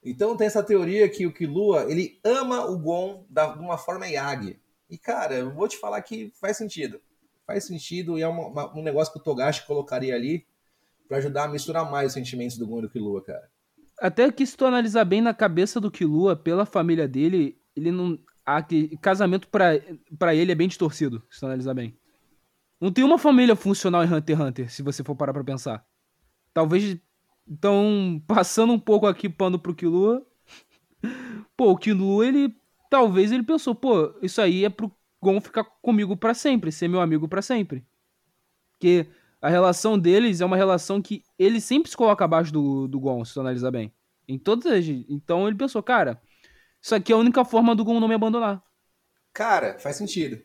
Então 0.00 0.36
tem 0.36 0.46
essa 0.46 0.62
teoria 0.62 1.08
que 1.08 1.26
o 1.26 1.34
Killua, 1.34 1.90
ele 1.90 2.20
ama 2.22 2.66
o 2.66 2.78
Gon 2.78 3.26
de 3.28 3.58
uma 3.58 3.76
forma 3.76 4.06
Yagi. 4.06 4.59
E, 4.90 4.98
cara, 4.98 5.34
eu 5.34 5.54
vou 5.54 5.68
te 5.68 5.78
falar 5.78 6.02
que 6.02 6.32
faz 6.40 6.56
sentido. 6.56 7.00
Faz 7.46 7.64
sentido 7.64 8.18
e 8.18 8.22
é 8.22 8.28
uma, 8.28 8.46
uma, 8.46 8.78
um 8.78 8.82
negócio 8.82 9.12
que 9.12 9.18
o 9.18 9.22
Togashi 9.22 9.66
colocaria 9.66 10.14
ali 10.14 10.46
para 11.08 11.18
ajudar 11.18 11.44
a 11.44 11.48
misturar 11.48 11.90
mais 11.90 12.08
os 12.08 12.12
sentimentos 12.12 12.56
do 12.56 12.66
Gon 12.66 12.80
e 12.80 12.82
do 12.82 12.90
Killua, 12.90 13.22
cara. 13.22 13.50
Até 14.00 14.30
que 14.30 14.46
se 14.46 14.56
tu 14.56 14.64
analisar 14.64 15.04
bem 15.04 15.20
na 15.20 15.34
cabeça 15.34 15.80
do 15.80 15.90
Killua, 15.90 16.34
pela 16.34 16.64
família 16.64 17.06
dele, 17.06 17.60
ele 17.76 17.90
não 17.90 18.18
a, 18.44 18.64
casamento 19.00 19.48
para 19.48 20.34
ele 20.34 20.52
é 20.52 20.54
bem 20.54 20.68
distorcido, 20.68 21.22
se 21.30 21.40
tu 21.40 21.46
analisar 21.46 21.74
bem. 21.74 21.96
Não 22.80 22.90
tem 22.90 23.04
uma 23.04 23.18
família 23.18 23.54
funcional 23.54 24.02
em 24.02 24.12
Hunter 24.12 24.36
x 24.36 24.46
Hunter, 24.46 24.72
se 24.72 24.82
você 24.82 25.04
for 25.04 25.14
parar 25.14 25.32
pra 25.32 25.44
pensar. 25.44 25.84
Talvez. 26.54 26.98
Então, 27.46 28.22
passando 28.26 28.72
um 28.72 28.78
pouco 28.78 29.06
aqui 29.06 29.28
pano 29.28 29.58
pro 29.58 29.74
Killua. 29.74 30.24
Pô, 31.56 31.72
o 31.72 31.76
Killua, 31.76 32.26
ele. 32.26 32.56
Talvez 32.90 33.30
ele 33.30 33.44
pensou, 33.44 33.74
pô, 33.74 34.12
isso 34.20 34.40
aí 34.42 34.64
é 34.64 34.68
pro 34.68 34.92
Gon 35.22 35.40
ficar 35.40 35.64
comigo 35.82 36.16
para 36.16 36.34
sempre, 36.34 36.72
ser 36.72 36.88
meu 36.88 37.00
amigo 37.00 37.28
para 37.28 37.40
sempre. 37.40 37.86
Porque 38.72 39.06
a 39.40 39.48
relação 39.48 39.98
deles 39.98 40.40
é 40.40 40.44
uma 40.44 40.56
relação 40.56 41.00
que 41.00 41.22
ele 41.38 41.60
sempre 41.60 41.90
se 41.90 41.96
coloca 41.96 42.24
abaixo 42.24 42.52
do, 42.52 42.88
do 42.88 42.98
Gon, 42.98 43.24
se 43.24 43.34
tu 43.34 43.40
analisar 43.40 43.70
bem. 43.70 43.92
Em 44.26 44.38
todas 44.38 44.66
as. 44.66 44.84
Então 45.08 45.46
ele 45.46 45.56
pensou, 45.56 45.82
cara, 45.82 46.20
isso 46.82 46.94
aqui 46.94 47.12
é 47.12 47.14
a 47.14 47.18
única 47.18 47.44
forma 47.44 47.76
do 47.76 47.84
Gon 47.84 48.00
não 48.00 48.08
me 48.08 48.14
abandonar. 48.14 48.62
Cara, 49.32 49.78
faz 49.78 49.96
sentido. 49.96 50.42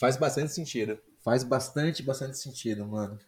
Faz 0.00 0.16
bastante 0.16 0.52
sentido. 0.52 0.98
Faz 1.22 1.44
bastante, 1.44 2.02
bastante 2.02 2.38
sentido, 2.38 2.86
mano. 2.86 3.18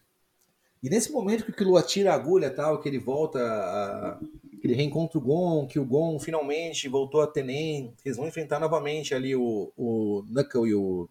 E 0.82 0.90
nesse 0.90 1.10
momento 1.10 1.44
que 1.44 1.50
o 1.50 1.54
Killua 1.54 1.82
tira 1.82 2.12
a 2.12 2.14
agulha 2.14 2.50
tal, 2.50 2.80
que 2.80 2.88
ele 2.88 2.98
volta, 2.98 3.38
a... 3.40 4.18
que 4.60 4.66
ele 4.66 4.74
reencontra 4.74 5.18
o 5.18 5.20
Gon, 5.20 5.66
que 5.66 5.78
o 5.78 5.84
Gon 5.84 6.18
finalmente 6.18 6.88
voltou 6.88 7.20
a 7.22 7.26
Tenen, 7.26 7.94
eles 8.04 8.16
vão 8.16 8.28
enfrentar 8.28 8.60
novamente 8.60 9.14
ali 9.14 9.34
o, 9.34 9.72
o 9.76 10.22
Knuckle 10.28 10.68
e 10.68 10.74
o, 10.74 11.08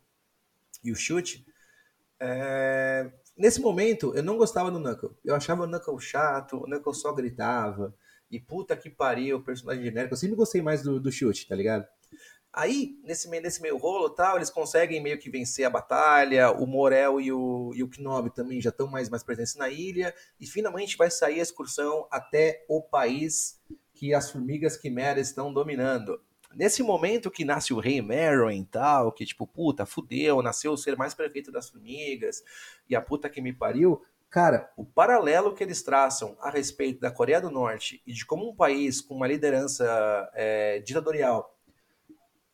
e 0.83 0.91
o 0.91 0.95
Chute. 0.95 1.45
É... 2.19 3.11
Nesse 3.37 3.59
momento, 3.59 4.13
eu 4.15 4.23
não 4.23 4.37
gostava 4.37 4.71
do 4.71 4.79
Knuckle. 4.79 5.11
Eu 5.23 5.35
achava 5.35 5.63
o 5.63 5.67
Knuckle 5.67 5.99
chato, 5.99 6.57
o 6.57 6.67
Knuckle 6.67 6.93
só 6.93 7.11
gritava. 7.11 7.93
E 8.31 8.39
puta 8.39 8.75
que 8.75 8.89
pariu, 8.89 9.37
o 9.37 9.43
personagem 9.43 9.83
genérico. 9.83 10.13
Eu 10.13 10.17
sempre 10.17 10.35
gostei 10.35 10.61
mais 10.61 10.81
do, 10.81 10.99
do 10.99 11.11
chute, 11.11 11.47
tá 11.47 11.55
ligado? 11.55 11.85
Aí, 12.57 12.97
nesse 13.03 13.29
meio, 13.29 13.43
nesse 13.43 13.61
meio 13.61 13.75
rolo 13.75 14.09
tal, 14.09 14.37
eles 14.37 14.49
conseguem 14.49 15.03
meio 15.03 15.19
que 15.19 15.29
vencer 15.29 15.65
a 15.65 15.69
batalha. 15.69 16.51
O 16.51 16.65
Morel 16.65 17.19
e 17.19 17.29
o, 17.29 17.73
e 17.75 17.83
o 17.83 17.89
Knob 17.99 18.29
também 18.29 18.61
já 18.61 18.69
estão 18.69 18.87
mais, 18.87 19.09
mais 19.09 19.23
presentes 19.23 19.57
na 19.57 19.69
ilha. 19.69 20.15
E 20.39 20.47
finalmente 20.47 20.95
vai 20.95 21.11
sair 21.11 21.41
a 21.41 21.43
excursão 21.43 22.07
até 22.09 22.63
o 22.69 22.81
país 22.81 23.61
que 23.93 24.13
as 24.13 24.31
formigas 24.31 24.77
quimeras 24.77 25.27
estão 25.27 25.51
dominando. 25.51 26.17
Nesse 26.53 26.81
momento 26.81 27.29
que 27.29 27.43
nasce 27.43 27.73
o 27.73 27.79
rei 27.79 28.01
Meryn 28.01 28.61
e 28.61 28.65
tal, 28.65 29.11
que 29.11 29.25
tipo, 29.25 29.45
puta, 29.45 29.85
fudeu, 29.85 30.41
nasceu 30.41 30.71
o 30.71 30.77
ser 30.77 30.95
mais 30.95 31.13
perfeito 31.13 31.51
das 31.51 31.69
formigas, 31.69 32.41
e 32.89 32.95
a 32.95 33.01
puta 33.01 33.29
que 33.29 33.41
me 33.41 33.51
pariu, 33.51 34.01
Cara, 34.27 34.69
o 34.75 34.83
paralelo 34.83 35.53
que 35.53 35.63
eles 35.63 35.81
traçam 35.81 36.35
a 36.41 36.49
respeito 36.49 36.99
da 36.99 37.09
Coreia 37.09 37.39
do 37.39 37.49
Norte 37.49 38.01
e 38.05 38.11
de 38.11 38.25
como 38.25 38.49
um 38.49 38.53
país 38.53 38.99
com 38.99 39.15
uma 39.15 39.27
liderança 39.27 40.29
é, 40.33 40.79
ditatorial 40.79 41.54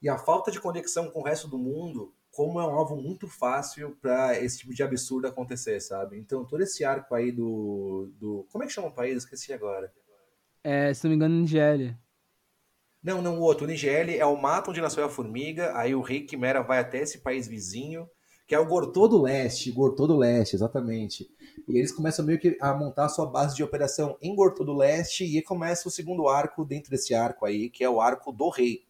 e 0.01 0.09
a 0.09 0.17
falta 0.17 0.51
de 0.51 0.59
conexão 0.59 1.09
com 1.11 1.19
o 1.19 1.23
resto 1.23 1.47
do 1.47 1.57
mundo, 1.57 2.13
como 2.31 2.59
é 2.59 2.65
um 2.65 2.71
alvo 2.71 2.95
muito 2.95 3.27
fácil 3.27 3.95
para 4.01 4.39
esse 4.39 4.59
tipo 4.59 4.73
de 4.73 4.81
absurdo 4.81 5.27
acontecer, 5.27 5.79
sabe? 5.81 6.17
Então, 6.17 6.45
todo 6.45 6.61
esse 6.61 6.83
arco 6.83 7.13
aí 7.13 7.31
do. 7.31 8.11
do 8.17 8.47
como 8.51 8.63
é 8.63 8.67
que 8.67 8.73
chama 8.73 8.87
o 8.87 8.93
país? 8.93 9.17
Esqueci 9.17 9.53
agora. 9.53 9.93
É, 10.63 10.93
se 10.93 11.03
não 11.03 11.09
me 11.09 11.15
engano, 11.15 11.35
Nigéria. 11.35 11.99
Não, 13.03 13.21
não, 13.21 13.39
o 13.39 13.41
outro. 13.41 13.65
O 13.65 13.67
Nigéria 13.67 14.15
é 14.15 14.25
o 14.25 14.39
mato 14.39 14.71
onde 14.71 14.81
nasceu 14.81 15.03
a 15.03 15.09
formiga, 15.09 15.75
aí 15.75 15.93
o 15.93 16.01
rei 16.01 16.21
Quimera 16.21 16.61
vai 16.61 16.79
até 16.79 16.99
esse 16.99 17.19
país 17.19 17.47
vizinho, 17.47 18.07
que 18.47 18.53
é 18.53 18.59
o 18.59 18.65
Gortô 18.65 19.07
do 19.07 19.21
Leste. 19.21 19.71
Gortô 19.71 20.05
do 20.05 20.17
Leste, 20.17 20.55
exatamente. 20.55 21.27
E 21.67 21.77
eles 21.77 21.91
começam 21.91 22.23
meio 22.23 22.39
que 22.39 22.57
a 22.61 22.73
montar 22.73 23.05
a 23.05 23.09
sua 23.09 23.25
base 23.25 23.55
de 23.55 23.63
operação 23.63 24.17
em 24.21 24.35
Gorto 24.35 24.63
do 24.63 24.75
Leste 24.75 25.25
e 25.25 25.41
começa 25.41 25.87
o 25.87 25.91
segundo 25.91 26.27
arco 26.27 26.63
dentro 26.63 26.91
desse 26.91 27.13
arco 27.13 27.45
aí, 27.45 27.69
que 27.69 27.83
é 27.83 27.89
o 27.89 27.99
arco 27.99 28.31
do 28.31 28.49
rei. 28.49 28.85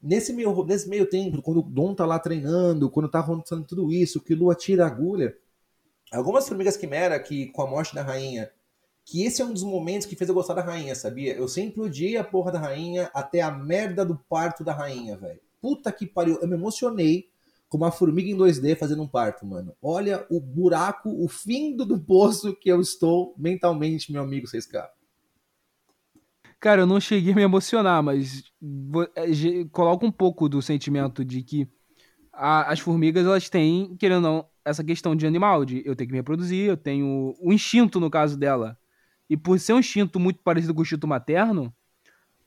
Nesse 0.00 0.32
meio, 0.32 0.64
nesse 0.64 0.88
meio 0.88 1.08
tempo, 1.08 1.42
quando 1.42 1.58
o 1.58 1.62
Dom 1.62 1.94
tá 1.94 2.06
lá 2.06 2.18
treinando, 2.18 2.90
quando 2.90 3.10
tá 3.10 3.20
acontecendo 3.20 3.64
tudo 3.64 3.92
isso, 3.92 4.20
que 4.20 4.34
Lua 4.34 4.54
tira 4.54 4.84
a 4.84 4.86
agulha, 4.86 5.36
algumas 6.12 6.48
formigas 6.48 6.76
quimera 6.76 7.18
que 7.18 7.46
com 7.46 7.62
a 7.62 7.66
morte 7.66 7.94
da 7.94 8.02
rainha, 8.02 8.50
que 9.04 9.24
esse 9.24 9.40
é 9.42 9.44
um 9.44 9.52
dos 9.52 9.62
momentos 9.62 10.06
que 10.06 10.14
fez 10.14 10.28
eu 10.28 10.34
gostar 10.34 10.54
da 10.54 10.62
rainha, 10.62 10.94
sabia? 10.94 11.34
Eu 11.34 11.48
sempre 11.48 11.80
odiei 11.80 12.16
a 12.16 12.22
porra 12.22 12.52
da 12.52 12.58
rainha 12.58 13.10
até 13.14 13.40
a 13.40 13.50
merda 13.50 14.04
do 14.04 14.16
parto 14.28 14.62
da 14.62 14.72
rainha, 14.72 15.16
velho. 15.16 15.40
Puta 15.60 15.90
que 15.90 16.06
pariu, 16.06 16.38
eu 16.40 16.46
me 16.46 16.54
emocionei 16.54 17.28
com 17.68 17.76
uma 17.76 17.90
formiga 17.90 18.30
em 18.30 18.36
2D 18.36 18.76
fazendo 18.76 19.02
um 19.02 19.08
parto, 19.08 19.44
mano. 19.46 19.74
Olha 19.82 20.26
o 20.30 20.40
buraco, 20.40 21.10
o 21.10 21.26
fundo 21.26 21.84
do 21.84 21.98
poço 21.98 22.54
que 22.54 22.70
eu 22.70 22.80
estou 22.80 23.34
mentalmente, 23.36 24.12
meu 24.12 24.22
amigo 24.22 24.46
6K. 24.46 24.88
Cara, 26.60 26.82
eu 26.82 26.86
não 26.86 27.00
cheguei 27.00 27.32
a 27.32 27.36
me 27.36 27.42
emocionar, 27.42 28.02
mas 28.02 28.42
é, 29.16 29.64
coloca 29.70 30.04
um 30.04 30.10
pouco 30.10 30.48
do 30.48 30.60
sentimento 30.60 31.24
de 31.24 31.42
que 31.42 31.68
a, 32.32 32.72
as 32.72 32.80
formigas, 32.80 33.26
elas 33.26 33.48
têm, 33.48 33.96
querendo 33.96 34.26
ou 34.26 34.32
não, 34.32 34.50
essa 34.64 34.84
questão 34.84 35.16
de 35.16 35.26
animal, 35.26 35.64
de 35.64 35.82
eu 35.86 35.96
tenho 35.96 36.08
que 36.08 36.12
me 36.12 36.18
reproduzir, 36.18 36.66
eu 36.68 36.76
tenho 36.76 37.34
o 37.40 37.52
instinto 37.52 38.00
no 38.00 38.10
caso 38.10 38.36
dela. 38.38 38.78
E 39.30 39.36
por 39.36 39.58
ser 39.60 39.74
um 39.74 39.80
instinto 39.80 40.20
muito 40.20 40.40
parecido 40.42 40.74
com 40.74 40.80
o 40.80 40.82
instinto 40.84 41.08
materno, 41.08 41.74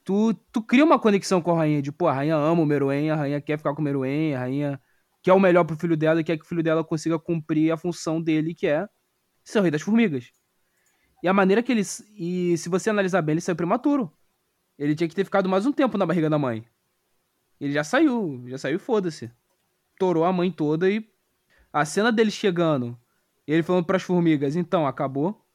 tu, 0.03 0.33
tu 0.51 0.61
cria 0.63 0.85
uma 0.85 0.99
conexão 0.99 1.41
com 1.41 1.51
a 1.53 1.57
rainha, 1.57 1.81
de, 1.81 1.91
pô, 1.91 2.07
a 2.07 2.13
rainha 2.13 2.35
ama 2.35 2.61
o 2.61 2.65
Meruem, 2.65 3.11
a 3.11 3.15
rainha 3.15 3.41
quer 3.41 3.57
ficar 3.57 3.73
com 3.75 3.81
o 3.81 3.85
Meruem, 3.85 4.35
a 4.35 4.39
rainha 4.39 4.81
quer 5.23 5.33
o 5.33 5.39
melhor 5.39 5.65
pro 5.65 5.77
filho 5.77 5.97
dela 5.97 6.21
e 6.21 6.23
quer 6.23 6.37
que 6.37 6.45
o 6.45 6.47
filho 6.47 6.63
dela 6.63 6.83
consiga 6.83 7.19
cumprir 7.19 7.71
a 7.71 7.77
função 7.77 8.21
dele, 8.21 8.55
que 8.55 8.67
é 8.67 8.87
ser 9.43 9.59
o 9.59 9.61
rei 9.63 9.71
das 9.71 9.81
formigas. 9.81 10.31
E 11.21 11.27
a 11.27 11.33
maneira 11.33 11.61
que 11.61 11.71
ele. 11.71 11.81
E 12.15 12.57
se 12.57 12.69
você 12.69 12.89
analisar 12.89 13.21
bem, 13.21 13.33
ele 13.33 13.41
saiu 13.41 13.55
prematuro. 13.55 14.11
Ele 14.77 14.95
tinha 14.95 15.07
que 15.07 15.15
ter 15.15 15.23
ficado 15.23 15.47
mais 15.47 15.65
um 15.65 15.71
tempo 15.71 15.97
na 15.97 16.05
barriga 16.05 16.29
da 16.29 16.39
mãe. 16.39 16.65
Ele 17.59 17.71
já 17.71 17.83
saiu, 17.83 18.43
já 18.47 18.57
saiu, 18.57 18.79
foda-se. 18.79 19.31
Torou 19.99 20.23
a 20.23 20.33
mãe 20.33 20.51
toda 20.51 20.89
e. 20.89 21.07
A 21.71 21.85
cena 21.85 22.11
dele 22.11 22.31
chegando, 22.31 22.99
ele 23.47 23.63
falando 23.63 23.85
pras 23.85 24.01
formigas: 24.01 24.55
então, 24.55 24.87
acabou. 24.87 25.45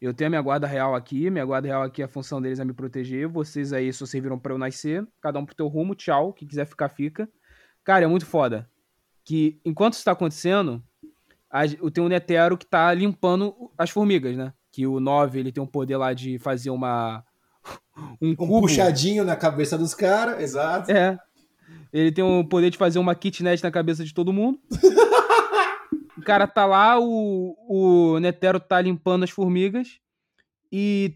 Eu 0.00 0.12
tenho 0.12 0.26
a 0.26 0.30
minha 0.30 0.42
guarda 0.42 0.66
real 0.66 0.96
aqui, 0.96 1.30
minha 1.30 1.44
guarda 1.44 1.68
real 1.68 1.82
aqui, 1.84 2.02
a 2.02 2.08
função 2.08 2.42
deles 2.42 2.58
é 2.58 2.64
me 2.64 2.72
proteger. 2.72 3.28
Vocês 3.28 3.72
aí 3.72 3.92
só 3.92 4.04
serviram 4.04 4.36
para 4.36 4.52
eu 4.52 4.58
nascer. 4.58 5.06
Cada 5.20 5.38
um 5.38 5.46
pro 5.46 5.54
teu 5.54 5.68
rumo, 5.68 5.94
tchau. 5.94 6.32
Quem 6.32 6.48
quiser 6.48 6.64
ficar, 6.64 6.88
fica. 6.88 7.30
Cara, 7.84 8.04
é 8.04 8.08
muito 8.08 8.26
foda. 8.26 8.68
Que 9.24 9.60
enquanto 9.64 9.92
isso 9.92 10.04
tá 10.04 10.10
acontecendo, 10.10 10.82
eu 11.80 11.88
tenho 11.88 12.06
um 12.06 12.10
Netero 12.10 12.58
que 12.58 12.66
tá 12.66 12.92
limpando 12.92 13.70
as 13.78 13.90
formigas, 13.90 14.36
né? 14.36 14.52
Que 14.72 14.86
o 14.86 14.98
9 14.98 15.38
ele 15.38 15.52
tem 15.52 15.62
um 15.62 15.66
poder 15.66 15.96
lá 15.96 16.12
de 16.12 16.38
fazer 16.38 16.70
uma. 16.70 17.24
Um, 18.20 18.30
um 18.30 18.60
puxadinho 18.60 19.22
na 19.22 19.36
cabeça 19.36 19.76
dos 19.76 19.94
caras, 19.94 20.42
exato. 20.42 20.90
É. 20.90 21.18
Ele 21.92 22.10
tem 22.10 22.24
o 22.24 22.42
poder 22.42 22.70
de 22.70 22.78
fazer 22.78 22.98
uma 22.98 23.14
kitnet 23.14 23.62
na 23.62 23.70
cabeça 23.70 24.02
de 24.02 24.14
todo 24.14 24.32
mundo. 24.32 24.58
o 26.16 26.22
cara 26.22 26.46
tá 26.46 26.64
lá, 26.64 26.98
o, 26.98 27.54
o 27.68 28.18
Netero 28.18 28.58
tá 28.58 28.80
limpando 28.80 29.24
as 29.24 29.30
formigas. 29.30 30.00
E 30.72 31.14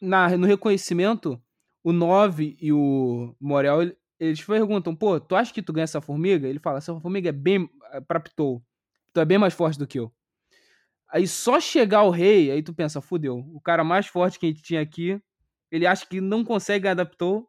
na, 0.00 0.36
no 0.36 0.46
reconhecimento, 0.46 1.40
o 1.82 1.92
9 1.92 2.56
e 2.60 2.72
o 2.72 3.34
Morel, 3.40 3.92
eles 4.18 4.42
perguntam, 4.42 4.94
pô, 4.94 5.20
tu 5.20 5.36
acha 5.36 5.54
que 5.54 5.62
tu 5.62 5.72
ganha 5.72 5.84
essa 5.84 6.00
formiga? 6.00 6.48
Ele 6.48 6.58
fala, 6.58 6.78
essa 6.78 6.98
formiga 7.00 7.28
é 7.28 7.32
bem 7.32 7.70
é 7.92 8.00
pra 8.00 8.20
Ptou. 8.20 8.62
Tu 9.12 9.20
é 9.20 9.24
bem 9.24 9.38
mais 9.38 9.54
forte 9.54 9.78
do 9.78 9.86
que 9.86 9.98
eu. 9.98 10.12
Aí 11.16 11.26
só 11.26 11.58
chegar 11.58 12.02
o 12.02 12.10
rei, 12.10 12.50
aí 12.50 12.62
tu 12.62 12.74
pensa, 12.74 13.00
fudeu. 13.00 13.38
O 13.54 13.58
cara 13.58 13.82
mais 13.82 14.06
forte 14.06 14.38
que 14.38 14.44
a 14.44 14.48
gente 14.50 14.62
tinha 14.62 14.82
aqui, 14.82 15.18
ele 15.70 15.86
acha 15.86 16.04
que 16.04 16.20
não 16.20 16.44
consegue 16.44 16.86
adaptou. 16.86 17.48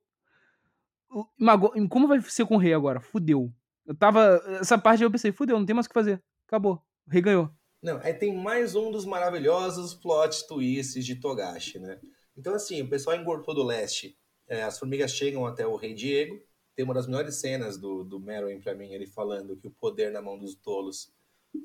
Como 1.90 2.08
vai 2.08 2.22
ser 2.22 2.46
com 2.46 2.56
o 2.56 2.58
rei 2.58 2.74
agora? 2.74 3.02
Fudeu. 3.02 3.54
Eu 3.86 3.94
tava. 3.94 4.42
Essa 4.62 4.78
parte 4.78 5.04
eu 5.04 5.12
pensei, 5.12 5.34
fudeu, 5.34 5.60
não 5.60 5.66
tem 5.66 5.74
mais 5.74 5.86
o 5.86 5.90
que 5.90 5.94
fazer. 5.94 6.24
Acabou. 6.48 6.82
O 7.06 7.12
rei 7.12 7.22
ganhou. 7.22 7.52
Não, 7.84 7.98
aí 7.98 8.14
tem 8.14 8.34
mais 8.34 8.74
um 8.74 8.90
dos 8.90 9.04
maravilhosos 9.04 9.94
plot 9.94 10.48
twists 10.48 11.06
de 11.06 11.18
Togashi, 11.18 11.78
né? 11.78 12.00
Então, 12.38 12.54
assim, 12.54 12.82
o 12.82 12.90
pessoal 12.90 13.18
engortou 13.18 13.54
do 13.54 13.64
leste. 13.64 14.18
É, 14.48 14.64
as 14.64 14.80
formigas 14.80 15.12
chegam 15.12 15.46
até 15.46 15.68
o 15.68 15.76
rei 15.76 15.94
Diego. 15.94 16.42
Tem 16.74 16.86
uma 16.86 16.94
das 16.94 17.06
melhores 17.06 17.36
cenas 17.36 17.78
do, 17.78 18.06
do 18.06 18.18
Merwin 18.18 18.62
pra 18.62 18.74
mim, 18.74 18.94
ele 18.94 19.06
falando 19.06 19.58
que 19.58 19.68
o 19.68 19.72
poder 19.72 20.10
na 20.10 20.22
mão 20.22 20.40
dos 20.40 20.56
tolos 20.56 21.12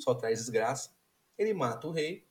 só 0.01 0.17
traz 0.17 0.41
desgraça. 0.41 0.91
Ele 1.43 1.53
mata 1.53 1.89
o 1.89 1.91
rei. 1.91 2.25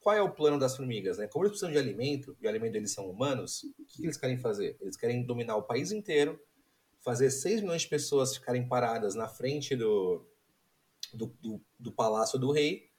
Qual 0.00 0.14
é 0.14 0.20
o 0.20 0.30
plano 0.30 0.58
das 0.58 0.76
formigas? 0.76 1.18
Né? 1.18 1.26
Como 1.26 1.44
eles 1.44 1.52
precisam 1.52 1.70
de 1.70 1.78
alimento, 1.78 2.36
e 2.40 2.46
o 2.46 2.48
alimento 2.48 2.72
deles 2.72 2.92
são 2.92 3.08
humanos, 3.08 3.62
o 3.78 3.84
que 3.84 4.02
eles 4.02 4.16
querem 4.16 4.38
fazer? 4.38 4.76
Eles 4.80 4.96
querem 4.96 5.24
dominar 5.24 5.56
o 5.56 5.62
país 5.62 5.92
inteiro, 5.92 6.38
fazer 7.00 7.30
6 7.30 7.60
milhões 7.60 7.82
de 7.82 7.88
pessoas 7.88 8.34
ficarem 8.34 8.66
paradas 8.66 9.14
na 9.14 9.28
frente 9.28 9.74
do, 9.76 10.26
do, 11.12 11.26
do, 11.40 11.60
do 11.78 11.92
palácio 11.92 12.38
do 12.38 12.50
rei, 12.50 12.90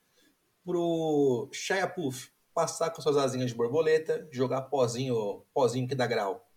pro 0.63 1.47
Shayapuf 1.51 2.31
passar 2.53 2.89
com 2.89 3.01
suas 3.01 3.17
asinhas 3.17 3.51
de 3.51 3.57
borboleta, 3.57 4.27
jogar 4.31 4.63
pozinho, 4.63 5.45
pozinho 5.53 5.87
que 5.87 5.93
dá 5.93 6.07
grau 6.07 6.49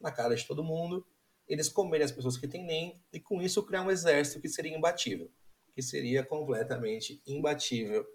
na 0.00 0.12
cara 0.12 0.34
de 0.34 0.46
todo 0.46 0.64
mundo, 0.64 1.06
eles 1.46 1.68
comerem 1.68 2.04
as 2.04 2.12
pessoas 2.12 2.38
que 2.38 2.48
têm 2.48 2.64
nem, 2.64 3.02
e 3.12 3.20
com 3.20 3.42
isso 3.42 3.62
criar 3.64 3.82
um 3.82 3.90
exército 3.90 4.40
que 4.40 4.48
seria 4.48 4.74
imbatível 4.74 5.30
que 5.74 5.82
seria 5.82 6.24
completamente 6.24 7.20
imbatível 7.26 8.06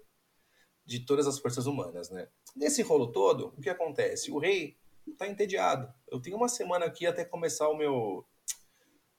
de 0.90 0.98
todas 0.98 1.28
as 1.28 1.38
forças 1.38 1.66
humanas, 1.66 2.10
né? 2.10 2.26
Nesse 2.56 2.82
rolo 2.82 3.12
todo, 3.12 3.54
o 3.56 3.60
que 3.60 3.70
acontece? 3.70 4.32
O 4.32 4.40
rei 4.40 4.76
tá 5.16 5.28
entediado. 5.28 5.88
Eu 6.10 6.20
tenho 6.20 6.36
uma 6.36 6.48
semana 6.48 6.84
aqui 6.84 7.06
até 7.06 7.24
começar 7.24 7.68
o 7.68 7.76
meu 7.76 8.26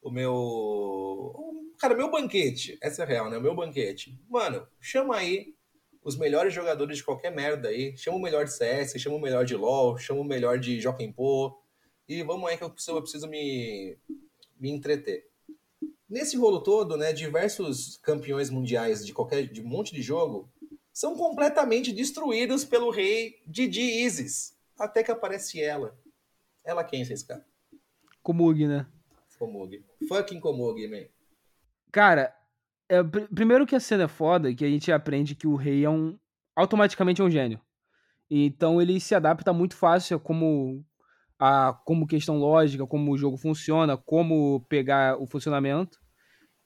o 0.01 0.11
meu 0.11 1.71
cara, 1.79 1.95
meu 1.95 2.11
banquete. 2.11 2.77
Essa 2.81 3.03
é 3.03 3.05
real, 3.05 3.29
né? 3.29 3.37
O 3.37 3.41
meu 3.41 3.55
banquete. 3.55 4.19
Mano, 4.29 4.67
chama 4.81 5.15
aí 5.15 5.55
os 6.03 6.17
melhores 6.17 6.53
jogadores 6.53 6.97
de 6.97 7.05
qualquer 7.05 7.33
merda 7.33 7.69
aí. 7.69 7.95
Chama 7.95 8.17
o 8.17 8.21
melhor 8.21 8.43
de 8.43 8.51
CS, 8.51 8.99
chama 8.99 9.15
o 9.15 9.21
melhor 9.21 9.45
de 9.45 9.55
LoL, 9.55 9.97
chama 9.97 10.19
o 10.19 10.25
melhor 10.25 10.59
de 10.59 10.77
Joaquim. 10.81 11.15
E 12.05 12.21
vamos 12.21 12.49
aí 12.49 12.57
que 12.57 12.65
eu 12.65 12.69
preciso, 12.69 12.97
eu 12.97 13.01
preciso 13.01 13.29
me, 13.29 13.97
me 14.59 14.69
entreter. 14.71 15.25
Nesse 16.09 16.35
rolo 16.35 16.59
todo, 16.61 16.97
né, 16.97 17.13
diversos 17.13 17.97
campeões 18.03 18.49
mundiais 18.49 19.05
de 19.05 19.13
qualquer 19.13 19.47
de 19.47 19.61
um 19.61 19.67
monte 19.69 19.93
de 19.93 20.01
jogo 20.01 20.51
são 20.93 21.15
completamente 21.15 21.91
destruídos 21.91 22.65
pelo 22.65 22.91
rei 22.91 23.41
Didi 23.47 23.81
Isis. 23.81 24.57
Até 24.77 25.03
que 25.03 25.11
aparece 25.11 25.61
ela. 25.61 25.97
Ela 26.63 26.83
quem, 26.83 27.03
vocês 27.03 27.23
cara? 27.23 27.45
Komug, 28.21 28.67
né? 28.67 28.85
Komug. 29.37 29.83
Fucking 30.07 30.39
Komug, 30.39 30.87
man. 30.87 31.05
Cara, 31.91 32.35
é, 32.87 33.01
pr 33.03 33.27
primeiro 33.33 33.65
que 33.65 33.75
a 33.75 33.79
cena 33.79 34.03
é 34.03 34.07
foda, 34.07 34.53
que 34.53 34.65
a 34.65 34.69
gente 34.69 34.91
aprende 34.91 35.35
que 35.35 35.47
o 35.47 35.55
rei 35.55 35.85
é 35.85 35.89
um. 35.89 36.17
automaticamente 36.55 37.21
é 37.21 37.23
um 37.23 37.29
gênio. 37.29 37.59
Então 38.29 38.81
ele 38.81 38.99
se 38.99 39.13
adapta 39.15 39.51
muito 39.51 39.75
fácil 39.75 40.19
como 40.19 40.85
a 41.39 41.73
como 41.85 42.07
questão 42.07 42.37
lógica, 42.37 42.85
como 42.85 43.11
o 43.11 43.17
jogo 43.17 43.37
funciona, 43.37 43.97
como 43.97 44.65
pegar 44.69 45.17
o 45.19 45.25
funcionamento. 45.25 45.99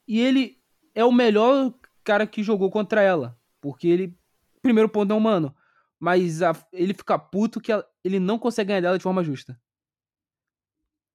E 0.08 0.20
ele 0.20 0.58
é 0.94 1.04
o 1.04 1.12
melhor 1.12 1.74
cara 2.04 2.28
que 2.28 2.44
jogou 2.44 2.70
contra 2.70 3.02
ela. 3.02 3.38
Porque 3.66 3.88
ele, 3.88 4.16
primeiro 4.62 4.88
ponto, 4.88 5.12
é 5.12 5.16
humano. 5.16 5.56
Mas 6.00 6.44
a, 6.44 6.56
ele 6.72 6.94
fica 6.94 7.18
puto 7.18 7.60
que 7.60 7.72
ele 8.04 8.20
não 8.20 8.38
consegue 8.38 8.68
ganhar 8.68 8.82
dela 8.82 8.98
de 8.98 9.02
forma 9.02 9.24
justa. 9.24 9.60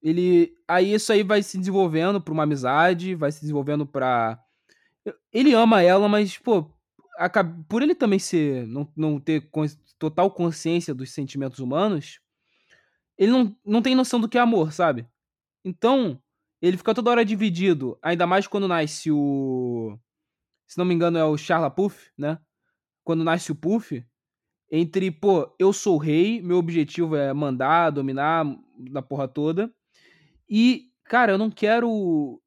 Ele. 0.02 0.52
Aí 0.66 0.92
isso 0.92 1.12
aí 1.12 1.22
vai 1.22 1.44
se 1.44 1.56
desenvolvendo 1.56 2.20
pra 2.20 2.34
uma 2.34 2.42
amizade, 2.42 3.14
vai 3.14 3.30
se 3.30 3.40
desenvolvendo 3.40 3.86
pra. 3.86 4.42
Ele 5.32 5.52
ama 5.52 5.80
ela, 5.80 6.08
mas, 6.08 6.36
pô, 6.38 6.68
por 7.68 7.82
ele 7.82 7.94
também 7.94 8.18
ser. 8.18 8.66
não, 8.66 8.92
não 8.96 9.20
ter 9.20 9.48
total 9.96 10.28
consciência 10.32 10.92
dos 10.92 11.12
sentimentos 11.12 11.60
humanos, 11.60 12.18
ele 13.16 13.30
não, 13.30 13.56
não 13.64 13.80
tem 13.80 13.94
noção 13.94 14.20
do 14.20 14.28
que 14.28 14.38
é 14.38 14.40
amor, 14.40 14.72
sabe? 14.72 15.06
Então, 15.64 16.20
ele 16.60 16.76
fica 16.76 16.92
toda 16.92 17.10
hora 17.10 17.24
dividido, 17.24 17.96
ainda 18.02 18.26
mais 18.26 18.48
quando 18.48 18.66
nasce 18.66 19.08
o. 19.12 19.96
Se 20.70 20.78
não 20.78 20.84
me 20.84 20.94
engano, 20.94 21.18
é 21.18 21.24
o 21.24 21.36
Charla 21.36 21.68
Puff, 21.68 22.12
né? 22.16 22.38
Quando 23.02 23.24
nasce 23.24 23.50
o 23.50 23.56
Puff, 23.56 24.06
entre, 24.70 25.10
pô, 25.10 25.52
eu 25.58 25.72
sou 25.72 25.98
rei, 25.98 26.40
meu 26.40 26.58
objetivo 26.58 27.16
é 27.16 27.32
mandar, 27.34 27.90
dominar 27.90 28.46
da 28.78 29.02
porra 29.02 29.26
toda. 29.26 29.68
E, 30.48 30.92
cara, 31.06 31.32
eu 31.32 31.38
não 31.38 31.50
quero. 31.50 32.40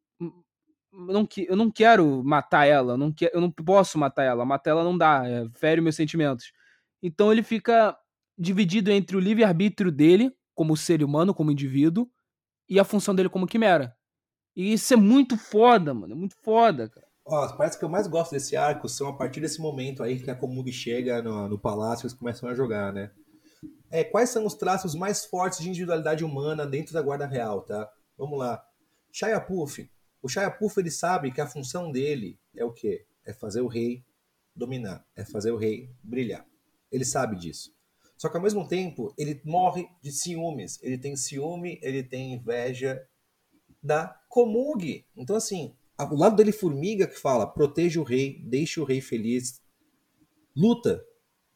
Não, 0.89 1.27
eu 1.37 1.55
não 1.57 1.69
quero 1.69 2.23
matar 2.23 2.65
ela, 2.65 2.93
eu 2.93 2.97
não, 2.97 3.11
que, 3.11 3.29
eu 3.33 3.41
não 3.41 3.51
posso 3.51 3.97
matar 3.99 4.23
ela. 4.23 4.45
Matar 4.45 4.71
ela 4.71 4.85
não 4.85 4.97
dá, 4.97 5.27
é, 5.27 5.49
fere 5.55 5.81
meus 5.81 5.97
sentimentos. 5.97 6.53
Então 7.01 7.29
ele 7.29 7.43
fica 7.43 7.97
dividido 8.37 8.89
entre 8.89 9.17
o 9.17 9.19
livre-arbítrio 9.19 9.91
dele, 9.91 10.33
como 10.55 10.77
ser 10.77 11.03
humano, 11.03 11.33
como 11.33 11.51
indivíduo, 11.51 12.09
e 12.69 12.79
a 12.79 12.85
função 12.85 13.13
dele 13.13 13.27
como 13.27 13.47
quimera. 13.47 13.93
E 14.55 14.71
isso 14.71 14.93
é 14.93 14.97
muito 14.97 15.35
foda, 15.37 15.93
mano. 15.93 16.13
É 16.13 16.15
muito 16.15 16.37
foda, 16.41 16.87
cara. 16.89 17.12
Ó, 17.25 17.47
parece 17.55 17.79
que 17.79 17.85
eu 17.85 17.89
mais 17.89 18.07
gosto 18.07 18.31
desse 18.31 18.55
arco 18.55 18.89
são 18.89 19.07
a 19.07 19.13
partir 19.13 19.39
desse 19.39 19.61
momento 19.61 20.03
aí 20.03 20.19
que 20.19 20.29
a 20.29 20.35
Komug 20.35 20.71
chega 20.71 21.21
no, 21.21 21.47
no 21.47 21.57
palácio 21.57 22.03
e 22.03 22.07
eles 22.07 22.17
começam 22.17 22.49
a 22.49 22.53
jogar, 22.53 22.91
né? 22.91 23.11
É, 23.89 24.03
quais 24.03 24.29
são 24.29 24.45
os 24.45 24.55
traços 24.55 24.93
mais 24.95 25.23
fortes 25.23 25.59
de 25.59 25.69
individualidade 25.69 26.25
humana 26.25 26.65
dentro 26.65 26.93
da 26.93 27.01
Guarda 27.01 27.25
Real, 27.25 27.61
tá? 27.61 27.89
Vamos 28.17 28.37
lá. 28.37 28.63
Shia 29.11 29.39
Puff. 29.39 29.89
O 30.21 30.27
Shia 30.27 30.49
Puff, 30.49 30.79
ele 30.79 30.91
sabe 30.91 31.31
que 31.31 31.39
a 31.39 31.47
função 31.47 31.91
dele 31.91 32.39
é 32.55 32.65
o 32.65 32.73
quê? 32.73 33.05
É 33.25 33.31
fazer 33.31 33.61
o 33.61 33.67
rei 33.67 34.03
dominar. 34.55 35.05
É 35.15 35.23
fazer 35.23 35.51
o 35.51 35.57
rei 35.57 35.89
brilhar. 36.03 36.45
Ele 36.91 37.05
sabe 37.05 37.35
disso. 37.35 37.73
Só 38.17 38.29
que 38.29 38.37
ao 38.37 38.43
mesmo 38.43 38.67
tempo, 38.67 39.13
ele 39.17 39.41
morre 39.45 39.87
de 40.01 40.11
ciúmes. 40.11 40.79
Ele 40.81 40.97
tem 40.97 41.15
ciúme, 41.15 41.79
ele 41.81 42.03
tem 42.03 42.33
inveja 42.33 43.05
da 43.81 44.07
Komug. 44.27 45.05
Então, 45.15 45.35
assim, 45.35 45.75
o 45.99 46.15
lado 46.15 46.35
dele 46.35 46.51
formiga 46.51 47.07
que 47.07 47.19
fala, 47.19 47.45
proteja 47.45 47.99
o 47.99 48.03
rei, 48.03 48.41
deixe 48.45 48.79
o 48.79 48.83
rei 48.83 48.99
feliz, 48.99 49.61
luta 50.55 51.03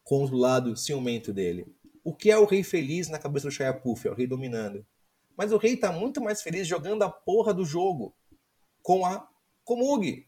contra 0.04 0.34
o 0.34 0.38
lado 0.38 0.76
ciumento 0.76 1.32
dele. 1.32 1.66
O 2.04 2.14
que 2.14 2.30
é 2.30 2.38
o 2.38 2.46
rei 2.46 2.62
feliz 2.62 3.08
na 3.08 3.18
cabeça 3.18 3.48
do 3.48 3.52
Shayapuf? 3.52 4.06
É 4.06 4.10
o 4.10 4.14
rei 4.14 4.26
dominando. 4.26 4.86
Mas 5.36 5.52
o 5.52 5.56
rei 5.56 5.76
tá 5.76 5.92
muito 5.92 6.20
mais 6.20 6.40
feliz 6.40 6.66
jogando 6.66 7.02
a 7.02 7.10
porra 7.10 7.52
do 7.52 7.64
jogo 7.64 8.14
com 8.82 9.04
a 9.04 9.28
Komug. 9.64 10.26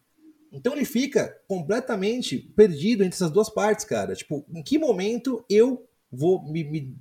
Então 0.52 0.72
ele 0.72 0.84
fica 0.84 1.40
completamente 1.48 2.38
perdido 2.38 3.02
entre 3.02 3.14
essas 3.14 3.30
duas 3.30 3.48
partes, 3.48 3.84
cara. 3.84 4.14
Tipo, 4.14 4.44
em 4.52 4.62
que 4.62 4.78
momento 4.78 5.44
eu 5.48 5.88
vou 6.10 6.42
me. 6.42 6.64
me 6.64 6.96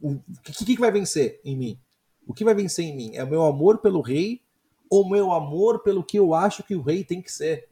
o 0.00 0.18
que, 0.42 0.64
que 0.64 0.80
vai 0.80 0.90
vencer 0.90 1.40
em 1.44 1.56
mim? 1.56 1.80
O 2.26 2.32
que 2.32 2.44
vai 2.44 2.54
vencer 2.54 2.84
em 2.84 2.96
mim? 2.96 3.10
É 3.14 3.22
o 3.22 3.28
meu 3.28 3.42
amor 3.42 3.78
pelo 3.78 4.00
rei 4.00 4.40
o 5.00 5.08
meu 5.08 5.32
amor 5.32 5.82
pelo 5.82 6.04
que 6.04 6.18
eu 6.18 6.34
acho 6.34 6.62
que 6.62 6.74
o 6.74 6.82
rei 6.82 7.02
tem 7.02 7.22
que 7.22 7.32
ser? 7.32 7.66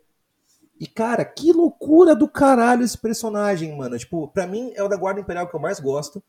E, 0.79 0.87
cara, 0.87 1.23
que 1.23 1.53
loucura 1.53 2.17
do 2.17 2.27
caralho 2.27 2.83
esse 2.83 2.97
personagem, 2.97 3.77
mano. 3.77 3.99
Tipo, 3.99 4.29
pra 4.29 4.47
mim 4.47 4.73
é 4.75 4.83
o 4.83 4.89
da 4.89 4.97
Guarda 4.97 5.21
Imperial 5.21 5.47
que 5.47 5.55
eu 5.55 5.61
mais 5.61 5.79
gosto. 5.79 6.23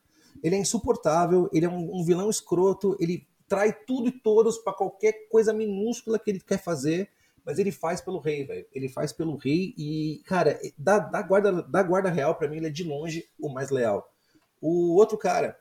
Ele 0.44 0.56
é 0.56 0.60
insuportável, 0.60 1.50
ele 1.54 1.66
é 1.66 1.70
um, 1.70 2.02
um 2.02 2.04
vilão 2.04 2.30
escroto, 2.30 2.98
ele 3.00 3.26
trai 3.48 3.74
tudo 3.88 4.10
e 4.10 4.12
todos 4.12 4.58
para 4.58 4.74
qualquer 4.74 5.30
coisa 5.30 5.54
minúscula 5.54 6.20
que 6.20 6.30
ele 6.30 6.42
quer 6.42 6.62
fazer, 6.62 7.10
mas 7.46 7.58
ele 7.58 7.72
faz 7.72 8.02
pelo 8.02 8.20
rei, 8.20 8.44
velho. 8.44 8.66
Ele 8.74 8.90
faz 8.90 9.14
pelo 9.14 9.38
rei 9.38 9.74
e, 9.78 10.22
cara, 10.26 10.60
da, 10.78 11.00
da, 11.00 11.22
guarda, 11.22 11.62
da 11.62 11.84
guarda 11.84 12.10
real, 12.10 12.36
para 12.36 12.50
mim, 12.50 12.58
ele 12.58 12.68
é 12.68 12.70
de 12.70 12.84
longe 12.84 13.30
o 13.40 13.48
mais 13.48 13.70
leal. 13.70 14.14
O 14.60 14.96
outro 14.96 15.18
cara 15.18 15.58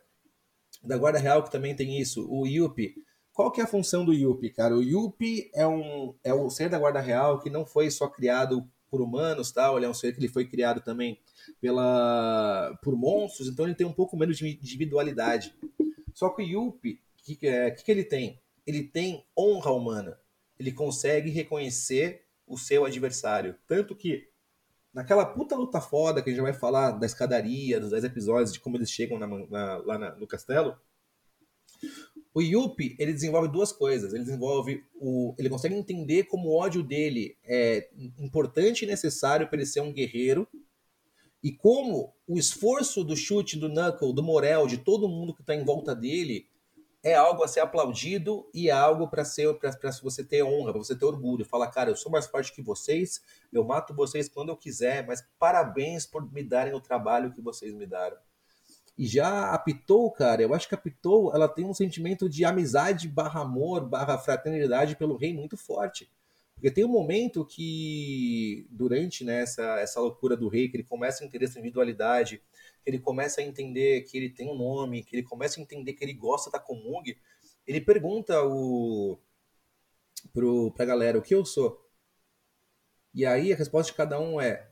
da 0.82 0.98
guarda 0.98 1.20
real 1.20 1.44
que 1.44 1.52
também 1.52 1.76
tem 1.76 2.00
isso, 2.00 2.26
o 2.28 2.46
Yuppie. 2.48 2.94
Qual 3.40 3.50
que 3.50 3.62
é 3.62 3.64
a 3.64 3.66
função 3.66 4.04
do 4.04 4.12
Yuppie, 4.12 4.50
cara? 4.50 4.76
O 4.76 4.82
Yuppie 4.82 5.50
é 5.54 5.66
um 5.66 6.14
é 6.22 6.34
o 6.34 6.50
ser 6.50 6.68
da 6.68 6.78
guarda 6.78 7.00
real 7.00 7.40
que 7.40 7.48
não 7.48 7.64
foi 7.64 7.90
só 7.90 8.06
criado 8.06 8.68
por 8.90 9.00
humanos, 9.00 9.50
tal, 9.50 9.78
ele 9.78 9.86
é 9.86 9.88
um 9.88 9.94
ser 9.94 10.12
que 10.12 10.20
ele 10.20 10.28
foi 10.28 10.44
criado 10.44 10.82
também 10.82 11.18
pela 11.58 12.78
por 12.82 12.94
monstros, 12.94 13.48
então 13.48 13.64
ele 13.64 13.74
tem 13.74 13.86
um 13.86 13.94
pouco 13.94 14.14
menos 14.14 14.36
de 14.36 14.46
individualidade. 14.46 15.54
Só 16.12 16.28
que 16.28 16.42
o 16.42 16.44
Yuppie, 16.44 17.00
o 17.18 17.24
que, 17.24 17.34
que, 17.34 17.46
é, 17.46 17.70
que, 17.70 17.82
que 17.82 17.90
ele 17.90 18.04
tem? 18.04 18.38
Ele 18.66 18.82
tem 18.82 19.24
honra 19.34 19.72
humana. 19.72 20.18
Ele 20.58 20.70
consegue 20.70 21.30
reconhecer 21.30 22.26
o 22.46 22.58
seu 22.58 22.84
adversário. 22.84 23.56
Tanto 23.66 23.96
que 23.96 24.28
naquela 24.92 25.24
puta 25.24 25.56
luta 25.56 25.80
foda 25.80 26.20
que 26.20 26.28
a 26.28 26.32
gente 26.34 26.42
vai 26.42 26.52
falar 26.52 26.90
da 26.90 27.06
escadaria, 27.06 27.80
dos 27.80 27.92
10 27.92 28.04
episódios, 28.04 28.52
de 28.52 28.60
como 28.60 28.76
eles 28.76 28.90
chegam 28.90 29.18
na, 29.18 29.26
na, 29.26 29.76
lá 29.78 29.96
na, 29.96 30.14
no 30.14 30.26
castelo, 30.26 30.76
o 32.32 32.40
Yuppie, 32.40 32.94
ele 32.98 33.12
desenvolve 33.12 33.48
duas 33.48 33.72
coisas. 33.72 34.12
Ele 34.12 34.24
desenvolve 34.24 34.84
o. 34.94 35.34
Ele 35.38 35.48
consegue 35.48 35.74
entender 35.74 36.24
como 36.24 36.48
o 36.48 36.56
ódio 36.56 36.82
dele 36.82 37.36
é 37.44 37.88
importante 38.18 38.84
e 38.84 38.88
necessário 38.88 39.48
para 39.48 39.56
ele 39.56 39.66
ser 39.66 39.80
um 39.80 39.92
guerreiro. 39.92 40.46
E 41.42 41.50
como 41.52 42.14
o 42.28 42.38
esforço 42.38 43.02
do 43.02 43.16
chute 43.16 43.58
do 43.58 43.68
Knuckle, 43.68 44.14
do 44.14 44.22
Morel, 44.22 44.66
de 44.66 44.78
todo 44.78 45.08
mundo 45.08 45.34
que 45.34 45.40
está 45.40 45.54
em 45.54 45.64
volta 45.64 45.94
dele, 45.94 46.46
é 47.02 47.14
algo 47.14 47.42
a 47.42 47.48
ser 47.48 47.60
aplaudido 47.60 48.46
e 48.52 48.68
é 48.68 48.72
algo 48.72 49.08
para 49.08 49.24
ser 49.24 49.52
para 49.54 49.90
você 50.02 50.22
ter 50.22 50.44
honra, 50.44 50.72
para 50.72 50.82
você 50.82 50.94
ter 50.94 51.06
orgulho. 51.06 51.44
Falar, 51.44 51.68
cara, 51.68 51.90
eu 51.90 51.96
sou 51.96 52.12
mais 52.12 52.26
forte 52.26 52.52
que 52.52 52.62
vocês, 52.62 53.22
eu 53.50 53.64
mato 53.64 53.94
vocês 53.94 54.28
quando 54.28 54.50
eu 54.50 54.56
quiser, 54.56 55.06
mas 55.06 55.24
parabéns 55.38 56.04
por 56.06 56.30
me 56.30 56.44
darem 56.44 56.74
o 56.74 56.80
trabalho 56.80 57.32
que 57.32 57.40
vocês 57.40 57.72
me 57.74 57.86
deram. 57.86 58.18
E 58.96 59.06
já 59.06 59.52
a 59.52 59.58
Pitou, 59.58 60.10
cara, 60.10 60.42
eu 60.42 60.52
acho 60.54 60.68
que 60.68 60.74
a 60.74 60.78
Pitou, 60.78 61.34
ela 61.34 61.48
tem 61.48 61.64
um 61.64 61.74
sentimento 61.74 62.28
de 62.28 62.44
amizade 62.44 63.08
barra 63.08 63.40
amor, 63.40 63.88
barra 63.88 64.18
fraternidade 64.18 64.96
pelo 64.96 65.16
rei 65.16 65.32
muito 65.32 65.56
forte. 65.56 66.10
Porque 66.54 66.70
tem 66.70 66.84
um 66.84 66.88
momento 66.88 67.42
que, 67.44 68.66
durante 68.70 69.24
né, 69.24 69.40
essa, 69.40 69.80
essa 69.80 69.98
loucura 69.98 70.36
do 70.36 70.48
rei, 70.48 70.68
que 70.68 70.76
ele 70.76 70.84
começa 70.84 71.24
a 71.24 71.26
entender 71.26 71.46
essa 71.46 71.58
individualidade, 71.58 72.42
que 72.84 72.90
ele 72.90 72.98
começa 72.98 73.40
a 73.40 73.44
entender 73.44 74.02
que 74.02 74.18
ele 74.18 74.28
tem 74.28 74.50
um 74.50 74.58
nome, 74.58 75.02
que 75.02 75.16
ele 75.16 75.22
começa 75.22 75.58
a 75.58 75.62
entender 75.62 75.94
que 75.94 76.04
ele 76.04 76.12
gosta 76.12 76.50
da 76.50 76.58
Komung, 76.58 77.16
ele 77.66 77.80
pergunta 77.80 78.44
o, 78.44 79.18
pro, 80.32 80.70
pra 80.72 80.84
galera 80.84 81.18
o 81.18 81.22
que 81.22 81.34
eu 81.34 81.44
sou. 81.44 81.82
E 83.14 83.24
aí 83.24 83.52
a 83.52 83.56
resposta 83.56 83.90
de 83.90 83.96
cada 83.96 84.20
um 84.20 84.40
é 84.40 84.69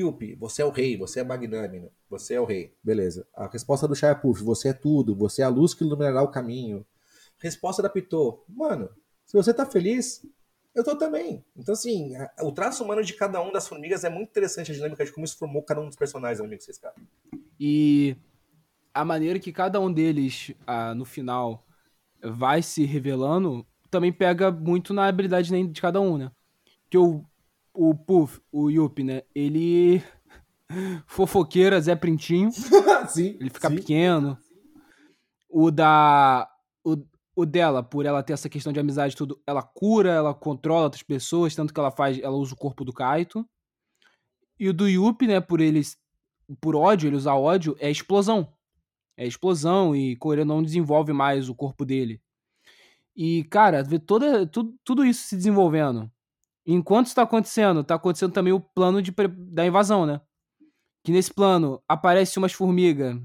Yuppie, 0.00 0.34
você 0.34 0.62
é 0.62 0.64
o 0.64 0.70
rei, 0.70 0.96
você 0.96 1.20
é 1.20 1.24
magnânimo, 1.24 1.92
você 2.08 2.34
é 2.34 2.40
o 2.40 2.44
rei. 2.44 2.74
Beleza. 2.82 3.26
A 3.34 3.46
resposta 3.46 3.86
do 3.86 3.94
Shia 3.94 4.14
Puff, 4.14 4.42
você 4.42 4.68
é 4.68 4.72
tudo, 4.72 5.14
você 5.14 5.42
é 5.42 5.44
a 5.44 5.48
luz 5.48 5.74
que 5.74 5.84
iluminará 5.84 6.22
o 6.22 6.30
caminho. 6.30 6.84
Resposta 7.38 7.82
da 7.82 7.88
Pitô, 7.88 8.44
mano, 8.48 8.88
se 9.24 9.36
você 9.36 9.52
tá 9.52 9.66
feliz, 9.66 10.24
eu 10.74 10.84
tô 10.84 10.96
também. 10.96 11.44
Então, 11.56 11.72
assim, 11.72 12.12
o 12.42 12.52
traço 12.52 12.84
humano 12.84 13.02
de 13.02 13.14
cada 13.14 13.40
um 13.42 13.50
das 13.50 13.66
formigas 13.66 14.04
é 14.04 14.10
muito 14.10 14.28
interessante, 14.28 14.70
a 14.70 14.74
dinâmica 14.74 15.04
de 15.04 15.12
como 15.12 15.24
isso 15.24 15.38
formou 15.38 15.62
cada 15.62 15.80
um 15.80 15.86
dos 15.86 15.96
personagens, 15.96 16.40
amigo, 16.40 16.62
vocês, 16.62 16.78
cara. 16.78 16.94
E 17.58 18.16
a 18.92 19.04
maneira 19.04 19.38
que 19.38 19.52
cada 19.52 19.80
um 19.80 19.92
deles, 19.92 20.52
ah, 20.66 20.94
no 20.94 21.04
final, 21.04 21.64
vai 22.22 22.62
se 22.62 22.84
revelando, 22.84 23.66
também 23.90 24.12
pega 24.12 24.50
muito 24.50 24.92
na 24.92 25.06
habilidade 25.06 25.50
de 25.50 25.80
cada 25.80 26.00
um, 26.00 26.16
né? 26.18 26.30
Que 26.90 26.98
o 26.98 27.24
o 27.76 27.94
Puff, 27.94 28.40
o 28.50 28.70
Yuppie, 28.70 29.04
né? 29.04 29.22
Ele. 29.34 30.02
Fofoqueira, 31.06 31.80
Zé 31.80 31.94
Printinho. 31.94 32.50
sim. 33.08 33.36
Ele 33.38 33.50
fica 33.50 33.68
sim. 33.68 33.76
pequeno. 33.76 34.38
O 35.48 35.70
da. 35.70 36.50
O, 36.82 36.96
o 37.36 37.44
dela, 37.44 37.82
por 37.82 38.06
ela 38.06 38.22
ter 38.22 38.32
essa 38.32 38.48
questão 38.48 38.72
de 38.72 38.80
amizade 38.80 39.14
tudo, 39.14 39.40
ela 39.46 39.62
cura, 39.62 40.10
ela 40.10 40.34
controla 40.34 40.84
outras 40.84 41.02
pessoas, 41.02 41.54
tanto 41.54 41.72
que 41.72 41.78
ela 41.78 41.90
faz. 41.90 42.18
Ela 42.18 42.36
usa 42.36 42.54
o 42.54 42.58
corpo 42.58 42.84
do 42.84 42.92
Kaito. 42.92 43.46
E 44.58 44.68
o 44.68 44.72
do 44.72 44.88
Yuppie, 44.88 45.26
né, 45.28 45.40
por 45.40 45.60
eles. 45.60 45.98
Por 46.60 46.74
ódio, 46.74 47.08
ele 47.08 47.16
usar 47.16 47.34
ódio, 47.34 47.76
é 47.78 47.90
explosão. 47.90 48.52
É 49.16 49.26
explosão 49.26 49.96
e 49.96 50.16
Coreia 50.16 50.44
não 50.44 50.62
desenvolve 50.62 51.12
mais 51.12 51.48
o 51.48 51.54
corpo 51.54 51.84
dele. 51.84 52.20
E, 53.16 53.44
cara, 53.44 53.82
ver 53.82 54.00
toda, 54.00 54.46
tudo, 54.46 54.74
tudo 54.84 55.04
isso 55.04 55.26
se 55.26 55.36
desenvolvendo 55.36 56.10
Enquanto 56.66 57.06
está 57.06 57.22
acontecendo, 57.22 57.80
está 57.80 57.94
acontecendo 57.94 58.32
também 58.32 58.52
o 58.52 58.60
plano 58.60 59.00
de, 59.00 59.14
da 59.50 59.64
invasão, 59.64 60.04
né? 60.04 60.20
Que 61.04 61.12
nesse 61.12 61.32
plano 61.32 61.80
aparece 61.88 62.38
umas 62.38 62.52
formigas 62.52 63.16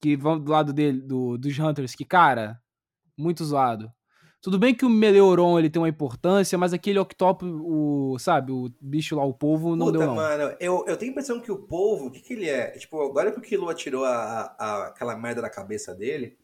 que 0.00 0.16
vão 0.16 0.38
do 0.38 0.52
lado 0.52 0.72
dele, 0.72 1.00
do, 1.00 1.36
dos 1.36 1.58
Hunters, 1.58 1.94
que, 1.94 2.04
cara, 2.04 2.60
muito 3.18 3.44
zoado. 3.44 3.90
Tudo 4.40 4.58
bem 4.58 4.74
que 4.74 4.84
o 4.84 4.90
Meleuron 4.90 5.58
ele 5.58 5.70
tem 5.70 5.80
uma 5.80 5.88
importância, 5.88 6.58
mas 6.58 6.74
aquele 6.74 6.98
Octopus, 6.98 7.48
o, 7.50 8.18
sabe, 8.18 8.52
o 8.52 8.70
bicho 8.78 9.16
lá, 9.16 9.24
o 9.24 9.32
povo, 9.32 9.74
não 9.74 9.86
Puta, 9.86 9.98
deu 9.98 10.06
não. 10.06 10.16
mano, 10.16 10.54
eu, 10.60 10.84
eu 10.86 10.98
tenho 10.98 11.10
a 11.10 11.12
impressão 11.12 11.40
que 11.40 11.50
o 11.50 11.62
povo, 11.62 12.06
o 12.06 12.10
que, 12.10 12.20
que 12.20 12.34
ele 12.34 12.50
é? 12.50 12.72
Tipo, 12.72 13.00
agora 13.00 13.32
que 13.32 13.38
o 13.38 13.42
Kilo 13.42 13.70
atirou 13.70 14.04
a, 14.04 14.54
a, 14.58 14.86
aquela 14.88 15.16
merda 15.16 15.40
da 15.40 15.48
cabeça 15.48 15.94
dele, 15.94 16.36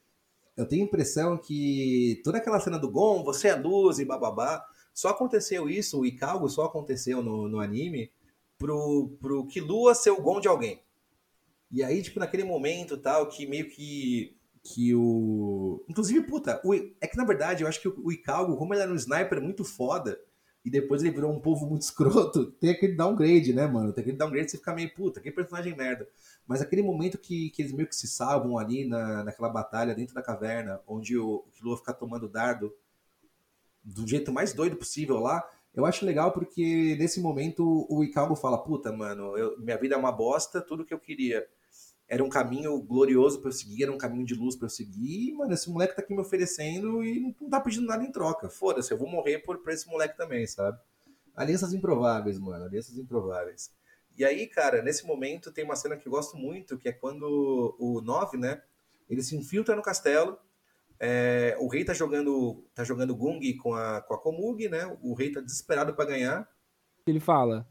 eu 0.57 0.67
tenho 0.67 0.83
a 0.83 0.87
impressão 0.87 1.37
que 1.37 2.23
toda 2.25 2.39
aquela 2.39 2.59
cena 2.59 2.79
do 2.79 2.91
Gon, 2.91 3.23
você 3.23 3.49
é 3.49 3.55
luz 3.55 3.99
e 3.99 4.05
bababá, 4.07 4.65
só 4.93 5.11
aconteceu 5.11 5.69
isso, 5.69 6.01
o 6.01 6.07
Ikago 6.07 6.49
só 6.49 6.65
aconteceu 6.65 7.23
no, 7.23 7.49
no 7.49 7.61
anime 7.61 8.11
pro, 8.59 9.17
pro 9.21 9.47
Killua 9.47 9.95
ser 9.95 10.11
o 10.11 10.21
Gon 10.21 10.41
de 10.41 10.49
alguém. 10.49 10.83
E 11.71 11.83
aí, 11.83 12.03
tipo, 12.03 12.19
naquele 12.19 12.45
momento 12.45 12.97
tal, 12.97 13.29
que 13.29 13.47
meio 13.47 13.69
que. 13.69 14.37
Que 14.63 14.95
o. 14.95 15.83
Inclusive, 15.89 16.27
puta, 16.27 16.61
o... 16.63 16.75
é 16.75 17.07
que 17.07 17.17
na 17.17 17.25
verdade 17.25 17.63
eu 17.63 17.69
acho 17.69 17.81
que 17.81 17.89
o 17.89 18.13
Ikago, 18.13 18.57
como 18.57 18.75
ele 18.75 18.83
era 18.83 18.93
um 18.93 18.97
sniper 18.97 19.41
muito 19.41 19.65
foda, 19.65 20.21
e 20.63 20.71
depois 20.71 21.03
ele 21.03 21.15
virou 21.15 21.33
um 21.33 21.41
povo 21.41 21.67
muito 21.67 21.81
escroto, 21.83 22.53
tem 22.53 22.71
aquele 22.71 22.95
downgrade, 22.95 23.55
né, 23.55 23.67
mano? 23.67 23.93
Tem 23.93 24.03
aquele 24.03 24.19
downgrade 24.19 24.47
que 24.47 24.51
você 24.51 24.59
fica 24.59 24.75
meio, 24.75 24.95
puta, 24.95 25.21
que 25.21 25.31
personagem 25.31 25.75
merda. 25.75 26.07
Mas 26.47 26.61
aquele 26.61 26.83
momento 26.83 27.17
que, 27.17 27.51
que 27.51 27.63
eles 27.63 27.73
meio 27.73 27.89
que 27.89 27.97
se 27.97 28.07
salvam 28.07 28.59
ali 28.59 28.87
na, 28.87 29.25
naquela 29.25 29.49
batalha 29.49 29.95
dentro 29.95 30.15
da 30.15 30.23
caverna, 30.23 30.81
onde 30.87 31.17
o, 31.17 31.37
o 31.37 31.51
Killua 31.53 31.79
fica 31.79 31.95
tomando 31.95 32.29
dardo 32.29 32.71
do 33.83 34.07
jeito 34.07 34.33
mais 34.33 34.53
doido 34.53 34.77
possível 34.77 35.19
lá, 35.19 35.43
eu 35.75 35.85
acho 35.87 36.05
legal 36.05 36.33
porque 36.33 36.97
nesse 36.99 37.21
momento 37.21 37.87
o 37.89 38.03
Icalgo 38.05 38.35
fala: 38.35 38.63
Puta, 38.63 38.93
mano, 38.93 39.37
eu, 39.37 39.59
minha 39.61 39.79
vida 39.79 39.95
é 39.95 39.99
uma 39.99 40.13
bosta, 40.13 40.61
tudo 40.61 40.85
que 40.85 40.95
eu 40.95 40.99
queria 40.99 41.47
era 42.11 42.25
um 42.25 42.29
caminho 42.29 42.77
glorioso 42.83 43.39
para 43.39 43.51
eu 43.51 43.53
seguir, 43.53 43.85
era 43.85 43.93
um 43.93 43.97
caminho 43.97 44.27
de 44.27 44.35
luz 44.35 44.57
para 44.57 44.67
eu 44.67 44.71
seguir. 44.71 45.29
E, 45.29 45.33
mano, 45.33 45.55
esse 45.55 45.71
moleque 45.71 45.95
tá 45.95 46.03
aqui 46.03 46.13
me 46.13 46.21
oferecendo 46.21 47.05
e 47.05 47.21
não 47.41 47.49
tá 47.49 47.61
pedindo 47.61 47.87
nada 47.87 48.03
em 48.03 48.11
troca. 48.11 48.51
Foda-se, 48.51 48.93
eu 48.93 48.99
vou 48.99 49.09
morrer 49.09 49.39
por, 49.39 49.59
por 49.59 49.73
esse 49.73 49.87
moleque 49.89 50.17
também, 50.17 50.45
sabe? 50.45 50.77
Alianças 51.37 51.73
improváveis, 51.73 52.37
mano, 52.37 52.65
alianças 52.65 52.99
improváveis. 52.99 53.71
E 54.19 54.25
aí, 54.25 54.49
cara, 54.49 54.83
nesse 54.83 55.07
momento 55.07 55.53
tem 55.53 55.65
uma 55.65 55.77
cena 55.77 55.97
que 55.97 56.09
eu 56.09 56.11
gosto 56.11 56.37
muito, 56.37 56.77
que 56.77 56.89
é 56.89 56.93
quando 56.93 57.77
o 57.79 58.01
9, 58.01 58.37
né? 58.37 58.61
Ele 59.09 59.23
se 59.23 59.37
infiltra 59.37 59.77
no 59.77 59.83
castelo 59.83 60.37
é, 61.01 61.57
o 61.59 61.67
rei 61.67 61.83
tá 61.83 61.95
jogando 61.95 62.63
tá 62.75 62.85
jogando 62.85 63.17
Gung 63.17 63.41
com 63.57 63.75
a, 63.75 64.03
com 64.03 64.13
a 64.13 64.19
Komug, 64.19 64.69
né? 64.69 64.95
O 65.01 65.15
rei 65.15 65.33
tá 65.33 65.41
desesperado 65.41 65.95
para 65.95 66.05
ganhar. 66.05 66.47
Ele 67.07 67.19
fala: 67.19 67.67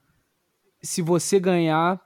se 0.82 1.04
você 1.04 1.40
ganhar, 1.40 2.02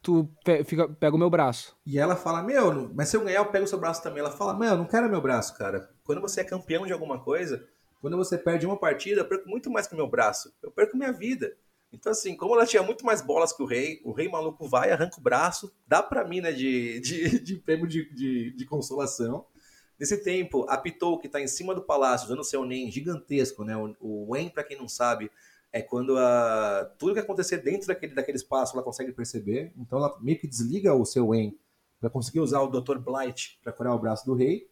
tu 0.00 0.30
fica, 0.64 0.88
pega 0.88 1.16
o 1.16 1.18
meu 1.18 1.28
braço. 1.28 1.76
E 1.84 1.98
ela 1.98 2.14
fala: 2.14 2.40
Meu, 2.40 2.88
mas 2.94 3.08
se 3.08 3.16
eu 3.16 3.24
ganhar, 3.24 3.40
eu 3.40 3.46
pego 3.46 3.64
o 3.64 3.68
seu 3.68 3.80
braço 3.80 4.00
também. 4.00 4.20
Ela 4.20 4.30
fala: 4.30 4.54
Meu, 4.54 4.70
eu 4.70 4.78
não 4.78 4.86
quero 4.86 5.10
meu 5.10 5.20
braço, 5.20 5.58
cara. 5.58 5.90
Quando 6.04 6.20
você 6.20 6.42
é 6.42 6.44
campeão 6.44 6.86
de 6.86 6.92
alguma 6.92 7.18
coisa, 7.18 7.66
quando 8.00 8.16
você 8.16 8.38
perde 8.38 8.64
uma 8.64 8.78
partida, 8.78 9.22
eu 9.22 9.28
perco 9.28 9.48
muito 9.48 9.68
mais 9.70 9.88
que 9.88 9.94
o 9.94 9.96
meu 9.96 10.08
braço. 10.08 10.54
Eu 10.62 10.70
perco 10.70 10.96
minha 10.96 11.12
vida. 11.12 11.56
Então, 11.92 12.12
assim, 12.12 12.36
como 12.36 12.54
ela 12.54 12.66
tinha 12.66 12.82
muito 12.82 13.06
mais 13.06 13.22
bolas 13.22 13.52
que 13.52 13.62
o 13.62 13.66
rei, 13.66 14.00
o 14.04 14.12
rei 14.12 14.28
maluco 14.28 14.68
vai, 14.68 14.90
arranca 14.90 15.18
o 15.18 15.22
braço, 15.22 15.72
dá 15.86 16.02
pra 16.02 16.24
mim, 16.24 16.40
né, 16.40 16.50
de, 16.50 16.98
de, 17.00 17.38
de 17.38 17.56
prêmio 17.56 17.86
de, 17.86 18.12
de, 18.12 18.50
de 18.50 18.66
consolação. 18.66 19.46
Nesse 19.98 20.16
tempo, 20.18 20.66
a 20.68 20.76
Pitou, 20.76 21.18
que 21.18 21.26
está 21.26 21.40
em 21.40 21.46
cima 21.46 21.74
do 21.74 21.82
palácio, 21.82 22.26
usando 22.26 22.44
seu 22.44 22.64
Nen 22.64 22.90
gigantesco, 22.90 23.64
né? 23.64 23.76
O, 24.00 24.30
Wen, 24.30 24.48
para 24.48 24.64
quem 24.64 24.76
não 24.76 24.88
sabe, 24.88 25.30
é 25.72 25.80
quando 25.80 26.18
a, 26.18 26.90
tudo 26.98 27.14
que 27.14 27.20
acontecer 27.20 27.58
dentro 27.58 27.88
daquele, 27.88 28.14
daquele 28.14 28.36
espaço 28.36 28.74
ela 28.74 28.82
consegue 28.82 29.12
perceber. 29.12 29.72
Então 29.76 29.98
ela 29.98 30.16
meio 30.20 30.38
que 30.38 30.48
desliga 30.48 30.94
o 30.94 31.04
seu 31.04 31.28
Wen 31.28 31.56
para 32.00 32.10
conseguir 32.10 32.40
usar 32.40 32.60
o 32.60 32.68
Dr. 32.68 32.98
Blight 32.98 33.58
para 33.62 33.72
curar 33.72 33.94
o 33.94 33.98
braço 33.98 34.26
do 34.26 34.34
rei. 34.34 34.68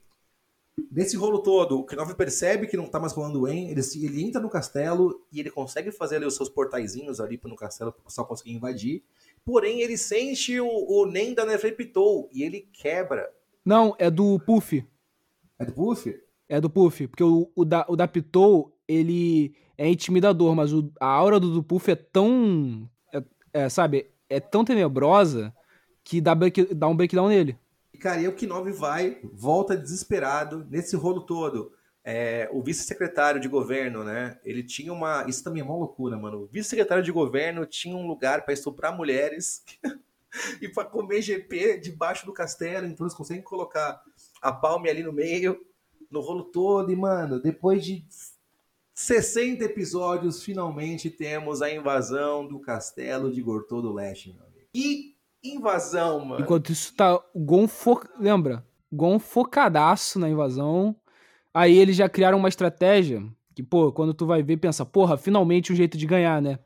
Nesse 0.90 1.16
rolo 1.16 1.40
todo, 1.40 1.78
o 1.78 1.84
Kenobi 1.84 2.14
percebe 2.14 2.66
que 2.66 2.76
não 2.76 2.86
tá 2.86 2.98
mais 2.98 3.12
rolando 3.12 3.42
o 3.42 3.48
En, 3.48 3.70
ele, 3.70 3.80
ele 4.02 4.24
entra 4.24 4.40
no 4.40 4.48
castelo 4.48 5.22
e 5.30 5.38
ele 5.38 5.50
consegue 5.50 5.92
fazer 5.92 6.16
ali 6.16 6.24
os 6.24 6.34
seus 6.34 6.48
portaizinhos 6.48 7.20
ali 7.20 7.38
no 7.44 7.56
castelo 7.56 7.92
para 7.92 8.02
pessoal 8.04 8.26
conseguir 8.26 8.52
invadir. 8.52 9.02
Porém, 9.44 9.80
ele 9.80 9.98
sente 9.98 10.58
o, 10.60 10.66
o 10.66 11.06
Nen 11.06 11.34
da 11.34 11.44
Neferpitou 11.44 12.28
e 12.32 12.42
ele 12.42 12.68
quebra. 12.72 13.30
Não, 13.64 13.94
é 13.98 14.10
do 14.10 14.38
Puff. 14.40 14.84
É 15.62 15.66
do 15.66 15.72
Puff? 15.72 16.20
É 16.48 16.60
do 16.60 16.70
Puff. 16.70 17.06
Porque 17.08 17.24
o, 17.24 17.50
o, 17.54 17.64
da, 17.64 17.84
o 17.88 17.96
da 17.96 18.06
Pitou, 18.08 18.76
ele 18.86 19.54
é 19.78 19.88
intimidador, 19.88 20.54
mas 20.54 20.72
o- 20.72 20.92
a 21.00 21.06
aura 21.06 21.38
do, 21.40 21.52
do 21.52 21.62
Puff 21.62 21.90
é 21.90 21.96
tão. 21.96 22.88
É, 23.12 23.22
é, 23.52 23.68
sabe? 23.68 24.10
É 24.28 24.40
tão 24.40 24.64
tenebrosa 24.64 25.54
que 26.04 26.20
dá, 26.20 26.34
break- 26.34 26.74
dá 26.74 26.88
um 26.88 26.96
breakdown 26.96 27.28
nele. 27.28 27.56
E, 27.94 27.98
cara, 27.98 28.16
e 28.16 28.20
aí 28.20 28.28
o 28.28 28.34
Kenobi 28.34 28.72
vai, 28.72 29.18
volta 29.32 29.76
desesperado 29.76 30.66
nesse 30.68 30.96
rolo 30.96 31.20
todo. 31.22 31.72
É, 32.04 32.48
o 32.52 32.60
vice-secretário 32.60 33.40
de 33.40 33.46
governo, 33.48 34.02
né? 34.02 34.36
Ele 34.44 34.64
tinha 34.64 34.92
uma. 34.92 35.24
Isso 35.28 35.44
também 35.44 35.62
é 35.62 35.64
uma 35.64 35.76
loucura, 35.76 36.16
mano. 36.18 36.42
O 36.42 36.46
vice-secretário 36.46 37.04
de 37.04 37.12
governo 37.12 37.64
tinha 37.64 37.94
um 37.96 38.08
lugar 38.08 38.44
para 38.44 38.52
estuprar 38.52 38.96
mulheres 38.96 39.62
e 40.60 40.68
para 40.68 40.84
comer 40.84 41.22
GP 41.22 41.78
debaixo 41.78 42.26
do 42.26 42.32
castelo. 42.32 42.86
Então 42.86 43.06
eles 43.06 43.14
conseguem 43.14 43.42
colocar 43.42 44.02
a 44.42 44.52
Palme 44.52 44.90
ali 44.90 45.02
no 45.02 45.12
meio, 45.12 45.58
no 46.10 46.20
rolo 46.20 46.44
todo. 46.44 46.90
E, 46.92 46.96
mano, 46.96 47.40
depois 47.40 47.84
de 47.84 48.04
60 48.94 49.64
episódios, 49.64 50.42
finalmente 50.42 51.08
temos 51.08 51.62
a 51.62 51.72
invasão 51.72 52.46
do 52.46 52.58
castelo 52.58 53.32
de 53.32 53.40
Gortô 53.40 53.80
do 53.80 53.92
Leste, 53.92 54.32
meu 54.32 54.44
amigo. 54.44 54.66
Que 54.72 55.16
invasão, 55.42 56.24
mano. 56.24 56.42
Enquanto 56.42 56.70
isso 56.70 56.94
tá 56.94 57.16
o 57.32 57.40
Gon 57.40 57.66
fo... 57.66 58.00
lembra? 58.18 58.66
Gon 58.92 59.18
focadaço 59.18 60.18
na 60.18 60.28
invasão. 60.28 60.94
Aí 61.54 61.76
eles 61.76 61.96
já 61.96 62.08
criaram 62.08 62.38
uma 62.38 62.48
estratégia 62.48 63.22
que, 63.54 63.62
pô, 63.62 63.92
quando 63.92 64.14
tu 64.14 64.26
vai 64.26 64.42
ver, 64.42 64.56
pensa, 64.56 64.84
porra, 64.84 65.16
finalmente 65.16 65.72
um 65.72 65.76
jeito 65.76 65.96
de 65.96 66.06
ganhar, 66.06 66.40
né? 66.40 66.58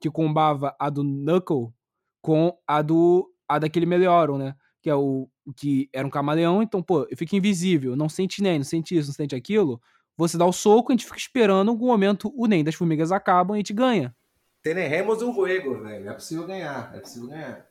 Que 0.00 0.10
combava 0.10 0.74
a 0.78 0.90
do 0.90 1.02
Knuckle 1.02 1.72
com 2.20 2.56
a 2.66 2.82
do 2.82 3.32
a 3.48 3.58
daquele 3.58 3.86
Melioron, 3.86 4.38
né? 4.38 4.54
Que 4.82 4.90
é 4.90 4.94
o 4.94 5.28
que 5.52 5.88
era 5.92 6.06
um 6.06 6.10
camaleão, 6.10 6.62
então, 6.62 6.82
pô, 6.82 7.06
eu 7.10 7.16
fico 7.16 7.36
invisível, 7.36 7.96
não 7.96 8.08
sente 8.08 8.42
nem, 8.42 8.58
não 8.58 8.64
sente 8.64 8.96
isso, 8.96 9.08
não 9.08 9.14
sente 9.14 9.34
aquilo. 9.34 9.80
Você 10.16 10.36
dá 10.36 10.44
o 10.44 10.52
soco, 10.52 10.90
a 10.90 10.94
gente 10.94 11.04
fica 11.04 11.18
esperando 11.18 11.70
algum 11.70 11.86
momento 11.86 12.32
o 12.36 12.46
nem 12.46 12.64
das 12.64 12.74
formigas 12.74 13.12
acabam 13.12 13.56
e 13.56 13.58
a 13.58 13.60
gente 13.60 13.72
ganha. 13.72 14.14
Teneremos 14.62 15.22
um 15.22 15.32
juego, 15.32 15.82
velho. 15.82 16.08
é 16.08 16.12
possível 16.12 16.46
ganhar, 16.46 16.92
é 16.94 17.00
possível 17.00 17.28
ganhar. 17.28 17.66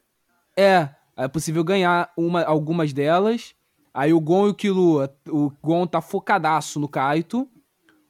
É, 0.56 0.90
é 1.18 1.28
possível 1.28 1.64
ganhar 1.64 2.12
uma, 2.16 2.44
algumas 2.44 2.94
delas. 2.94 3.54
Aí 3.94 4.14
o 4.14 4.22
Gon 4.22 4.48
e 4.48 4.50
o 4.52 4.54
Killua, 4.54 5.16
o 5.28 5.52
Gon 5.62 5.86
tá 5.86 6.02
focadaço 6.02 6.80
no 6.80 6.88
Kaito. 6.88 7.50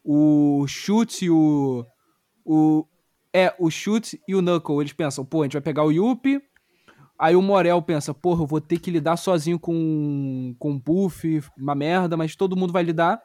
O 0.04 0.66
Chute 0.68 1.26
e 1.26 1.30
o, 1.30 1.86
o. 2.46 2.86
É, 3.34 3.54
o 3.60 3.70
Chute 3.70 4.22
e 4.28 4.36
o 4.36 4.42
Knuckle, 4.42 4.82
eles 4.82 4.94
pensam, 4.94 5.26
pô, 5.26 5.42
a 5.42 5.46
gente 5.46 5.54
vai 5.54 5.62
pegar 5.62 5.84
o 5.84 5.92
Yuppie. 5.92 6.42
Aí 7.20 7.36
o 7.36 7.42
Morel 7.42 7.82
pensa, 7.82 8.14
porra, 8.14 8.44
eu 8.44 8.48
vou 8.48 8.62
ter 8.62 8.80
que 8.80 8.92
lidar 8.92 9.18
sozinho 9.18 9.60
com, 9.60 10.56
com 10.60 10.76
o 10.76 10.80
Puff, 10.80 11.42
uma 11.58 11.74
merda, 11.74 12.16
mas 12.16 12.36
todo 12.36 12.56
mundo 12.56 12.72
vai 12.72 12.84
lidar. 12.84 13.22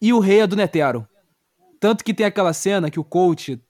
E 0.00 0.12
o 0.12 0.20
rei 0.20 0.40
é 0.40 0.46
do 0.46 0.56
Netero. 0.56 1.06
Tanto 1.80 2.04
que 2.04 2.14
tem 2.14 2.24
aquela 2.24 2.52
cena 2.52 2.90
que 2.90 3.00
o 3.00 3.04
coach, 3.04 3.60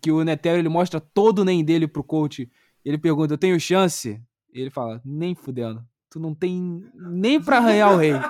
que 0.00 0.10
o 0.10 0.24
Netero 0.24 0.58
ele 0.58 0.70
mostra 0.70 1.00
todo 1.00 1.40
o 1.40 1.44
nem 1.44 1.62
dele 1.62 1.86
pro 1.86 2.02
coach. 2.02 2.50
Ele 2.82 2.96
pergunta, 2.96 3.34
eu 3.34 3.38
tenho 3.38 3.60
chance? 3.60 4.18
E 4.54 4.60
ele 4.60 4.70
fala, 4.70 5.02
nem 5.04 5.34
fudendo. 5.34 5.84
Tu 6.08 6.18
não 6.18 6.34
tem 6.34 6.82
nem 6.94 7.42
pra 7.42 7.58
arranhar 7.58 7.92
o 7.92 7.96
rei. 7.98 8.12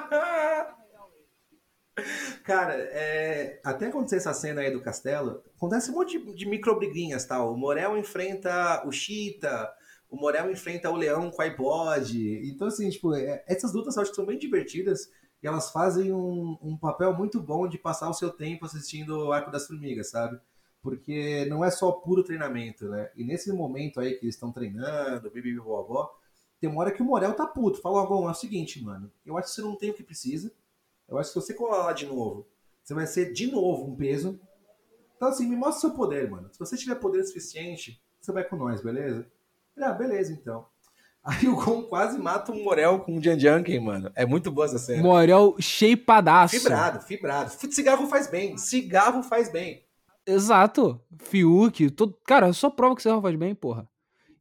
Cara, 2.42 2.74
é, 2.74 3.60
até 3.62 3.86
acontecer 3.86 4.16
essa 4.16 4.32
cena 4.32 4.62
aí 4.62 4.72
do 4.72 4.80
castelo, 4.80 5.42
acontece 5.56 5.90
um 5.90 5.94
monte 5.94 6.18
de, 6.18 6.34
de 6.34 6.46
microbriguinhas, 6.46 7.26
tal. 7.26 7.52
O 7.52 7.56
Morel 7.56 7.96
enfrenta 7.96 8.82
o 8.86 8.90
Cheetah, 8.90 9.70
o 10.10 10.16
Morel 10.16 10.50
enfrenta 10.50 10.90
o 10.90 10.96
Leão 10.96 11.30
com 11.30 11.42
o 11.42 11.44
iPod. 11.44 12.48
Então, 12.48 12.68
assim, 12.68 12.88
tipo, 12.90 13.14
é- 13.14 13.44
essas 13.46 13.72
lutas 13.72 13.96
eu 13.96 14.02
acho 14.02 14.10
que 14.10 14.16
são 14.16 14.26
bem 14.26 14.38
divertidas 14.38 15.10
e 15.42 15.46
elas 15.46 15.70
fazem 15.70 16.12
um, 16.12 16.58
um 16.62 16.76
papel 16.76 17.14
muito 17.14 17.40
bom 17.42 17.68
de 17.68 17.78
passar 17.78 18.08
o 18.08 18.14
seu 18.14 18.30
tempo 18.30 18.64
assistindo 18.64 19.26
o 19.26 19.32
Arco 19.32 19.50
das 19.50 19.66
Formigas, 19.66 20.10
sabe? 20.10 20.40
Porque 20.82 21.44
não 21.46 21.64
é 21.64 21.70
só 21.70 21.92
puro 21.92 22.24
treinamento, 22.24 22.88
né? 22.88 23.10
E 23.16 23.24
nesse 23.24 23.52
momento 23.52 24.00
aí 24.00 24.14
que 24.14 24.24
eles 24.24 24.34
estão 24.34 24.52
treinando, 24.52 25.30
bibi 25.30 25.56
vovó, 25.56 26.10
tem 26.60 26.68
uma 26.70 26.80
hora 26.80 26.90
que 26.92 27.02
o 27.02 27.04
Morel 27.04 27.34
tá 27.34 27.46
puto. 27.46 27.80
Fala, 27.80 28.04
Gon, 28.06 28.28
é 28.28 28.32
o 28.32 28.34
seguinte, 28.34 28.82
mano, 28.82 29.10
eu 29.24 29.36
acho 29.36 29.48
que 29.48 29.54
você 29.54 29.62
não 29.62 29.76
tem 29.76 29.90
o 29.90 29.94
que 29.94 30.02
precisa. 30.02 30.52
Eu 31.08 31.18
acho 31.18 31.32
que 31.32 31.40
se 31.40 31.46
você 31.46 31.54
colar 31.54 31.84
lá 31.86 31.92
de 31.92 32.06
novo, 32.06 32.46
você 32.82 32.94
vai 32.94 33.06
ser 33.06 33.32
de 33.32 33.50
novo 33.50 33.84
um 33.84 33.96
peso. 33.96 34.40
Então, 35.16 35.28
assim, 35.28 35.48
me 35.48 35.56
mostra 35.56 35.80
seu 35.88 35.96
poder, 35.96 36.30
mano. 36.30 36.48
Se 36.52 36.58
você 36.58 36.76
tiver 36.76 36.94
poder 36.96 37.24
suficiente, 37.24 38.00
você 38.20 38.32
vai 38.32 38.44
com 38.44 38.56
nós, 38.56 38.80
beleza? 38.82 39.26
Ah, 39.80 39.92
beleza, 39.92 40.32
então. 40.32 40.66
Aí 41.24 41.46
o 41.46 41.56
Gon 41.56 41.82
quase 41.82 42.18
mata 42.18 42.52
o 42.52 42.64
Morel 42.64 43.00
com 43.00 43.18
o 43.18 43.22
Jan 43.22 43.38
Janken, 43.38 43.80
mano. 43.80 44.10
É 44.14 44.24
muito 44.24 44.50
boa 44.50 44.66
essa 44.66 44.78
cena. 44.78 45.02
Morel 45.02 45.56
shapeadaço. 45.58 46.56
Fibrado, 46.56 47.00
fibrado. 47.02 47.50
Cigarro 47.70 48.06
faz 48.06 48.28
bem. 48.28 48.56
Cigarro 48.56 49.22
faz 49.22 49.50
bem. 49.50 49.84
Exato. 50.26 51.00
Fiuk, 51.18 51.90
todo... 51.90 52.16
cara, 52.26 52.52
só 52.52 52.70
prova 52.70 52.96
que 52.96 53.02
você 53.02 53.20
faz 53.20 53.36
bem, 53.36 53.54
porra. 53.54 53.88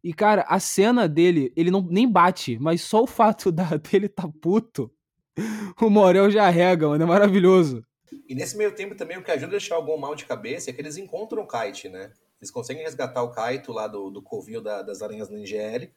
E, 0.03 0.13
cara, 0.13 0.45
a 0.47 0.59
cena 0.59 1.07
dele, 1.07 1.51
ele 1.55 1.71
não 1.71 1.81
nem 1.81 2.09
bate, 2.09 2.57
mas 2.59 2.81
só 2.81 3.03
o 3.03 3.07
fato 3.07 3.51
da, 3.53 3.75
dele 3.75 4.07
tá 4.07 4.29
puto, 4.41 4.91
o 5.81 5.89
Morel 5.89 6.31
já 6.31 6.49
rega, 6.49 6.87
mano, 6.87 7.03
é 7.03 7.07
maravilhoso. 7.07 7.83
E 8.27 8.35
nesse 8.35 8.57
meio 8.57 8.73
tempo 8.73 8.95
também 8.95 9.17
o 9.17 9.23
que 9.23 9.31
ajuda 9.31 9.47
a 9.47 9.51
deixar 9.51 9.77
o 9.77 9.83
Gon 9.83 9.97
mal 9.97 10.15
de 10.15 10.25
cabeça 10.25 10.69
é 10.69 10.73
que 10.73 10.81
eles 10.81 10.97
encontram 10.97 11.43
o 11.43 11.47
Kite, 11.47 11.89
né? 11.89 12.11
Eles 12.39 12.51
conseguem 12.51 12.83
resgatar 12.83 13.23
o 13.23 13.31
Kaito 13.31 13.71
lá 13.71 13.87
do, 13.87 14.09
do 14.09 14.21
covil 14.21 14.61
da- 14.61 14.81
das 14.81 15.01
aranhas 15.01 15.29
no 15.29 15.37
NGL. 15.37 15.91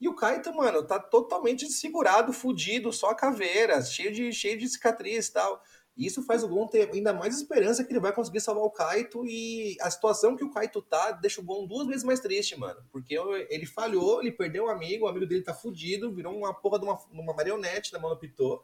E 0.00 0.08
o 0.08 0.14
Kaito, 0.14 0.52
mano, 0.54 0.82
tá 0.82 0.98
totalmente 0.98 1.66
desfigurado, 1.66 2.32
fudido, 2.32 2.92
só 2.92 3.14
caveira, 3.14 3.80
cheio 3.82 4.12
de, 4.12 4.32
cheio 4.32 4.58
de 4.58 4.68
cicatriz 4.68 5.28
e 5.28 5.32
tal. 5.32 5.62
E 5.96 6.06
isso 6.06 6.22
faz 6.24 6.44
o 6.44 6.48
Gon 6.48 6.66
ter 6.66 6.90
ainda 6.92 7.14
mais 7.14 7.34
esperança 7.34 7.82
que 7.82 7.90
ele 7.90 8.00
vai 8.00 8.12
conseguir 8.12 8.40
salvar 8.40 8.64
o 8.64 8.70
Kaito. 8.70 9.24
E 9.24 9.74
a 9.80 9.90
situação 9.90 10.36
que 10.36 10.44
o 10.44 10.50
Kaito 10.50 10.82
tá 10.82 11.12
deixa 11.12 11.40
o 11.40 11.44
Gon 11.44 11.66
duas 11.66 11.86
vezes 11.86 12.04
mais 12.04 12.20
triste, 12.20 12.54
mano. 12.58 12.78
Porque 12.92 13.16
ele 13.48 13.64
falhou, 13.64 14.20
ele 14.20 14.30
perdeu 14.30 14.64
um 14.66 14.68
amigo, 14.68 15.06
o 15.06 15.08
amigo 15.08 15.24
dele 15.24 15.40
tá 15.42 15.54
fudido, 15.54 16.12
virou 16.14 16.36
uma 16.36 16.52
porra 16.52 16.78
de 16.78 16.84
uma, 16.84 16.98
uma 17.10 17.32
marionete 17.32 17.94
na 17.94 17.98
mão 17.98 18.10
do 18.10 18.18
Pitô. 18.18 18.62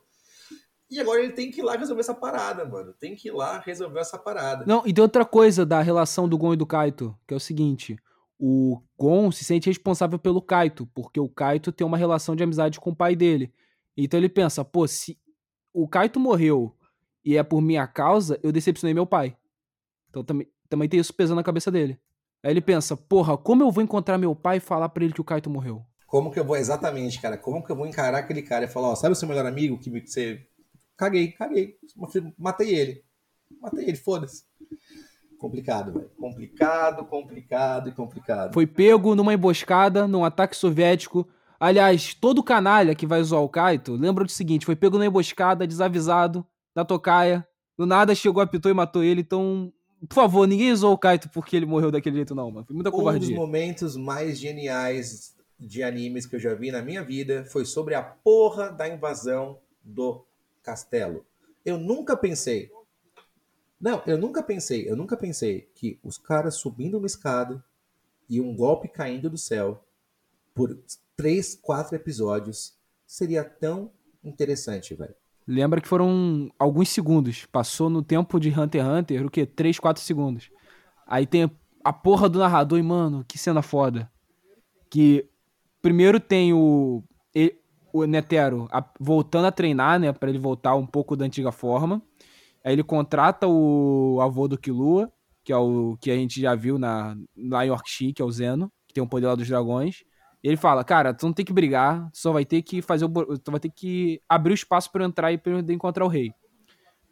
E 0.93 1.01
agora 1.01 1.23
ele 1.23 1.33
tem 1.33 1.51
que 1.51 1.61
ir 1.61 1.65
lá 1.65 1.75
resolver 1.75 2.03
essa 2.03 2.15
parada, 2.15 2.67
mano. 2.67 2.93
Tem 2.93 3.17
que 3.17 3.29
ir 3.29 3.31
lá 3.31 3.59
resolver 3.61 3.99
essa 3.99 4.19
parada. 4.19 4.67
Não, 4.67 4.83
e 4.87 4.93
tem 4.93 5.01
outra 5.01 5.25
coisa 5.25 5.65
da 5.65 5.81
relação 5.81 6.29
do 6.29 6.37
Gon 6.37 6.53
e 6.53 6.57
do 6.57 6.67
Kaito, 6.67 7.17
que 7.27 7.33
é 7.33 7.37
o 7.37 7.41
seguinte: 7.41 7.97
o 8.39 8.79
Gon 8.99 9.33
se 9.33 9.43
sente 9.43 9.71
responsável 9.71 10.19
pelo 10.19 10.43
Kaito, 10.43 10.87
porque 10.95 11.19
o 11.19 11.31
Kaito 11.31 11.73
tem 11.73 11.87
uma 11.87 11.97
relação 11.97 12.37
de 12.37 12.43
amizade 12.43 12.79
com 12.79 12.91
o 12.91 12.95
pai 12.95 13.17
dele. 13.17 13.51
Então 13.97 14.21
ele 14.21 14.29
pensa, 14.29 14.63
pô, 14.63 14.87
se 14.87 15.19
o 15.73 15.89
Kaito 15.89 16.21
morreu 16.21 16.77
e 17.25 17.39
é 17.39 17.43
por 17.43 17.63
minha 17.63 17.87
causa, 17.87 18.39
eu 18.43 18.53
decepcionei 18.53 18.93
meu 18.93 19.07
pai. 19.07 19.35
Então 20.11 20.23
também, 20.23 20.47
também 20.69 20.91
tem 20.91 21.01
isso 21.01 21.15
pesando 21.15 21.37
na 21.37 21.43
cabeça 21.43 21.71
dele. 21.71 21.99
Aí 22.43 22.51
ele 22.51 22.61
pensa, 22.61 22.97
porra, 22.97 23.39
como 23.39 23.63
eu 23.63 23.71
vou 23.71 23.83
encontrar 23.83 24.19
meu 24.19 24.35
pai 24.35 24.59
e 24.59 24.61
falar 24.61 24.91
pra 24.91 25.05
ele 25.05 25.15
que 25.15 25.21
o 25.23 25.25
Kaito 25.25 25.49
morreu? 25.49 25.87
Como 26.13 26.31
que 26.31 26.39
eu 26.39 26.45
vou, 26.45 26.57
exatamente, 26.57 27.19
cara, 27.23 27.39
como 27.39 27.65
que 27.65 27.73
eu 27.73 27.77
vou 27.77 27.87
encarar 27.87 28.19
aquele 28.19 28.43
cara 28.43 28.67
e 28.67 28.69
falar, 28.69 28.89
ó, 28.89 28.95
sabe 28.95 29.13
o 29.13 29.17
seu 29.17 29.27
melhor 29.27 29.47
amigo 29.47 29.79
que 29.79 29.89
você. 29.89 30.47
Caguei, 31.03 31.33
caguei. 31.33 31.75
Matei 32.39 32.73
ele. 32.73 33.03
Matei 33.61 33.87
ele, 33.89 33.97
foda-se. 33.97 34.45
Complicado, 35.37 35.93
velho. 35.93 36.09
Complicado, 36.17 37.05
complicado 37.07 37.89
e 37.89 37.93
complicado. 37.93 38.55
Foi 38.55 38.69
pego 38.69 39.17
numa 39.17 39.35
emboscada, 39.35 40.07
num 40.07 40.25
ataque 40.25 40.57
soviético. 40.57 41.27
Aliás, 41.59 42.15
todo 42.15 42.41
canalha 42.41 42.95
que 42.95 43.05
vai 43.05 43.21
zoar 43.25 43.43
o 43.43 43.49
Kaito, 43.49 43.97
lembra 43.97 44.25
do 44.25 44.31
seguinte: 44.31 44.65
foi 44.65 44.77
pego 44.77 44.97
numa 44.97 45.07
emboscada, 45.07 45.67
desavisado, 45.67 46.47
da 46.73 46.85
tocaia. 46.85 47.45
Do 47.77 47.85
nada 47.85 48.15
chegou, 48.15 48.41
apitou 48.41 48.71
e 48.71 48.75
matou 48.75 49.03
ele. 49.03 49.23
Então, 49.23 49.73
por 50.09 50.15
favor, 50.15 50.47
ninguém 50.47 50.73
zoou 50.77 50.95
o 50.95 50.99
Kaito 50.99 51.29
porque 51.31 51.57
ele 51.57 51.67
morreu 51.67 51.91
daquele 51.91 52.15
jeito, 52.15 52.33
não, 52.33 52.49
mano. 52.49 52.65
Foi 52.65 52.77
muita 52.77 52.91
Um 52.91 52.93
dos 52.93 53.01
covardia. 53.01 53.35
momentos 53.35 53.97
mais 53.97 54.39
geniais 54.39 55.35
de 55.59 55.83
animes 55.83 56.27
que 56.27 56.37
eu 56.37 56.41
já 56.41 56.55
vi 56.55 56.71
na 56.71 56.81
minha 56.81 57.03
vida 57.03 57.45
foi 57.47 57.65
sobre 57.65 57.97
a 57.97 58.03
porra 58.03 58.71
da 58.71 58.89
invasão 58.89 59.59
do 59.83 60.25
castelo. 60.63 61.27
Eu 61.65 61.79
nunca 61.79 62.17
pensei. 62.17 62.71
Não, 63.81 64.03
eu 64.07 64.17
nunca 64.17 64.43
pensei, 64.43 64.89
eu 64.89 64.97
nunca 64.97 65.17
pensei 65.17 65.69
que 65.75 65.99
os 66.03 66.17
caras 66.17 66.55
subindo 66.55 66.99
uma 66.99 67.07
escada 67.07 67.65
e 68.29 68.41
um 68.41 68.55
golpe 68.55 68.89
caindo 68.89 69.29
do 69.29 69.37
céu 69.37 69.85
por 70.55 70.79
três, 71.17 71.55
quatro 71.55 71.97
episódios 71.97 72.77
seria 73.07 73.45
tão 73.45 73.91
interessante, 74.23 74.95
velho. 74.95 75.15
Lembra 75.47 75.81
que 75.81 75.89
foram 75.89 76.51
alguns 76.59 76.89
segundos. 76.89 77.47
Passou 77.47 77.91
no 77.91 78.03
tempo 78.03 78.39
de 78.39 78.49
Hunter 78.49 78.85
x 78.85 78.91
Hunter, 78.91 79.27
o 79.27 79.31
quê? 79.31 79.45
3, 79.45 79.79
4 79.79 80.03
segundos. 80.03 80.51
Aí 81.07 81.27
tem 81.27 81.51
a 81.83 81.93
porra 81.93 82.29
do 82.29 82.39
narrador 82.39 82.79
e, 82.79 82.83
mano, 82.83 83.25
que 83.27 83.37
cena 83.37 83.61
foda. 83.61 84.11
Que 84.89 85.29
primeiro 85.81 86.21
tem 86.21 86.53
o. 86.53 87.03
o 87.93 88.05
Netero 88.05 88.69
a- 88.71 88.85
voltando 88.99 89.47
a 89.47 89.53
treinar, 89.53 89.99
né? 90.01 90.13
Pra 90.13 90.29
ele 90.29 90.39
voltar 90.39 90.75
um 90.75 90.87
pouco 90.87 91.17
da 91.17 91.25
antiga 91.25 91.53
forma. 91.53 92.03
Aí 92.65 92.73
ele 92.73 92.83
contrata 92.85 93.47
o 93.49 94.19
avô 94.23 94.47
do 94.49 94.57
Killua, 94.59 95.13
que 95.45 95.53
é 95.53 95.57
o 95.57 95.97
que 96.01 96.11
a 96.11 96.17
gente 96.17 96.41
já 96.41 96.55
viu 96.55 96.79
na, 96.79 97.17
em 97.37 97.71
Orkshi, 97.71 98.13
que 98.13 98.23
é 98.23 98.25
o 98.25 98.31
Zeno, 98.31 98.73
que 98.87 98.95
tem 98.95 99.03
o 99.03 99.09
poder 99.09 99.27
lá 99.27 99.35
dos 99.35 99.49
dragões. 99.49 100.05
E 100.43 100.49
ele 100.49 100.57
fala, 100.57 100.83
cara, 100.85 101.13
tu 101.15 101.27
não 101.27 101.33
tem 101.33 101.45
que 101.45 101.53
brigar, 101.53 102.09
tu 102.13 102.19
só 102.19 102.33
vai 102.33 102.45
ter 102.45 102.63
que 102.63 102.81
fazer 102.83 103.05
o. 103.05 103.39
Tu 103.39 103.51
vai 103.51 103.61
ter 103.61 103.71
que 103.71 104.21
abrir 104.29 104.53
o 104.53 104.55
espaço 104.55 104.89
eu 104.95 105.03
entrar 105.03 105.33
e 105.33 105.39
pra 105.39 105.59
encontrar 105.73 106.05
o 106.05 106.09
rei. 106.09 106.33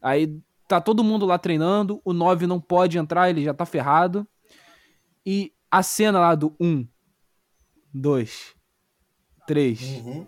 Aí 0.03 0.37
tá 0.67 0.81
todo 0.81 1.03
mundo 1.05 1.27
lá 1.27 1.37
treinando, 1.39 2.01
o 2.05 2.13
9 2.13 2.47
não 2.47 2.61
pode 2.61 2.97
entrar, 2.99 3.29
ele 3.31 3.43
já 3.45 3.53
tá 3.53 3.67
ferrado. 3.67 4.27
E 5.27 5.53
a 5.71 5.83
cena 5.83 6.19
lá 6.21 6.35
do 6.35 6.55
1, 6.61 6.87
2, 7.93 8.55
3, 9.47 9.81
Uhum. 10.05 10.27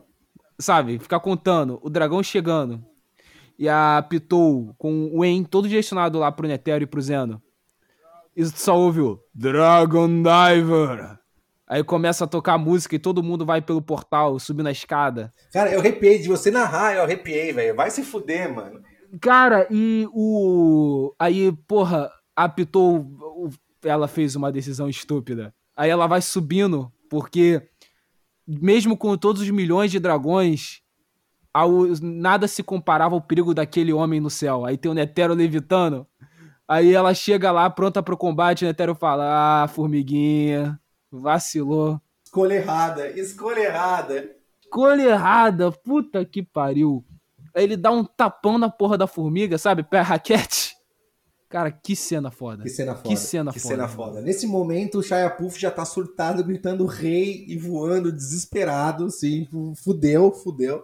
Sabe? 0.63 0.99
Ficar 0.99 1.21
contando, 1.21 1.79
o 1.83 1.91
dragão 1.91 2.23
chegando. 2.23 2.83
E 3.59 3.69
a 3.69 4.05
Pitou 4.09 4.75
com 4.79 5.11
o 5.13 5.25
En 5.25 5.45
todo 5.45 5.69
direcionado 5.69 6.19
lá 6.19 6.33
pro 6.33 6.49
Netero 6.49 6.85
e 6.85 6.87
pro 6.87 7.03
Zeno. 7.03 7.43
E 8.35 8.43
tu 8.45 8.59
só 8.59 8.79
ouve 8.79 9.01
o 9.01 9.21
Dragon 9.35 10.09
Diver. 10.09 11.19
Aí 11.69 11.83
começa 11.85 12.25
a 12.25 12.29
tocar 12.29 12.55
a 12.55 12.59
música 12.59 12.97
e 12.97 12.99
todo 12.99 13.23
mundo 13.23 13.47
vai 13.47 13.63
pelo 13.63 13.81
portal, 13.81 14.39
subindo 14.39 14.67
a 14.67 14.73
escada. 14.73 15.33
Cara, 15.53 15.71
eu 15.73 15.81
arrepiei 15.81 16.19
de 16.19 16.29
você 16.29 16.51
narrar, 16.51 16.95
eu 16.95 17.03
arrepiei, 17.03 17.53
velho. 17.53 17.75
Vai 17.75 17.91
se 17.91 18.03
fuder, 18.03 18.55
mano. 18.55 18.81
Cara, 19.21 19.67
e 19.71 20.07
o. 20.13 21.15
Aí, 21.19 21.53
porra, 21.67 22.11
a 22.37 22.49
Pitou. 22.49 23.07
Ela 23.85 24.07
fez 24.07 24.37
uma 24.37 24.53
decisão 24.53 24.89
estúpida. 24.89 25.55
Aí 25.77 25.91
ela 25.91 26.07
vai 26.07 26.21
subindo, 26.21 26.93
porque 27.09 27.63
mesmo 28.47 28.97
com 28.97 29.17
todos 29.17 29.43
os 29.43 29.51
milhões 29.51 29.91
de 29.91 29.99
dragões, 29.99 30.81
ao- 31.53 31.87
nada 32.01 32.49
se 32.49 32.63
comparava 32.63 33.15
ao 33.15 33.21
perigo 33.21 33.55
daquele 33.55 33.93
homem 33.93 34.21
no 34.21 34.31
céu. 34.31 34.65
Aí 34.65 34.77
tem 34.77 34.91
o 34.91 34.95
Netero 34.95 35.35
levitando. 35.35 36.07
Aí 36.67 36.95
ela 36.95 37.13
chega 37.13 37.51
lá 37.53 37.69
pronta 37.69 38.03
pro 38.03 38.17
combate, 38.17 38.65
o 38.65 38.69
Netero 38.69 38.95
fala: 38.95 39.65
Ah, 39.65 39.69
formiguinha, 39.69 40.81
vacilou. 41.11 42.01
Escolha 42.25 42.55
errada, 42.55 43.09
escolha 43.11 43.61
errada. 43.61 44.31
Escolha 44.63 45.03
errada, 45.03 45.71
puta 45.71 46.25
que 46.25 46.43
pariu. 46.43 47.05
Aí 47.55 47.65
ele 47.65 47.77
dá 47.77 47.91
um 47.91 48.03
tapão 48.03 48.57
na 48.57 48.71
porra 48.71 48.97
da 48.97 49.07
formiga, 49.07 49.59
sabe? 49.59 49.83
Pé 49.83 50.01
raquete. 50.01 50.72
Cara, 51.53 51.71
que 51.71 51.95
cena 51.95 52.31
foda. 52.31 52.63
Que 52.63 52.71
cena 52.71 52.95
foda. 52.95 53.09
Que 53.09 53.17
cena 53.17 53.53
Que 53.53 53.61
foda. 53.61 53.75
cena 53.75 53.89
foda. 53.89 54.21
Nesse 54.23 54.47
momento, 54.47 54.99
o 54.99 55.03
Shia 55.03 55.29
Puff 55.29 55.61
já 55.61 55.71
tá 55.71 55.85
surtado, 55.85 56.43
gritando 56.43 56.87
rei 56.87 57.45
e 57.47 57.59
voando, 57.59 58.11
desesperado, 58.11 59.05
assim, 59.05 59.47
fudeu, 59.77 60.33
fudeu. 60.33 60.83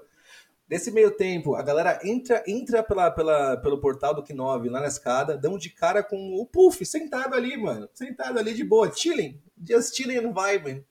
Nesse 0.69 0.91
meio 0.91 1.11
tempo, 1.11 1.55
a 1.55 1.63
galera 1.63 1.99
entra, 2.05 2.45
entra 2.47 2.83
pela, 2.83 3.11
pela, 3.11 3.57
pelo 3.57 3.81
portal 3.81 4.15
do 4.15 4.23
K9 4.23 4.69
lá 4.71 4.81
na 4.81 4.87
escada, 4.87 5.39
dão 5.39 5.57
de 5.57 5.71
cara 5.71 6.03
com 6.03 6.35
o 6.35 6.45
Puff 6.45 6.85
sentado 6.85 7.35
ali, 7.35 7.57
mano. 7.57 7.89
Sentado 7.95 8.39
ali 8.39 8.53
de 8.53 8.63
boa, 8.63 8.93
chilling. 8.95 9.41
Just 9.67 9.97
chilling 9.97 10.19
and 10.19 10.35
vibing. 10.35 10.85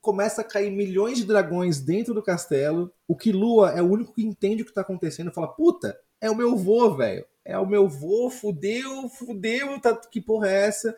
Começa 0.00 0.42
a 0.42 0.44
cair 0.44 0.70
milhões 0.70 1.18
de 1.18 1.24
dragões 1.24 1.80
dentro 1.80 2.14
do 2.14 2.22
castelo. 2.22 2.92
O 3.08 3.16
Killua 3.16 3.72
é 3.72 3.82
o 3.82 3.90
único 3.90 4.14
que 4.14 4.22
entende 4.22 4.62
o 4.62 4.64
que 4.64 4.72
tá 4.72 4.82
acontecendo. 4.82 5.32
Fala, 5.32 5.48
puta, 5.48 5.98
é 6.20 6.30
o 6.30 6.36
meu 6.36 6.56
vô, 6.56 6.94
velho. 6.94 7.24
É 7.44 7.58
o 7.58 7.66
meu 7.66 7.88
vô, 7.88 8.30
fudeu, 8.30 9.08
fudeu, 9.08 9.80
tá, 9.80 9.96
que 9.96 10.20
porra 10.20 10.48
é 10.50 10.66
essa? 10.66 10.96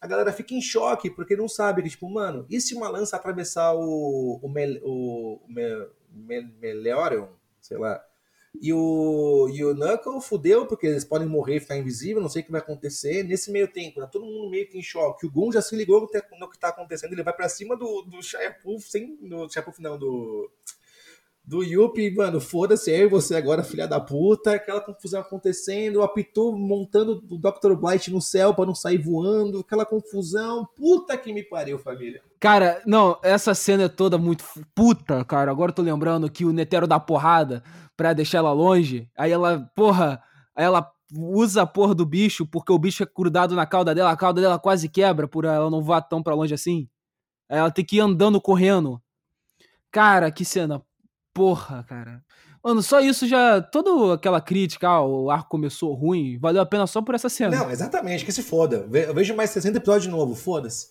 A 0.00 0.06
galera 0.06 0.32
fica 0.32 0.54
em 0.54 0.60
choque, 0.60 1.10
porque 1.10 1.36
não 1.36 1.48
sabe 1.48 1.82
que, 1.82 1.90
tipo, 1.90 2.08
mano, 2.10 2.44
e 2.50 2.60
se 2.60 2.74
uma 2.74 2.88
lança 2.88 3.14
atravessar 3.16 3.74
o, 3.74 4.40
o, 4.42 4.48
Mel, 4.48 4.80
o, 4.82 5.34
o 5.46 5.52
Mel, 5.52 5.90
Mel, 6.10 7.38
sei 7.60 7.76
lá, 7.78 8.04
e 8.60 8.72
o, 8.72 9.48
e 9.50 9.64
o 9.64 9.74
Knuckle 9.74 10.20
fudeu, 10.20 10.66
porque 10.66 10.86
eles 10.86 11.04
podem 11.04 11.26
morrer 11.26 11.56
e 11.56 11.60
ficar 11.60 11.76
invisível, 11.76 12.20
não 12.20 12.28
sei 12.28 12.42
o 12.42 12.44
que 12.44 12.52
vai 12.52 12.60
acontecer. 12.60 13.22
Nesse 13.22 13.50
meio 13.50 13.66
tempo, 13.66 14.00
tá 14.00 14.06
todo 14.06 14.26
mundo 14.26 14.50
meio 14.50 14.68
que 14.68 14.76
em 14.78 14.82
choque. 14.82 15.24
O 15.26 15.30
Gon 15.30 15.50
já 15.50 15.62
se 15.62 15.74
ligou 15.74 16.00
no 16.02 16.08
que- 16.08 16.22
no 16.38 16.50
tá 16.58 16.68
acontecendo, 16.68 17.12
ele 17.12 17.22
vai 17.22 17.32
pra 17.34 17.48
cima 17.48 17.76
do, 17.76 18.02
do 18.02 18.22
Shia 18.22 18.52
Puff, 18.62 18.90
sem, 18.90 19.16
do 19.16 19.48
Shia 19.48 19.62
Puff 19.62 19.80
não, 19.80 19.98
do, 19.98 20.50
do 21.44 21.62
Yuppie, 21.62 22.14
mano, 22.14 22.40
foda-se, 22.40 22.90
eu 22.90 23.06
e 23.06 23.08
você 23.08 23.34
agora, 23.34 23.64
filha 23.64 23.86
da 23.86 23.98
puta, 23.98 24.52
aquela 24.52 24.80
confusão 24.80 25.20
acontecendo, 25.20 25.96
o 25.96 26.02
Apitu 26.02 26.52
montando 26.56 27.22
o 27.28 27.36
Dr. 27.36 27.74
Blight 27.74 28.10
no 28.12 28.20
céu 28.20 28.54
pra 28.54 28.64
não 28.64 28.74
sair 28.74 28.98
voando, 28.98 29.58
aquela 29.58 29.84
confusão, 29.84 30.66
puta 30.76 31.16
que 31.18 31.32
me 31.32 31.42
pariu, 31.42 31.78
família. 31.78 32.22
Cara, 32.38 32.80
não, 32.86 33.18
essa 33.22 33.54
cena 33.54 33.84
é 33.84 33.88
toda 33.88 34.16
muito 34.16 34.44
puta, 34.74 35.24
cara. 35.24 35.50
Agora 35.50 35.70
eu 35.70 35.74
tô 35.74 35.82
lembrando 35.82 36.30
que 36.30 36.44
o 36.44 36.52
Netero 36.52 36.86
dá 36.86 36.98
porrada 37.00 37.62
pra 37.96 38.12
deixar 38.12 38.38
ela 38.38 38.52
longe. 38.52 39.08
Aí 39.16 39.32
ela, 39.32 39.68
porra, 39.74 40.22
aí 40.54 40.64
ela 40.64 40.88
usa 41.14 41.62
a 41.62 41.66
porra 41.66 41.94
do 41.94 42.06
bicho 42.06 42.46
porque 42.46 42.72
o 42.72 42.78
bicho 42.78 43.02
é 43.02 43.06
grudado 43.06 43.54
na 43.54 43.66
cauda 43.66 43.94
dela, 43.94 44.10
a 44.10 44.16
cauda 44.16 44.40
dela 44.40 44.58
quase 44.58 44.88
quebra 44.88 45.28
por 45.28 45.44
ela 45.44 45.70
não 45.70 45.82
voar 45.82 46.02
tão 46.02 46.22
pra 46.22 46.34
longe 46.34 46.54
assim. 46.54 46.88
Aí 47.48 47.58
ela 47.58 47.70
tem 47.70 47.84
que 47.84 47.96
ir 47.96 48.00
andando, 48.00 48.40
correndo. 48.40 49.00
Cara, 49.90 50.30
que 50.30 50.44
cena. 50.44 50.82
Porra, 51.34 51.84
cara. 51.88 52.22
Mano, 52.64 52.82
só 52.82 53.00
isso 53.00 53.26
já. 53.26 53.60
Toda 53.60 54.14
aquela 54.14 54.40
crítica, 54.40 54.88
ah, 54.88 55.02
o 55.04 55.30
arco 55.30 55.48
começou 55.50 55.94
ruim, 55.94 56.38
valeu 56.38 56.62
a 56.62 56.66
pena 56.66 56.86
só 56.86 57.00
por 57.02 57.14
essa 57.14 57.28
cena. 57.28 57.56
Não, 57.56 57.70
exatamente, 57.70 58.24
que 58.24 58.32
se 58.32 58.42
foda. 58.42 58.88
Eu 58.92 59.14
vejo 59.14 59.34
mais 59.34 59.50
60 59.50 59.78
episódios 59.78 60.04
de 60.04 60.10
novo, 60.10 60.34
foda-se. 60.34 60.88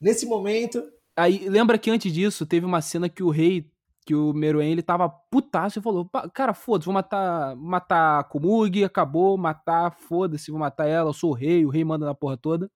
Nesse 0.00 0.26
momento, 0.26 0.82
Aí, 1.16 1.48
lembra 1.48 1.76
que 1.76 1.90
antes 1.90 2.12
disso, 2.12 2.46
teve 2.46 2.64
uma 2.64 2.80
cena 2.80 3.08
que 3.08 3.24
o 3.24 3.30
rei, 3.30 3.68
que 4.06 4.14
o 4.14 4.32
Meruem, 4.32 4.70
ele 4.70 4.82
tava 4.82 5.08
putaço 5.08 5.80
e 5.80 5.82
falou, 5.82 6.04
"Pa- 6.04 6.30
cara, 6.30 6.54
foda-se, 6.54 6.84
vou 6.86 6.94
matar, 6.94 7.56
matar 7.56 8.20
a 8.20 8.22
Komugi, 8.24 8.84
acabou, 8.84 9.36
matar, 9.36 9.90
foda-se, 9.90 10.52
vou 10.52 10.60
matar 10.60 10.86
ela, 10.86 11.08
eu 11.10 11.12
sou 11.12 11.30
o 11.30 11.34
rei, 11.34 11.66
o 11.66 11.70
rei 11.70 11.82
manda 11.84 12.06
na 12.06 12.14
porra 12.14 12.36
toda. 12.36 12.70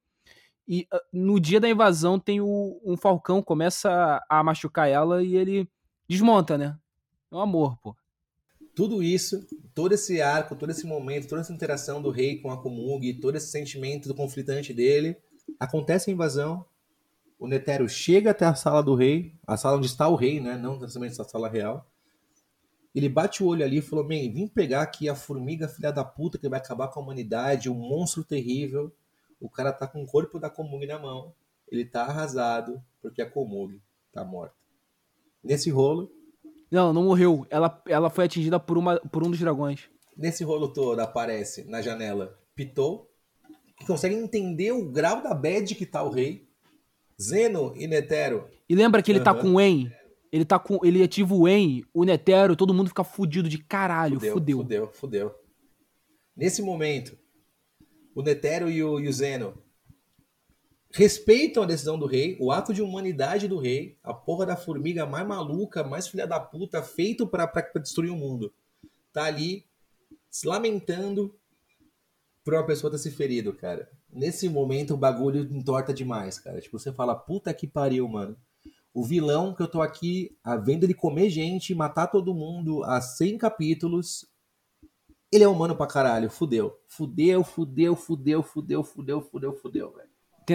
E 0.66 0.88
ah, 0.92 1.00
no 1.12 1.38
dia 1.38 1.60
da 1.60 1.68
invasão 1.68 2.18
tem 2.18 2.40
o, 2.40 2.80
um 2.84 2.96
falcão, 2.96 3.40
começa 3.40 4.20
a 4.28 4.42
machucar 4.42 4.88
ela 4.88 5.22
e 5.22 5.36
ele 5.36 5.68
desmonta, 6.08 6.58
né? 6.58 6.76
É 7.32 7.34
um 7.34 7.40
amor, 7.40 7.78
pô. 7.78 7.96
tudo 8.74 9.02
isso, 9.02 9.46
todo 9.74 9.92
esse 9.92 10.20
arco, 10.20 10.54
todo 10.54 10.68
esse 10.68 10.86
momento, 10.86 11.28
toda 11.28 11.40
essa 11.40 11.52
interação 11.52 12.02
do 12.02 12.10
rei 12.10 12.38
com 12.38 12.50
a 12.50 12.60
Komugi, 12.60 13.14
todo 13.14 13.36
esse 13.36 13.46
sentimento 13.46 14.06
do 14.06 14.14
conflitante 14.14 14.74
dele, 14.74 15.16
acontece 15.58 16.10
a 16.10 16.12
invasão, 16.12 16.66
o 17.38 17.48
Netero 17.48 17.88
chega 17.88 18.32
até 18.32 18.44
a 18.44 18.54
sala 18.54 18.82
do 18.82 18.94
rei, 18.94 19.34
a 19.46 19.56
sala 19.56 19.78
onde 19.78 19.86
está 19.86 20.06
o 20.08 20.14
rei, 20.14 20.40
né, 20.40 20.58
não 20.58 20.78
necessariamente 20.78 21.18
a 21.20 21.24
sala 21.24 21.48
real, 21.48 21.86
ele 22.94 23.08
bate 23.08 23.42
o 23.42 23.46
olho 23.46 23.64
ali 23.64 23.78
e 23.78 23.82
falou, 23.82 24.04
man, 24.04 24.30
vim 24.30 24.46
pegar 24.46 24.82
aqui 24.82 25.08
a 25.08 25.14
formiga 25.14 25.66
filha 25.68 25.90
da 25.90 26.04
puta 26.04 26.36
que 26.36 26.48
vai 26.50 26.58
acabar 26.58 26.88
com 26.88 27.00
a 27.00 27.02
humanidade, 27.02 27.70
um 27.70 27.74
monstro 27.74 28.22
terrível, 28.22 28.94
o 29.40 29.48
cara 29.48 29.72
tá 29.72 29.86
com 29.86 30.02
o 30.02 30.06
corpo 30.06 30.38
da 30.38 30.50
Komugi 30.50 30.86
na 30.86 30.98
mão, 30.98 31.32
ele 31.66 31.86
tá 31.86 32.02
arrasado, 32.02 32.82
porque 33.00 33.22
a 33.22 33.30
Komugi 33.30 33.80
tá 34.12 34.22
morta. 34.22 34.54
Nesse 35.42 35.70
rolo, 35.70 36.12
Não, 36.72 36.90
não 36.92 37.04
morreu. 37.04 37.46
Ela, 37.50 37.82
ela 37.86 38.08
foi 38.08 38.24
atingida 38.24 38.58
por, 38.58 38.78
uma, 38.78 38.98
por 38.98 39.22
um 39.22 39.30
dos 39.30 39.38
dragões. 39.38 39.90
nesse 40.16 40.42
rolo 40.42 40.68
todo 40.72 40.98
aparece 41.00 41.64
na 41.68 41.82
janela 41.82 42.38
Pitou, 42.54 43.10
que 43.76 43.86
consegue 43.86 44.14
entender 44.14 44.72
o 44.72 44.90
grau 44.90 45.22
da 45.22 45.34
bad 45.34 45.74
que 45.74 45.84
tá 45.84 46.02
o 46.02 46.10
rei. 46.10 46.48
Zeno 47.20 47.74
e 47.76 47.86
Netero. 47.86 48.48
E 48.68 48.74
lembra 48.74 49.02
que 49.02 49.12
ele 49.12 49.20
tá 49.20 49.32
Aham. 49.32 49.40
com 49.42 49.54
o 49.54 49.60
En? 49.60 49.92
Ele 50.32 50.44
tá 50.46 50.58
com. 50.58 50.78
Ele 50.82 51.02
ativa 51.02 51.34
o 51.34 51.46
En, 51.46 51.82
o 51.92 52.04
Netero, 52.04 52.56
todo 52.56 52.72
mundo 52.72 52.88
fica 52.88 53.04
fudido 53.04 53.48
de 53.50 53.58
caralho. 53.58 54.14
Fudeu, 54.14 54.32
Fudeu. 54.32 54.56
fudeu, 54.58 54.92
fudeu. 54.92 55.34
Nesse 56.34 56.62
momento, 56.62 57.16
o 58.14 58.22
Netero 58.22 58.70
e 58.70 58.82
o, 58.82 58.98
e 58.98 59.08
o 59.08 59.12
Zeno 59.12 59.61
respeitam 60.92 61.62
a 61.62 61.66
decisão 61.66 61.98
do 61.98 62.06
rei, 62.06 62.36
o 62.38 62.52
ato 62.52 62.72
de 62.74 62.82
humanidade 62.82 63.48
do 63.48 63.58
rei, 63.58 63.98
a 64.02 64.12
porra 64.12 64.44
da 64.44 64.56
formiga 64.56 65.06
mais 65.06 65.26
maluca, 65.26 65.82
mais 65.82 66.06
filha 66.06 66.26
da 66.26 66.38
puta, 66.38 66.82
feito 66.82 67.26
pra 67.26 67.50
destruir 67.80 68.10
o 68.10 68.16
mundo. 68.16 68.52
Tá 69.12 69.24
ali 69.24 69.66
se 70.30 70.46
lamentando 70.46 71.34
por 72.44 72.54
uma 72.54 72.66
pessoa 72.66 72.90
ter 72.90 72.98
se 72.98 73.10
ferido, 73.10 73.52
cara. 73.54 73.88
Nesse 74.10 74.48
momento 74.48 74.94
o 74.94 74.96
bagulho 74.96 75.40
entorta 75.54 75.94
demais, 75.94 76.38
cara. 76.38 76.60
Tipo, 76.60 76.78
você 76.78 76.92
fala, 76.92 77.14
puta 77.14 77.52
que 77.54 77.66
pariu, 77.66 78.06
mano. 78.08 78.36
O 78.92 79.02
vilão 79.02 79.54
que 79.54 79.62
eu 79.62 79.68
tô 79.68 79.80
aqui 79.80 80.36
a 80.44 80.56
vendo 80.56 80.84
ele 80.84 80.92
comer 80.92 81.30
gente, 81.30 81.74
matar 81.74 82.08
todo 82.08 82.34
mundo 82.34 82.84
há 82.84 83.00
100 83.00 83.38
capítulos, 83.38 84.26
ele 85.32 85.44
é 85.44 85.48
humano 85.48 85.74
pra 85.74 85.86
caralho. 85.86 86.28
Fudeu. 86.28 86.78
Fudeu, 86.86 87.42
fudeu, 87.42 87.96
fudeu, 87.96 88.42
fudeu, 88.42 88.84
fudeu, 88.84 89.22
fudeu, 89.22 89.54
fudeu, 89.54 89.92
velho. 89.92 90.11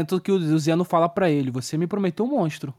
Tudo 0.08 0.22
que 0.22 0.32
o 0.32 0.60
Zeno 0.60 0.84
fala 0.84 1.08
pra 1.10 1.30
ele. 1.30 1.52
Você 1.52 1.78
me 1.78 1.88
prometeu 1.88 2.26
um 2.26 2.30
monstro. 2.30 2.74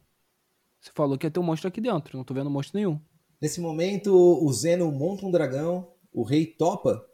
Você 0.81 0.91
falou 0.95 1.19
que 1.19 1.27
ia 1.27 1.31
ter 1.31 1.41
um 1.41 1.45
monstro 1.45 1.69
aqui 1.69 1.81
dentro. 1.81 2.17
Não 2.17 2.25
tô 2.25 2.35
vendo 2.35 2.51
monstro 2.51 2.77
nenhum. 2.79 3.01
Nesse 3.41 3.61
momento, 3.61 4.13
o 4.15 4.53
Zeno 4.53 4.91
monta 4.91 5.25
um 5.27 5.31
dragão, 5.31 5.93
o 6.13 6.23
rei 6.23 6.45
topa, 6.47 7.05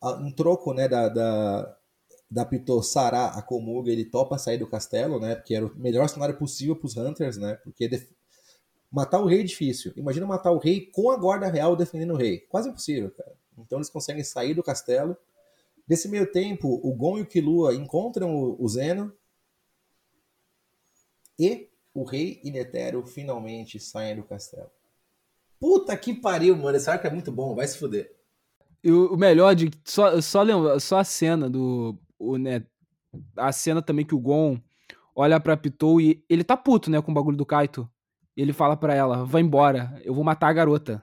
a- 0.00 0.14
um 0.16 0.30
troco, 0.30 0.72
né, 0.72 0.88
da, 0.88 1.08
da, 1.08 1.76
da 2.30 2.48
sarar 2.82 3.36
a 3.36 3.42
Komuga, 3.42 3.90
ele 3.90 4.04
topa 4.04 4.38
sair 4.38 4.58
do 4.58 4.66
castelo, 4.68 5.18
né, 5.18 5.34
porque 5.34 5.54
era 5.54 5.66
o 5.66 5.76
melhor 5.76 6.08
cenário 6.08 6.36
possível 6.38 6.76
pros 6.76 6.96
Hunters, 6.96 7.36
né, 7.36 7.54
porque 7.64 7.88
def- 7.88 8.14
Matar 8.90 9.20
o 9.20 9.26
rei 9.26 9.40
é 9.40 9.44
difícil. 9.44 9.92
Imagina 9.96 10.24
matar 10.26 10.52
o 10.52 10.58
rei 10.58 10.86
com 10.92 11.10
a 11.10 11.16
guarda 11.16 11.48
real 11.48 11.74
defendendo 11.76 12.14
o 12.14 12.16
rei. 12.16 12.38
Quase 12.48 12.68
impossível, 12.68 13.10
cara. 13.10 13.32
Então 13.58 13.78
eles 13.78 13.90
conseguem 13.90 14.22
sair 14.22 14.54
do 14.54 14.62
castelo. 14.62 15.16
Nesse 15.88 16.08
meio 16.08 16.30
tempo, 16.30 16.80
o 16.82 16.94
Gon 16.94 17.18
e 17.18 17.22
o 17.22 17.26
Killua 17.26 17.74
encontram 17.74 18.56
o 18.58 18.68
Zeno. 18.68 19.12
E 21.38 21.68
o 21.94 22.04
rei 22.04 22.40
e 22.44 22.50
Netero 22.50 23.04
finalmente 23.04 23.78
saem 23.80 24.16
do 24.16 24.22
castelo. 24.22 24.70
Puta 25.58 25.96
que 25.96 26.14
pariu, 26.14 26.56
mano. 26.56 26.76
Esse 26.76 26.90
arco 26.90 27.06
é 27.06 27.10
muito 27.10 27.32
bom. 27.32 27.54
Vai 27.54 27.66
se 27.66 27.78
fuder. 27.78 28.14
E 28.82 28.90
o 28.90 29.16
melhor 29.16 29.54
de. 29.54 29.70
Só, 29.84 30.20
só, 30.20 30.42
lembra, 30.42 30.78
só 30.78 30.98
a 30.98 31.04
cena 31.04 31.48
do. 31.48 31.98
O, 32.18 32.36
né, 32.36 32.64
a 33.36 33.52
cena 33.52 33.82
também 33.82 34.04
que 34.04 34.14
o 34.14 34.20
Gon 34.20 34.58
olha 35.14 35.40
pra 35.40 35.56
Pitou 35.56 36.00
e 36.00 36.24
ele 36.28 36.44
tá 36.44 36.56
puto, 36.56 36.90
né, 36.90 37.00
com 37.00 37.10
o 37.10 37.14
bagulho 37.14 37.36
do 37.36 37.46
Kaito. 37.46 37.88
Ele 38.36 38.52
fala 38.52 38.76
pra 38.76 38.94
ela: 38.94 39.24
vai 39.24 39.42
embora, 39.42 40.00
eu 40.04 40.14
vou 40.14 40.22
matar 40.22 40.48
a 40.48 40.52
garota. 40.52 41.02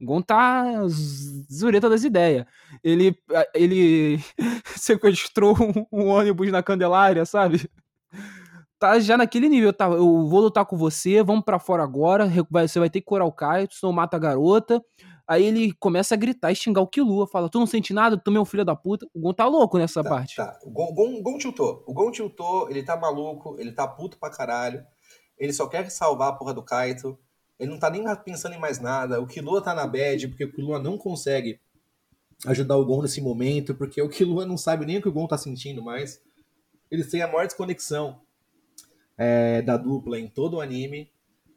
O 0.00 0.04
Gon 0.04 0.20
tá 0.20 0.86
zureta 1.50 1.88
das 1.88 2.04
ideias. 2.04 2.44
Ele, 2.82 3.16
ele 3.54 4.18
sequestrou 4.76 5.56
um, 5.58 5.86
um 5.90 6.08
ônibus 6.08 6.50
na 6.50 6.62
Candelária, 6.62 7.24
sabe? 7.24 7.70
Tá 8.84 9.00
já 9.00 9.16
naquele 9.16 9.48
nível, 9.48 9.72
tá? 9.72 9.86
Eu 9.86 10.28
vou 10.28 10.40
lutar 10.40 10.66
com 10.66 10.76
você, 10.76 11.22
vamos 11.22 11.42
pra 11.42 11.58
fora 11.58 11.82
agora. 11.82 12.30
Você 12.50 12.78
vai 12.78 12.90
ter 12.90 13.00
que 13.00 13.06
curar 13.06 13.24
o 13.24 13.32
Kaito, 13.32 13.74
senão 13.74 13.94
mata 13.94 14.18
a 14.18 14.20
garota. 14.20 14.84
Aí 15.26 15.42
ele 15.42 15.72
começa 15.80 16.14
a 16.14 16.18
gritar 16.18 16.52
e 16.52 16.54
xingar 16.54 16.82
o 16.82 16.86
Killua. 16.86 17.26
Fala, 17.26 17.48
tu 17.48 17.58
não 17.58 17.66
sente 17.66 17.94
nada? 17.94 18.18
Tu 18.18 18.30
é 18.36 18.38
um 18.38 18.44
filho 18.44 18.62
da 18.62 18.76
puta. 18.76 19.06
O 19.14 19.20
Gon 19.20 19.32
tá 19.32 19.46
louco 19.46 19.78
nessa 19.78 20.02
Tá, 20.02 20.10
parte. 20.10 20.36
Tá. 20.36 20.58
O 20.62 20.70
Gon, 20.70 20.92
Gon, 20.92 21.22
Gon 21.22 21.38
tiltou. 21.38 21.82
O 21.86 21.94
Gon 21.94 22.10
tiltou, 22.10 22.68
ele 22.68 22.82
tá 22.82 22.94
maluco, 22.94 23.56
ele 23.58 23.72
tá 23.72 23.88
puto 23.88 24.18
pra 24.18 24.28
caralho. 24.28 24.84
Ele 25.38 25.54
só 25.54 25.66
quer 25.66 25.90
salvar 25.90 26.28
a 26.28 26.32
porra 26.34 26.52
do 26.52 26.62
Kaito. 26.62 27.18
Ele 27.58 27.70
não 27.70 27.78
tá 27.78 27.88
nem 27.88 28.04
pensando 28.16 28.54
em 28.54 28.60
mais 28.60 28.78
nada. 28.80 29.18
O 29.18 29.26
Killua 29.26 29.62
tá 29.62 29.72
na 29.72 29.86
bad, 29.86 30.28
porque 30.28 30.44
o 30.44 30.52
Killua 30.52 30.78
não 30.78 30.98
consegue 30.98 31.58
ajudar 32.46 32.76
o 32.76 32.84
Gon 32.84 33.00
nesse 33.00 33.22
momento, 33.22 33.74
porque 33.74 34.02
o 34.02 34.10
Killua 34.10 34.44
não 34.44 34.58
sabe 34.58 34.84
nem 34.84 34.98
o 34.98 35.00
que 35.00 35.08
o 35.08 35.12
Gon 35.12 35.26
tá 35.26 35.38
sentindo 35.38 35.82
mais. 35.82 36.20
Eles 36.90 37.10
têm 37.10 37.22
a 37.22 37.26
maior 37.26 37.46
desconexão 37.46 38.20
é, 39.16 39.62
da 39.62 39.76
dupla 39.76 40.18
em 40.18 40.28
todo 40.28 40.54
o 40.54 40.60
anime. 40.60 41.10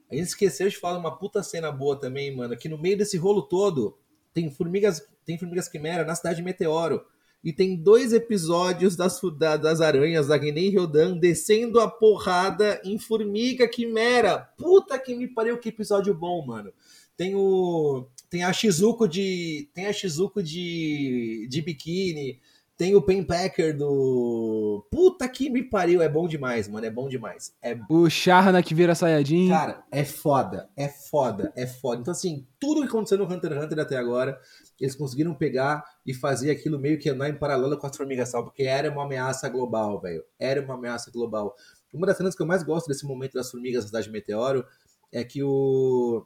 A 0.09 0.15
gente 0.15 0.27
esqueceu 0.27 0.69
de 0.69 0.77
falar 0.77 0.97
uma 0.97 1.17
puta 1.17 1.43
cena 1.43 1.71
boa 1.71 1.99
também, 1.99 2.35
mano, 2.35 2.55
que 2.57 2.69
no 2.69 2.77
meio 2.77 2.97
desse 2.97 3.17
rolo 3.17 3.41
todo 3.41 3.97
tem 4.33 4.49
formigas, 4.49 5.05
tem 5.25 5.37
formigas 5.37 5.67
quimera 5.67 6.05
na 6.05 6.15
cidade 6.15 6.37
de 6.37 6.43
Meteoro. 6.43 7.03
E 7.43 7.53
tem 7.53 7.75
dois 7.75 8.13
episódios 8.13 8.95
das, 8.95 9.21
das 9.37 9.79
aranhas 9.79 10.27
da 10.27 10.37
Guinei 10.37 10.69
Ryodan 10.69 11.17
descendo 11.17 11.79
a 11.79 11.89
porrada 11.89 12.81
em 12.83 12.97
formiga 12.97 13.67
quimera. 13.67 14.39
Puta 14.57 14.97
que 14.99 15.15
me 15.15 15.27
pariu, 15.27 15.59
que 15.59 15.69
episódio 15.69 16.13
bom, 16.13 16.45
mano. 16.45 16.73
Tem 17.15 17.35
o. 17.35 18.07
Tem 18.29 18.43
a 18.43 18.53
Shizuko 18.53 19.07
de. 19.07 19.69
Tem 19.73 19.87
a 19.87 19.93
Shizuko 19.93 20.43
de. 20.43 21.47
de 21.49 21.61
biquíni. 21.61 22.39
Tem 22.77 22.93
o 22.95 23.01
Pen 23.01 23.23
Packer 23.23 23.75
do. 23.75 24.85
Puta 24.91 25.27
que 25.27 25.49
me 25.49 25.63
pariu, 25.63 25.99
é 25.99 26.07
bom 26.07 26.27
demais, 26.27 26.67
mano. 26.67 26.85
É 26.85 26.91
bom 26.91 27.09
demais. 27.09 27.51
É 27.59 27.75
O 27.89 28.07
Charna 28.07 28.61
que 28.61 28.75
vira 28.75 28.93
Saiyajin. 28.93 29.49
Cara, 29.49 29.83
é 29.91 30.05
foda, 30.05 30.69
é 30.77 30.87
foda, 30.87 31.51
é 31.55 31.65
foda. 31.65 32.01
Então, 32.01 32.11
assim, 32.11 32.45
tudo 32.59 32.81
que 32.81 32.87
aconteceu 32.87 33.17
no 33.17 33.23
Hunter 33.23 33.53
x 33.53 33.63
Hunter 33.63 33.79
até 33.79 33.97
agora, 33.97 34.39
eles 34.79 34.95
conseguiram 34.95 35.33
pegar 35.33 35.83
e 36.05 36.13
fazer 36.13 36.51
aquilo 36.51 36.77
meio 36.77 36.99
que 36.99 37.09
andar 37.09 37.27
em 37.29 37.35
paralelo 37.35 37.75
com 37.79 37.87
as 37.87 37.97
formigas 37.97 38.29
sal, 38.29 38.43
porque 38.43 38.63
era 38.63 38.91
uma 38.91 39.05
ameaça 39.05 39.49
global, 39.49 39.99
velho. 39.99 40.23
Era 40.37 40.61
uma 40.61 40.75
ameaça 40.75 41.09
global. 41.09 41.55
Uma 41.91 42.05
das 42.05 42.17
cenas 42.17 42.35
que 42.35 42.43
eu 42.43 42.45
mais 42.45 42.61
gosto 42.61 42.87
desse 42.87 43.07
momento 43.07 43.33
das 43.33 43.49
formigas 43.49 43.85
da 43.85 43.87
cidade 43.87 44.05
de 44.05 44.11
Meteoro 44.11 44.63
é 45.11 45.23
que 45.23 45.41
o. 45.41 46.23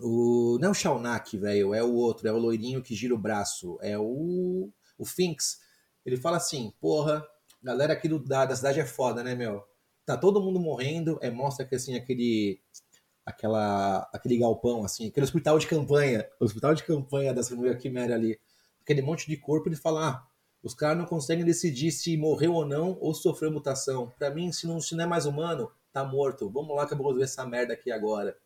O, 0.00 0.56
não 0.60 0.68
é 0.68 0.70
o 0.70 0.74
Shaunak, 0.74 1.36
velho, 1.36 1.74
é 1.74 1.82
o 1.82 1.94
outro, 1.94 2.26
é 2.28 2.32
o 2.32 2.38
loirinho 2.38 2.80
que 2.80 2.94
gira 2.94 3.12
o 3.12 3.18
braço, 3.18 3.76
é 3.82 3.98
o, 3.98 4.70
o 5.00 5.04
Finks. 5.04 5.58
Ele 6.04 6.16
fala 6.16 6.36
assim: 6.36 6.72
porra, 6.80 7.26
galera 7.62 7.94
aqui 7.94 8.06
do, 8.06 8.18
da, 8.18 8.44
da 8.44 8.54
cidade 8.54 8.78
é 8.78 8.86
foda, 8.86 9.24
né, 9.24 9.34
meu? 9.34 9.64
Tá 10.04 10.16
todo 10.16 10.40
mundo 10.40 10.60
morrendo, 10.60 11.18
é, 11.22 11.30
mostra 11.30 11.66
que 11.66 11.74
assim, 11.74 11.96
aquele. 11.96 12.60
Aquela, 13.24 14.08
aquele 14.12 14.38
galpão, 14.38 14.82
assim, 14.82 15.08
aquele 15.08 15.22
hospital 15.22 15.58
de 15.58 15.66
campanha, 15.66 16.26
o 16.40 16.44
hospital 16.44 16.74
de 16.74 16.82
campanha 16.82 17.32
das 17.32 17.48
famílias 17.48 17.80
Quimera 17.80 18.14
ali, 18.14 18.40
aquele 18.82 19.02
monte 19.02 19.28
de 19.28 19.36
corpo, 19.36 19.68
ele 19.68 19.76
fala: 19.76 20.08
ah, 20.08 20.26
os 20.62 20.74
caras 20.74 20.98
não 20.98 21.04
conseguem 21.04 21.44
decidir 21.44 21.92
se 21.92 22.16
morreu 22.16 22.54
ou 22.54 22.66
não 22.66 22.98
ou 23.00 23.14
sofreu 23.14 23.52
mutação. 23.52 24.12
Pra 24.18 24.30
mim, 24.30 24.50
se 24.52 24.66
não, 24.66 24.80
se 24.80 24.96
não 24.96 25.04
é 25.04 25.06
mais 25.06 25.26
humano, 25.26 25.70
tá 25.92 26.04
morto. 26.04 26.50
Vamos 26.50 26.74
lá 26.74 26.86
que 26.86 26.94
eu 26.94 26.98
vou 26.98 27.06
resolver 27.06 27.24
essa 27.24 27.46
merda 27.46 27.74
aqui 27.74 27.92
agora. 27.92 28.36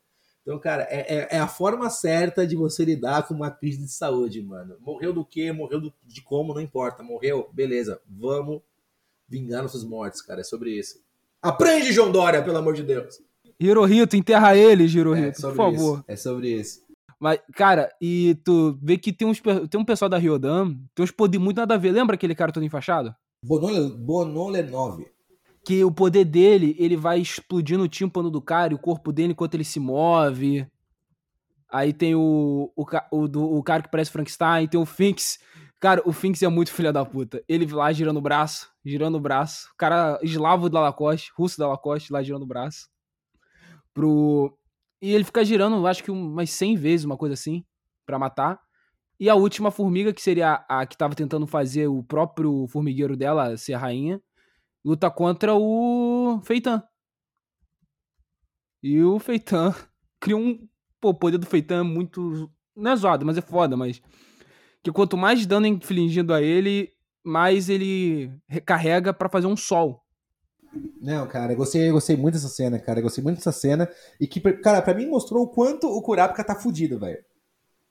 Então, 0.44 0.58
cara, 0.58 0.86
é, 0.90 1.16
é, 1.20 1.28
é 1.36 1.38
a 1.38 1.48
forma 1.48 1.88
certa 1.88 2.46
de 2.46 2.54
você 2.54 2.84
lidar 2.84 3.26
com 3.26 3.32
uma 3.32 3.50
crise 3.50 3.78
de 3.78 3.90
saúde, 3.90 4.42
mano. 4.42 4.76
Morreu 4.78 5.10
do 5.10 5.24
quê? 5.24 5.50
Morreu 5.50 5.80
do, 5.80 5.92
de 6.04 6.20
como? 6.20 6.52
Não 6.52 6.60
importa. 6.60 7.02
Morreu? 7.02 7.48
Beleza. 7.50 7.98
Vamos 8.06 8.60
vingar 9.26 9.62
nossos 9.62 9.84
mortos, 9.84 10.20
cara. 10.20 10.42
É 10.42 10.44
sobre 10.44 10.78
isso. 10.78 11.02
Aprende, 11.40 11.92
João 11.92 12.12
Dória, 12.12 12.42
pelo 12.42 12.58
amor 12.58 12.74
de 12.74 12.82
Deus. 12.82 13.22
Hirohito, 13.58 14.16
enterra 14.16 14.54
ele, 14.54 14.84
Hirohito, 14.84 15.38
É 15.38 15.50
por 15.50 15.56
favor. 15.56 15.94
isso. 15.98 16.04
É 16.06 16.16
sobre 16.16 16.48
isso. 16.50 16.84
Mas, 17.18 17.40
cara, 17.54 17.90
e 17.98 18.34
tu 18.44 18.78
vê 18.82 18.98
que 18.98 19.12
tem, 19.14 19.26
uns, 19.26 19.40
tem 19.70 19.80
um 19.80 19.84
pessoal 19.84 20.10
da 20.10 20.18
Ryodan, 20.18 20.74
tem 20.94 21.04
uns 21.04 21.10
poderes 21.10 21.42
muito 21.42 21.56
nada 21.56 21.74
a 21.74 21.78
ver. 21.78 21.90
Lembra 21.90 22.16
aquele 22.16 22.34
cara 22.34 22.52
todo 22.52 22.64
enfaixado? 22.64 23.14
Bonole, 23.42 23.90
Bonole 23.96 24.62
9. 24.62 25.06
Que 25.66 25.82
o 25.84 25.90
poder 25.90 26.24
dele, 26.24 26.76
ele 26.78 26.96
vai 26.96 27.20
explodindo 27.20 27.82
o 27.84 27.88
tímpano 27.88 28.30
do 28.30 28.42
cara 28.42 28.72
e 28.72 28.76
o 28.76 28.78
corpo 28.78 29.12
dele 29.12 29.32
enquanto 29.32 29.54
ele 29.54 29.64
se 29.64 29.80
move. 29.80 30.66
Aí 31.70 31.92
tem 31.92 32.14
o, 32.14 32.70
o, 32.76 32.84
o, 33.10 33.26
do- 33.28 33.50
o 33.56 33.62
cara 33.62 33.82
que 33.82 33.90
parece 33.90 34.10
Frankenstein, 34.10 34.68
tem 34.68 34.78
o 34.78 34.84
Finks. 34.86 35.38
Cara, 35.80 36.02
o 36.04 36.12
Finks 36.12 36.42
é 36.42 36.48
muito 36.48 36.72
filha 36.72 36.92
da 36.92 37.04
puta. 37.04 37.42
Ele 37.48 37.66
lá 37.72 37.92
girando 37.92 38.18
o 38.18 38.22
braço, 38.22 38.70
girando 38.84 39.16
o 39.16 39.20
braço. 39.20 39.70
O 39.72 39.76
cara 39.76 40.18
eslavo 40.22 40.68
da 40.68 40.80
Lacoste, 40.80 41.32
russo 41.36 41.58
da 41.58 41.66
Lacoste, 41.68 42.12
lá 42.12 42.22
girando 42.22 42.42
o 42.42 42.46
braço. 42.46 42.88
Pro... 43.92 44.56
E 45.00 45.12
ele 45.12 45.24
fica 45.24 45.44
girando, 45.44 45.86
acho 45.86 46.02
que 46.02 46.10
umas 46.10 46.50
100 46.50 46.76
vezes, 46.76 47.04
uma 47.04 47.16
coisa 47.16 47.34
assim, 47.34 47.64
pra 48.06 48.18
matar. 48.18 48.58
E 49.18 49.28
a 49.28 49.34
última 49.34 49.70
formiga, 49.70 50.12
que 50.12 50.22
seria 50.22 50.64
a 50.68 50.86
que 50.86 50.96
tava 50.96 51.14
tentando 51.14 51.46
fazer 51.46 51.86
o 51.86 52.02
próprio 52.02 52.66
formigueiro 52.68 53.16
dela 53.16 53.56
ser 53.56 53.74
a 53.74 53.78
rainha, 53.78 54.20
luta 54.84 55.10
contra 55.10 55.54
o 55.54 56.40
Feitan. 56.44 56.82
E 58.82 59.02
o 59.02 59.18
Feitan 59.18 59.74
cria 60.20 60.36
um. 60.36 60.68
Pô, 61.00 61.10
o 61.10 61.14
poder 61.14 61.38
do 61.38 61.46
Feitan 61.46 61.80
é 61.80 61.82
muito. 61.82 62.50
Não 62.76 62.90
é 62.90 62.96
zoado, 62.96 63.24
mas 63.24 63.38
é 63.38 63.40
foda, 63.40 63.76
mas. 63.76 64.02
Que 64.82 64.92
quanto 64.92 65.16
mais 65.16 65.46
dano 65.46 65.66
infligido 65.66 66.34
a 66.34 66.42
ele, 66.42 66.92
mais 67.24 67.70
ele 67.70 68.30
recarrega 68.46 69.14
pra 69.14 69.30
fazer 69.30 69.46
um 69.46 69.56
sol. 69.56 70.04
Não, 71.00 71.26
cara, 71.26 71.52
eu 71.52 71.56
gostei, 71.56 71.88
eu 71.88 71.94
gostei 71.94 72.16
muito 72.16 72.34
dessa 72.34 72.48
cena, 72.48 72.78
cara. 72.78 72.98
Eu 72.98 73.04
gostei 73.04 73.24
muito 73.24 73.38
dessa 73.38 73.52
cena. 73.52 73.88
E 74.20 74.26
que, 74.26 74.40
cara, 74.40 74.82
pra 74.82 74.92
mim 74.92 75.06
mostrou 75.06 75.44
o 75.44 75.48
quanto 75.48 75.86
o 75.86 76.02
Kurapika 76.02 76.44
tá 76.44 76.54
fudido, 76.54 76.98
velho. 76.98 77.24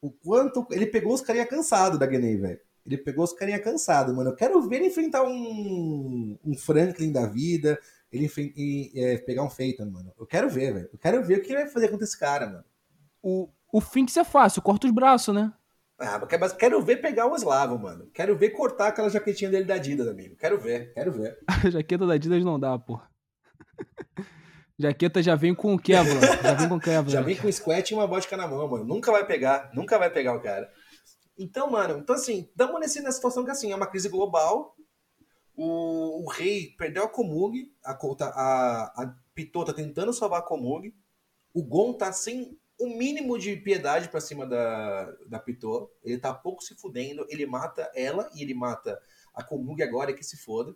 O 0.02 0.12
quanto. 0.12 0.68
Ele 0.70 0.86
pegou 0.86 1.14
os 1.14 1.22
carinha 1.22 1.48
cansado 1.48 1.98
da 1.98 2.10
Genei, 2.10 2.38
velho. 2.38 2.60
Ele 2.86 2.98
pegou 2.98 3.24
os 3.24 3.34
carinha 3.34 3.60
cansado, 3.60 4.14
mano. 4.14 4.32
Eu 4.32 4.36
quero 4.36 4.62
ver 4.68 4.78
ele 4.78 4.88
enfrentar 4.88 5.24
um, 5.24 6.38
um 6.44 6.58
Franklin 6.58 7.12
da 7.12 7.26
vida. 7.26 7.80
Ele 8.12 8.30
e, 8.38 8.92
é, 8.96 9.18
pegar 9.18 9.44
um 9.44 9.50
Phaeton, 9.50 9.86
mano. 9.86 10.14
Eu 10.20 10.26
quero 10.26 10.50
ver, 10.50 10.74
velho. 10.74 10.90
Eu 10.92 11.00
quero 11.00 11.24
ver 11.24 11.40
o 11.40 11.42
que 11.42 11.52
ele 11.52 11.64
vai 11.64 11.70
fazer 11.70 11.88
com 11.88 12.04
esse 12.04 12.20
cara, 12.20 12.46
mano. 12.46 12.64
O, 13.22 13.50
o 13.72 13.82
Finks 13.82 14.18
é 14.18 14.24
fácil, 14.24 14.62
corta 14.62 14.86
os 14.86 14.94
braços, 14.94 15.34
né? 15.34 15.52
Ah, 15.98 16.22
mas 16.40 16.54
quero- 16.54 16.82
ver 16.84 16.98
pegar 16.98 17.28
o 17.28 17.36
eslavo, 17.36 17.80
mano. 17.80 18.10
Quero 18.14 18.38
ver 18.38 18.50
cortar 18.50 18.88
aquela 18.90 19.10
jaquetinha 19.10 19.50
dele 19.50 19.64
da 19.64 19.76
Adidas, 19.76 20.08
amigo. 20.08 20.36
Quero 20.36 20.60
ver. 20.60 20.94
Quero 20.94 21.12
ver. 21.12 21.38
A 21.48 21.70
jaqueta 21.72 22.06
da 22.06 22.14
Adidas 22.16 22.44
não 22.44 22.60
dá, 22.60 22.78
pô. 22.78 23.00
Jaqueta 24.78 25.22
já 25.22 25.36
vem 25.36 25.54
com 25.54 25.78
Kevlar. 25.78 26.42
Já 26.42 26.54
vem 26.56 26.68
com 26.68 26.80
Kevlar. 26.80 27.10
Já 27.10 27.22
vem 27.22 27.36
com 27.38 27.48
um 27.48 27.52
squat 27.52 27.90
e 27.90 27.94
uma 27.94 28.08
vodka 28.08 28.36
na 28.36 28.48
mão, 28.48 28.68
mano. 28.68 28.84
Nunca 28.84 29.12
vai 29.12 29.26
pegar, 29.26 29.70
nunca 29.74 29.98
vai 30.00 30.10
pegar 30.10 30.34
o 30.36 30.42
cara. 30.42 30.70
Então, 31.38 31.70
mano, 31.70 32.00
então 32.00 32.16
assim, 32.16 32.42
estamos 32.42 32.80
nesse, 32.80 33.00
nessa 33.02 33.18
situação 33.18 33.44
que 33.44 33.52
assim, 33.52 33.72
é 33.72 33.76
uma 33.76 33.88
crise 33.88 34.10
global. 34.10 34.76
O, 35.56 36.24
o 36.24 36.30
rei 36.30 36.74
perdeu 36.78 37.04
a 37.04 37.10
Komug, 37.10 37.72
a, 37.84 37.92
a, 37.92 39.04
a 39.04 39.16
Pitô 39.34 39.64
tá 39.64 39.74
tentando 39.74 40.14
salvar 40.14 40.40
a 40.40 40.44
Komug. 40.44 40.94
O 41.54 41.64
Gon 41.64 41.94
tá 41.94 42.12
sem 42.12 42.58
o 42.80 42.88
mínimo 42.88 43.38
de 43.38 43.56
piedade 43.56 44.10
pra 44.10 44.22
cima 44.22 44.46
da, 44.46 45.12
da 45.28 45.40
Pitô. 45.40 45.92
Ele 46.04 46.18
tá 46.18 46.34
pouco 46.34 46.64
se 46.64 46.76
fudendo. 46.76 47.26
Ele 47.30 47.46
mata 47.46 47.92
ela 47.96 48.30
e 48.36 48.42
ele 48.42 48.54
mata 48.54 49.00
a 49.34 49.44
Komug 49.44 49.82
agora 49.82 50.14
que 50.14 50.24
se 50.24 50.38
foda. 50.38 50.76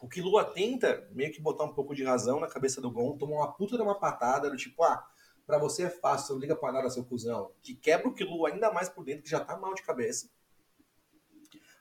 O 0.00 0.08
Killua 0.08 0.44
tenta 0.44 1.08
meio 1.12 1.32
que 1.32 1.40
botar 1.40 1.64
um 1.64 1.72
pouco 1.72 1.94
de 1.94 2.02
razão 2.02 2.40
na 2.40 2.48
cabeça 2.48 2.80
do 2.80 2.90
Gon, 2.90 3.16
toma 3.16 3.36
uma 3.36 3.52
puta 3.52 3.76
de 3.76 3.82
uma 3.82 3.94
patada, 3.94 4.50
do 4.50 4.56
tipo, 4.56 4.82
ah, 4.82 5.06
pra 5.52 5.58
você 5.58 5.82
é 5.82 5.90
fácil, 5.90 6.34
não 6.34 6.40
liga 6.40 6.56
pra 6.56 6.72
nada, 6.72 6.88
seu 6.88 7.04
cuzão. 7.04 7.52
Que 7.62 7.74
quebra 7.74 8.08
o 8.08 8.14
Killua 8.14 8.48
ainda 8.48 8.72
mais 8.72 8.88
por 8.88 9.04
dentro, 9.04 9.24
que 9.24 9.28
já 9.28 9.38
tá 9.38 9.54
mal 9.54 9.74
de 9.74 9.82
cabeça. 9.82 10.30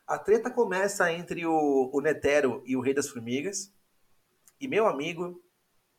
A 0.06 0.18
treta 0.18 0.52
começa 0.52 1.10
entre 1.10 1.46
o, 1.46 1.90
o 1.94 2.02
Netero 2.02 2.62
e 2.66 2.76
o 2.76 2.82
Rei 2.82 2.94
das 2.94 3.08
Formigas. 3.08 3.74
E, 4.60 4.68
meu 4.68 4.88
amigo, 4.88 5.42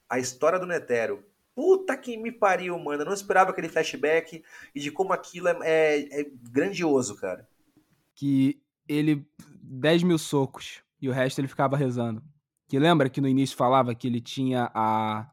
a 0.07 0.19
história 0.19 0.59
do 0.59 0.67
Netero 0.67 1.25
Puta 1.55 1.97
que 1.97 2.17
me 2.17 2.33
pariu, 2.33 2.79
mano. 2.79 3.03
Eu 3.03 3.07
não 3.07 3.13
esperava 3.13 3.51
aquele 3.51 3.69
flashback 3.69 4.43
e 4.75 4.81
de 4.81 4.91
como 4.91 5.13
aquilo 5.13 5.49
é, 5.49 5.59
é, 5.63 6.21
é 6.21 6.31
grandioso, 6.51 7.17
cara. 7.17 7.49
Que 8.15 8.61
ele. 8.89 9.27
10 9.65 10.03
mil 10.03 10.19
socos 10.19 10.83
e 11.01 11.09
o 11.09 11.13
resto 11.13 11.41
ele 11.41 11.49
ficava 11.49 11.77
rezando. 11.77 12.23
Que 12.69 12.79
lembra 12.79 13.09
que 13.09 13.21
no 13.21 13.29
início 13.29 13.57
falava 13.57 13.95
que 13.95 14.07
ele 14.07 14.21
tinha 14.21 14.71
a. 14.75 15.31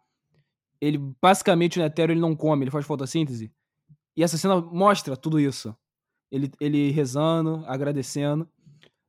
Ele, 0.82 0.98
basicamente, 1.22 1.80
o 1.80 1.82
Netero 1.82 2.12
ele 2.12 2.22
não 2.22 2.36
come, 2.36 2.64
ele 2.64 2.72
faz 2.72 2.86
fotossíntese. 2.86 3.52
E 4.16 4.24
essa 4.24 4.38
cena 4.38 4.60
mostra 4.62 5.16
tudo 5.18 5.40
isso. 5.40 5.76
Ele, 6.32 6.52
ele 6.60 6.92
rezando, 6.92 7.64
agradecendo. 7.66 8.48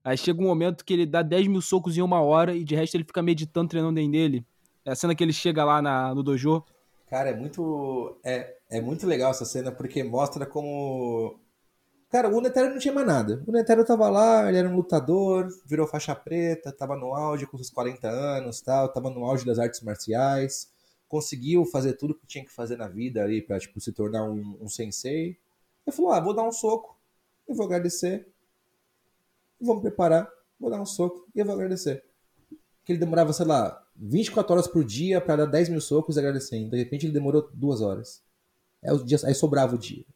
Aí 0.03 0.17
chega 0.17 0.41
um 0.41 0.47
momento 0.47 0.85
que 0.85 0.95
ele 0.95 1.07
dá 1.07 1.23
10 1.23 1.47
mil 1.47 1.61
socos 1.61 1.97
em 1.97 2.03
uma 2.03 2.21
hora 2.21 2.55
e 2.55 2.65
de 2.65 2.75
resto 2.75 2.97
ele 2.97 3.05
fica 3.05 3.23
meditando, 3.23 3.69
treinando 3.69 3.95
dentro 3.95 4.13
dele. 4.13 4.47
É 4.85 4.93
a 4.93 4.97
cena 4.97 5.15
que 5.15 5.23
ele 5.23 5.33
chega 5.33 5.65
lá 5.65 5.83
na, 5.83 6.15
no 6.15 6.23
dojo. 6.23 6.65
Cara, 7.09 7.31
é 7.31 7.37
muito. 7.37 8.19
É, 8.25 8.57
é 8.71 8.81
muito 8.81 9.07
legal 9.07 9.33
essa 9.33 9.45
cena 9.45 9.71
porque 9.71 10.03
mostra 10.03 10.47
como. 10.47 11.39
Cara, 12.09 12.29
o 12.29 12.41
Netero 12.41 12.71
não 12.71 12.79
tinha 12.79 12.95
mais 12.95 13.07
nada. 13.07 13.43
O 13.47 13.53
Netero 13.53 13.85
tava 13.85 14.09
lá, 14.09 14.49
ele 14.49 14.59
era 14.59 14.69
um 14.69 14.75
lutador, 14.75 15.49
virou 15.67 15.87
faixa 15.87 16.15
preta, 16.15 16.73
tava 16.73 16.97
no 16.97 17.15
auge 17.15 17.47
com 17.47 17.57
seus 17.57 17.71
40 17.71 18.09
anos 18.09 18.61
tal, 18.61 18.89
tava 18.93 19.11
no 19.11 19.25
auge 19.25 19.45
das 19.45 19.59
artes 19.59 19.81
marciais, 19.81 20.69
conseguiu 21.11 21.65
fazer 21.67 21.95
tudo 21.95 22.15
que 22.15 22.25
tinha 22.25 22.45
que 22.45 22.53
fazer 22.53 22.77
na 22.77 22.87
vida 22.87 23.23
ali 23.23 23.43
pra, 23.43 23.59
tipo, 23.59 23.81
se 23.81 23.93
tornar 23.93 24.23
um, 24.23 24.57
um 24.61 24.69
sensei. 24.69 25.37
Ele 25.85 25.97
falou, 25.97 26.13
ah, 26.13 26.21
vou 26.21 26.33
dar 26.33 26.45
um 26.45 26.53
soco, 26.53 26.97
eu 27.49 27.55
vou 27.55 27.67
agradecer, 27.67 28.29
vou 29.61 29.75
me 29.75 29.83
preparar, 29.83 30.31
vou 30.59 30.71
dar 30.71 30.81
um 30.81 30.87
soco 30.87 31.29
e 31.35 31.43
vou 31.43 31.53
agradecer. 31.53 32.05
Que 32.85 32.93
ele 32.93 33.01
demorava, 33.01 33.33
sei 33.33 33.45
lá, 33.45 33.85
24 33.97 34.53
horas 34.53 34.69
por 34.69 34.85
dia 34.85 35.21
para 35.21 35.45
dar 35.45 35.47
10 35.47 35.71
mil 35.71 35.81
socos 35.81 36.17
agradecendo. 36.17 36.71
De 36.71 36.79
repente 36.79 37.07
ele 37.07 37.13
demorou 37.13 37.51
duas 37.53 37.81
horas. 37.81 38.23
Aí, 38.81 38.93
os 38.93 39.05
dias, 39.05 39.25
aí 39.25 39.35
sobrava 39.35 39.75
o 39.75 39.79
dia. 39.79 40.07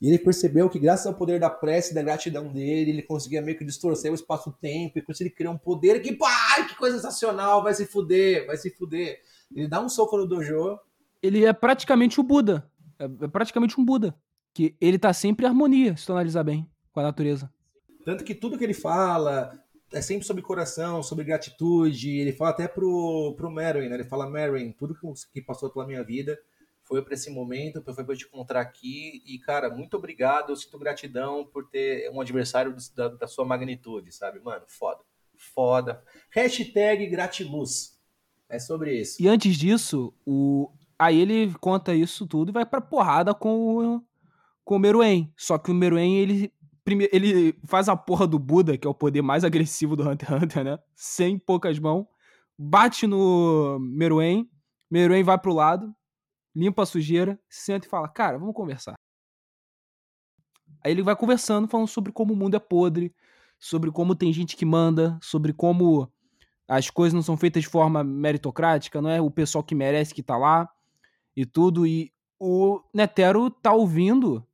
E 0.00 0.08
ele 0.08 0.18
percebeu 0.18 0.70
que, 0.70 0.78
graças 0.78 1.06
ao 1.06 1.14
poder 1.14 1.38
da 1.38 1.50
prece 1.50 1.92
e 1.92 1.94
da 1.94 2.02
gratidão 2.02 2.50
dele, 2.50 2.92
ele 2.92 3.02
conseguia 3.02 3.42
meio 3.42 3.58
que 3.58 3.64
distorcer 3.64 4.10
o 4.10 4.14
espaço-tempo 4.14 4.98
e 4.98 5.02
conseguir 5.02 5.30
criar 5.30 5.50
um 5.50 5.58
poder 5.58 6.00
que, 6.00 6.14
pá, 6.14 6.66
que 6.66 6.76
coisa 6.76 6.96
sensacional, 6.96 7.62
vai 7.62 7.74
se 7.74 7.84
fuder, 7.84 8.46
vai 8.46 8.56
se 8.56 8.70
fuder. 8.70 9.20
Ele 9.54 9.68
dá 9.68 9.80
um 9.80 9.88
soco 9.88 10.16
no 10.16 10.26
dojo. 10.26 10.78
Ele 11.22 11.44
é 11.44 11.52
praticamente 11.52 12.20
o 12.20 12.22
Buda. 12.22 12.70
É, 12.98 13.04
é 13.04 13.28
praticamente 13.28 13.80
um 13.80 13.84
Buda. 13.84 14.14
Que 14.52 14.76
ele 14.80 14.98
tá 14.98 15.12
sempre 15.12 15.46
em 15.46 15.48
harmonia, 15.48 15.96
se 15.96 16.06
tu 16.06 16.12
analisar 16.12 16.42
bem, 16.42 16.68
com 16.92 17.00
a 17.00 17.04
natureza. 17.04 17.52
Tanto 18.04 18.24
que 18.24 18.34
tudo 18.34 18.58
que 18.58 18.64
ele 18.64 18.74
fala 18.74 19.52
é 19.92 20.00
sempre 20.00 20.26
sobre 20.26 20.42
coração, 20.42 21.02
sobre 21.02 21.24
gratitude. 21.24 22.10
Ele 22.10 22.32
fala 22.32 22.50
até 22.50 22.66
pro, 22.68 23.34
pro 23.36 23.50
Merwin, 23.50 23.88
né? 23.88 23.94
Ele 23.94 24.04
fala, 24.04 24.28
Merwin, 24.28 24.72
tudo 24.72 24.96
que 25.32 25.42
passou 25.42 25.70
pela 25.70 25.86
minha 25.86 26.02
vida 26.02 26.38
foi 26.84 27.02
para 27.02 27.14
esse 27.14 27.30
momento, 27.30 27.82
foi 27.94 28.04
para 28.04 28.16
te 28.16 28.26
encontrar 28.26 28.60
aqui. 28.60 29.22
E, 29.24 29.38
cara, 29.38 29.70
muito 29.70 29.96
obrigado. 29.96 30.50
Eu 30.50 30.56
sinto 30.56 30.78
gratidão 30.78 31.46
por 31.46 31.68
ter 31.68 32.10
um 32.10 32.20
adversário 32.20 32.74
da, 32.96 33.08
da 33.08 33.28
sua 33.28 33.44
magnitude, 33.44 34.10
sabe? 34.12 34.40
Mano, 34.40 34.64
foda. 34.66 35.00
Foda. 35.36 36.02
Hashtag 36.30 37.06
gratiluz. 37.06 37.99
É 38.50 38.58
sobre 38.58 39.00
isso. 39.00 39.22
E 39.22 39.28
antes 39.28 39.56
disso, 39.56 40.12
o... 40.26 40.70
aí 40.98 41.18
ele 41.18 41.54
conta 41.60 41.94
isso 41.94 42.26
tudo 42.26 42.50
e 42.50 42.52
vai 42.52 42.66
pra 42.66 42.80
porrada 42.80 43.32
com 43.32 43.78
o, 43.78 44.02
com 44.64 44.76
o 44.76 44.78
Meruem. 44.78 45.32
Só 45.36 45.56
que 45.56 45.70
o 45.70 45.74
Meruem, 45.74 46.18
ele 46.18 46.52
primeiro, 46.84 47.14
ele 47.14 47.54
faz 47.64 47.88
a 47.88 47.96
porra 47.96 48.26
do 48.26 48.38
Buda, 48.38 48.76
que 48.76 48.86
é 48.86 48.90
o 48.90 48.94
poder 48.94 49.22
mais 49.22 49.44
agressivo 49.44 49.94
do 49.94 50.08
Hunter 50.08 50.28
x 50.28 50.42
Hunter, 50.42 50.64
né? 50.64 50.78
Sem 50.94 51.38
poucas 51.38 51.78
mãos. 51.78 52.06
Bate 52.58 53.06
no 53.06 53.78
Meruem. 53.80 54.50
Meruem 54.90 55.22
vai 55.22 55.38
pro 55.38 55.54
lado, 55.54 55.94
limpa 56.54 56.82
a 56.82 56.86
sujeira, 56.86 57.38
senta 57.48 57.86
e 57.86 57.90
fala: 57.90 58.08
Cara, 58.08 58.38
vamos 58.38 58.54
conversar. 58.54 58.94
Aí 60.84 60.90
ele 60.90 61.02
vai 61.02 61.14
conversando, 61.14 61.68
falando 61.68 61.86
sobre 61.86 62.10
como 62.10 62.34
o 62.34 62.36
mundo 62.36 62.56
é 62.56 62.58
podre, 62.58 63.14
sobre 63.58 63.92
como 63.92 64.16
tem 64.16 64.32
gente 64.32 64.56
que 64.56 64.64
manda, 64.64 65.18
sobre 65.22 65.52
como 65.52 66.10
as 66.70 66.88
coisas 66.88 67.12
não 67.12 67.22
são 67.22 67.36
feitas 67.36 67.64
de 67.64 67.68
forma 67.68 68.04
meritocrática, 68.04 69.02
não 69.02 69.10
é 69.10 69.20
o 69.20 69.30
pessoal 69.30 69.64
que 69.64 69.74
merece 69.74 70.14
que 70.14 70.22
tá 70.22 70.38
lá 70.38 70.70
e 71.36 71.44
tudo. 71.44 71.84
E 71.84 72.12
o 72.38 72.80
Netero 72.94 73.50
tá 73.50 73.72
ouvindo 73.72 74.46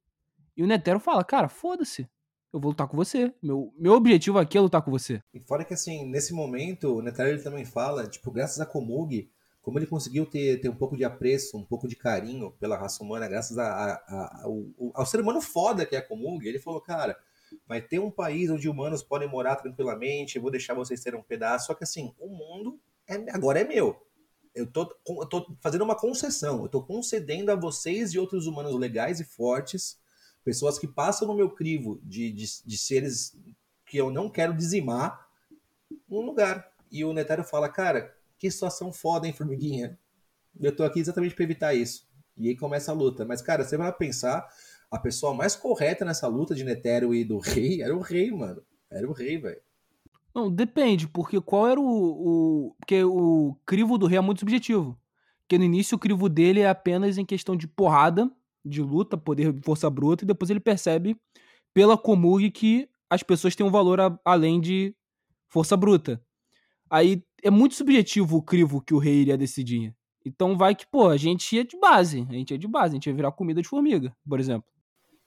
e 0.57 0.63
o 0.63 0.67
Netero 0.67 0.99
fala: 0.99 1.23
Cara, 1.23 1.49
foda-se 1.49 2.09
eu 2.51 2.59
vou 2.59 2.71
lutar 2.71 2.89
com 2.89 2.97
você. 2.97 3.35
Meu, 3.43 3.71
meu 3.79 3.93
objetivo 3.93 4.39
aqui 4.39 4.57
é 4.57 4.61
lutar 4.61 4.81
com 4.81 4.91
você. 4.91 5.23
E 5.35 5.41
fora 5.41 5.63
que, 5.63 5.75
assim, 5.75 6.09
nesse 6.09 6.33
momento, 6.33 6.97
o 6.97 7.03
Netero 7.03 7.29
ele 7.29 7.43
também 7.43 7.67
fala, 7.67 8.07
tipo, 8.07 8.31
graças 8.31 8.59
a 8.59 8.65
Komugi, 8.65 9.31
como 9.61 9.79
ele 9.79 9.87
conseguiu 9.87 10.25
ter, 10.25 10.59
ter 10.61 10.71
um 10.71 10.75
pouco 10.75 10.97
de 10.97 11.05
apreço, 11.05 11.59
um 11.59 11.65
pouco 11.65 11.87
de 11.87 11.97
carinho 11.97 12.53
pela 12.53 12.79
raça 12.79 13.05
humana, 13.05 13.29
graças 13.29 13.59
a, 13.59 13.67
a, 13.67 13.93
a, 13.93 14.41
ao, 14.45 14.65
ao, 14.95 15.05
ser 15.05 15.21
humano 15.21 15.43
foda 15.43 15.85
que 15.85 15.95
é 15.95 15.99
a 15.99 16.03
Komugi, 16.03 16.49
ele 16.49 16.59
falou, 16.59 16.81
cara, 16.81 17.19
vai 17.67 17.81
ter 17.81 17.99
um 17.99 18.11
país 18.11 18.51
onde 18.51 18.69
humanos 18.69 19.03
podem 19.03 19.29
morar 19.29 19.57
tranquilamente, 19.57 20.39
vou 20.39 20.51
deixar 20.51 20.75
vocês 20.75 21.03
terem 21.03 21.19
um 21.19 21.23
pedaço, 21.23 21.67
só 21.67 21.75
que 21.75 21.85
assim, 21.85 22.15
o 22.19 22.29
mundo 22.29 22.81
é, 23.07 23.15
agora 23.31 23.61
é 23.61 23.65
meu. 23.65 24.03
Eu 24.55 24.67
tô, 24.67 24.95
eu 25.07 25.27
tô 25.27 25.55
fazendo 25.61 25.85
uma 25.85 25.95
concessão, 25.95 26.63
eu 26.63 26.69
tô 26.69 26.83
concedendo 26.83 27.53
a 27.53 27.55
vocês 27.55 28.15
e 28.15 28.19
outros 28.19 28.47
humanos 28.47 28.75
legais 28.75 29.21
e 29.21 29.25
fortes 29.25 29.99
pessoas 30.47 30.79
que 30.79 30.87
passam 30.87 31.27
no 31.27 31.35
meu 31.35 31.51
crivo 31.51 32.01
de, 32.05 32.31
de, 32.31 32.47
de 32.65 32.79
seres 32.79 33.37
que 33.85 33.97
eu 33.97 34.11
não 34.11 34.31
quero 34.31 34.55
dizimar 34.55 35.29
um 36.09 36.21
lugar. 36.21 36.71
E 36.91 37.05
o 37.05 37.13
Netero 37.13 37.43
fala, 37.43 37.69
cara, 37.69 38.15
que 38.39 38.51
situação 38.51 38.93
foda, 38.93 39.27
hein, 39.27 39.33
formiguinha? 39.33 39.99
Eu 40.61 40.75
tô 40.75 40.85
aqui 40.85 41.01
exatamente 41.01 41.35
para 41.35 41.45
evitar 41.45 41.75
isso. 41.75 42.07
E 42.37 42.49
aí 42.49 42.57
começa 42.57 42.93
a 42.93 42.95
luta. 42.95 43.25
Mas, 43.25 43.43
cara, 43.43 43.65
você 43.65 43.77
vai 43.77 43.93
pensar, 43.93 44.49
a 44.97 44.99
pessoa 44.99 45.35
mais 45.35 45.55
correta 45.55 46.05
nessa 46.05 46.27
luta 46.27 46.55
de 46.55 46.65
Netero 46.65 47.15
e 47.15 47.25
do 47.25 47.39
rei 47.39 47.83
era 47.83 47.95
o 47.95 48.01
rei, 48.01 48.31
mano. 48.31 48.63
Era 48.91 49.09
o 49.09 49.13
rei, 49.13 49.39
velho. 49.39 49.61
Não, 50.35 50.51
depende, 50.51 51.09
porque 51.09 51.41
qual 51.41 51.67
era 51.67 51.81
o, 51.81 51.85
o. 51.85 52.75
Porque 52.79 53.03
o 53.05 53.57
crivo 53.65 53.97
do 53.97 54.07
rei 54.07 54.19
é 54.19 54.21
muito 54.21 54.41
subjetivo. 54.41 54.99
Porque 55.43 55.59
no 55.59 55.65
início 55.65 55.97
o 55.97 55.99
crivo 55.99 56.29
dele 56.29 56.61
é 56.61 56.69
apenas 56.69 57.19
em 57.19 57.25
questão 57.25 57.57
de 57.57 57.69
porrada 57.69 58.31
de 58.65 58.83
luta, 58.83 59.17
poder 59.17 59.55
força 59.63 59.89
bruta, 59.89 60.25
e 60.25 60.27
depois 60.27 60.51
ele 60.51 60.59
percebe 60.59 61.17
pela 61.73 61.97
Komug 61.97 62.51
que 62.51 62.89
as 63.09 63.23
pessoas 63.23 63.55
têm 63.55 63.65
um 63.65 63.71
valor 63.71 64.01
a, 64.01 64.19
além 64.25 64.61
de 64.61 64.95
força 65.49 65.77
bruta. 65.77 66.21
Aí 66.91 67.23
é 67.43 67.51
muito 67.51 67.75
subjetivo 67.75 68.39
o 68.39 68.43
crivo 68.43 68.83
que 68.83 68.93
o 68.93 68.99
rei 68.99 69.15
iria 69.23 69.39
decidir. 69.39 69.95
Então 70.25 70.57
vai 70.57 70.75
que, 70.75 70.85
pô, 70.87 71.09
a 71.09 71.17
gente 71.17 71.55
ia 71.55 71.65
de 71.65 71.79
base. 71.79 72.27
A 72.29 72.33
gente 72.33 72.51
ia 72.51 72.59
de 72.59 72.67
base, 72.67 72.93
a 72.93 72.97
gente 72.97 73.07
ia 73.07 73.15
virar 73.15 73.31
comida 73.31 73.63
de 73.63 73.69
formiga, 73.69 74.15
por 74.29 74.41
exemplo. 74.41 74.69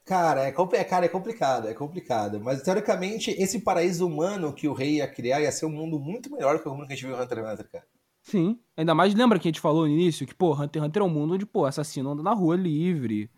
Cara, 0.10 0.46
é, 0.46 0.48
é, 0.48 0.84
cara, 0.84 1.06
é 1.06 1.08
complicado, 1.08 1.68
é 1.68 1.74
complicado. 1.76 2.42
Mas 2.42 2.64
teoricamente, 2.64 3.30
esse 3.30 3.60
paraíso 3.60 4.08
humano 4.08 4.52
que 4.52 4.68
o 4.68 4.74
rei 4.74 4.96
ia 4.96 5.08
criar 5.08 5.40
ia 5.40 5.52
ser 5.52 5.68
um 5.68 5.70
mundo 5.70 6.00
muito 6.00 6.32
melhor 6.32 6.60
que 6.60 6.68
o 6.68 6.74
mundo 6.74 6.88
que 6.88 6.94
a 6.94 6.96
gente 6.96 7.06
viu 7.06 7.16
em 7.16 7.22
Hunter 7.22 7.38
x 7.38 7.54
Hunter, 7.54 7.72
cara. 7.72 7.86
Sim. 8.24 8.60
Ainda 8.76 8.96
mais 8.96 9.14
lembra 9.14 9.38
que 9.38 9.48
a 9.48 9.52
gente 9.52 9.62
falou 9.62 9.86
no 9.86 9.94
início 9.94 10.26
que, 10.26 10.34
pô, 10.34 10.54
Hunter 10.54 10.82
x 10.82 10.88
Hunter 10.88 11.04
é 11.04 11.06
um 11.06 11.10
mundo 11.10 11.36
onde, 11.36 11.46
pô, 11.46 11.64
assassino 11.64 12.10
anda 12.10 12.24
na 12.24 12.34
rua 12.34 12.56
livre. 12.56 13.30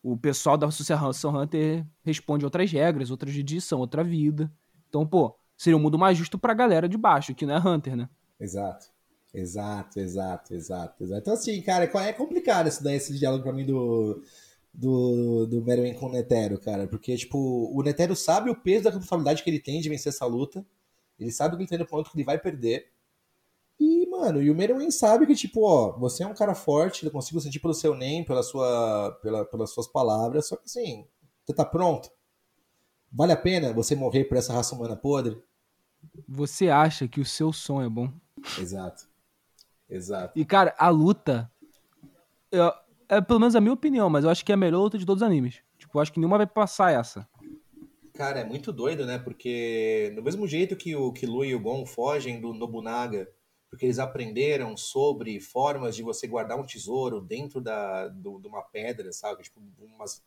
O 0.00 0.16
pessoal 0.16 0.56
da 0.56 0.68
Associação 0.68 1.36
Hunter 1.36 1.84
responde 2.04 2.44
outras 2.44 2.70
regras, 2.70 3.10
outra 3.10 3.28
jurisdição, 3.28 3.80
outra 3.80 4.04
vida. 4.04 4.48
Então, 4.88 5.04
pô, 5.04 5.36
seria 5.56 5.76
um 5.76 5.80
mundo 5.80 5.98
mais 5.98 6.16
justo 6.16 6.38
pra 6.38 6.54
galera 6.54 6.88
de 6.88 6.96
baixo, 6.96 7.34
que 7.34 7.44
não 7.44 7.56
é 7.56 7.58
Hunter, 7.58 7.96
né? 7.96 8.08
Exato. 8.38 8.86
Exato, 9.34 9.98
exato, 9.98 10.54
exato, 10.54 11.02
exato. 11.02 11.20
Então, 11.22 11.34
assim, 11.34 11.60
cara, 11.60 11.84
é 11.84 12.12
complicado 12.12 12.68
esse, 12.68 12.82
daí, 12.84 12.94
esse 12.94 13.18
diálogo 13.18 13.42
pra 13.42 13.52
mim 13.52 13.66
do, 13.66 14.22
do, 14.72 15.46
do 15.46 15.62
Meruem 15.62 15.94
com 15.94 16.06
o 16.06 16.12
Netero, 16.12 16.58
cara. 16.58 16.86
Porque, 16.86 17.16
tipo, 17.16 17.38
o 17.38 17.82
Netero 17.82 18.14
sabe 18.16 18.50
o 18.50 18.56
peso 18.56 18.84
da 18.84 18.90
responsabilidade 18.90 19.42
que 19.42 19.50
ele 19.50 19.60
tem 19.60 19.80
de 19.80 19.88
vencer 19.88 20.12
essa 20.12 20.26
luta. 20.26 20.64
Ele 21.18 21.30
sabe 21.30 21.56
que 21.56 21.62
ele 21.62 21.68
tem 21.68 21.78
no 21.78 21.86
ponto 21.86 22.10
que 22.10 22.16
ele 22.16 22.24
vai 22.24 22.38
perder. 22.38 22.90
E, 23.78 24.06
mano, 24.08 24.42
e 24.42 24.50
o 24.50 24.54
Meruem 24.54 24.90
sabe 24.90 25.26
que, 25.26 25.34
tipo, 25.34 25.62
ó, 25.64 25.98
você 25.98 26.22
é 26.22 26.26
um 26.26 26.34
cara 26.34 26.54
forte, 26.54 27.04
eu 27.04 27.10
consigo 27.10 27.40
sentir 27.40 27.60
pelo 27.60 27.72
seu 27.72 27.94
nem, 27.94 28.24
pela 28.24 28.42
sua, 28.42 29.18
pela, 29.22 29.44
pelas 29.44 29.70
suas 29.70 29.86
palavras, 29.86 30.48
só 30.48 30.56
que 30.56 30.64
assim, 30.66 31.06
você 31.44 31.54
tá 31.54 31.64
pronto? 31.64 32.10
Vale 33.10 33.32
a 33.32 33.36
pena 33.36 33.72
você 33.72 33.96
morrer 33.96 34.24
por 34.24 34.36
essa 34.36 34.52
raça 34.52 34.74
humana 34.74 34.96
podre? 34.96 35.42
Você 36.28 36.68
acha 36.68 37.08
que 37.08 37.20
o 37.20 37.24
seu 37.24 37.52
som 37.52 37.82
é 37.82 37.88
bom? 37.88 38.12
Exato. 38.58 39.08
Exato. 39.88 40.38
E, 40.38 40.44
cara, 40.44 40.74
a 40.78 40.88
luta. 40.88 41.50
Eu, 42.52 42.72
é 43.10 43.20
pelo 43.20 43.40
menos 43.40 43.56
a 43.56 43.60
minha 43.60 43.72
opinião, 43.72 44.08
mas 44.08 44.24
eu 44.24 44.30
acho 44.30 44.44
que 44.44 44.52
é 44.52 44.54
a 44.54 44.58
melhor 44.58 44.80
luta 44.80 44.96
de 44.96 45.04
todos 45.04 45.22
os 45.22 45.26
animes. 45.26 45.62
Tipo, 45.76 45.98
eu 45.98 46.02
acho 46.02 46.12
que 46.12 46.20
nenhuma 46.20 46.38
vai 46.38 46.46
passar 46.46 46.92
essa. 46.92 47.28
Cara, 48.14 48.40
é 48.40 48.44
muito 48.44 48.72
doido, 48.72 49.04
né? 49.04 49.18
Porque 49.18 50.12
do 50.14 50.22
mesmo 50.22 50.46
jeito 50.46 50.76
que 50.76 50.94
o 50.94 51.12
Killua 51.12 51.46
e 51.46 51.54
o 51.54 51.60
Gon 51.60 51.84
fogem 51.84 52.40
do 52.40 52.54
Nobunaga 52.54 53.28
porque 53.70 53.86
eles 53.86 54.00
aprenderam 54.00 54.76
sobre 54.76 55.38
formas 55.38 55.94
de 55.94 56.02
você 56.02 56.26
guardar 56.26 56.58
um 56.58 56.66
tesouro 56.66 57.20
dentro 57.20 57.60
da, 57.60 58.08
do, 58.08 58.40
de 58.40 58.48
uma 58.48 58.62
pedra, 58.62 59.12
sabe? 59.12 59.44
Tipo, 59.44 59.62
umas, 59.78 60.20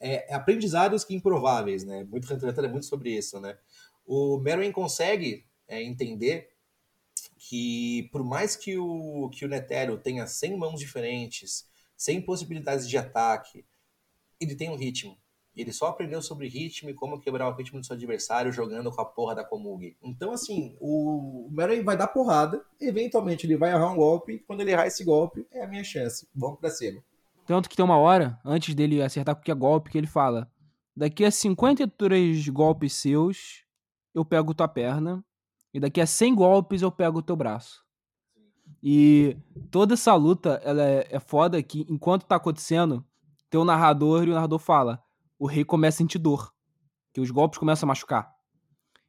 é, 0.00 0.32
é 0.32 0.34
aprendizados 0.34 1.04
que 1.04 1.14
improváveis, 1.14 1.84
né? 1.84 2.02
Muito 2.10 2.32
Hunter 2.32 2.52
é 2.64 2.68
muito 2.68 2.86
sobre 2.86 3.16
isso, 3.16 3.40
né? 3.40 3.56
O 4.04 4.38
Merwin 4.38 4.72
consegue 4.72 5.46
é, 5.68 5.80
entender 5.80 6.50
que 7.36 8.08
por 8.10 8.24
mais 8.24 8.56
que 8.56 8.76
o, 8.76 9.30
que 9.32 9.44
o 9.44 9.48
Netero 9.48 9.96
tenha 9.96 10.26
100 10.26 10.56
mãos 10.56 10.80
diferentes, 10.80 11.68
sem 11.98 12.22
possibilidades 12.22 12.88
de 12.88 12.96
ataque. 12.96 13.66
Ele 14.40 14.54
tem 14.54 14.70
um 14.70 14.76
ritmo. 14.76 15.18
Ele 15.56 15.72
só 15.72 15.88
aprendeu 15.88 16.22
sobre 16.22 16.46
ritmo 16.46 16.88
e 16.88 16.94
como 16.94 17.20
quebrar 17.20 17.48
o 17.48 17.56
ritmo 17.56 17.80
do 17.80 17.84
seu 17.84 17.96
adversário 17.96 18.52
jogando 18.52 18.92
com 18.92 19.00
a 19.00 19.04
porra 19.04 19.34
da 19.34 19.44
Komug. 19.44 19.96
Então, 20.00 20.30
assim, 20.30 20.76
o 20.80 21.48
Meron 21.50 21.82
vai 21.82 21.96
dar 21.96 22.06
porrada, 22.06 22.64
eventualmente 22.80 23.44
ele 23.44 23.56
vai 23.56 23.72
errar 23.72 23.90
um 23.90 23.96
golpe, 23.96 24.34
e 24.34 24.38
quando 24.38 24.60
ele 24.60 24.70
errar 24.70 24.86
esse 24.86 25.04
golpe, 25.04 25.44
é 25.50 25.64
a 25.64 25.66
minha 25.66 25.82
chance. 25.82 26.28
Vamos 26.32 26.60
pra 26.60 26.70
cima. 26.70 27.02
Tanto 27.44 27.68
que 27.68 27.74
tem 27.74 27.84
uma 27.84 27.98
hora, 27.98 28.38
antes 28.44 28.72
dele 28.72 29.02
acertar 29.02 29.34
qualquer 29.34 29.56
golpe, 29.56 29.90
que 29.90 29.98
ele 29.98 30.06
fala: 30.06 30.48
Daqui 30.96 31.24
a 31.24 31.30
53 31.30 32.48
golpes 32.50 32.92
seus, 32.92 33.64
eu 34.14 34.24
pego 34.24 34.54
tua 34.54 34.68
perna. 34.68 35.24
E 35.74 35.80
daqui 35.80 36.00
a 36.00 36.06
100 36.06 36.34
golpes, 36.34 36.82
eu 36.82 36.92
pego 36.92 37.18
o 37.18 37.22
teu 37.22 37.34
braço. 37.34 37.84
E 38.82 39.36
toda 39.70 39.94
essa 39.94 40.14
luta, 40.14 40.60
ela 40.64 40.82
é, 40.82 41.08
é 41.10 41.20
foda 41.20 41.62
que 41.62 41.86
enquanto 41.88 42.24
tá 42.24 42.36
acontecendo, 42.36 43.04
tem 43.50 43.60
o 43.60 43.64
narrador 43.64 44.24
e 44.24 44.30
o 44.30 44.34
narrador 44.34 44.58
fala: 44.58 45.02
o 45.38 45.46
rei 45.46 45.64
começa 45.64 45.96
a 45.96 45.98
sentir 45.98 46.18
dor. 46.18 46.52
Que 47.12 47.20
os 47.20 47.30
golpes 47.30 47.58
começam 47.58 47.86
a 47.86 47.88
machucar. 47.88 48.32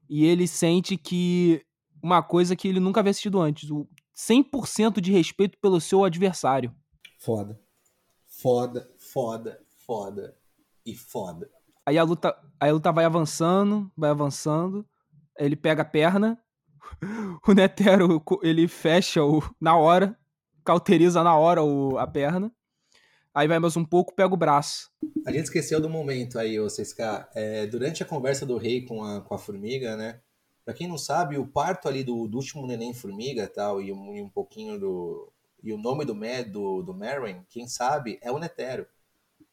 E 0.09 0.25
ele 0.25 0.47
sente 0.47 0.97
que 0.97 1.63
uma 2.01 2.23
coisa 2.23 2.55
que 2.55 2.67
ele 2.67 2.79
nunca 2.79 2.99
havia 2.99 3.11
assistido 3.11 3.39
antes: 3.39 3.69
o 3.69 3.87
100% 4.15 4.99
de 4.99 5.11
respeito 5.11 5.57
pelo 5.59 5.79
seu 5.79 6.03
adversário. 6.03 6.73
Foda. 7.17 7.59
Foda, 8.25 8.89
foda, 8.97 9.59
foda 9.85 10.35
e 10.85 10.95
foda. 10.95 11.49
Aí 11.85 11.97
a 11.97 12.03
luta, 12.03 12.37
aí 12.59 12.69
a 12.69 12.73
luta 12.73 12.91
vai 12.91 13.05
avançando, 13.05 13.91
vai 13.97 14.09
avançando. 14.09 14.85
Ele 15.37 15.55
pega 15.55 15.81
a 15.81 15.85
perna. 15.85 16.39
O 17.47 17.53
Netero, 17.53 18.21
ele 18.43 18.67
fecha 18.67 19.23
o, 19.23 19.41
na 19.59 19.75
hora, 19.77 20.17
cauteriza 20.63 21.23
na 21.23 21.37
hora 21.37 21.63
o, 21.63 21.97
a 21.97 22.05
perna. 22.05 22.51
Aí 23.33 23.47
vai 23.47 23.59
mais 23.59 23.77
um 23.77 23.85
pouco, 23.85 24.13
pega 24.13 24.33
o 24.33 24.37
braço. 24.37 24.89
A 25.25 25.31
gente 25.31 25.45
esqueceu 25.45 25.79
do 25.79 25.89
momento 25.89 26.37
aí, 26.37 26.59
ô 26.59 26.67
CSK. 26.67 27.27
É, 27.35 27.67
durante 27.67 28.03
a 28.03 28.05
conversa 28.05 28.45
do 28.45 28.57
rei 28.57 28.85
com 28.85 29.03
a, 29.03 29.21
com 29.21 29.33
a 29.33 29.37
formiga, 29.37 29.95
né? 29.95 30.19
Pra 30.65 30.73
quem 30.73 30.87
não 30.87 30.97
sabe, 30.97 31.37
o 31.37 31.47
parto 31.47 31.87
ali 31.87 32.03
do, 32.03 32.27
do 32.27 32.37
último 32.37 32.67
neném 32.67 32.93
formiga 32.93 33.47
tal, 33.47 33.81
e 33.81 33.91
um, 33.91 34.15
e 34.15 34.21
um 34.21 34.29
pouquinho 34.29 34.79
do. 34.79 35.31
E 35.63 35.73
o 35.73 35.77
nome 35.77 36.05
do, 36.05 36.13
do, 36.51 36.83
do 36.83 36.93
Merwin, 36.93 37.43
quem 37.49 37.67
sabe, 37.67 38.19
é 38.21 38.31
o 38.31 38.39
Netero. 38.39 38.85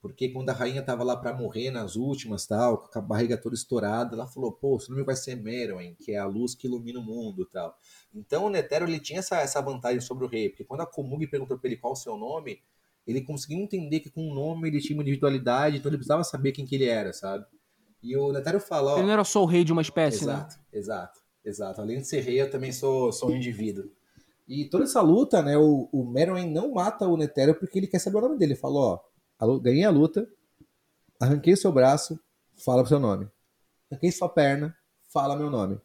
Porque 0.08 0.28
quando 0.28 0.50
a 0.50 0.52
rainha 0.52 0.82
tava 0.82 1.04
lá 1.04 1.16
para 1.16 1.34
morrer 1.34 1.70
nas 1.70 1.96
últimas, 1.96 2.46
tal, 2.46 2.78
com 2.78 2.98
a 2.98 3.02
barriga 3.02 3.36
toda 3.36 3.54
estourada, 3.54 4.14
ela 4.14 4.26
falou: 4.26 4.52
pô, 4.52 4.78
seu 4.78 4.94
nome 4.94 5.04
vai 5.04 5.16
ser 5.16 5.36
Merwin, 5.36 5.94
que 5.94 6.12
é 6.12 6.18
a 6.18 6.26
luz 6.26 6.54
que 6.54 6.66
ilumina 6.66 6.98
o 6.98 7.02
mundo 7.02 7.46
tal. 7.46 7.76
Então 8.14 8.46
o 8.46 8.50
Netero 8.50 8.86
ele 8.86 9.00
tinha 9.00 9.18
essa, 9.18 9.40
essa 9.40 9.60
vantagem 9.60 10.00
sobre 10.00 10.24
o 10.24 10.28
rei, 10.28 10.48
porque 10.48 10.64
quando 10.64 10.82
a 10.82 10.86
Komug 10.86 11.26
perguntou 11.26 11.58
pra 11.58 11.68
ele 11.68 11.76
qual 11.76 11.92
o 11.92 11.96
seu 11.96 12.16
nome, 12.16 12.60
ele 13.06 13.20
conseguiu 13.20 13.58
entender 13.58 14.00
que 14.00 14.10
com 14.10 14.28
o 14.28 14.34
nome 14.34 14.68
ele 14.68 14.80
tinha 14.80 14.96
uma 14.96 15.02
individualidade, 15.02 15.76
então 15.76 15.88
ele 15.90 15.98
precisava 15.98 16.24
saber 16.24 16.52
quem 16.52 16.64
que 16.64 16.74
ele 16.74 16.86
era, 16.86 17.12
sabe? 17.12 17.44
E 18.02 18.16
o 18.16 18.32
Netero 18.32 18.60
fala, 18.60 18.94
ó, 18.94 18.96
Ele 18.98 19.06
não 19.06 19.12
era 19.12 19.24
só 19.24 19.42
o 19.42 19.46
rei 19.46 19.64
de 19.64 19.72
uma 19.72 19.82
espécie, 19.82 20.24
né? 20.24 20.32
Exato, 20.32 20.56
exato, 20.72 21.20
exato. 21.44 21.80
Além 21.80 21.98
de 21.98 22.06
ser 22.06 22.20
rei, 22.20 22.40
eu 22.40 22.50
também 22.50 22.72
sou, 22.72 23.12
sou 23.12 23.30
um 23.30 23.36
indivíduo. 23.36 23.90
E 24.46 24.64
toda 24.66 24.84
essa 24.84 25.00
luta, 25.00 25.42
né, 25.42 25.56
o, 25.56 25.88
o 25.92 26.04
Meruem 26.04 26.48
não 26.48 26.72
mata 26.72 27.06
o 27.08 27.16
Netero 27.16 27.54
porque 27.54 27.78
ele 27.78 27.88
quer 27.88 27.98
saber 27.98 28.18
o 28.18 28.20
nome 28.20 28.38
dele. 28.38 28.52
Ele 28.52 28.60
falou, 28.60 28.82
ó, 28.82 29.00
ganhei 29.62 29.84
a 29.84 29.90
luta, 29.90 30.28
arranquei 31.20 31.54
o 31.54 31.56
seu 31.56 31.72
braço, 31.72 32.18
fala 32.64 32.82
o 32.82 32.86
seu 32.86 32.98
nome. 32.98 33.28
Arranquei 33.90 34.10
sua 34.10 34.28
perna, 34.28 34.74
fala 35.12 35.36
meu 35.36 35.50
nome. 35.50 35.80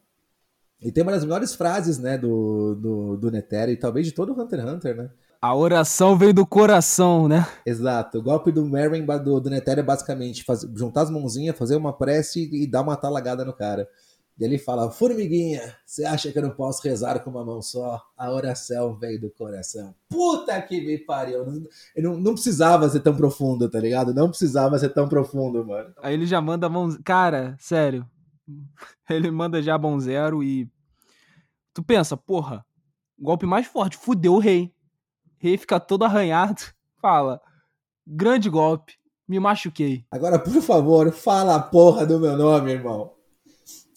E 0.81 0.91
tem 0.91 1.03
uma 1.03 1.11
das 1.11 1.23
melhores 1.23 1.53
frases, 1.53 1.99
né, 1.99 2.17
do, 2.17 2.75
do, 2.75 3.17
do 3.17 3.31
Netero 3.31 3.71
e 3.71 3.77
talvez 3.77 4.07
de 4.07 4.13
todo 4.13 4.33
Hunter 4.33 4.59
x 4.59 4.69
Hunter, 4.69 4.95
né? 4.95 5.11
A 5.39 5.55
oração 5.55 6.17
vem 6.17 6.33
do 6.33 6.45
coração, 6.45 7.27
né? 7.27 7.47
Exato. 7.65 8.19
O 8.19 8.21
golpe 8.21 8.51
do 8.51 8.63
Merwin 8.65 9.05
do, 9.05 9.39
do 9.39 9.49
Netero 9.49 9.79
é 9.79 9.83
basicamente 9.83 10.43
faz- 10.43 10.67
juntar 10.75 11.01
as 11.01 11.09
mãozinhas, 11.09 11.57
fazer 11.57 11.75
uma 11.75 11.93
prece 11.93 12.49
e 12.51 12.67
dar 12.67 12.81
uma 12.81 12.95
talagada 12.95 13.43
no 13.43 13.53
cara. 13.53 13.87
E 14.41 14.43
ele 14.43 14.57
fala: 14.57 14.89
Formiguinha, 14.89 15.76
você 15.85 16.03
acha 16.03 16.31
que 16.31 16.39
eu 16.39 16.41
não 16.41 16.49
posso 16.49 16.81
rezar 16.81 17.19
com 17.19 17.30
uma 17.30 17.45
mão 17.45 17.61
só? 17.61 18.01
A 18.18 18.31
oração 18.31 18.97
veio 18.97 19.22
do 19.22 19.30
coração. 19.30 19.93
Puta 20.09 20.59
que 20.63 20.81
me 20.81 20.97
pariu. 20.97 21.45
Não, 21.45 21.68
eu 21.95 22.03
não, 22.03 22.18
não 22.18 22.34
precisava 22.34 22.89
ser 22.89 23.01
tão 23.01 23.15
profundo, 23.15 23.69
tá 23.69 23.80
ligado? 23.80 24.15
Não 24.15 24.30
precisava 24.30 24.80
ser 24.80 24.89
tão 24.89 25.07
profundo, 25.07 25.63
mano. 25.63 25.93
Aí 26.01 26.15
ele 26.15 26.26
já 26.26 26.41
manda 26.41 26.65
a 26.65 26.69
mão. 26.72 26.89
Cara, 27.05 27.55
sério. 27.59 28.03
Ele 29.07 29.30
manda 29.30 29.61
já 29.61 29.76
a 29.76 29.80
mão 29.80 29.99
zero 29.99 30.43
e. 30.43 30.68
Tu 31.73 31.84
pensa, 31.84 32.18
porra, 32.18 32.65
golpe 33.19 33.45
mais 33.45 33.68
forte, 33.68 33.95
fudeu 33.95 34.34
o 34.34 34.39
rei. 34.39 34.73
O 35.39 35.43
rei 35.43 35.57
fica 35.57 35.80
todo 35.80 36.03
arranhado. 36.03 36.63
Fala, 36.99 37.39
grande 38.07 38.49
golpe, 38.49 38.93
me 39.27 39.39
machuquei. 39.39 40.03
Agora, 40.09 40.39
por 40.39 40.61
favor, 40.61 41.11
fala 41.11 41.55
a 41.55 41.61
porra 41.61 42.05
do 42.05 42.19
meu 42.19 42.35
nome, 42.35 42.72
irmão. 42.72 43.20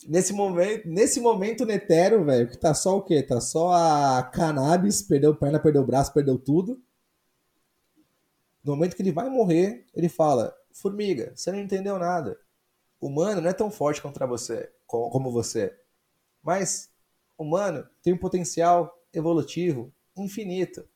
Nesse 0.07 0.33
momento, 0.33 0.87
nesse 0.89 1.21
momento, 1.21 1.65
Netero, 1.65 2.25
velho, 2.25 2.49
que 2.49 2.57
tá 2.59 2.75
só 2.75 2.97
o 2.97 3.03
quê? 3.03 3.23
Tá 3.23 3.41
só 3.41 3.73
a 3.73 4.23
cannabis, 4.23 5.03
perdeu 5.03 5.35
perna, 5.35 5.59
perdeu 5.61 5.85
braço, 5.85 6.13
perdeu 6.13 6.39
tudo. 6.39 6.81
No 8.63 8.73
momento 8.75 8.97
que 8.97 9.03
ele 9.03 9.13
vai 9.13 9.29
morrer, 9.29 9.87
ele 9.95 10.09
fala: 10.09 10.55
Formiga, 10.73 11.33
você 11.35 11.53
não 11.53 11.59
entendeu 11.61 11.99
nada. 11.99 12.39
Humano 13.01 13.41
não 13.41 13.51
é 13.51 13.53
tão 13.53 13.71
forte 13.71 14.03
contra 14.03 14.27
você, 14.27 14.73
co- 14.87 15.11
como 15.11 15.31
você. 15.33 15.77
Mas 16.43 16.91
humano 17.39 17.87
tem 18.03 18.15
um 18.15 18.19
potencial 18.19 18.93
evolutivo 19.13 19.93
infinito. 20.17 20.89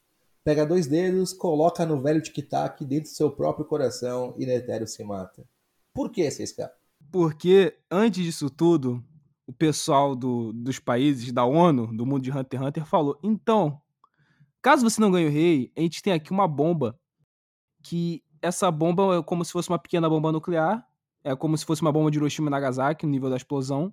Pega 0.44 0.66
dois 0.66 0.86
dedos, 0.86 1.32
coloca 1.32 1.86
no 1.86 2.00
velho 2.02 2.22
tic-tac 2.22 2.84
dentro 2.84 3.10
do 3.10 3.14
seu 3.16 3.30
próprio 3.30 3.66
coração 3.66 4.34
e 4.38 4.46
Netero 4.46 4.86
se 4.86 5.04
mata. 5.04 5.44
Por 5.94 6.10
que, 6.10 6.30
6K? 6.30 6.70
Porque 7.10 7.78
antes 7.90 8.24
disso 8.24 8.50
tudo, 8.50 9.02
o 9.46 9.52
pessoal 9.52 10.14
do- 10.14 10.52
dos 10.52 10.78
países 10.78 11.32
da 11.32 11.44
ONU, 11.44 11.86
do 11.96 12.04
mundo 12.04 12.22
de 12.22 12.30
Hunter 12.30 12.60
x 12.60 12.68
Hunter, 12.68 12.84
falou: 12.84 13.18
então, 13.22 13.80
caso 14.60 14.88
você 14.88 15.00
não 15.00 15.10
ganhe 15.10 15.26
o 15.26 15.30
rei, 15.30 15.72
a 15.76 15.80
gente 15.80 16.02
tem 16.02 16.12
aqui 16.12 16.30
uma 16.30 16.46
bomba. 16.46 16.98
Que 17.82 18.22
essa 18.42 18.70
bomba 18.70 19.16
é 19.16 19.22
como 19.22 19.44
se 19.44 19.52
fosse 19.52 19.68
uma 19.68 19.78
pequena 19.78 20.08
bomba 20.08 20.32
nuclear. 20.32 20.86
É 21.24 21.34
como 21.34 21.56
se 21.56 21.64
fosse 21.64 21.82
uma 21.82 21.92
bomba 21.92 22.10
de 22.10 22.18
Hiroshima 22.18 22.48
e 22.48 22.50
Nagasaki, 22.50 23.06
no 23.06 23.12
nível 23.12 23.30
da 23.30 23.36
explosão. 23.36 23.92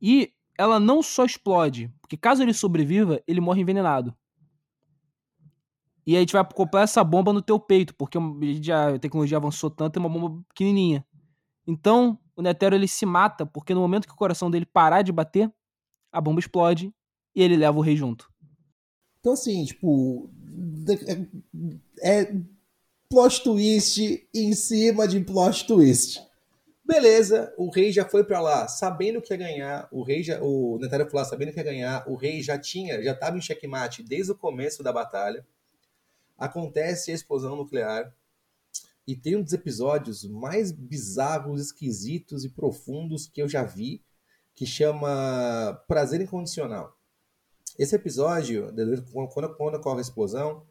E 0.00 0.32
ela 0.58 0.80
não 0.80 1.02
só 1.02 1.24
explode, 1.24 1.92
porque 2.00 2.16
caso 2.16 2.42
ele 2.42 2.52
sobreviva, 2.52 3.22
ele 3.26 3.40
morre 3.40 3.62
envenenado. 3.62 4.14
E 6.06 6.16
a 6.16 6.20
gente 6.20 6.32
vai 6.32 6.42
acoplar 6.42 6.82
essa 6.82 7.04
bomba 7.04 7.32
no 7.32 7.42
teu 7.42 7.58
peito, 7.58 7.94
porque 7.94 8.18
a 8.18 8.98
tecnologia 8.98 9.36
avançou 9.36 9.70
tanto, 9.70 9.96
é 9.96 10.00
uma 10.00 10.08
bomba 10.08 10.42
pequenininha. 10.48 11.04
Então, 11.66 12.18
o 12.40 12.42
Netero 12.42 12.74
ele 12.74 12.88
se 12.88 13.04
mata 13.04 13.44
porque 13.44 13.74
no 13.74 13.80
momento 13.80 14.06
que 14.08 14.14
o 14.14 14.16
coração 14.16 14.50
dele 14.50 14.64
parar 14.64 15.02
de 15.02 15.12
bater, 15.12 15.52
a 16.10 16.20
bomba 16.20 16.40
explode 16.40 16.92
e 17.36 17.42
ele 17.42 17.54
leva 17.54 17.78
o 17.78 17.82
rei 17.82 17.94
junto. 17.94 18.32
Então, 19.20 19.34
assim, 19.34 19.62
tipo. 19.66 20.30
É 22.02 22.22
é 22.22 22.34
plot 23.10 23.42
twist 23.42 24.26
em 24.34 24.54
cima 24.54 25.06
de 25.06 25.20
plot 25.20 25.66
twist. 25.66 26.22
Beleza, 26.82 27.52
o 27.58 27.70
rei 27.70 27.92
já 27.92 28.04
foi 28.04 28.24
pra 28.24 28.40
lá 28.40 28.66
sabendo 28.66 29.20
que 29.20 29.32
ia 29.32 29.36
ganhar, 29.36 29.88
o 29.92 30.02
rei 30.02 30.22
já, 30.22 30.42
o 30.42 30.78
Netero 30.80 31.08
foi 31.08 31.20
lá 31.20 31.26
sabendo 31.26 31.52
que 31.52 31.60
ia 31.60 31.64
ganhar, 31.64 32.08
o 32.08 32.16
rei 32.16 32.42
já 32.42 32.58
tinha, 32.58 33.00
já 33.02 33.14
tava 33.14 33.36
em 33.36 33.40
checkmate 33.40 34.02
desde 34.02 34.32
o 34.32 34.36
começo 34.36 34.82
da 34.82 34.92
batalha. 34.92 35.46
Acontece 36.38 37.12
a 37.12 37.14
explosão 37.14 37.54
nuclear 37.54 38.12
e 39.06 39.16
tem 39.16 39.36
um 39.36 39.42
dos 39.42 39.52
episódios 39.52 40.24
mais 40.24 40.70
bizarros, 40.70 41.60
esquisitos 41.60 42.44
e 42.44 42.48
profundos 42.48 43.26
que 43.26 43.42
eu 43.42 43.48
já 43.48 43.64
vi, 43.64 44.04
que 44.54 44.66
chama 44.66 45.74
Prazer 45.88 46.20
Incondicional. 46.20 46.96
Esse 47.78 47.96
episódio, 47.96 48.72
quando, 49.32 49.56
quando 49.56 49.74
ocorre 49.76 49.98
a 49.98 50.02
explosão, 50.02 50.66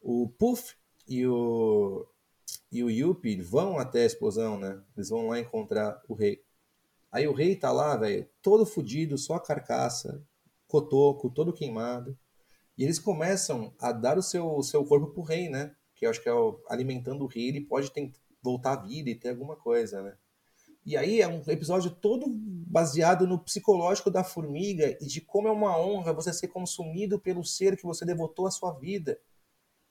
o 0.00 0.28
Puff 0.38 0.74
e 1.06 1.26
o 1.26 2.06
e 2.70 2.82
o 2.82 2.90
Yuppie 2.90 3.40
vão 3.40 3.78
até 3.78 4.02
a 4.02 4.06
explosão, 4.06 4.58
né? 4.58 4.80
Eles 4.96 5.08
vão 5.08 5.28
lá 5.28 5.38
encontrar 5.40 6.02
o 6.08 6.14
rei. 6.14 6.44
Aí 7.10 7.26
o 7.26 7.32
rei 7.32 7.56
tá 7.56 7.72
lá, 7.72 7.96
velho, 7.96 8.28
todo 8.42 8.66
fudido, 8.66 9.16
só 9.16 9.34
a 9.34 9.40
carcaça, 9.40 10.22
cotoco, 10.66 11.30
todo 11.30 11.52
queimado. 11.52 12.18
E 12.76 12.84
eles 12.84 12.98
começam 12.98 13.74
a 13.78 13.92
dar 13.92 14.18
o 14.18 14.22
seu, 14.22 14.46
o 14.54 14.62
seu 14.62 14.84
corpo 14.84 15.08
pro 15.08 15.22
rei, 15.22 15.48
né? 15.48 15.74
Que 15.96 16.06
eu 16.06 16.10
acho 16.10 16.22
que 16.22 16.28
é 16.28 16.32
o, 16.32 16.62
alimentando 16.68 17.24
o 17.24 17.26
rei, 17.26 17.48
ele 17.48 17.62
pode 17.62 17.90
ter, 17.90 18.12
voltar 18.40 18.74
à 18.74 18.76
vida 18.76 19.10
e 19.10 19.14
ter 19.16 19.30
alguma 19.30 19.56
coisa, 19.56 20.02
né? 20.02 20.16
E 20.84 20.96
aí 20.96 21.20
é 21.20 21.26
um 21.26 21.42
episódio 21.48 21.90
todo 21.90 22.26
baseado 22.28 23.26
no 23.26 23.40
psicológico 23.40 24.08
da 24.08 24.22
formiga 24.22 24.96
e 25.00 25.06
de 25.06 25.20
como 25.20 25.48
é 25.48 25.50
uma 25.50 25.76
honra 25.76 26.12
você 26.12 26.32
ser 26.32 26.46
consumido 26.46 27.18
pelo 27.18 27.42
ser 27.42 27.76
que 27.76 27.82
você 27.82 28.04
devotou 28.04 28.46
a 28.46 28.52
sua 28.52 28.72
vida. 28.72 29.18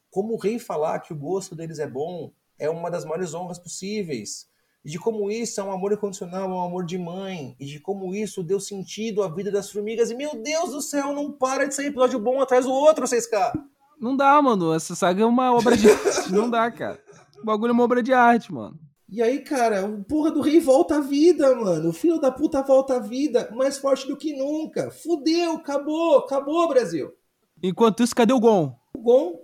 Como 0.09 0.33
o 0.33 0.37
rei 0.37 0.57
falar 0.57 1.01
que 1.01 1.11
o 1.11 1.17
gosto 1.17 1.53
deles 1.53 1.79
é 1.79 1.87
bom 1.87 2.31
é 2.57 2.69
uma 2.69 2.89
das 2.89 3.03
maiores 3.03 3.33
honras 3.33 3.59
possíveis. 3.59 4.47
E 4.85 4.89
de 4.89 4.99
como 4.99 5.31
isso 5.31 5.59
é 5.59 5.63
um 5.63 5.71
amor 5.71 5.91
incondicional, 5.91 6.49
é 6.49 6.53
um 6.53 6.61
amor 6.61 6.85
de 6.85 6.97
mãe. 6.97 7.55
E 7.59 7.65
de 7.65 7.79
como 7.79 8.13
isso 8.13 8.43
deu 8.43 8.59
sentido 8.59 9.23
à 9.23 9.27
vida 9.27 9.51
das 9.51 9.71
formigas. 9.71 10.11
E 10.11 10.15
meu 10.15 10.41
Deus 10.41 10.71
do 10.71 10.81
céu, 10.81 11.11
não 11.11 11.31
para 11.31 11.65
de 11.65 11.75
sair 11.75 11.87
episódio 11.87 12.19
bom 12.19 12.39
atrás 12.39 12.65
do 12.65 12.71
outro, 12.71 13.05
6K. 13.05 13.51
Não 13.99 14.15
dá, 14.15 14.41
mano. 14.41 14.73
Essa 14.73 14.95
saga 14.95 15.23
é 15.23 15.25
uma 15.25 15.53
obra 15.53 15.75
de 15.75 15.89
arte. 15.89 16.31
Não 16.33 16.49
dá, 16.49 16.69
cara. 16.71 16.99
O 17.41 17.45
bagulho 17.45 17.71
é 17.71 17.73
uma 17.73 17.83
obra 17.83 18.01
de 18.01 18.13
arte, 18.13 18.53
mano. 18.53 18.79
E 19.07 19.21
aí, 19.21 19.39
cara, 19.39 19.85
o 19.85 20.03
porra 20.03 20.31
do 20.31 20.41
rei 20.41 20.59
volta 20.59 20.97
à 20.97 20.99
vida, 20.99 21.55
mano. 21.55 21.89
O 21.89 21.93
filho 21.93 22.19
da 22.19 22.31
puta 22.31 22.61
volta 22.63 22.95
à 22.95 22.99
vida, 22.99 23.49
mais 23.55 23.77
forte 23.77 24.07
do 24.07 24.17
que 24.17 24.35
nunca. 24.35 24.89
Fudeu, 24.89 25.53
acabou, 25.53 26.17
acabou, 26.17 26.67
Brasil. 26.67 27.13
Enquanto 27.61 28.03
isso, 28.03 28.15
cadê 28.15 28.33
o 28.33 28.39
Gon? 28.39 28.75
O 28.97 29.01
Gon, 29.01 29.39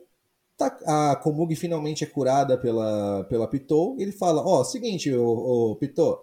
tá, 0.57 0.77
a 1.11 1.15
Komug 1.15 1.55
finalmente 1.55 2.03
é 2.03 2.07
curada 2.07 2.57
pela, 2.57 3.23
pela 3.25 3.47
Pitou. 3.47 3.95
Ele 3.99 4.11
fala: 4.11 4.41
Ó, 4.41 4.61
oh, 4.61 4.63
seguinte, 4.63 5.13
ô, 5.13 5.71
ô 5.71 5.75
Pitou, 5.75 6.19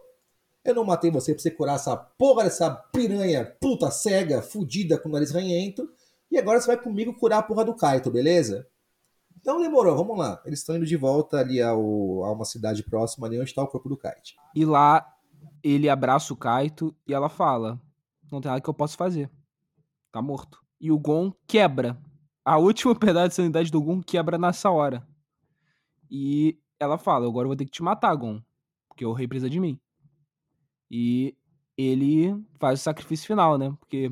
eu 0.65 0.75
não 0.75 0.85
matei 0.85 1.11
você 1.11 1.33
pra 1.33 1.43
você 1.43 1.51
curar 1.51 1.77
essa 1.77 1.97
porra 1.97 2.45
dessa 2.45 2.71
piranha 2.71 3.45
puta 3.61 3.91
cega, 3.91 4.43
fudida 4.43 4.99
com 4.99 5.09
nariz 5.09 5.31
ranhento. 5.31 5.89
E 6.31 6.39
agora 6.39 6.61
você 6.61 6.67
vai 6.67 6.77
comigo 6.77 7.15
curar 7.15 7.39
a 7.39 7.43
porra 7.43 7.65
do 7.65 7.75
Kaito, 7.75 8.11
beleza? 8.11 8.67
Então 9.41 9.61
demorou, 9.61 9.97
vamos 9.97 10.19
lá. 10.19 10.43
Eles 10.45 10.59
estão 10.59 10.77
indo 10.77 10.85
de 10.85 10.97
volta 10.97 11.39
ali 11.39 11.63
ao, 11.63 12.25
a 12.25 12.33
uma 12.33 12.45
cidade 12.45 12.83
próxima, 12.83 13.27
ali 13.27 13.39
onde 13.39 13.49
está 13.49 13.63
o 13.63 13.69
corpo 13.69 13.89
do 13.89 13.97
Kaito. 13.97 14.33
E 14.55 14.65
lá 14.65 15.07
ele 15.63 15.89
abraça 15.89 16.33
o 16.33 16.37
Kaito 16.37 16.95
e 17.07 17.15
ela 17.15 17.29
fala: 17.29 17.81
Não 18.31 18.41
tem 18.41 18.51
nada 18.51 18.61
que 18.61 18.69
eu 18.69 18.75
possa 18.75 18.97
fazer. 18.97 19.31
Tá 20.13 20.21
morto. 20.21 20.63
E 20.81 20.91
o 20.91 20.99
Gon 20.99 21.33
quebra. 21.47 21.99
A 22.45 22.59
última 22.59 22.95
pedaço 22.99 23.29
de 23.29 23.35
sanidade 23.35 23.71
do 23.71 23.81
Gon 23.81 24.03
quebra 24.03 24.37
nessa 24.37 24.71
hora. 24.71 25.07
E 26.11 26.59
ela 26.79 26.99
fala: 26.99 27.27
Agora 27.27 27.45
eu 27.45 27.49
vou 27.49 27.57
ter 27.57 27.65
que 27.65 27.71
te 27.71 27.83
matar, 27.83 28.15
Gon. 28.17 28.43
Porque 28.89 29.07
o 29.07 29.13
rei 29.13 29.29
precisa 29.29 29.49
de 29.49 29.61
mim. 29.61 29.79
E 30.91 31.37
ele 31.77 32.35
faz 32.59 32.81
o 32.81 32.83
sacrifício 32.83 33.27
final, 33.27 33.57
né? 33.57 33.75
Porque 33.79 34.11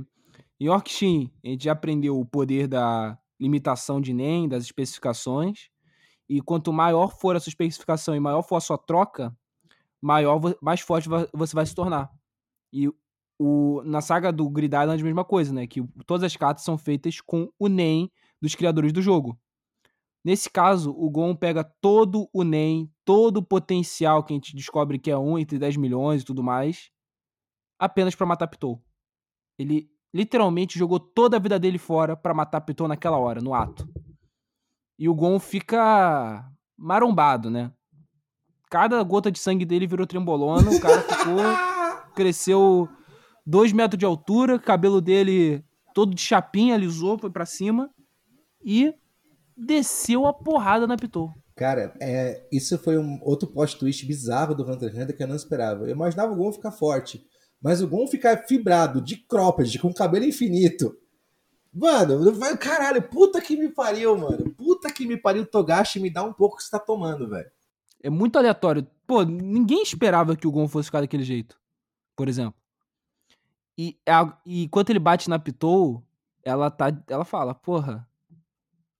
em 0.58 0.68
Orkshin 0.68 1.30
a 1.44 1.48
gente 1.48 1.64
já 1.64 1.72
aprendeu 1.72 2.18
o 2.18 2.24
poder 2.24 2.66
da 2.66 3.18
limitação 3.38 4.00
de 4.00 4.12
NEM, 4.12 4.48
das 4.48 4.64
especificações. 4.64 5.68
E 6.28 6.40
quanto 6.40 6.72
maior 6.72 7.16
for 7.16 7.36
a 7.36 7.40
sua 7.40 7.50
especificação 7.50 8.14
e 8.14 8.20
maior 8.20 8.42
for 8.42 8.56
a 8.56 8.60
sua 8.60 8.76
troca, 8.76 9.36
maior, 10.02 10.40
mais 10.60 10.80
forte 10.80 11.08
você 11.32 11.54
vai 11.54 11.66
se 11.66 11.74
tornar. 11.74 12.10
E 12.72 12.88
o, 13.38 13.82
na 13.84 14.00
saga 14.00 14.32
do 14.32 14.48
Grid 14.48 14.74
Island 14.74 15.00
é 15.00 15.02
a 15.02 15.04
mesma 15.04 15.24
coisa, 15.24 15.52
né? 15.52 15.66
Que 15.66 15.82
todas 16.06 16.24
as 16.24 16.36
cartas 16.36 16.64
são 16.64 16.76
feitas 16.76 17.20
com 17.20 17.50
o 17.58 17.68
NEM 17.68 18.10
dos 18.40 18.54
criadores 18.54 18.92
do 18.92 19.02
jogo. 19.02 19.38
Nesse 20.24 20.50
caso, 20.50 20.90
o 20.90 21.08
Gon 21.08 21.36
pega 21.36 21.62
todo 21.80 22.28
o 22.32 22.42
NEM, 22.42 22.90
todo 23.04 23.36
o 23.36 23.42
potencial 23.44 24.24
que 24.24 24.32
a 24.32 24.36
gente 24.36 24.56
descobre 24.56 24.98
que 24.98 25.10
é 25.10 25.16
1 25.16 25.38
entre 25.38 25.58
10 25.58 25.76
milhões 25.76 26.22
e 26.22 26.24
tudo 26.24 26.42
mais, 26.42 26.90
apenas 27.78 28.14
para 28.14 28.26
matar 28.26 28.48
Pitou. 28.48 28.82
Ele 29.56 29.88
literalmente 30.16 30.78
jogou 30.78 30.98
toda 30.98 31.36
a 31.36 31.40
vida 31.40 31.58
dele 31.58 31.78
fora 31.78 32.16
para 32.16 32.34
matar 32.34 32.60
Piton 32.62 32.88
naquela 32.88 33.18
hora, 33.18 33.40
no 33.40 33.54
ato. 33.54 33.88
E 34.98 35.08
o 35.08 35.14
Gon 35.14 35.38
fica 35.38 36.44
marombado, 36.76 37.50
né? 37.50 37.70
Cada 38.70 39.02
gota 39.02 39.30
de 39.30 39.38
sangue 39.38 39.64
dele 39.64 39.86
virou 39.86 40.06
trembolona, 40.06 40.70
o 40.70 40.80
cara 40.80 41.02
ficou. 41.02 41.36
cresceu 42.16 42.88
dois 43.46 43.72
metros 43.72 43.98
de 43.98 44.06
altura, 44.06 44.58
cabelo 44.58 45.00
dele 45.00 45.62
todo 45.94 46.14
de 46.14 46.20
chapinha, 46.20 46.74
alisou, 46.74 47.18
foi 47.18 47.30
para 47.30 47.46
cima 47.46 47.90
e 48.64 48.92
desceu 49.56 50.26
a 50.26 50.32
porrada 50.32 50.86
na 50.86 50.96
Pitou. 50.96 51.30
Cara, 51.54 51.94
é, 52.00 52.46
isso 52.52 52.76
foi 52.78 52.98
um 52.98 53.18
outro 53.22 53.48
plot 53.48 53.78
twist 53.78 54.04
bizarro 54.04 54.54
do 54.54 54.62
Hunter 54.62 54.90
x 54.90 54.98
Hunter 54.98 55.16
que 55.16 55.22
eu 55.22 55.28
não 55.28 55.36
esperava. 55.36 55.84
Eu 55.84 55.90
imaginava 55.90 56.32
o 56.32 56.36
Gon 56.36 56.52
ficar 56.52 56.72
forte. 56.72 57.24
Mas 57.60 57.82
o 57.82 57.88
Gon 57.88 58.06
ficar 58.06 58.46
fibrado, 58.46 59.00
de 59.00 59.16
cropped, 59.16 59.78
com 59.78 59.92
cabelo 59.92 60.24
infinito. 60.24 60.96
Mano, 61.72 62.32
vai, 62.32 62.56
caralho, 62.56 63.02
puta 63.02 63.40
que 63.40 63.56
me 63.56 63.68
pariu, 63.68 64.16
mano. 64.16 64.50
Puta 64.54 64.90
que 64.90 65.06
me 65.06 65.16
pariu, 65.16 65.44
Togashi, 65.44 66.00
me 66.00 66.10
dá 66.10 66.22
um 66.22 66.32
pouco 66.32 66.56
que 66.56 66.62
você 66.62 66.70
tá 66.70 66.78
tomando, 66.78 67.28
velho. 67.28 67.50
É 68.02 68.08
muito 68.08 68.38
aleatório. 68.38 68.86
Pô, 69.06 69.22
ninguém 69.24 69.82
esperava 69.82 70.36
que 70.36 70.46
o 70.46 70.50
Gon 70.50 70.68
fosse 70.68 70.86
ficar 70.86 71.00
daquele 71.00 71.22
jeito, 71.22 71.60
por 72.14 72.28
exemplo. 72.28 72.54
E, 73.78 73.98
a, 74.08 74.38
e 74.46 74.64
enquanto 74.64 74.90
ele 74.90 74.98
bate 74.98 75.28
na 75.28 75.38
Pitou, 75.38 76.02
ela 76.42 76.70
tá, 76.70 76.86
ela 77.08 77.24
fala, 77.24 77.54
porra, 77.54 78.08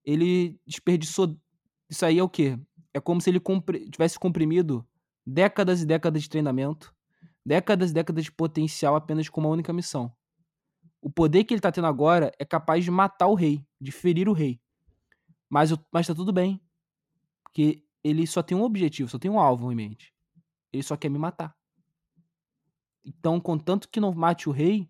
ele 0.05 0.59
desperdiçou. 0.65 1.35
Isso 1.89 2.05
aí 2.05 2.19
é 2.19 2.23
o 2.23 2.29
quê? 2.29 2.59
É 2.93 2.99
como 2.99 3.21
se 3.21 3.29
ele 3.29 3.39
compre, 3.39 3.89
tivesse 3.89 4.19
comprimido 4.19 4.85
décadas 5.25 5.81
e 5.81 5.85
décadas 5.85 6.21
de 6.21 6.29
treinamento 6.29 6.93
décadas 7.47 7.91
e 7.91 7.93
décadas 7.93 8.25
de 8.25 8.31
potencial 8.31 8.93
apenas 8.93 9.29
com 9.29 9.39
uma 9.39 9.49
única 9.49 9.71
missão. 9.71 10.13
O 11.01 11.09
poder 11.09 11.45
que 11.45 11.53
ele 11.53 11.61
tá 11.61 11.71
tendo 11.71 11.87
agora 11.87 12.29
é 12.37 12.43
capaz 12.43 12.83
de 12.83 12.91
matar 12.91 13.27
o 13.27 13.35
rei, 13.35 13.65
de 13.79 13.89
ferir 13.89 14.27
o 14.27 14.33
rei. 14.33 14.59
Mas, 15.49 15.71
mas 15.89 16.05
tá 16.05 16.13
tudo 16.13 16.33
bem. 16.33 16.61
Porque 17.41 17.85
ele 18.03 18.27
só 18.27 18.43
tem 18.43 18.57
um 18.57 18.63
objetivo, 18.63 19.09
só 19.09 19.17
tem 19.17 19.31
um 19.31 19.39
alvo 19.39 19.71
em 19.71 19.75
mente. 19.75 20.13
Ele 20.73 20.83
só 20.83 20.97
quer 20.97 21.07
me 21.07 21.17
matar. 21.17 21.55
Então, 23.05 23.39
contanto 23.39 23.87
que 23.87 24.01
não 24.01 24.13
mate 24.13 24.49
o 24.49 24.51
rei, 24.51 24.89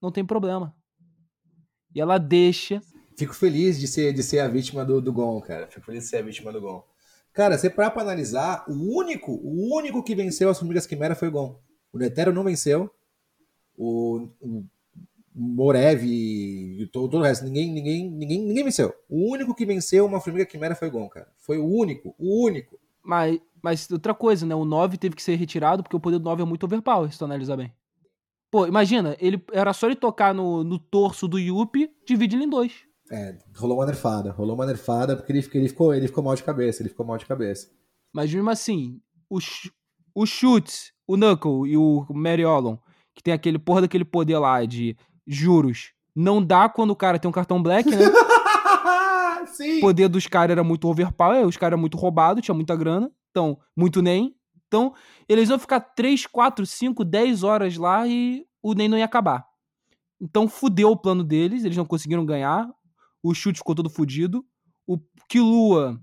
não 0.00 0.10
tem 0.10 0.24
problema. 0.24 0.74
E 1.94 2.00
ela 2.00 2.16
deixa. 2.16 2.80
Fico 3.18 3.34
feliz 3.34 3.78
de 3.78 3.86
ser, 3.86 4.14
de 4.14 4.22
ser 4.22 4.38
a 4.38 4.48
vítima 4.48 4.86
do, 4.86 5.02
do 5.02 5.12
Gon, 5.12 5.38
cara. 5.42 5.68
Fico 5.68 5.84
feliz 5.84 6.04
de 6.04 6.08
ser 6.08 6.16
a 6.16 6.22
vítima 6.22 6.50
do 6.50 6.62
Gon. 6.62 6.82
Cara, 7.34 7.58
você 7.58 7.68
para 7.68 7.90
pra 7.90 8.00
analisar, 8.00 8.64
o 8.66 8.96
único, 8.96 9.32
o 9.32 9.76
único 9.76 10.02
que 10.02 10.14
venceu 10.14 10.48
as 10.48 10.58
Formigas 10.58 10.86
Quimera 10.86 11.14
foi 11.14 11.28
o 11.28 11.32
Gon. 11.32 11.64
O 11.94 11.98
Netero 11.98 12.32
não 12.32 12.42
venceu. 12.42 12.90
O, 13.76 14.28
o 14.40 14.64
Morev 15.32 16.04
e 16.04 16.88
todo, 16.92 17.10
todo, 17.10 17.20
o 17.20 17.24
resto, 17.24 17.44
ninguém, 17.44 17.72
ninguém, 17.72 18.10
ninguém, 18.10 18.42
ninguém 18.42 18.64
venceu. 18.64 18.92
O 19.08 19.30
único 19.32 19.54
que 19.54 19.64
venceu 19.64 20.04
uma 20.04 20.20
Formiga 20.20 20.44
Quimera 20.44 20.74
foi 20.74 20.88
o 20.88 20.90
Gon, 20.90 21.08
cara. 21.08 21.28
Foi 21.38 21.56
o 21.56 21.64
único, 21.64 22.14
o 22.18 22.44
único. 22.44 22.78
Mas, 23.02 23.40
mas 23.62 23.90
outra 23.90 24.12
coisa, 24.12 24.44
né? 24.44 24.54
O 24.54 24.64
9 24.64 24.96
teve 24.96 25.14
que 25.14 25.22
ser 25.22 25.36
retirado 25.36 25.82
porque 25.82 25.96
o 25.96 26.00
poder 26.00 26.18
do 26.18 26.24
9 26.24 26.42
é 26.42 26.44
muito 26.44 26.64
overpower, 26.66 27.12
se 27.12 27.18
tu 27.18 27.24
analisar 27.24 27.56
bem. 27.56 27.72
Pô, 28.50 28.66
imagina, 28.66 29.16
ele 29.20 29.42
era 29.52 29.72
só 29.72 29.86
ele 29.86 29.96
tocar 29.96 30.34
no, 30.34 30.64
no 30.64 30.78
torso 30.78 31.26
do 31.28 31.38
Yuppie, 31.38 31.90
divide 32.06 32.36
ele 32.36 32.44
em 32.44 32.48
dois. 32.48 32.72
É, 33.10 33.36
rolou 33.56 33.78
uma 33.78 33.86
nerfada. 33.86 34.30
Rolou 34.30 34.54
uma 34.54 34.66
nerfada 34.66 35.16
porque 35.16 35.32
ele, 35.32 35.46
ele, 35.54 35.68
ficou, 35.68 35.92
ele 35.92 36.06
ficou 36.06 36.24
mal 36.24 36.34
de 36.34 36.42
cabeça, 36.44 36.82
ele 36.82 36.88
ficou 36.88 37.04
mal 37.04 37.18
de 37.18 37.26
cabeça. 37.26 37.70
Mas 38.12 38.32
mesmo 38.32 38.48
assim, 38.50 39.00
o, 39.28 39.38
o 40.14 40.24
chute 40.24 40.93
o 41.06 41.16
Knuckle 41.16 41.66
e 41.66 41.76
o 41.76 42.06
Mary 42.10 42.44
Olon, 42.44 42.76
que 43.14 43.22
tem 43.22 43.32
aquele 43.32 43.58
porra 43.58 43.82
daquele 43.82 44.04
poder 44.04 44.38
lá 44.38 44.64
de 44.64 44.96
juros, 45.26 45.92
não 46.14 46.44
dá 46.44 46.68
quando 46.68 46.90
o 46.90 46.96
cara 46.96 47.18
tem 47.18 47.28
um 47.28 47.32
cartão 47.32 47.62
black, 47.62 47.90
né? 47.90 47.96
Sim. 49.46 49.78
O 49.78 49.80
poder 49.82 50.08
dos 50.08 50.26
caras 50.26 50.52
era 50.52 50.64
muito 50.64 50.88
overpower, 50.88 51.46
os 51.46 51.56
caras 51.56 51.72
eram 51.72 51.80
muito 51.80 51.96
roubados, 51.96 52.42
tinha 52.42 52.54
muita 52.54 52.74
grana, 52.74 53.10
então, 53.30 53.58
muito 53.76 54.02
nem. 54.02 54.34
Então, 54.66 54.94
eles 55.28 55.48
iam 55.48 55.58
ficar 55.58 55.80
3, 55.80 56.26
4, 56.26 56.66
5, 56.66 57.04
10 57.04 57.42
horas 57.42 57.76
lá 57.76 58.06
e 58.06 58.44
o 58.62 58.74
NEM 58.74 58.88
não 58.88 58.98
ia 58.98 59.04
acabar. 59.04 59.46
Então, 60.20 60.48
fudeu 60.48 60.90
o 60.90 60.96
plano 60.96 61.22
deles, 61.22 61.64
eles 61.64 61.76
não 61.76 61.84
conseguiram 61.84 62.24
ganhar, 62.24 62.68
o 63.22 63.34
chute 63.34 63.58
ficou 63.58 63.74
todo 63.74 63.90
fudido. 63.90 64.44
O 64.86 64.98
Killua 65.28 66.00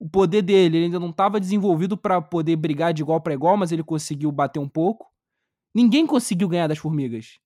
o 0.00 0.08
poder 0.08 0.40
dele 0.40 0.78
ele 0.78 0.84
ainda 0.86 0.98
não 0.98 1.10
estava 1.10 1.38
desenvolvido 1.38 1.94
para 1.94 2.22
poder 2.22 2.56
brigar 2.56 2.94
de 2.94 3.02
igual 3.02 3.20
para 3.20 3.34
igual, 3.34 3.58
mas 3.58 3.70
ele 3.70 3.84
conseguiu 3.84 4.32
bater 4.32 4.58
um 4.58 4.68
pouco. 4.68 5.06
Ninguém 5.74 6.06
conseguiu 6.06 6.48
ganhar 6.48 6.66
das 6.66 6.78
formigas. 6.78 7.38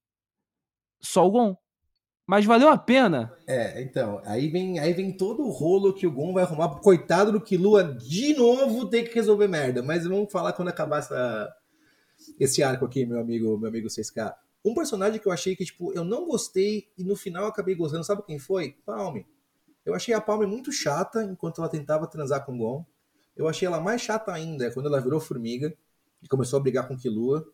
Só 1.01 1.27
o 1.27 1.31
Gon. 1.31 1.57
Mas 2.25 2.45
valeu 2.45 2.69
a 2.69 2.77
pena. 2.77 3.31
É, 3.45 3.83
então, 3.83 4.19
aí 4.25 4.47
vem, 4.47 4.79
aí 4.79 4.93
vem 4.93 5.15
todo 5.15 5.43
o 5.43 5.51
rolo 5.51 5.93
que 5.93 6.07
o 6.07 6.11
Gon 6.11 6.33
vai 6.33 6.43
arrumar. 6.43 6.69
Coitado 6.79 7.31
do 7.31 7.41
Killua, 7.41 7.83
de 7.83 8.33
novo 8.33 8.89
tem 8.89 9.03
que 9.03 9.13
resolver 9.13 9.47
merda. 9.47 9.83
Mas 9.83 10.07
vamos 10.07 10.31
falar 10.31 10.53
quando 10.53 10.69
acabar 10.69 10.99
essa, 10.99 11.53
esse 12.39 12.63
arco 12.63 12.85
aqui, 12.85 13.05
meu 13.05 13.19
amigo, 13.19 13.57
meu 13.57 13.67
amigo 13.67 13.89
6K. 13.89 14.33
Um 14.63 14.73
personagem 14.73 15.19
que 15.19 15.27
eu 15.27 15.31
achei 15.31 15.55
que, 15.55 15.65
tipo, 15.65 15.91
eu 15.91 16.03
não 16.03 16.25
gostei 16.25 16.87
e 16.97 17.03
no 17.03 17.15
final 17.17 17.45
acabei 17.45 17.75
gostando. 17.75 18.03
Sabe 18.03 18.23
quem 18.23 18.39
foi? 18.39 18.77
Palme. 18.85 19.27
Eu 19.85 19.93
achei 19.93 20.13
a 20.13 20.19
Palme 20.19 20.47
muito 20.47 20.71
chata 20.71 21.23
enquanto 21.23 21.61
ela 21.61 21.69
tentava 21.69 22.07
transar 22.07 22.43
com 22.43 22.55
o 22.55 22.57
Gon. 22.57 22.85
Eu 23.35 23.47
achei 23.47 23.67
ela 23.67 23.79
mais 23.79 24.01
chata 24.01 24.33
ainda 24.33 24.71
quando 24.73 24.87
ela 24.87 24.99
virou 24.99 25.19
formiga 25.19 25.73
e 26.23 26.27
começou 26.27 26.57
a 26.57 26.61
brigar 26.61 26.87
com 26.87 26.97
Killua. 26.97 27.47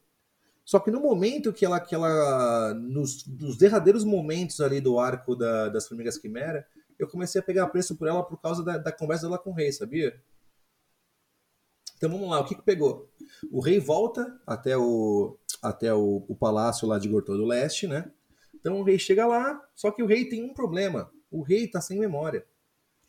Só 0.63 0.79
que 0.79 0.91
no 0.91 1.01
momento 1.01 1.51
que 1.51 1.65
ela, 1.65 1.79
que 1.79 1.93
ela 1.93 2.73
nos, 2.75 3.25
nos 3.25 3.57
derradeiros 3.57 4.05
momentos 4.05 4.61
ali 4.61 4.79
do 4.79 4.97
arco 4.99 5.35
da, 5.35 5.67
das 5.67 5.87
Formigas 5.87 6.17
Quimera, 6.17 6.65
eu 6.97 7.07
comecei 7.07 7.41
a 7.41 7.43
pegar 7.43 7.67
preço 7.67 7.95
por 7.97 8.07
ela 8.07 8.23
por 8.23 8.39
causa 8.39 8.63
da, 8.63 8.77
da 8.77 8.91
conversa 8.91 9.23
dela 9.25 9.39
com 9.39 9.49
o 9.49 9.53
rei, 9.53 9.71
sabia? 9.71 10.21
Então 11.97 12.09
vamos 12.09 12.29
lá, 12.29 12.39
o 12.39 12.45
que 12.45 12.55
que 12.55 12.61
pegou? 12.61 13.11
O 13.51 13.59
rei 13.59 13.79
volta 13.79 14.39
até 14.45 14.77
o, 14.77 15.37
até 15.61 15.93
o, 15.93 16.23
o 16.27 16.35
palácio 16.35 16.87
lá 16.87 16.97
de 16.97 17.09
Gortor 17.09 17.37
do 17.37 17.45
Leste, 17.45 17.87
né? 17.87 18.11
Então 18.55 18.79
o 18.79 18.83
rei 18.83 18.97
chega 18.97 19.25
lá, 19.25 19.61
só 19.75 19.91
que 19.91 20.01
o 20.01 20.05
rei 20.05 20.25
tem 20.25 20.43
um 20.43 20.53
problema 20.53 21.11
o 21.31 21.41
rei 21.41 21.63
está 21.63 21.81
sem 21.81 21.97
memória. 21.97 22.45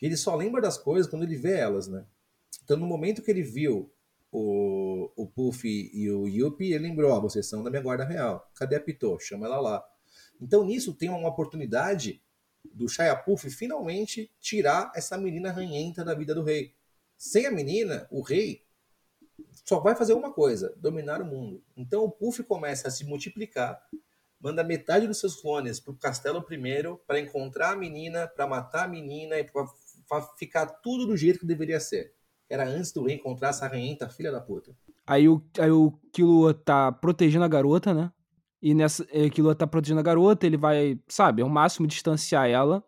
Ele 0.01 0.17
só 0.17 0.35
lembra 0.35 0.61
das 0.61 0.79
coisas 0.79 1.11
quando 1.11 1.25
ele 1.25 1.37
vê 1.37 1.59
elas, 1.59 1.89
né? 1.89 2.07
Então, 2.65 2.77
no 2.77 2.87
momento 2.87 3.23
que 3.23 3.31
ele 3.31 3.43
viu 3.43 3.93
o, 4.31 5.11
o 5.17 5.27
Puff 5.27 5.69
e 5.69 6.11
o 6.11 6.27
Yuppie, 6.27 6.73
ele 6.73 6.89
lembrou, 6.89 7.13
ah, 7.13 7.21
vocês 7.21 7.47
são 7.47 7.63
da 7.63 7.71
minha 7.71 7.83
guarda 7.83 8.05
real. 8.05 8.51
Cadê 8.55 8.77
a 8.77 8.81
Pitô? 8.81 9.19
Chama 9.19 9.47
ela 9.47 9.61
lá. 9.61 9.85
Então, 10.41 10.65
nisso 10.65 10.95
tem 10.95 11.09
uma 11.09 11.29
oportunidade 11.29 12.23
do 12.65 12.89
Shia 12.89 13.17
Puff 13.17 13.51
finalmente 13.51 14.31
tirar 14.41 14.93
essa 14.95 15.19
menina 15.19 15.51
ranhenta 15.51 16.05
da 16.05 16.15
vida 16.15 16.35
do 16.35 16.43
rei. 16.43 16.75
Sem 17.17 17.47
a 17.47 17.51
menina, 17.51 18.07
o 18.11 18.21
rei 18.23 18.65
só 19.65 19.81
vai 19.81 19.95
fazer 19.95 20.15
uma 20.15 20.33
coisa: 20.33 20.75
dominar 20.77 21.21
o 21.21 21.27
mundo. 21.27 21.63
Então 21.77 22.05
o 22.05 22.11
Puff 22.11 22.43
começa 22.45 22.89
a 22.89 22.91
se 22.91 23.05
multiplicar, 23.05 23.83
manda 24.43 24.65
metade 24.65 25.07
dos 25.07 25.21
seus 25.21 25.41
clones 25.41 25.79
pro 25.79 25.95
castelo 25.95 26.43
primeiro 26.43 27.01
para 27.07 27.21
encontrar 27.21 27.73
a 27.73 27.77
menina, 27.77 28.27
para 28.27 28.47
matar 28.47 28.85
a 28.85 28.89
menina 28.89 29.39
e 29.39 29.45
para 29.45 29.67
ficar 30.37 30.67
tudo 30.67 31.07
do 31.07 31.17
jeito 31.17 31.39
que 31.39 31.47
deveria 31.47 31.79
ser. 31.79 32.13
Era 32.51 32.69
antes 32.69 32.93
do 32.93 33.05
rei 33.05 33.15
encontrar 33.15 33.51
essa 33.51 33.67
ranhenta 33.69 34.09
filha 34.09 34.33
da 34.33 34.41
puta. 34.41 34.77
Aí 35.07 35.29
o, 35.29 35.43
aí 35.59 35.71
o 35.71 35.93
Killua 36.13 36.53
tá 36.53 36.91
protegendo 36.91 37.45
a 37.45 37.49
garota, 37.49 37.95
né? 37.95 38.13
E 38.61 38.75
nessa, 38.75 39.07
é, 39.11 39.31
Killua 39.31 39.55
tá 39.55 39.67
protegendo 39.67 40.01
a 40.01 40.03
garota, 40.03 40.47
ele 40.47 40.57
vai, 40.57 41.01
sabe, 41.09 41.43
ao 41.43 41.49
máximo 41.49 41.87
distanciar 41.87 42.49
ela. 42.49 42.85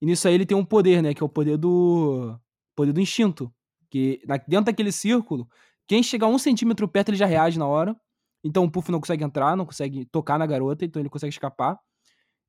E 0.00 0.06
nisso 0.06 0.28
aí 0.28 0.34
ele 0.34 0.46
tem 0.46 0.56
um 0.56 0.64
poder, 0.64 1.02
né? 1.02 1.14
Que 1.14 1.22
é 1.22 1.26
o 1.26 1.28
poder 1.28 1.56
do. 1.56 2.38
poder 2.76 2.92
do 2.92 3.00
instinto. 3.00 3.52
Que 3.90 4.20
dentro 4.46 4.66
daquele 4.66 4.92
círculo, 4.92 5.48
quem 5.86 6.02
chegar 6.02 6.26
um 6.26 6.38
centímetro 6.38 6.86
perto 6.86 7.08
ele 7.08 7.16
já 7.16 7.26
reage 7.26 7.58
na 7.58 7.66
hora. 7.66 7.96
Então 8.44 8.64
o 8.64 8.70
Puff 8.70 8.90
não 8.90 9.00
consegue 9.00 9.24
entrar, 9.24 9.56
não 9.56 9.66
consegue 9.66 10.04
tocar 10.06 10.38
na 10.38 10.46
garota, 10.46 10.84
então 10.84 11.00
ele 11.00 11.08
consegue 11.08 11.32
escapar. 11.32 11.78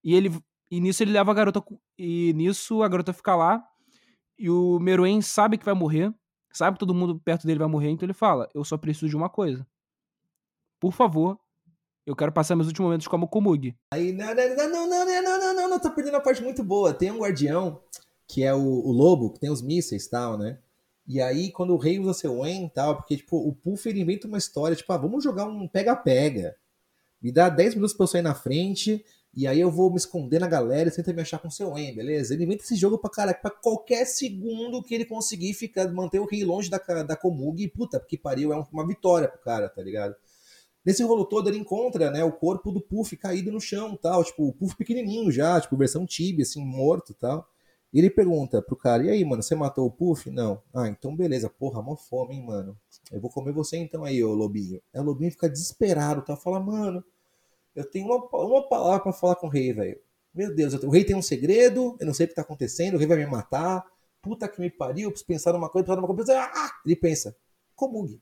E 0.03 0.13
ele. 0.13 0.31
E 0.71 0.79
nisso 0.79 1.03
ele 1.03 1.11
leva 1.11 1.31
a 1.31 1.33
garota. 1.33 1.63
E 1.97 2.33
nisso 2.33 2.83
a 2.83 2.87
garota 2.87 3.13
fica 3.13 3.35
lá. 3.35 3.63
E 4.37 4.49
o 4.49 4.79
Meruem 4.79 5.21
sabe 5.21 5.57
que 5.57 5.65
vai 5.65 5.73
morrer. 5.73 6.13
Sabe 6.51 6.75
que 6.75 6.79
todo 6.79 6.93
mundo 6.93 7.19
perto 7.19 7.45
dele 7.45 7.59
vai 7.59 7.67
morrer, 7.67 7.89
então 7.89 8.05
ele 8.05 8.13
fala: 8.13 8.49
Eu 8.53 8.63
só 8.63 8.77
preciso 8.77 9.09
de 9.09 9.15
uma 9.15 9.29
coisa. 9.29 9.67
Por 10.79 10.93
favor, 10.93 11.37
eu 12.05 12.15
quero 12.15 12.31
passar 12.31 12.55
meus 12.55 12.67
últimos 12.67 12.87
momentos 12.87 13.07
como 13.07 13.27
Komugi. 13.27 13.75
Aí, 13.93 14.11
não, 14.11 14.33
não, 14.33 14.55
não, 14.55 14.69
não, 14.69 14.89
não, 14.89 15.05
não, 15.05 15.39
não, 15.39 15.55
não, 15.55 15.69
não, 15.69 15.79
tô 15.79 15.91
perdendo 15.91 16.17
a 16.17 16.21
parte 16.21 16.41
muito 16.41 16.63
boa. 16.63 16.93
Tem 16.93 17.11
um 17.11 17.19
guardião, 17.19 17.81
que 18.27 18.43
é 18.43 18.53
o, 18.53 18.59
o 18.59 18.91
lobo, 18.91 19.31
que 19.33 19.39
tem 19.39 19.51
os 19.51 19.61
mísseis 19.61 20.05
e 20.05 20.09
tal, 20.09 20.37
né? 20.37 20.59
E 21.09 21.19
aí, 21.19 21.51
quando 21.51 21.73
o 21.73 21.77
rei 21.77 21.97
usa 21.97 22.13
seu 22.13 22.45
en 22.45 22.67
e 22.67 22.69
tal, 22.69 22.95
porque, 22.95 23.17
tipo, 23.17 23.35
o 23.35 23.51
Puff, 23.51 23.89
ele 23.89 23.99
inventa 23.99 24.27
uma 24.27 24.37
história, 24.37 24.75
tipo, 24.75 24.93
ah, 24.93 24.97
vamos 24.97 25.23
jogar 25.23 25.45
um 25.45 25.67
pega-pega. 25.67 26.55
Me 27.19 27.31
dá 27.31 27.49
10 27.49 27.73
minutos 27.73 27.95
pra 27.95 28.03
eu 28.03 28.07
sair 28.07 28.21
na 28.21 28.35
frente, 28.35 29.03
e 29.33 29.47
aí 29.47 29.59
eu 29.59 29.71
vou 29.71 29.89
me 29.89 29.97
esconder 29.97 30.39
na 30.39 30.47
galera 30.47 30.87
e 30.87 30.91
tenta 30.91 31.11
me 31.11 31.19
achar 31.19 31.39
com 31.39 31.49
seu 31.49 31.75
en, 31.75 31.95
beleza? 31.95 32.35
Ele 32.35 32.43
inventa 32.43 32.63
esse 32.63 32.75
jogo 32.75 32.99
pra 32.99 33.09
caraca, 33.09 33.41
pra 33.41 33.49
qualquer 33.49 34.05
segundo 34.05 34.83
que 34.83 34.93
ele 34.93 35.03
conseguir 35.03 35.55
ficar, 35.55 35.91
manter 35.91 36.19
o 36.19 36.27
rei 36.27 36.43
longe 36.43 36.69
da, 36.69 36.77
da 36.77 37.15
Komug, 37.15 37.59
e 37.63 37.67
puta, 37.67 37.99
que 37.99 38.15
pariu, 38.15 38.53
é 38.53 38.65
uma 38.71 38.85
vitória 38.85 39.27
pro 39.27 39.41
cara, 39.41 39.67
tá 39.67 39.81
ligado? 39.81 40.15
Nesse 40.85 41.01
rolo 41.01 41.25
todo 41.25 41.49
ele 41.49 41.57
encontra, 41.57 42.11
né, 42.11 42.23
o 42.23 42.31
corpo 42.31 42.71
do 42.71 42.81
Puff 42.81 43.17
caído 43.17 43.51
no 43.51 43.59
chão, 43.59 43.97
tal, 43.97 44.23
tipo, 44.23 44.47
o 44.47 44.53
Puff 44.53 44.77
pequenininho 44.77 45.31
já, 45.31 45.59
tipo, 45.59 45.75
versão 45.75 46.05
Tibia, 46.05 46.43
assim, 46.43 46.63
morto, 46.63 47.15
tal. 47.15 47.49
E 47.91 47.99
ele 47.99 48.09
pergunta 48.09 48.61
pro 48.61 48.75
cara, 48.75 49.03
e 49.03 49.09
aí, 49.09 49.25
mano, 49.25 49.41
você 49.41 49.55
matou 49.55 49.87
o 49.87 49.91
Puff? 49.91 50.29
Não. 50.29 50.61
Ah, 50.73 50.87
então 50.87 51.15
beleza, 51.15 51.49
porra, 51.49 51.81
mó 51.81 51.95
fome, 51.95 52.35
hein, 52.35 52.45
mano. 52.45 52.77
Eu 53.11 53.19
vou 53.19 53.31
comer 53.31 53.51
você 53.51 53.77
então 53.77 54.03
aí, 54.03 54.23
ô 54.23 54.33
Lobinho. 54.33 54.79
Aí 54.93 55.01
o 55.01 55.03
Lobinho 55.03 55.31
fica 55.31 55.49
desesperado, 55.49 56.21
tá? 56.21 56.35
Fala, 56.35 56.59
mano, 56.59 57.03
eu 57.75 57.89
tenho 57.89 58.05
uma, 58.05 58.17
uma 58.45 58.67
palavra 58.67 58.99
para 59.01 59.13
falar 59.13 59.35
com 59.35 59.47
o 59.47 59.49
rei, 59.49 59.73
velho. 59.73 59.99
Meu 60.33 60.53
Deus, 60.53 60.75
o 60.75 60.89
rei 60.89 61.03
tem 61.03 61.15
um 61.15 61.21
segredo, 61.21 61.97
eu 61.99 62.05
não 62.05 62.13
sei 62.13 62.25
o 62.27 62.29
que 62.29 62.35
tá 62.35 62.43
acontecendo, 62.43 62.93
o 62.93 62.97
rei 62.97 63.07
vai 63.07 63.17
me 63.17 63.25
matar. 63.25 63.83
Puta 64.21 64.47
que 64.47 64.61
me 64.61 64.69
pariu, 64.69 65.05
eu 65.05 65.11
preciso 65.11 65.27
pensar 65.27 65.53
numa 65.53 65.69
coisa, 65.69 65.85
pensar 65.87 66.01
numa 66.01 66.13
coisa. 66.13 66.39
Ah! 66.39 66.71
Ele 66.85 66.95
pensa, 66.95 67.35
Komug. 67.75 68.21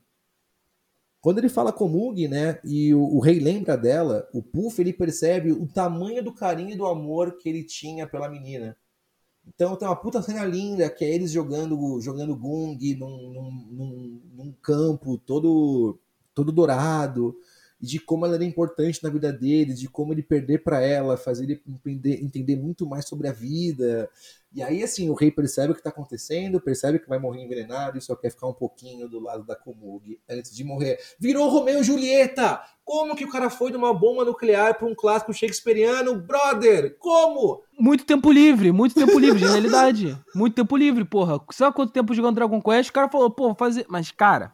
Quando 1.20 1.38
ele 1.38 1.48
fala 1.48 1.72
Komug, 1.72 2.28
né, 2.28 2.60
e 2.64 2.94
o, 2.94 3.02
o, 3.02 3.18
rei 3.18 3.40
lembra 3.40 3.76
dela, 3.76 4.28
o 4.32 4.42
Puff 4.42 4.80
ele 4.80 4.92
percebe 4.92 5.50
o 5.50 5.66
tamanho 5.66 6.22
do 6.22 6.32
carinho 6.32 6.70
e 6.70 6.76
do 6.76 6.86
amor 6.86 7.36
que 7.36 7.48
ele 7.48 7.64
tinha 7.64 8.06
pela 8.06 8.28
menina. 8.28 8.76
Então 9.54 9.76
tem 9.76 9.88
uma 9.88 9.96
puta 9.96 10.22
cena 10.22 10.44
linda 10.44 10.88
que 10.90 11.04
é 11.04 11.14
eles 11.14 11.30
jogando 11.30 12.00
jogando 12.00 12.36
Gung 12.36 12.78
num, 12.96 13.32
num, 13.32 13.66
num, 13.70 14.20
num 14.34 14.52
campo 14.62 15.18
todo 15.18 15.98
todo 16.34 16.52
dourado 16.52 17.34
de 17.80 18.00
como 18.00 18.26
ela 18.26 18.34
era 18.34 18.44
importante 18.44 19.02
na 19.02 19.10
vida 19.10 19.32
dele, 19.32 19.72
de 19.72 19.88
como 19.88 20.12
ele 20.12 20.22
perder 20.22 20.64
para 20.64 20.80
ela, 20.80 21.16
fazer 21.16 21.44
ele 21.44 21.62
entender, 21.66 22.22
entender, 22.22 22.56
muito 22.56 22.86
mais 22.86 23.06
sobre 23.06 23.28
a 23.28 23.32
vida. 23.32 24.10
E 24.52 24.62
aí, 24.62 24.82
assim, 24.82 25.08
o 25.10 25.14
rei 25.14 25.30
percebe 25.30 25.70
o 25.70 25.74
que 25.74 25.80
está 25.80 25.90
acontecendo, 25.90 26.60
percebe 26.60 26.98
que 26.98 27.08
vai 27.08 27.18
morrer 27.18 27.44
envenenado 27.44 27.96
e 27.96 28.00
só 28.00 28.16
quer 28.16 28.30
ficar 28.30 28.48
um 28.48 28.52
pouquinho 28.52 29.08
do 29.08 29.20
lado 29.20 29.44
da 29.44 29.54
Komug 29.54 30.18
antes 30.28 30.54
de 30.54 30.64
morrer. 30.64 30.98
Virou 31.20 31.48
Romeu 31.48 31.80
e 31.80 31.84
Julieta! 31.84 32.60
Como 32.84 33.14
que 33.14 33.24
o 33.24 33.30
cara 33.30 33.50
foi 33.50 33.70
de 33.70 33.76
uma 33.76 33.92
bomba 33.92 34.24
nuclear 34.24 34.76
para 34.78 34.88
um 34.88 34.94
clássico 34.94 35.32
shakespeariano? 35.32 36.16
Brother, 36.16 36.96
como? 36.98 37.62
Muito 37.78 38.06
tempo 38.06 38.32
livre, 38.32 38.72
muito 38.72 38.94
tempo 38.94 39.18
livre, 39.18 39.38
genialidade. 39.38 40.18
Muito 40.34 40.54
tempo 40.54 40.76
livre, 40.76 41.04
porra. 41.04 41.40
Sabe 41.52 41.74
quanto 41.74 41.92
tempo 41.92 42.14
jogando 42.14 42.36
Dragon 42.36 42.62
Quest? 42.62 42.90
O 42.90 42.92
cara 42.92 43.08
falou, 43.08 43.30
pô, 43.30 43.54
fazer. 43.54 43.84
Mas, 43.88 44.10
cara, 44.10 44.52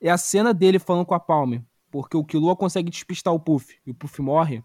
é 0.00 0.10
a 0.10 0.18
cena 0.18 0.52
dele 0.52 0.78
falando 0.78 1.06
com 1.06 1.14
a 1.14 1.20
Palme. 1.20 1.64
Porque 1.90 2.16
o 2.16 2.24
Killua 2.24 2.56
consegue 2.56 2.90
despistar 2.90 3.32
o 3.32 3.40
Puff. 3.40 3.78
E 3.86 3.90
o 3.90 3.94
Puff 3.94 4.20
morre. 4.20 4.62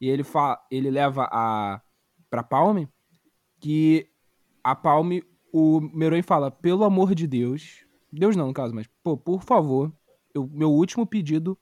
E 0.00 0.08
ele, 0.08 0.24
fa 0.24 0.60
ele 0.70 0.90
leva 0.90 1.28
a 1.30 1.80
pra 2.28 2.42
Palme. 2.42 2.88
Que 3.60 4.08
a 4.62 4.74
Palme, 4.74 5.22
o 5.52 5.80
Meruem 5.80 6.22
fala: 6.22 6.50
pelo 6.50 6.84
amor 6.84 7.14
de 7.14 7.26
Deus. 7.26 7.86
Deus 8.12 8.36
não, 8.36 8.48
no 8.48 8.52
caso, 8.52 8.74
mas, 8.74 8.86
pô, 9.02 9.16
por 9.16 9.42
favor. 9.42 9.92
Eu, 10.34 10.46
meu 10.46 10.70
último 10.70 11.06
pedido 11.06 11.58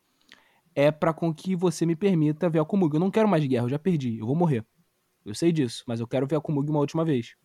é 0.74 0.90
para 0.90 1.12
com 1.12 1.34
que 1.34 1.56
você 1.56 1.84
me 1.84 1.96
permita 1.96 2.48
ver 2.48 2.60
a 2.60 2.64
Komug. 2.64 2.94
Eu 2.94 3.00
não 3.00 3.10
quero 3.10 3.28
mais 3.28 3.44
guerra, 3.44 3.64
eu 3.64 3.70
já 3.70 3.78
perdi. 3.78 4.18
Eu 4.18 4.26
vou 4.26 4.34
morrer. 4.34 4.64
Eu 5.24 5.34
sei 5.34 5.52
disso, 5.52 5.84
mas 5.86 6.00
eu 6.00 6.06
quero 6.06 6.26
ver 6.26 6.36
a 6.36 6.40
Komug 6.40 6.68
uma 6.70 6.80
última 6.80 7.04
vez. 7.04 7.36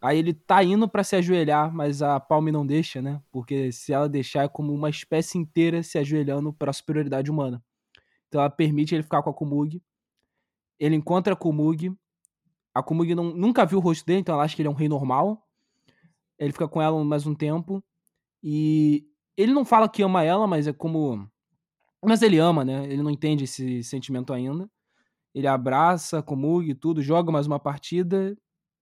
Aí 0.00 0.18
ele 0.18 0.34
tá 0.34 0.62
indo 0.62 0.88
para 0.88 1.02
se 1.02 1.16
ajoelhar, 1.16 1.72
mas 1.74 2.02
a 2.02 2.20
Palme 2.20 2.52
não 2.52 2.66
deixa, 2.66 3.00
né? 3.00 3.20
Porque 3.30 3.72
se 3.72 3.92
ela 3.92 4.08
deixar 4.08 4.44
é 4.44 4.48
como 4.48 4.72
uma 4.72 4.90
espécie 4.90 5.38
inteira 5.38 5.82
se 5.82 5.98
ajoelhando 5.98 6.52
para 6.52 6.72
superioridade 6.72 7.30
humana. 7.30 7.62
Então 8.28 8.40
ela 8.40 8.50
permite 8.50 8.94
ele 8.94 9.02
ficar 9.02 9.22
com 9.22 9.30
a 9.30 9.34
Kumug. 9.34 9.82
Ele 10.78 10.94
encontra 10.94 11.32
a 11.32 11.36
Kumug. 11.36 11.96
A 12.74 12.82
Kumug 12.82 13.14
não, 13.14 13.24
nunca 13.24 13.64
viu 13.64 13.78
o 13.78 13.80
rosto 13.80 14.04
dele, 14.04 14.20
então 14.20 14.34
ela 14.34 14.44
acha 14.44 14.54
que 14.54 14.60
ele 14.60 14.68
é 14.68 14.70
um 14.70 14.74
rei 14.74 14.88
normal. 14.88 15.42
Ele 16.38 16.52
fica 16.52 16.68
com 16.68 16.82
ela 16.82 17.02
mais 17.02 17.26
um 17.26 17.34
tempo. 17.34 17.82
E 18.42 19.08
ele 19.36 19.54
não 19.54 19.64
fala 19.64 19.88
que 19.88 20.02
ama 20.02 20.22
ela, 20.22 20.46
mas 20.46 20.66
é 20.66 20.72
como. 20.72 21.26
Mas 22.04 22.20
ele 22.20 22.38
ama, 22.38 22.64
né? 22.64 22.84
Ele 22.84 23.02
não 23.02 23.10
entende 23.10 23.44
esse 23.44 23.82
sentimento 23.82 24.32
ainda. 24.32 24.70
Ele 25.34 25.46
abraça 25.46 26.18
a 26.18 26.22
Kumug 26.22 26.68
e 26.70 26.74
tudo, 26.74 27.02
joga 27.02 27.32
mais 27.32 27.46
uma 27.46 27.58
partida 27.58 28.36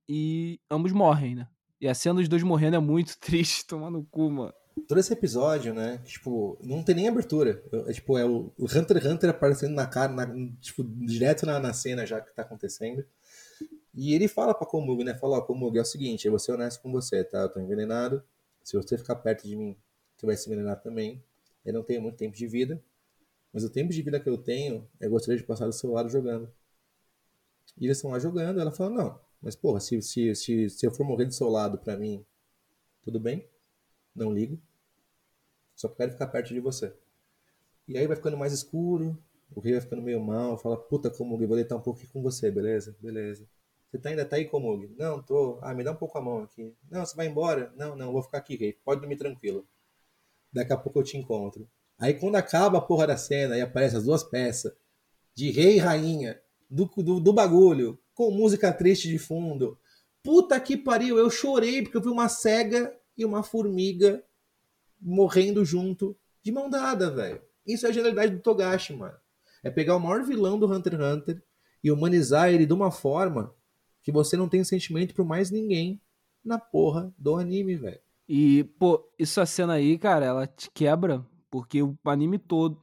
e 0.09 0.61
ambos 0.71 0.93
morrem, 0.93 1.35
né? 1.35 1.49
E 1.81 1.89
a 1.89 1.95
cena 1.95 2.19
dos 2.19 2.29
dois 2.29 2.43
morrendo 2.43 2.77
é 2.77 2.81
muito 2.81 3.19
triste, 3.21 3.67
tomando 3.67 3.99
no 3.99 4.05
cu, 4.05 4.31
mano. 4.31 4.55
Todo 4.89 4.99
esse 4.99 5.13
episódio, 5.13 5.73
né? 5.73 5.99
Tipo, 6.05 6.59
não 6.63 6.83
tem 6.83 6.97
nem 6.97 7.09
abertura. 7.09 7.63
É, 7.87 7.93
tipo, 7.93 8.19
é 8.19 8.25
o 8.25 8.53
Hunter 8.59 8.97
x 8.97 9.07
Hunter 9.07 9.31
aparecendo 9.31 9.75
na 9.75 9.87
cara, 9.87 10.13
na, 10.13 10.27
tipo, 10.61 10.83
direto 10.83 11.47
na, 11.47 11.61
na 11.61 11.73
cena 11.73 12.05
já 12.05 12.21
que 12.21 12.35
tá 12.35 12.43
acontecendo. 12.43 13.05
E 13.95 14.13
ele 14.13 14.27
fala 14.27 14.53
pra 14.53 14.67
Komug, 14.67 15.05
né? 15.05 15.15
Fala, 15.15 15.39
ó, 15.39 15.43
Komug, 15.43 15.79
é 15.79 15.83
o 15.83 15.85
seguinte, 15.85 16.27
eu 16.27 16.33
vou 16.33 16.39
ser 16.41 16.53
honesto 16.53 16.83
com 16.83 16.91
você, 16.91 17.23
tá? 17.23 17.43
Eu 17.43 17.49
tô 17.49 17.61
envenenado. 17.61 18.23
Se 18.63 18.77
você 18.77 18.99
ficar 18.99 19.15
perto 19.17 19.47
de 19.47 19.57
mim, 19.57 19.77
você 20.17 20.27
vai 20.27 20.37
se 20.37 20.49
envenenar 20.49 20.81
também. 20.81 21.23
Eu 21.65 21.73
não 21.73 21.83
tenho 21.83 22.03
muito 22.03 22.17
tempo 22.17 22.37
de 22.37 22.47
vida. 22.47 22.83
Mas 23.53 23.63
o 23.63 23.71
tempo 23.71 23.93
de 23.93 24.03
vida 24.03 24.19
que 24.19 24.29
eu 24.29 24.37
tenho, 24.37 24.89
eu 25.01 25.11
gostaria 25.11 25.39
de 25.39 25.47
passar 25.47 25.67
do 25.67 25.73
seu 25.73 25.93
lado 25.93 26.09
jogando. 26.09 26.53
E 27.79 27.85
eles 27.87 27.99
estão 27.99 28.11
lá 28.11 28.19
jogando, 28.19 28.61
ela 28.61 28.73
fala, 28.73 28.91
não, 28.91 29.21
mas, 29.45 29.55
porra, 29.55 29.79
se, 29.79 30.01
se, 30.01 30.35
se, 30.35 30.71
se 30.71 30.87
eu 30.87 30.91
for 30.91 31.05
morrer 31.05 31.27
do 31.27 31.35
seu 31.35 31.51
lado 31.51 31.77
pra 31.77 31.99
mim, 31.99 32.25
tudo 33.03 33.21
bem? 33.21 33.47
Não 34.17 34.33
ligo. 34.33 34.59
Só 35.77 35.87
quero 35.87 36.13
ficar 36.13 36.29
perto 36.29 36.55
de 36.55 36.61
você. 36.61 36.97
E 37.87 37.99
aí 37.99 38.07
vai 38.07 38.17
ficando 38.17 38.39
mais 38.39 38.55
escuro, 38.55 39.23
o 39.55 39.61
rei 39.61 39.75
vai 39.75 39.83
ficando 39.83 40.01
meio 40.01 40.19
mal, 40.19 40.57
fala, 40.57 40.79
puta, 40.79 41.11
Komug, 41.11 41.45
vou 41.45 41.57
deitar 41.57 41.77
um 41.77 41.81
pouco 41.83 42.01
aqui 42.01 42.09
com 42.09 42.23
você, 42.23 42.51
beleza? 42.51 42.97
Beleza. 42.99 43.47
Você 43.91 43.99
tá, 43.99 44.09
ainda 44.09 44.25
tá 44.25 44.37
aí, 44.37 44.47
Komug? 44.47 44.91
Não, 44.97 45.23
tô. 45.23 45.59
Ah, 45.61 45.75
me 45.75 45.85
dá 45.85 45.93
um 45.93 45.97
pouco 45.97 46.17
a 46.17 46.23
mão 46.23 46.43
aqui. 46.43 46.75
Não, 46.91 47.05
você 47.05 47.15
vai 47.15 47.27
embora? 47.27 47.71
Não, 47.77 47.95
não, 47.95 48.13
vou 48.13 48.23
ficar 48.23 48.39
aqui, 48.39 48.57
rei. 48.57 48.73
Pode 48.73 49.03
dormir 49.03 49.19
tranquilo. 49.19 49.69
Daqui 50.51 50.73
a 50.73 50.77
pouco 50.79 51.01
eu 51.01 51.05
te 51.05 51.19
encontro. 51.19 51.69
Aí 51.99 52.15
quando 52.15 52.37
acaba 52.37 52.79
a 52.79 52.81
porra 52.81 53.09
da 53.09 53.19
cena 53.19 53.59
e 53.59 53.61
aparece 53.61 53.95
as 53.95 54.05
duas 54.05 54.25
peças 54.25 54.73
de 55.35 55.51
rei 55.51 55.77
e 55.77 55.79
rainha 55.79 56.41
do, 56.71 56.87
do, 56.87 57.21
do 57.21 57.33
bagulho, 57.33 57.99
com 58.15 58.31
música 58.31 58.73
triste 58.73 59.09
de 59.09 59.19
fundo. 59.19 59.79
Puta 60.23 60.59
que 60.59 60.77
pariu, 60.77 61.19
eu 61.19 61.29
chorei 61.29 61.83
porque 61.83 61.97
eu 61.97 62.03
vi 62.03 62.09
uma 62.09 62.29
cega 62.29 62.95
e 63.17 63.25
uma 63.25 63.43
formiga 63.43 64.25
morrendo 65.01 65.65
junto, 65.65 66.17
de 66.43 66.51
mão 66.51 66.71
dada, 66.71 67.11
velho. 67.11 67.43
Isso 67.67 67.87
é 67.87 67.91
a 67.91 67.93
genialidade 67.93 68.35
do 68.35 68.41
Togashi, 68.41 68.95
mano. 68.95 69.17
É 69.63 69.71
pegar 69.71 69.97
o 69.97 70.01
maior 70.01 70.23
vilão 70.25 70.59
do 70.59 70.67
Hunter 70.67 70.95
x 70.95 71.03
Hunter 71.03 71.43
e 71.83 71.91
humanizar 71.91 72.51
ele 72.51 72.67
de 72.67 72.73
uma 72.73 72.91
forma 72.91 73.55
que 74.03 74.13
você 74.13 74.37
não 74.37 74.49
tem 74.49 74.63
sentimento 74.65 75.15
por 75.15 75.25
mais 75.25 75.51
ninguém 75.51 76.01
na 76.45 76.59
porra 76.59 77.13
do 77.19 77.37
anime, 77.37 77.77
velho. 77.77 78.01
E, 78.29 78.65
pô, 78.79 79.07
essa 79.19 79.45
cena 79.45 79.75
aí, 79.75 79.99
cara, 79.99 80.25
ela 80.27 80.47
te 80.47 80.71
quebra, 80.71 81.25
porque 81.51 81.83
o 81.83 81.97
anime 82.05 82.39
todo. 82.39 82.81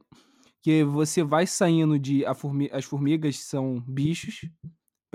Que 0.60 0.84
você 0.84 1.24
vai 1.24 1.44
saindo 1.44 1.98
de. 1.98 2.24
Formi 2.36 2.70
as 2.72 2.84
formigas 2.84 3.40
são 3.40 3.80
bichos, 3.80 4.48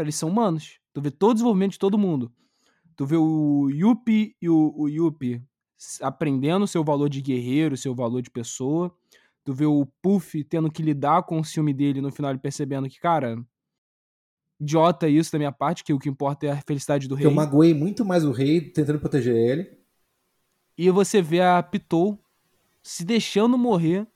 eles 0.03 0.15
são 0.15 0.29
humanos. 0.29 0.79
Tu 0.93 1.01
vê 1.01 1.11
todo 1.11 1.31
o 1.31 1.33
desenvolvimento 1.35 1.73
de 1.73 1.79
todo 1.79 1.97
mundo. 1.97 2.31
Tu 2.95 3.05
vê 3.05 3.15
o 3.15 3.69
Yuppie 3.69 4.35
e 4.41 4.49
o, 4.49 4.73
o 4.75 4.89
Yuppie 4.89 5.41
aprendendo 6.01 6.67
seu 6.67 6.83
valor 6.83 7.09
de 7.09 7.21
guerreiro, 7.21 7.77
seu 7.77 7.93
valor 7.93 8.21
de 8.21 8.31
pessoa. 8.31 8.93
Tu 9.43 9.53
vê 9.53 9.65
o 9.65 9.85
Puff 10.01 10.43
tendo 10.43 10.71
que 10.71 10.81
lidar 10.81 11.23
com 11.23 11.39
o 11.39 11.45
ciúme 11.45 11.73
dele 11.73 12.01
no 12.01 12.11
final 12.11 12.31
ele 12.31 12.39
percebendo 12.39 12.89
que, 12.89 12.99
cara, 12.99 13.37
idiota 14.59 15.07
isso 15.07 15.31
da 15.31 15.37
minha 15.37 15.51
parte, 15.51 15.83
que 15.83 15.93
o 15.93 15.99
que 15.99 16.09
importa 16.09 16.47
é 16.47 16.51
a 16.51 16.61
felicidade 16.61 17.07
do 17.07 17.15
rei. 17.15 17.25
Eu 17.25 17.31
magoei 17.31 17.73
muito 17.73 18.03
mais 18.03 18.25
o 18.25 18.31
rei 18.31 18.59
tentando 18.59 18.99
proteger 18.99 19.35
ele. 19.35 19.77
E 20.77 20.89
você 20.89 21.21
vê 21.21 21.41
a 21.41 21.61
Pitou 21.63 22.19
se 22.83 23.05
deixando 23.05 23.57
morrer 23.57 24.07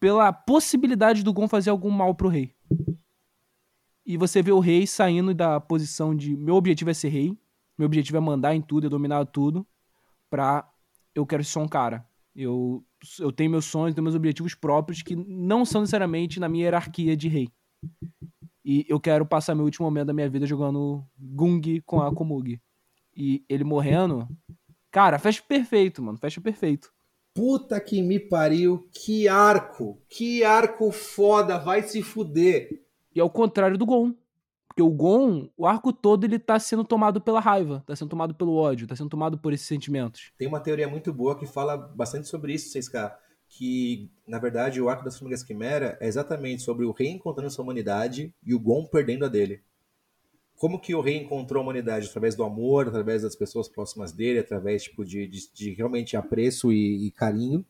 pela 0.00 0.32
possibilidade 0.32 1.22
do 1.22 1.32
Gon 1.32 1.48
fazer 1.48 1.70
algum 1.70 1.90
mal 1.90 2.14
pro 2.14 2.28
rei. 2.28 2.54
E 4.08 4.16
você 4.16 4.40
vê 4.40 4.50
o 4.50 4.58
rei 4.58 4.86
saindo 4.86 5.34
da 5.34 5.60
posição 5.60 6.16
de 6.16 6.34
meu 6.34 6.54
objetivo 6.54 6.88
é 6.88 6.94
ser 6.94 7.10
rei, 7.10 7.36
meu 7.76 7.84
objetivo 7.84 8.16
é 8.16 8.20
mandar 8.20 8.54
em 8.54 8.62
tudo, 8.62 8.86
é 8.86 8.90
dominar 8.90 9.22
tudo, 9.26 9.66
pra 10.30 10.66
eu 11.14 11.26
quero 11.26 11.44
ser 11.44 11.58
um 11.58 11.68
cara. 11.68 12.08
Eu, 12.34 12.82
eu 13.20 13.30
tenho 13.30 13.50
meus 13.50 13.66
sonhos, 13.66 13.94
tenho 13.94 14.02
meus 14.02 14.14
objetivos 14.14 14.54
próprios 14.54 15.02
que 15.02 15.14
não 15.14 15.62
são 15.62 15.82
necessariamente 15.82 16.40
na 16.40 16.48
minha 16.48 16.64
hierarquia 16.64 17.14
de 17.14 17.28
rei. 17.28 17.48
E 18.64 18.86
eu 18.88 18.98
quero 18.98 19.26
passar 19.26 19.54
meu 19.54 19.66
último 19.66 19.84
momento 19.84 20.06
da 20.06 20.14
minha 20.14 20.30
vida 20.30 20.46
jogando 20.46 21.04
Gung 21.18 21.82
com 21.84 22.00
a 22.00 22.14
Komugi. 22.14 22.62
E 23.14 23.44
ele 23.46 23.62
morrendo. 23.62 24.26
Cara, 24.90 25.18
fecha 25.18 25.42
perfeito, 25.46 26.02
mano. 26.02 26.16
Fecha 26.16 26.40
perfeito. 26.40 26.90
Puta 27.34 27.78
que 27.78 28.00
me 28.00 28.18
pariu. 28.18 28.88
Que 28.90 29.28
arco. 29.28 30.00
Que 30.08 30.44
arco 30.44 30.90
foda. 30.92 31.58
Vai 31.58 31.82
se 31.82 32.02
fuder. 32.02 32.87
E 33.18 33.20
ao 33.20 33.28
contrário 33.28 33.76
do 33.76 33.84
Gon. 33.84 34.14
Porque 34.68 34.80
o 34.80 34.90
Gon, 34.90 35.48
o 35.56 35.66
arco 35.66 35.92
todo, 35.92 36.22
ele 36.22 36.38
tá 36.38 36.56
sendo 36.60 36.84
tomado 36.84 37.20
pela 37.20 37.40
raiva, 37.40 37.82
tá 37.84 37.96
sendo 37.96 38.10
tomado 38.10 38.32
pelo 38.32 38.54
ódio, 38.54 38.86
tá 38.86 38.94
sendo 38.94 39.10
tomado 39.10 39.36
por 39.36 39.52
esses 39.52 39.66
sentimentos. 39.66 40.30
Tem 40.38 40.46
uma 40.46 40.60
teoria 40.60 40.86
muito 40.86 41.12
boa 41.12 41.36
que 41.36 41.44
fala 41.44 41.76
bastante 41.76 42.28
sobre 42.28 42.54
isso, 42.54 42.78
6K. 42.78 43.12
Que, 43.48 44.08
na 44.24 44.38
verdade, 44.38 44.80
o 44.80 44.88
arco 44.88 45.04
das 45.04 45.18
Formigas 45.18 45.42
Quimera 45.42 45.98
é 46.00 46.06
exatamente 46.06 46.62
sobre 46.62 46.84
o 46.84 46.92
rei 46.92 47.08
encontrando 47.08 47.50
sua 47.50 47.64
humanidade 47.64 48.32
e 48.46 48.54
o 48.54 48.60
Gon 48.60 48.86
perdendo 48.86 49.24
a 49.24 49.28
dele. 49.28 49.62
Como 50.54 50.78
que 50.78 50.94
o 50.94 51.00
rei 51.00 51.16
encontrou 51.16 51.60
a 51.60 51.64
humanidade? 51.64 52.06
Através 52.06 52.36
do 52.36 52.44
amor, 52.44 52.86
através 52.86 53.22
das 53.22 53.34
pessoas 53.34 53.68
próximas 53.68 54.12
dele, 54.12 54.38
através 54.38 54.84
tipo, 54.84 55.04
de, 55.04 55.26
de, 55.26 55.52
de 55.52 55.70
realmente 55.72 56.16
apreço 56.16 56.70
e, 56.70 57.08
e 57.08 57.10
carinho. 57.10 57.66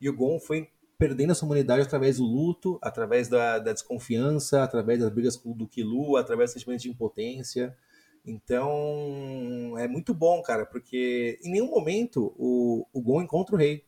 E 0.00 0.08
o 0.08 0.16
Gon 0.16 0.40
foi 0.40 0.68
perdendo 1.00 1.32
essa 1.32 1.46
humanidade 1.46 1.80
através 1.80 2.18
do 2.18 2.24
luto, 2.24 2.78
através 2.82 3.26
da, 3.26 3.58
da 3.58 3.72
desconfiança, 3.72 4.62
através 4.62 5.00
das 5.00 5.08
brigas 5.08 5.34
do 5.38 5.66
Kilu, 5.66 6.18
através 6.18 6.50
do 6.50 6.52
sentimento 6.52 6.82
de 6.82 6.90
impotência. 6.90 7.74
Então, 8.22 9.78
é 9.78 9.88
muito 9.88 10.12
bom, 10.12 10.42
cara, 10.42 10.66
porque 10.66 11.38
em 11.42 11.52
nenhum 11.52 11.70
momento 11.70 12.34
o, 12.36 12.86
o 12.92 13.00
Gon 13.00 13.22
encontra 13.22 13.54
o 13.54 13.58
rei. 13.58 13.82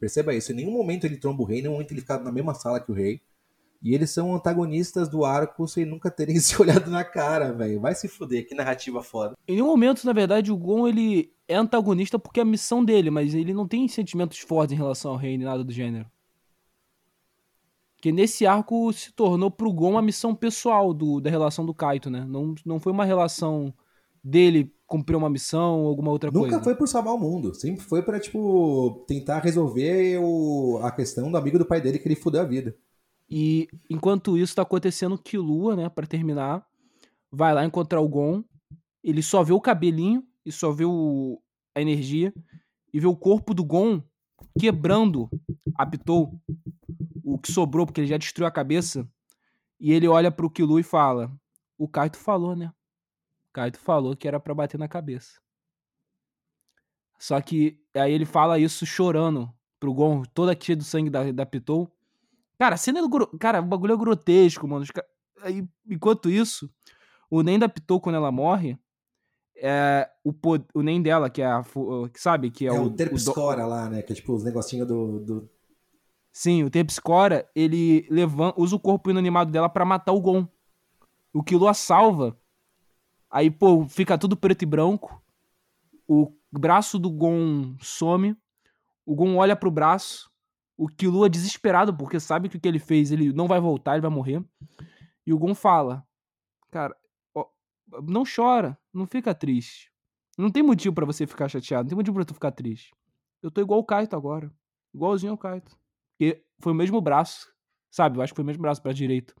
Perceba 0.00 0.34
isso, 0.34 0.52
em 0.52 0.54
nenhum 0.54 0.72
momento 0.72 1.04
ele 1.04 1.18
tromba 1.18 1.42
o 1.42 1.44
rei, 1.44 1.58
em 1.58 1.62
nenhum 1.62 1.74
momento 1.74 1.92
ele 1.92 2.00
fica 2.00 2.18
na 2.18 2.32
mesma 2.32 2.54
sala 2.54 2.80
que 2.80 2.90
o 2.90 2.94
rei. 2.94 3.20
E 3.82 3.94
eles 3.94 4.10
são 4.10 4.34
antagonistas 4.34 5.08
do 5.08 5.24
arco 5.24 5.66
sem 5.66 5.86
nunca 5.86 6.10
terem 6.10 6.36
se 6.40 6.60
olhado 6.60 6.90
na 6.90 7.02
cara, 7.04 7.52
velho. 7.52 7.80
Vai 7.80 7.94
se 7.94 8.08
fuder, 8.08 8.46
que 8.46 8.54
narrativa 8.54 9.02
foda. 9.02 9.34
Em 9.48 9.54
nenhum 9.54 9.66
momento, 9.66 10.04
na 10.04 10.12
verdade, 10.12 10.52
o 10.52 10.56
Gon 10.56 10.86
ele 10.86 11.32
é 11.48 11.54
antagonista 11.54 12.18
porque 12.18 12.40
é 12.40 12.42
a 12.42 12.46
missão 12.46 12.84
dele, 12.84 13.10
mas 13.10 13.34
ele 13.34 13.54
não 13.54 13.66
tem 13.66 13.88
sentimentos 13.88 14.38
fortes 14.38 14.72
em 14.72 14.78
relação 14.78 15.12
ao 15.12 15.16
rei 15.16 15.36
nem 15.36 15.46
nada 15.46 15.64
do 15.64 15.72
gênero. 15.72 16.06
Que 18.00 18.12
nesse 18.12 18.46
arco 18.46 18.92
se 18.92 19.12
tornou 19.12 19.50
pro 19.50 19.72
Gon 19.72 19.92
uma 19.92 20.02
missão 20.02 20.34
pessoal 20.34 20.94
do, 20.94 21.20
da 21.20 21.30
relação 21.30 21.64
do 21.64 21.74
Kaito, 21.74 22.10
né? 22.10 22.24
Não, 22.26 22.54
não 22.64 22.80
foi 22.80 22.92
uma 22.92 23.04
relação 23.04 23.72
dele 24.22 24.72
cumprir 24.86 25.16
uma 25.16 25.30
missão 25.30 25.80
ou 25.80 25.88
alguma 25.88 26.10
outra 26.10 26.30
Nunca 26.30 26.40
coisa. 26.40 26.56
Nunca 26.56 26.64
foi 26.64 26.74
por 26.74 26.88
salvar 26.88 27.14
o 27.14 27.18
mundo. 27.18 27.54
Sempre 27.54 27.82
foi 27.82 28.02
pra, 28.02 28.18
tipo, 28.18 29.04
tentar 29.06 29.38
resolver 29.40 30.18
o, 30.18 30.80
a 30.82 30.90
questão 30.90 31.30
do 31.30 31.36
amigo 31.36 31.58
do 31.58 31.66
pai 31.66 31.80
dele 31.80 31.98
que 31.98 32.08
ele 32.08 32.16
fudeu 32.16 32.40
a 32.40 32.44
vida. 32.44 32.74
E 33.30 33.68
enquanto 33.88 34.36
isso 34.36 34.56
tá 34.56 34.62
acontecendo, 34.62 35.16
Killua, 35.16 35.76
né, 35.76 35.88
para 35.88 36.06
terminar, 36.06 36.66
vai 37.30 37.54
lá 37.54 37.64
encontrar 37.64 38.00
o 38.00 38.08
Gon. 38.08 38.42
Ele 39.04 39.22
só 39.22 39.42
vê 39.44 39.52
o 39.52 39.60
cabelinho 39.60 40.26
e 40.44 40.50
só 40.50 40.72
vê 40.72 40.84
o, 40.84 41.40
a 41.74 41.80
energia 41.80 42.34
e 42.92 42.98
vê 42.98 43.06
o 43.06 43.16
corpo 43.16 43.54
do 43.54 43.64
Gon 43.64 44.02
quebrando 44.58 45.30
a 45.74 45.86
Pitou, 45.86 46.40
o 47.22 47.38
que 47.38 47.52
sobrou 47.52 47.86
porque 47.86 48.00
ele 48.00 48.08
já 48.08 48.16
destruiu 48.16 48.48
a 48.48 48.50
cabeça. 48.50 49.08
E 49.78 49.92
ele 49.92 50.08
olha 50.08 50.30
pro 50.30 50.50
Killua 50.50 50.80
e 50.80 50.84
fala: 50.84 51.32
"O 51.78 51.88
Kaito 51.88 52.18
falou, 52.18 52.56
né? 52.56 52.72
O 53.48 53.52
Kaito 53.52 53.78
falou 53.78 54.16
que 54.16 54.26
era 54.26 54.40
para 54.40 54.54
bater 54.54 54.78
na 54.78 54.88
cabeça." 54.88 55.40
Só 57.18 57.40
que 57.40 57.78
aí 57.94 58.12
ele 58.12 58.24
fala 58.24 58.58
isso 58.58 58.84
chorando 58.84 59.52
pro 59.78 59.94
Gon, 59.94 60.22
toda 60.34 60.58
cheia 60.58 60.76
do 60.76 60.84
sangue 60.84 61.10
da, 61.10 61.30
da 61.30 61.46
Pitou. 61.46 61.90
Cara, 62.60 62.74
a 62.74 62.78
cena 62.78 63.00
do, 63.00 63.26
Cara, 63.38 63.60
o 63.60 63.64
bagulho 63.64 63.94
é 63.94 63.96
grotesco, 63.96 64.68
mano. 64.68 64.84
Aí, 65.40 65.66
enquanto 65.88 66.28
isso, 66.28 66.70
o 67.30 67.42
Nen 67.42 67.58
da 67.58 67.70
Pitou, 67.70 67.98
quando 67.98 68.16
ela 68.16 68.30
morre, 68.30 68.78
é 69.56 70.06
o, 70.22 70.30
o 70.74 70.82
Nen 70.82 71.00
dela, 71.00 71.30
que 71.30 71.40
é 71.40 71.46
a. 71.46 71.62
Que 72.12 72.20
sabe? 72.20 72.50
Que 72.50 72.66
é, 72.66 72.68
é 72.68 72.78
o. 72.78 72.82
o 72.82 72.90
Terpscora 72.90 73.64
lá, 73.64 73.88
né? 73.88 74.02
Que 74.02 74.12
é 74.12 74.14
tipo 74.14 74.34
os 74.34 74.44
negocinhos 74.44 74.86
do, 74.86 75.20
do. 75.20 75.50
Sim, 76.30 76.62
o 76.62 76.68
Terpscora, 76.68 77.48
ele 77.54 78.06
levanta, 78.10 78.60
usa 78.60 78.76
o 78.76 78.80
corpo 78.80 79.08
inanimado 79.08 79.50
dela 79.50 79.70
para 79.70 79.86
matar 79.86 80.12
o 80.12 80.20
Gon. 80.20 80.46
O 81.32 81.42
Killua 81.42 81.72
salva. 81.72 82.38
Aí, 83.30 83.50
pô, 83.50 83.88
fica 83.88 84.18
tudo 84.18 84.36
preto 84.36 84.64
e 84.64 84.66
branco. 84.66 85.22
O 86.06 86.30
braço 86.52 86.98
do 86.98 87.10
Gon 87.10 87.74
some. 87.80 88.36
O 89.06 89.14
Gon 89.14 89.36
olha 89.36 89.56
pro 89.56 89.70
braço 89.70 90.29
o 90.80 90.88
Killua 90.88 91.28
desesperado, 91.28 91.94
porque 91.94 92.18
sabe 92.18 92.48
que 92.48 92.56
o 92.56 92.60
que 92.60 92.66
ele 92.66 92.78
fez, 92.78 93.12
ele 93.12 93.34
não 93.34 93.46
vai 93.46 93.60
voltar, 93.60 93.92
ele 93.92 94.00
vai 94.00 94.10
morrer. 94.10 94.42
E 95.26 95.32
o 95.32 95.38
Gon 95.38 95.54
fala: 95.54 96.02
Cara, 96.70 96.96
ó, 97.34 97.44
não 98.02 98.24
chora, 98.24 98.78
não 98.90 99.06
fica 99.06 99.34
triste. 99.34 99.92
Não 100.38 100.50
tem 100.50 100.62
motivo 100.62 100.94
para 100.94 101.04
você 101.04 101.26
ficar 101.26 101.48
chateado, 101.48 101.82
não 101.84 101.88
tem 101.90 101.96
motivo 101.96 102.14
pra 102.14 102.24
tu 102.24 102.32
ficar 102.32 102.50
triste. 102.50 102.94
Eu 103.42 103.50
tô 103.50 103.60
igual 103.60 103.78
o 103.78 103.84
Kaito 103.84 104.16
agora. 104.16 104.50
Igualzinho 104.94 105.32
ao 105.32 105.38
Kaito. 105.38 105.76
E 106.18 106.42
foi 106.58 106.72
o 106.72 106.74
mesmo 106.74 106.98
braço, 106.98 107.52
sabe? 107.90 108.16
Eu 108.16 108.22
acho 108.22 108.32
que 108.32 108.36
foi 108.36 108.44
o 108.44 108.46
mesmo 108.46 108.62
braço 108.62 108.80
pra 108.80 108.94
direita. 108.94 109.34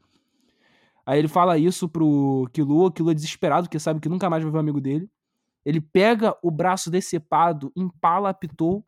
Aí 1.06 1.18
ele 1.18 1.28
fala 1.28 1.56
isso 1.56 1.88
pro 1.88 2.50
Killua, 2.52 2.92
Killua 2.92 3.12
é 3.12 3.14
desesperado, 3.14 3.66
porque 3.66 3.78
sabe 3.78 3.98
que 3.98 4.10
nunca 4.10 4.28
mais 4.28 4.42
vai 4.42 4.52
ver 4.52 4.58
o 4.58 4.60
amigo 4.60 4.80
dele. 4.80 5.10
Ele 5.64 5.80
pega 5.80 6.36
o 6.42 6.50
braço 6.50 6.90
decepado, 6.90 7.72
empala 7.74 8.28
a 8.28 8.34
Pitou 8.34 8.84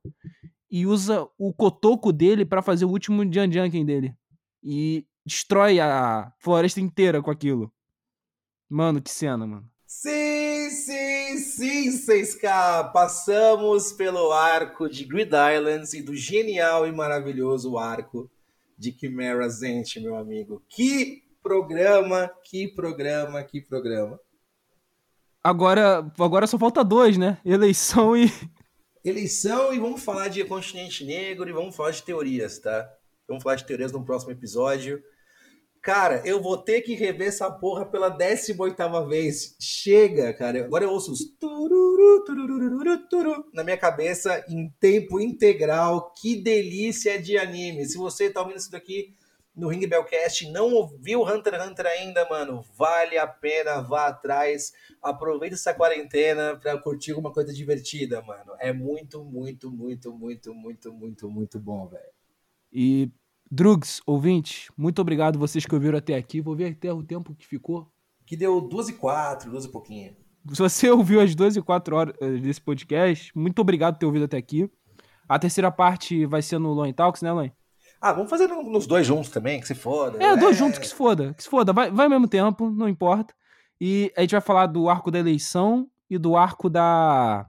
e 0.73 0.87
usa 0.87 1.29
o 1.37 1.53
cotoco 1.53 2.11
dele 2.11 2.47
para 2.47 2.63
fazer 2.63 2.87
o 2.87 2.91
último 2.91 3.31
Janjanken 3.31 3.85
dele. 3.85 4.17
E 4.65 5.07
destrói 5.23 5.79
a 5.79 6.33
floresta 6.39 6.81
inteira 6.81 7.21
com 7.21 7.31
aquilo. 7.31 7.71
Mano, 8.71 9.03
que 9.03 9.11
cena, 9.11 9.47
mano. 9.47 9.71
Sim, 9.87 10.71
sim, 10.71 11.37
sim, 11.37 11.91
6K! 11.91 12.91
Passamos 12.91 13.93
pelo 13.93 14.33
arco 14.33 14.89
de 14.89 15.05
Grid 15.05 15.31
Islands 15.55 15.93
e 15.93 16.01
do 16.01 16.17
genial 16.17 16.87
e 16.87 16.93
maravilhoso 16.93 17.77
arco 17.77 18.31
de 18.79 18.97
Chimera 18.99 19.47
Zent, 19.51 19.97
meu 19.97 20.17
amigo. 20.17 20.65
Que 20.71 21.23
programa, 21.43 22.31
que 22.45 22.69
programa, 22.69 23.43
que 23.43 23.61
programa. 23.61 24.19
Agora, 25.45 26.11
agora 26.19 26.47
só 26.47 26.59
falta 26.59 26.83
dois, 26.83 27.19
né? 27.19 27.37
Eleição 27.45 28.17
e 28.17 28.33
eleição 29.05 29.73
e 29.73 29.79
vamos 29.79 30.03
falar 30.03 30.29
de 30.29 30.45
continente 30.45 31.05
negro 31.05 31.49
e 31.49 31.53
vamos 31.53 31.75
falar 31.75 31.91
de 31.91 32.03
teorias, 32.03 32.59
tá? 32.59 32.91
Vamos 33.27 33.43
falar 33.43 33.57
de 33.57 33.65
teorias 33.65 33.93
no 33.93 34.05
próximo 34.05 34.33
episódio. 34.33 35.03
Cara, 35.83 36.23
eu 36.25 36.41
vou 36.41 36.57
ter 36.57 36.81
que 36.83 36.95
rever 36.95 37.27
essa 37.27 37.51
porra 37.51 37.85
pela 37.85 38.09
18 38.09 39.09
vez. 39.09 39.57
Chega, 39.61 40.33
cara. 40.33 40.65
Agora 40.65 40.85
eu 40.85 40.91
ouço 40.91 41.11
os 41.11 41.25
tururu, 41.41 42.25
tururu, 42.25 43.09
tururu, 43.09 43.45
na 43.53 43.65
minha 43.65 43.77
cabeça 43.77 44.45
em 44.49 44.73
tempo 44.79 45.21
integral. 45.21 46.15
Que 46.15 46.37
delícia 46.37 47.21
de 47.21 47.37
anime. 47.37 47.85
Se 47.85 47.99
você 47.99 48.31
tá 48.31 48.43
ouvindo 48.43 48.59
isso 48.59 48.71
daqui 48.71 49.17
no 49.55 49.69
Ring 49.69 49.87
Bellcast 49.87 50.51
não 50.51 50.73
ouviu 50.73 51.23
Hunter 51.23 51.55
x 51.55 51.67
Hunter 51.69 51.87
ainda, 51.87 52.27
mano, 52.29 52.65
vale 52.77 53.19
a 53.19 53.27
pena, 53.27 53.81
vá 53.81 54.07
atrás. 54.07 54.73
Aproveita 55.03 55.55
essa 55.55 55.75
quarentena 55.75 56.57
pra 56.57 56.79
curtir 56.79 57.11
alguma 57.11 57.33
coisa 57.33 57.53
divertida, 57.53 58.23
mano. 58.23 58.53
É 58.59 58.73
muito, 58.73 59.23
muito, 59.25 59.71
muito, 59.71 60.13
muito, 60.13 60.55
muito, 60.55 60.93
muito, 60.93 61.31
muito 61.31 61.61
bom, 61.61 61.87
velho. 61.87 62.13
E, 62.73 63.11
Drugs, 63.51 64.01
ouvinte, 64.07 64.73
muito 64.77 65.03
obrigado 65.03 65.39
vocês 65.39 65.67
que 65.67 65.75
ouviram 65.75 65.99
até 65.99 66.15
aqui. 66.15 66.41
Vou 66.41 66.57
ver 66.57 66.73
até 66.73 66.93
o 66.93 67.03
tempo 67.03 67.35
que 67.35 67.47
ficou. 67.47 67.87
Que 68.25 68.37
deu 68.37 68.61
12 68.61 68.93
e 68.93 68.95
4, 68.95 69.51
12 69.51 69.69
e 69.69 69.71
pouquinho. 69.71 70.17
Se 70.51 70.59
você 70.59 70.91
ouviu 70.91 71.21
as 71.21 71.35
12 71.35 71.59
e 71.59 71.63
4 71.63 71.95
horas 71.95 72.15
eh, 72.21 72.39
desse 72.39 72.61
podcast, 72.61 73.31
muito 73.37 73.61
obrigado 73.61 73.95
por 73.95 74.01
ter 74.01 74.07
ouvido 74.07 74.25
até 74.25 74.39
aqui. 74.39 74.69
A 75.29 75.39
terceira 75.39 75.71
parte 75.71 76.27
vai 76.27 76.43
ser 76.43 76.59
no 76.59 76.73
Loin 76.73 76.93
Talks, 76.93 77.23
né, 77.23 77.31
Loin? 77.31 77.53
Ah, 78.03 78.13
vamos 78.13 78.29
fazer 78.29 78.49
nos 78.49 78.85
dois 78.85 79.07
juntos 79.07 79.31
também, 79.31 79.61
que 79.61 79.67
se 79.69 79.77
foda. 79.77 80.21
É, 80.21 80.37
dois 80.37 80.57
juntos, 80.57 80.77
que 80.81 80.89
se 80.89 80.95
foda. 80.95 81.33
Que 81.35 81.43
se 81.45 81.49
foda. 81.49 81.73
Vai, 81.73 81.89
vai 81.89 82.07
ao 82.07 82.11
mesmo 82.11 82.27
tempo, 82.27 82.69
não 82.69 82.89
importa. 82.89 83.33
E 83.81 84.13
a 84.17 84.23
gente 84.23 84.33
vai 84.33 84.41
falar 84.41 84.67
do 84.67 84.89
arco 84.89 85.09
da 85.09 85.21
eleição 85.21 85.89
e 86.11 86.19
do 86.19 86.37
arco 86.37 86.69
da. 86.69 87.47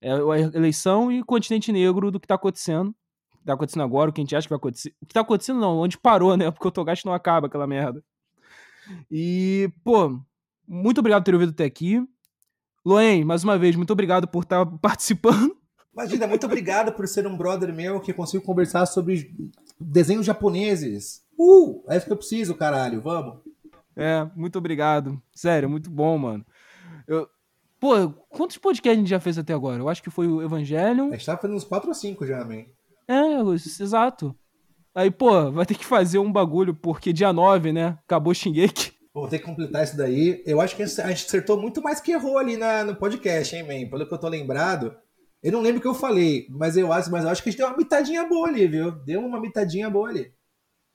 É, 0.00 0.10
eleição 0.54 1.12
e 1.12 1.22
continente 1.22 1.70
negro 1.70 2.10
do 2.10 2.18
que 2.18 2.26
tá 2.26 2.36
acontecendo. 2.36 2.94
O 3.34 3.38
que 3.40 3.44
tá 3.44 3.52
acontecendo 3.52 3.82
agora, 3.82 4.08
o 4.08 4.12
que 4.12 4.22
a 4.22 4.24
gente 4.24 4.34
acha 4.34 4.46
que 4.46 4.50
vai 4.50 4.56
acontecer. 4.56 4.94
O 5.02 5.06
que 5.06 5.12
tá 5.12 5.20
acontecendo 5.20 5.60
não, 5.60 5.80
onde 5.80 5.98
parou, 5.98 6.34
né? 6.34 6.48
Porque 6.50 6.68
o 6.68 6.70
Togashi 6.70 7.04
não 7.04 7.12
acaba 7.12 7.46
aquela 7.46 7.66
merda. 7.66 8.02
E, 9.10 9.70
pô, 9.84 10.18
muito 10.66 11.00
obrigado 11.00 11.20
por 11.20 11.26
ter 11.26 11.34
ouvido 11.34 11.50
até 11.50 11.64
aqui. 11.66 12.02
Loen, 12.82 13.22
mais 13.22 13.44
uma 13.44 13.58
vez, 13.58 13.76
muito 13.76 13.92
obrigado 13.92 14.26
por 14.26 14.44
estar 14.44 14.64
participando. 14.80 15.54
Imagina, 15.92 16.26
muito 16.26 16.46
obrigado 16.46 16.92
por 16.92 17.06
ser 17.06 17.26
um 17.26 17.36
brother 17.36 17.72
meu 17.72 18.00
que 18.00 18.12
consigo 18.12 18.44
conversar 18.44 18.86
sobre 18.86 19.34
desenhos 19.78 20.24
japoneses. 20.24 21.22
Uh, 21.38 21.82
é 21.88 21.96
isso 21.96 22.06
que 22.06 22.12
eu 22.12 22.16
preciso, 22.16 22.54
caralho, 22.54 23.00
vamos. 23.00 23.40
É, 23.94 24.26
muito 24.34 24.56
obrigado. 24.56 25.20
Sério, 25.34 25.68
muito 25.68 25.90
bom, 25.90 26.16
mano. 26.16 26.46
Eu... 27.06 27.28
Pô, 27.78 28.10
quantos 28.30 28.56
podcasts 28.58 28.96
a 28.96 29.00
gente 29.00 29.10
já 29.10 29.18
fez 29.18 29.36
até 29.36 29.52
agora? 29.52 29.80
Eu 29.82 29.88
acho 29.88 30.02
que 30.02 30.10
foi 30.10 30.28
o 30.28 30.40
Evangelion. 30.40 31.08
A 31.08 31.12
gente 31.12 31.26
tá 31.26 31.36
fazendo 31.36 31.56
uns 31.56 31.64
4 31.64 31.88
ou 31.88 31.94
5 31.94 32.26
já, 32.26 32.44
man. 32.44 32.64
É, 33.08 33.40
exato. 33.82 34.36
Aí, 34.94 35.10
pô, 35.10 35.50
vai 35.50 35.66
ter 35.66 35.74
que 35.74 35.84
fazer 35.84 36.18
um 36.18 36.30
bagulho, 36.30 36.74
porque 36.74 37.12
dia 37.12 37.32
9, 37.32 37.72
né? 37.72 37.98
Acabou 38.04 38.32
Shingeki. 38.32 38.92
Vou 39.12 39.26
ter 39.26 39.40
que 39.40 39.44
completar 39.44 39.82
isso 39.82 39.96
daí. 39.96 40.42
Eu 40.46 40.60
acho 40.60 40.76
que 40.76 40.82
a 40.82 40.86
gente 40.86 41.26
acertou 41.26 41.60
muito 41.60 41.82
mais 41.82 42.00
que 42.00 42.12
errou 42.12 42.38
ali 42.38 42.56
na, 42.56 42.84
no 42.84 42.94
podcast, 42.94 43.54
hein, 43.54 43.62
man? 43.62 43.90
Pelo 43.90 44.06
que 44.06 44.14
eu 44.14 44.18
tô 44.18 44.28
lembrado. 44.28 44.94
Eu 45.42 45.52
não 45.52 45.60
lembro 45.60 45.78
o 45.78 45.82
que 45.82 45.88
eu 45.88 45.94
falei, 45.94 46.46
mas 46.50 46.76
eu 46.76 46.92
acho, 46.92 47.10
mas 47.10 47.24
eu 47.24 47.30
acho 47.30 47.42
que 47.42 47.48
a 47.48 47.52
gente 47.52 47.58
deu 47.58 47.68
uma 47.68 47.76
mitadinha 47.76 48.24
boa 48.28 48.48
ali, 48.48 48.66
viu? 48.68 48.92
Deu 48.92 49.20
uma 49.20 49.40
mitadinha 49.40 49.90
boa 49.90 50.08
ali. 50.08 50.32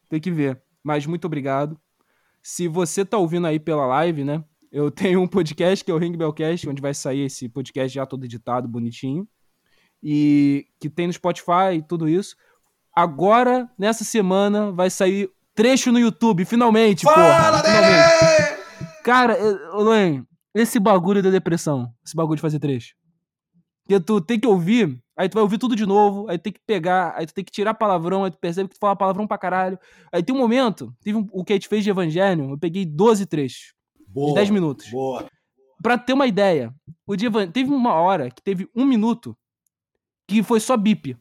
Tem 0.09 0.21
que 0.21 0.31
ver. 0.31 0.61
Mas 0.81 1.05
muito 1.05 1.25
obrigado. 1.25 1.77
Se 2.41 2.65
você 2.67 3.03
tá 3.03 3.17
ouvindo 3.17 3.45
aí 3.45 3.59
pela 3.59 3.85
live, 3.85 4.23
né? 4.23 4.41
Eu 4.71 4.89
tenho 4.91 5.21
um 5.21 5.27
podcast 5.27 5.83
que 5.83 5.91
é 5.91 5.93
o 5.93 5.97
Ring 5.97 6.15
Bellcast, 6.15 6.69
onde 6.69 6.81
vai 6.81 6.93
sair 6.93 7.25
esse 7.25 7.49
podcast 7.49 7.93
já 7.93 8.05
todo 8.05 8.23
editado, 8.23 8.69
bonitinho. 8.69 9.27
E 10.01 10.65
que 10.79 10.89
tem 10.89 11.07
no 11.07 11.13
Spotify 11.13 11.75
e 11.77 11.81
tudo 11.81 12.07
isso. 12.07 12.37
Agora, 12.95 13.69
nessa 13.77 14.05
semana, 14.05 14.71
vai 14.71 14.89
sair 14.89 15.29
trecho 15.53 15.91
no 15.91 15.99
YouTube, 15.99 16.45
finalmente, 16.45 17.03
Fala 17.03 17.17
porra. 17.17 17.63
Finalmente. 17.63 19.03
Cara, 19.03 19.37
Luan, 19.73 20.25
esse 20.53 20.79
bagulho 20.79 21.21
da 21.21 21.29
depressão, 21.29 21.91
esse 22.05 22.15
bagulho 22.15 22.35
de 22.35 22.41
fazer 22.41 22.59
trecho. 22.59 22.95
Porque 23.87 24.01
tu 24.01 24.19
tem 24.19 24.37
que 24.37 24.45
ouvir, 24.45 25.01
aí 25.15 25.29
tu 25.29 25.35
vai 25.35 25.43
ouvir 25.43 25.57
tudo 25.57 25.73
de 25.73 25.85
novo, 25.85 26.29
aí 26.29 26.37
tu 26.37 26.43
tem 26.43 26.53
que 26.53 26.59
pegar, 26.67 27.13
aí 27.15 27.25
tu 27.25 27.33
tem 27.33 27.43
que 27.43 27.51
tirar 27.51 27.73
palavrão, 27.73 28.25
aí 28.25 28.31
tu 28.31 28.37
percebe 28.37 28.67
que 28.67 28.75
tu 28.75 28.79
fala 28.79 28.97
palavrão 28.97 29.25
pra 29.25 29.37
caralho. 29.37 29.79
Aí 30.11 30.21
tem 30.21 30.35
um 30.35 30.37
momento, 30.37 30.93
teve 31.01 31.17
um, 31.17 31.25
o 31.31 31.45
que 31.45 31.53
a 31.53 31.55
gente 31.55 31.69
fez 31.69 31.85
de 31.85 31.89
Evangelho, 31.89 32.49
eu 32.49 32.57
peguei 32.57 32.85
12 32.85 33.25
trechos. 33.25 33.73
Boa, 34.05 34.29
de 34.29 34.35
10 34.35 34.49
minutos. 34.49 34.89
Boa. 34.89 35.25
Pra 35.81 35.97
ter 35.97 36.11
uma 36.11 36.27
ideia, 36.27 36.75
o 37.05 37.15
de 37.15 37.27
Evan... 37.27 37.49
teve 37.49 37.71
uma 37.71 37.93
hora 37.93 38.29
que 38.29 38.41
teve 38.41 38.69
um 38.75 38.85
minuto 38.85 39.37
que 40.27 40.43
foi 40.43 40.59
só 40.59 40.75
bip. 40.75 41.17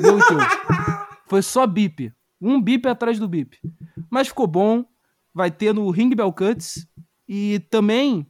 Meu 0.00 0.18
foi 1.26 1.42
só 1.42 1.66
bip. 1.66 2.12
Um 2.40 2.62
bip 2.62 2.86
atrás 2.86 3.18
do 3.18 3.26
bip. 3.26 3.58
Mas 4.08 4.28
ficou 4.28 4.46
bom. 4.46 4.84
Vai 5.34 5.50
ter 5.50 5.74
no 5.74 5.90
Ring 5.90 6.14
Bell 6.14 6.32
Cuts. 6.32 6.86
E 7.28 7.58
também 7.70 8.26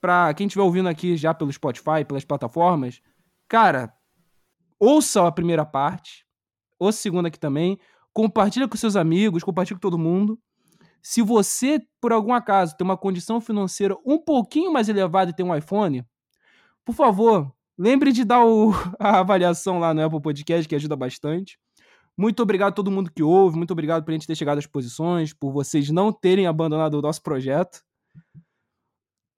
pra 0.00 0.32
quem 0.34 0.46
estiver 0.46 0.62
ouvindo 0.62 0.88
aqui 0.88 1.16
já 1.16 1.34
pelo 1.34 1.52
Spotify, 1.52 2.04
pelas 2.06 2.24
plataformas, 2.24 3.00
cara, 3.48 3.92
ouça 4.78 5.26
a 5.26 5.32
primeira 5.32 5.64
parte, 5.64 6.24
ouça 6.78 6.98
a 6.98 7.02
segunda 7.02 7.28
aqui 7.28 7.38
também, 7.38 7.78
compartilha 8.12 8.66
com 8.66 8.76
seus 8.76 8.96
amigos, 8.96 9.44
compartilha 9.44 9.76
com 9.76 9.80
todo 9.80 9.98
mundo. 9.98 10.38
Se 11.02 11.22
você, 11.22 11.80
por 12.00 12.12
algum 12.12 12.32
acaso, 12.32 12.76
tem 12.76 12.84
uma 12.84 12.96
condição 12.96 13.40
financeira 13.40 13.96
um 14.04 14.18
pouquinho 14.18 14.72
mais 14.72 14.88
elevada 14.88 15.30
e 15.30 15.34
tem 15.34 15.44
um 15.44 15.54
iPhone, 15.54 16.04
por 16.84 16.94
favor, 16.94 17.52
lembre 17.78 18.12
de 18.12 18.24
dar 18.24 18.44
o, 18.44 18.72
a 18.98 19.20
avaliação 19.20 19.78
lá 19.78 19.94
no 19.94 20.04
Apple 20.04 20.20
Podcast, 20.20 20.68
que 20.68 20.74
ajuda 20.74 20.96
bastante. 20.96 21.58
Muito 22.16 22.42
obrigado 22.42 22.70
a 22.70 22.74
todo 22.74 22.90
mundo 22.90 23.10
que 23.10 23.22
ouve, 23.22 23.56
muito 23.56 23.70
obrigado 23.70 24.04
por 24.04 24.10
a 24.10 24.14
gente 24.14 24.26
ter 24.26 24.34
chegado 24.34 24.58
às 24.58 24.66
posições, 24.66 25.32
por 25.32 25.52
vocês 25.52 25.90
não 25.90 26.12
terem 26.12 26.46
abandonado 26.46 26.94
o 26.94 27.02
nosso 27.02 27.22
projeto. 27.22 27.82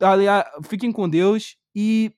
Aliás, 0.03 0.45
fiquem 0.65 0.93
com 0.93 1.09
Deus. 1.09 1.57
E 1.75 2.13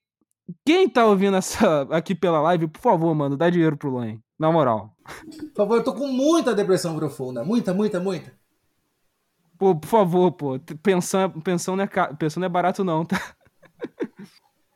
quem 0.64 0.88
tá 0.88 1.06
ouvindo 1.06 1.36
essa 1.36 1.82
aqui 1.90 2.14
pela 2.14 2.40
live, 2.40 2.68
por 2.68 2.80
favor, 2.80 3.14
mano, 3.14 3.36
dá 3.36 3.50
dinheiro 3.50 3.76
pro 3.76 3.90
Loen. 3.90 4.22
Na 4.38 4.50
moral. 4.50 4.96
Por 5.04 5.54
favor, 5.54 5.76
eu 5.76 5.84
tô 5.84 5.94
com 5.94 6.08
muita 6.08 6.54
depressão 6.54 6.96
profunda. 6.96 7.44
Muita, 7.44 7.72
muita, 7.72 8.00
muita. 8.00 8.32
Pô, 9.56 9.76
por 9.76 9.86
favor, 9.86 10.32
pô. 10.32 10.58
Pensão, 10.82 11.30
pensão, 11.40 11.76
não, 11.76 11.84
é, 11.84 11.88
pensão 12.18 12.40
não 12.40 12.46
é 12.46 12.48
barato, 12.48 12.82
não, 12.82 13.04
tá? 13.04 13.36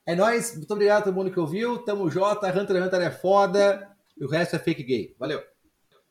É 0.07 0.15
nóis. 0.15 0.57
Muito 0.57 0.73
obrigado 0.73 1.01
a 1.01 1.05
todo 1.05 1.15
mundo 1.15 1.31
que 1.31 1.39
ouviu. 1.39 1.79
Tamo 1.85 2.09
J. 2.09 2.49
Hunter 2.49 2.77
x 2.77 2.87
Hunter 2.87 3.03
é 3.03 3.11
foda. 3.11 3.95
E 4.17 4.25
o 4.25 4.29
resto 4.29 4.57
é 4.57 4.59
fake 4.59 4.83
gay. 4.83 5.15
Valeu. 5.19 5.43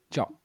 Tchau. 0.10 0.40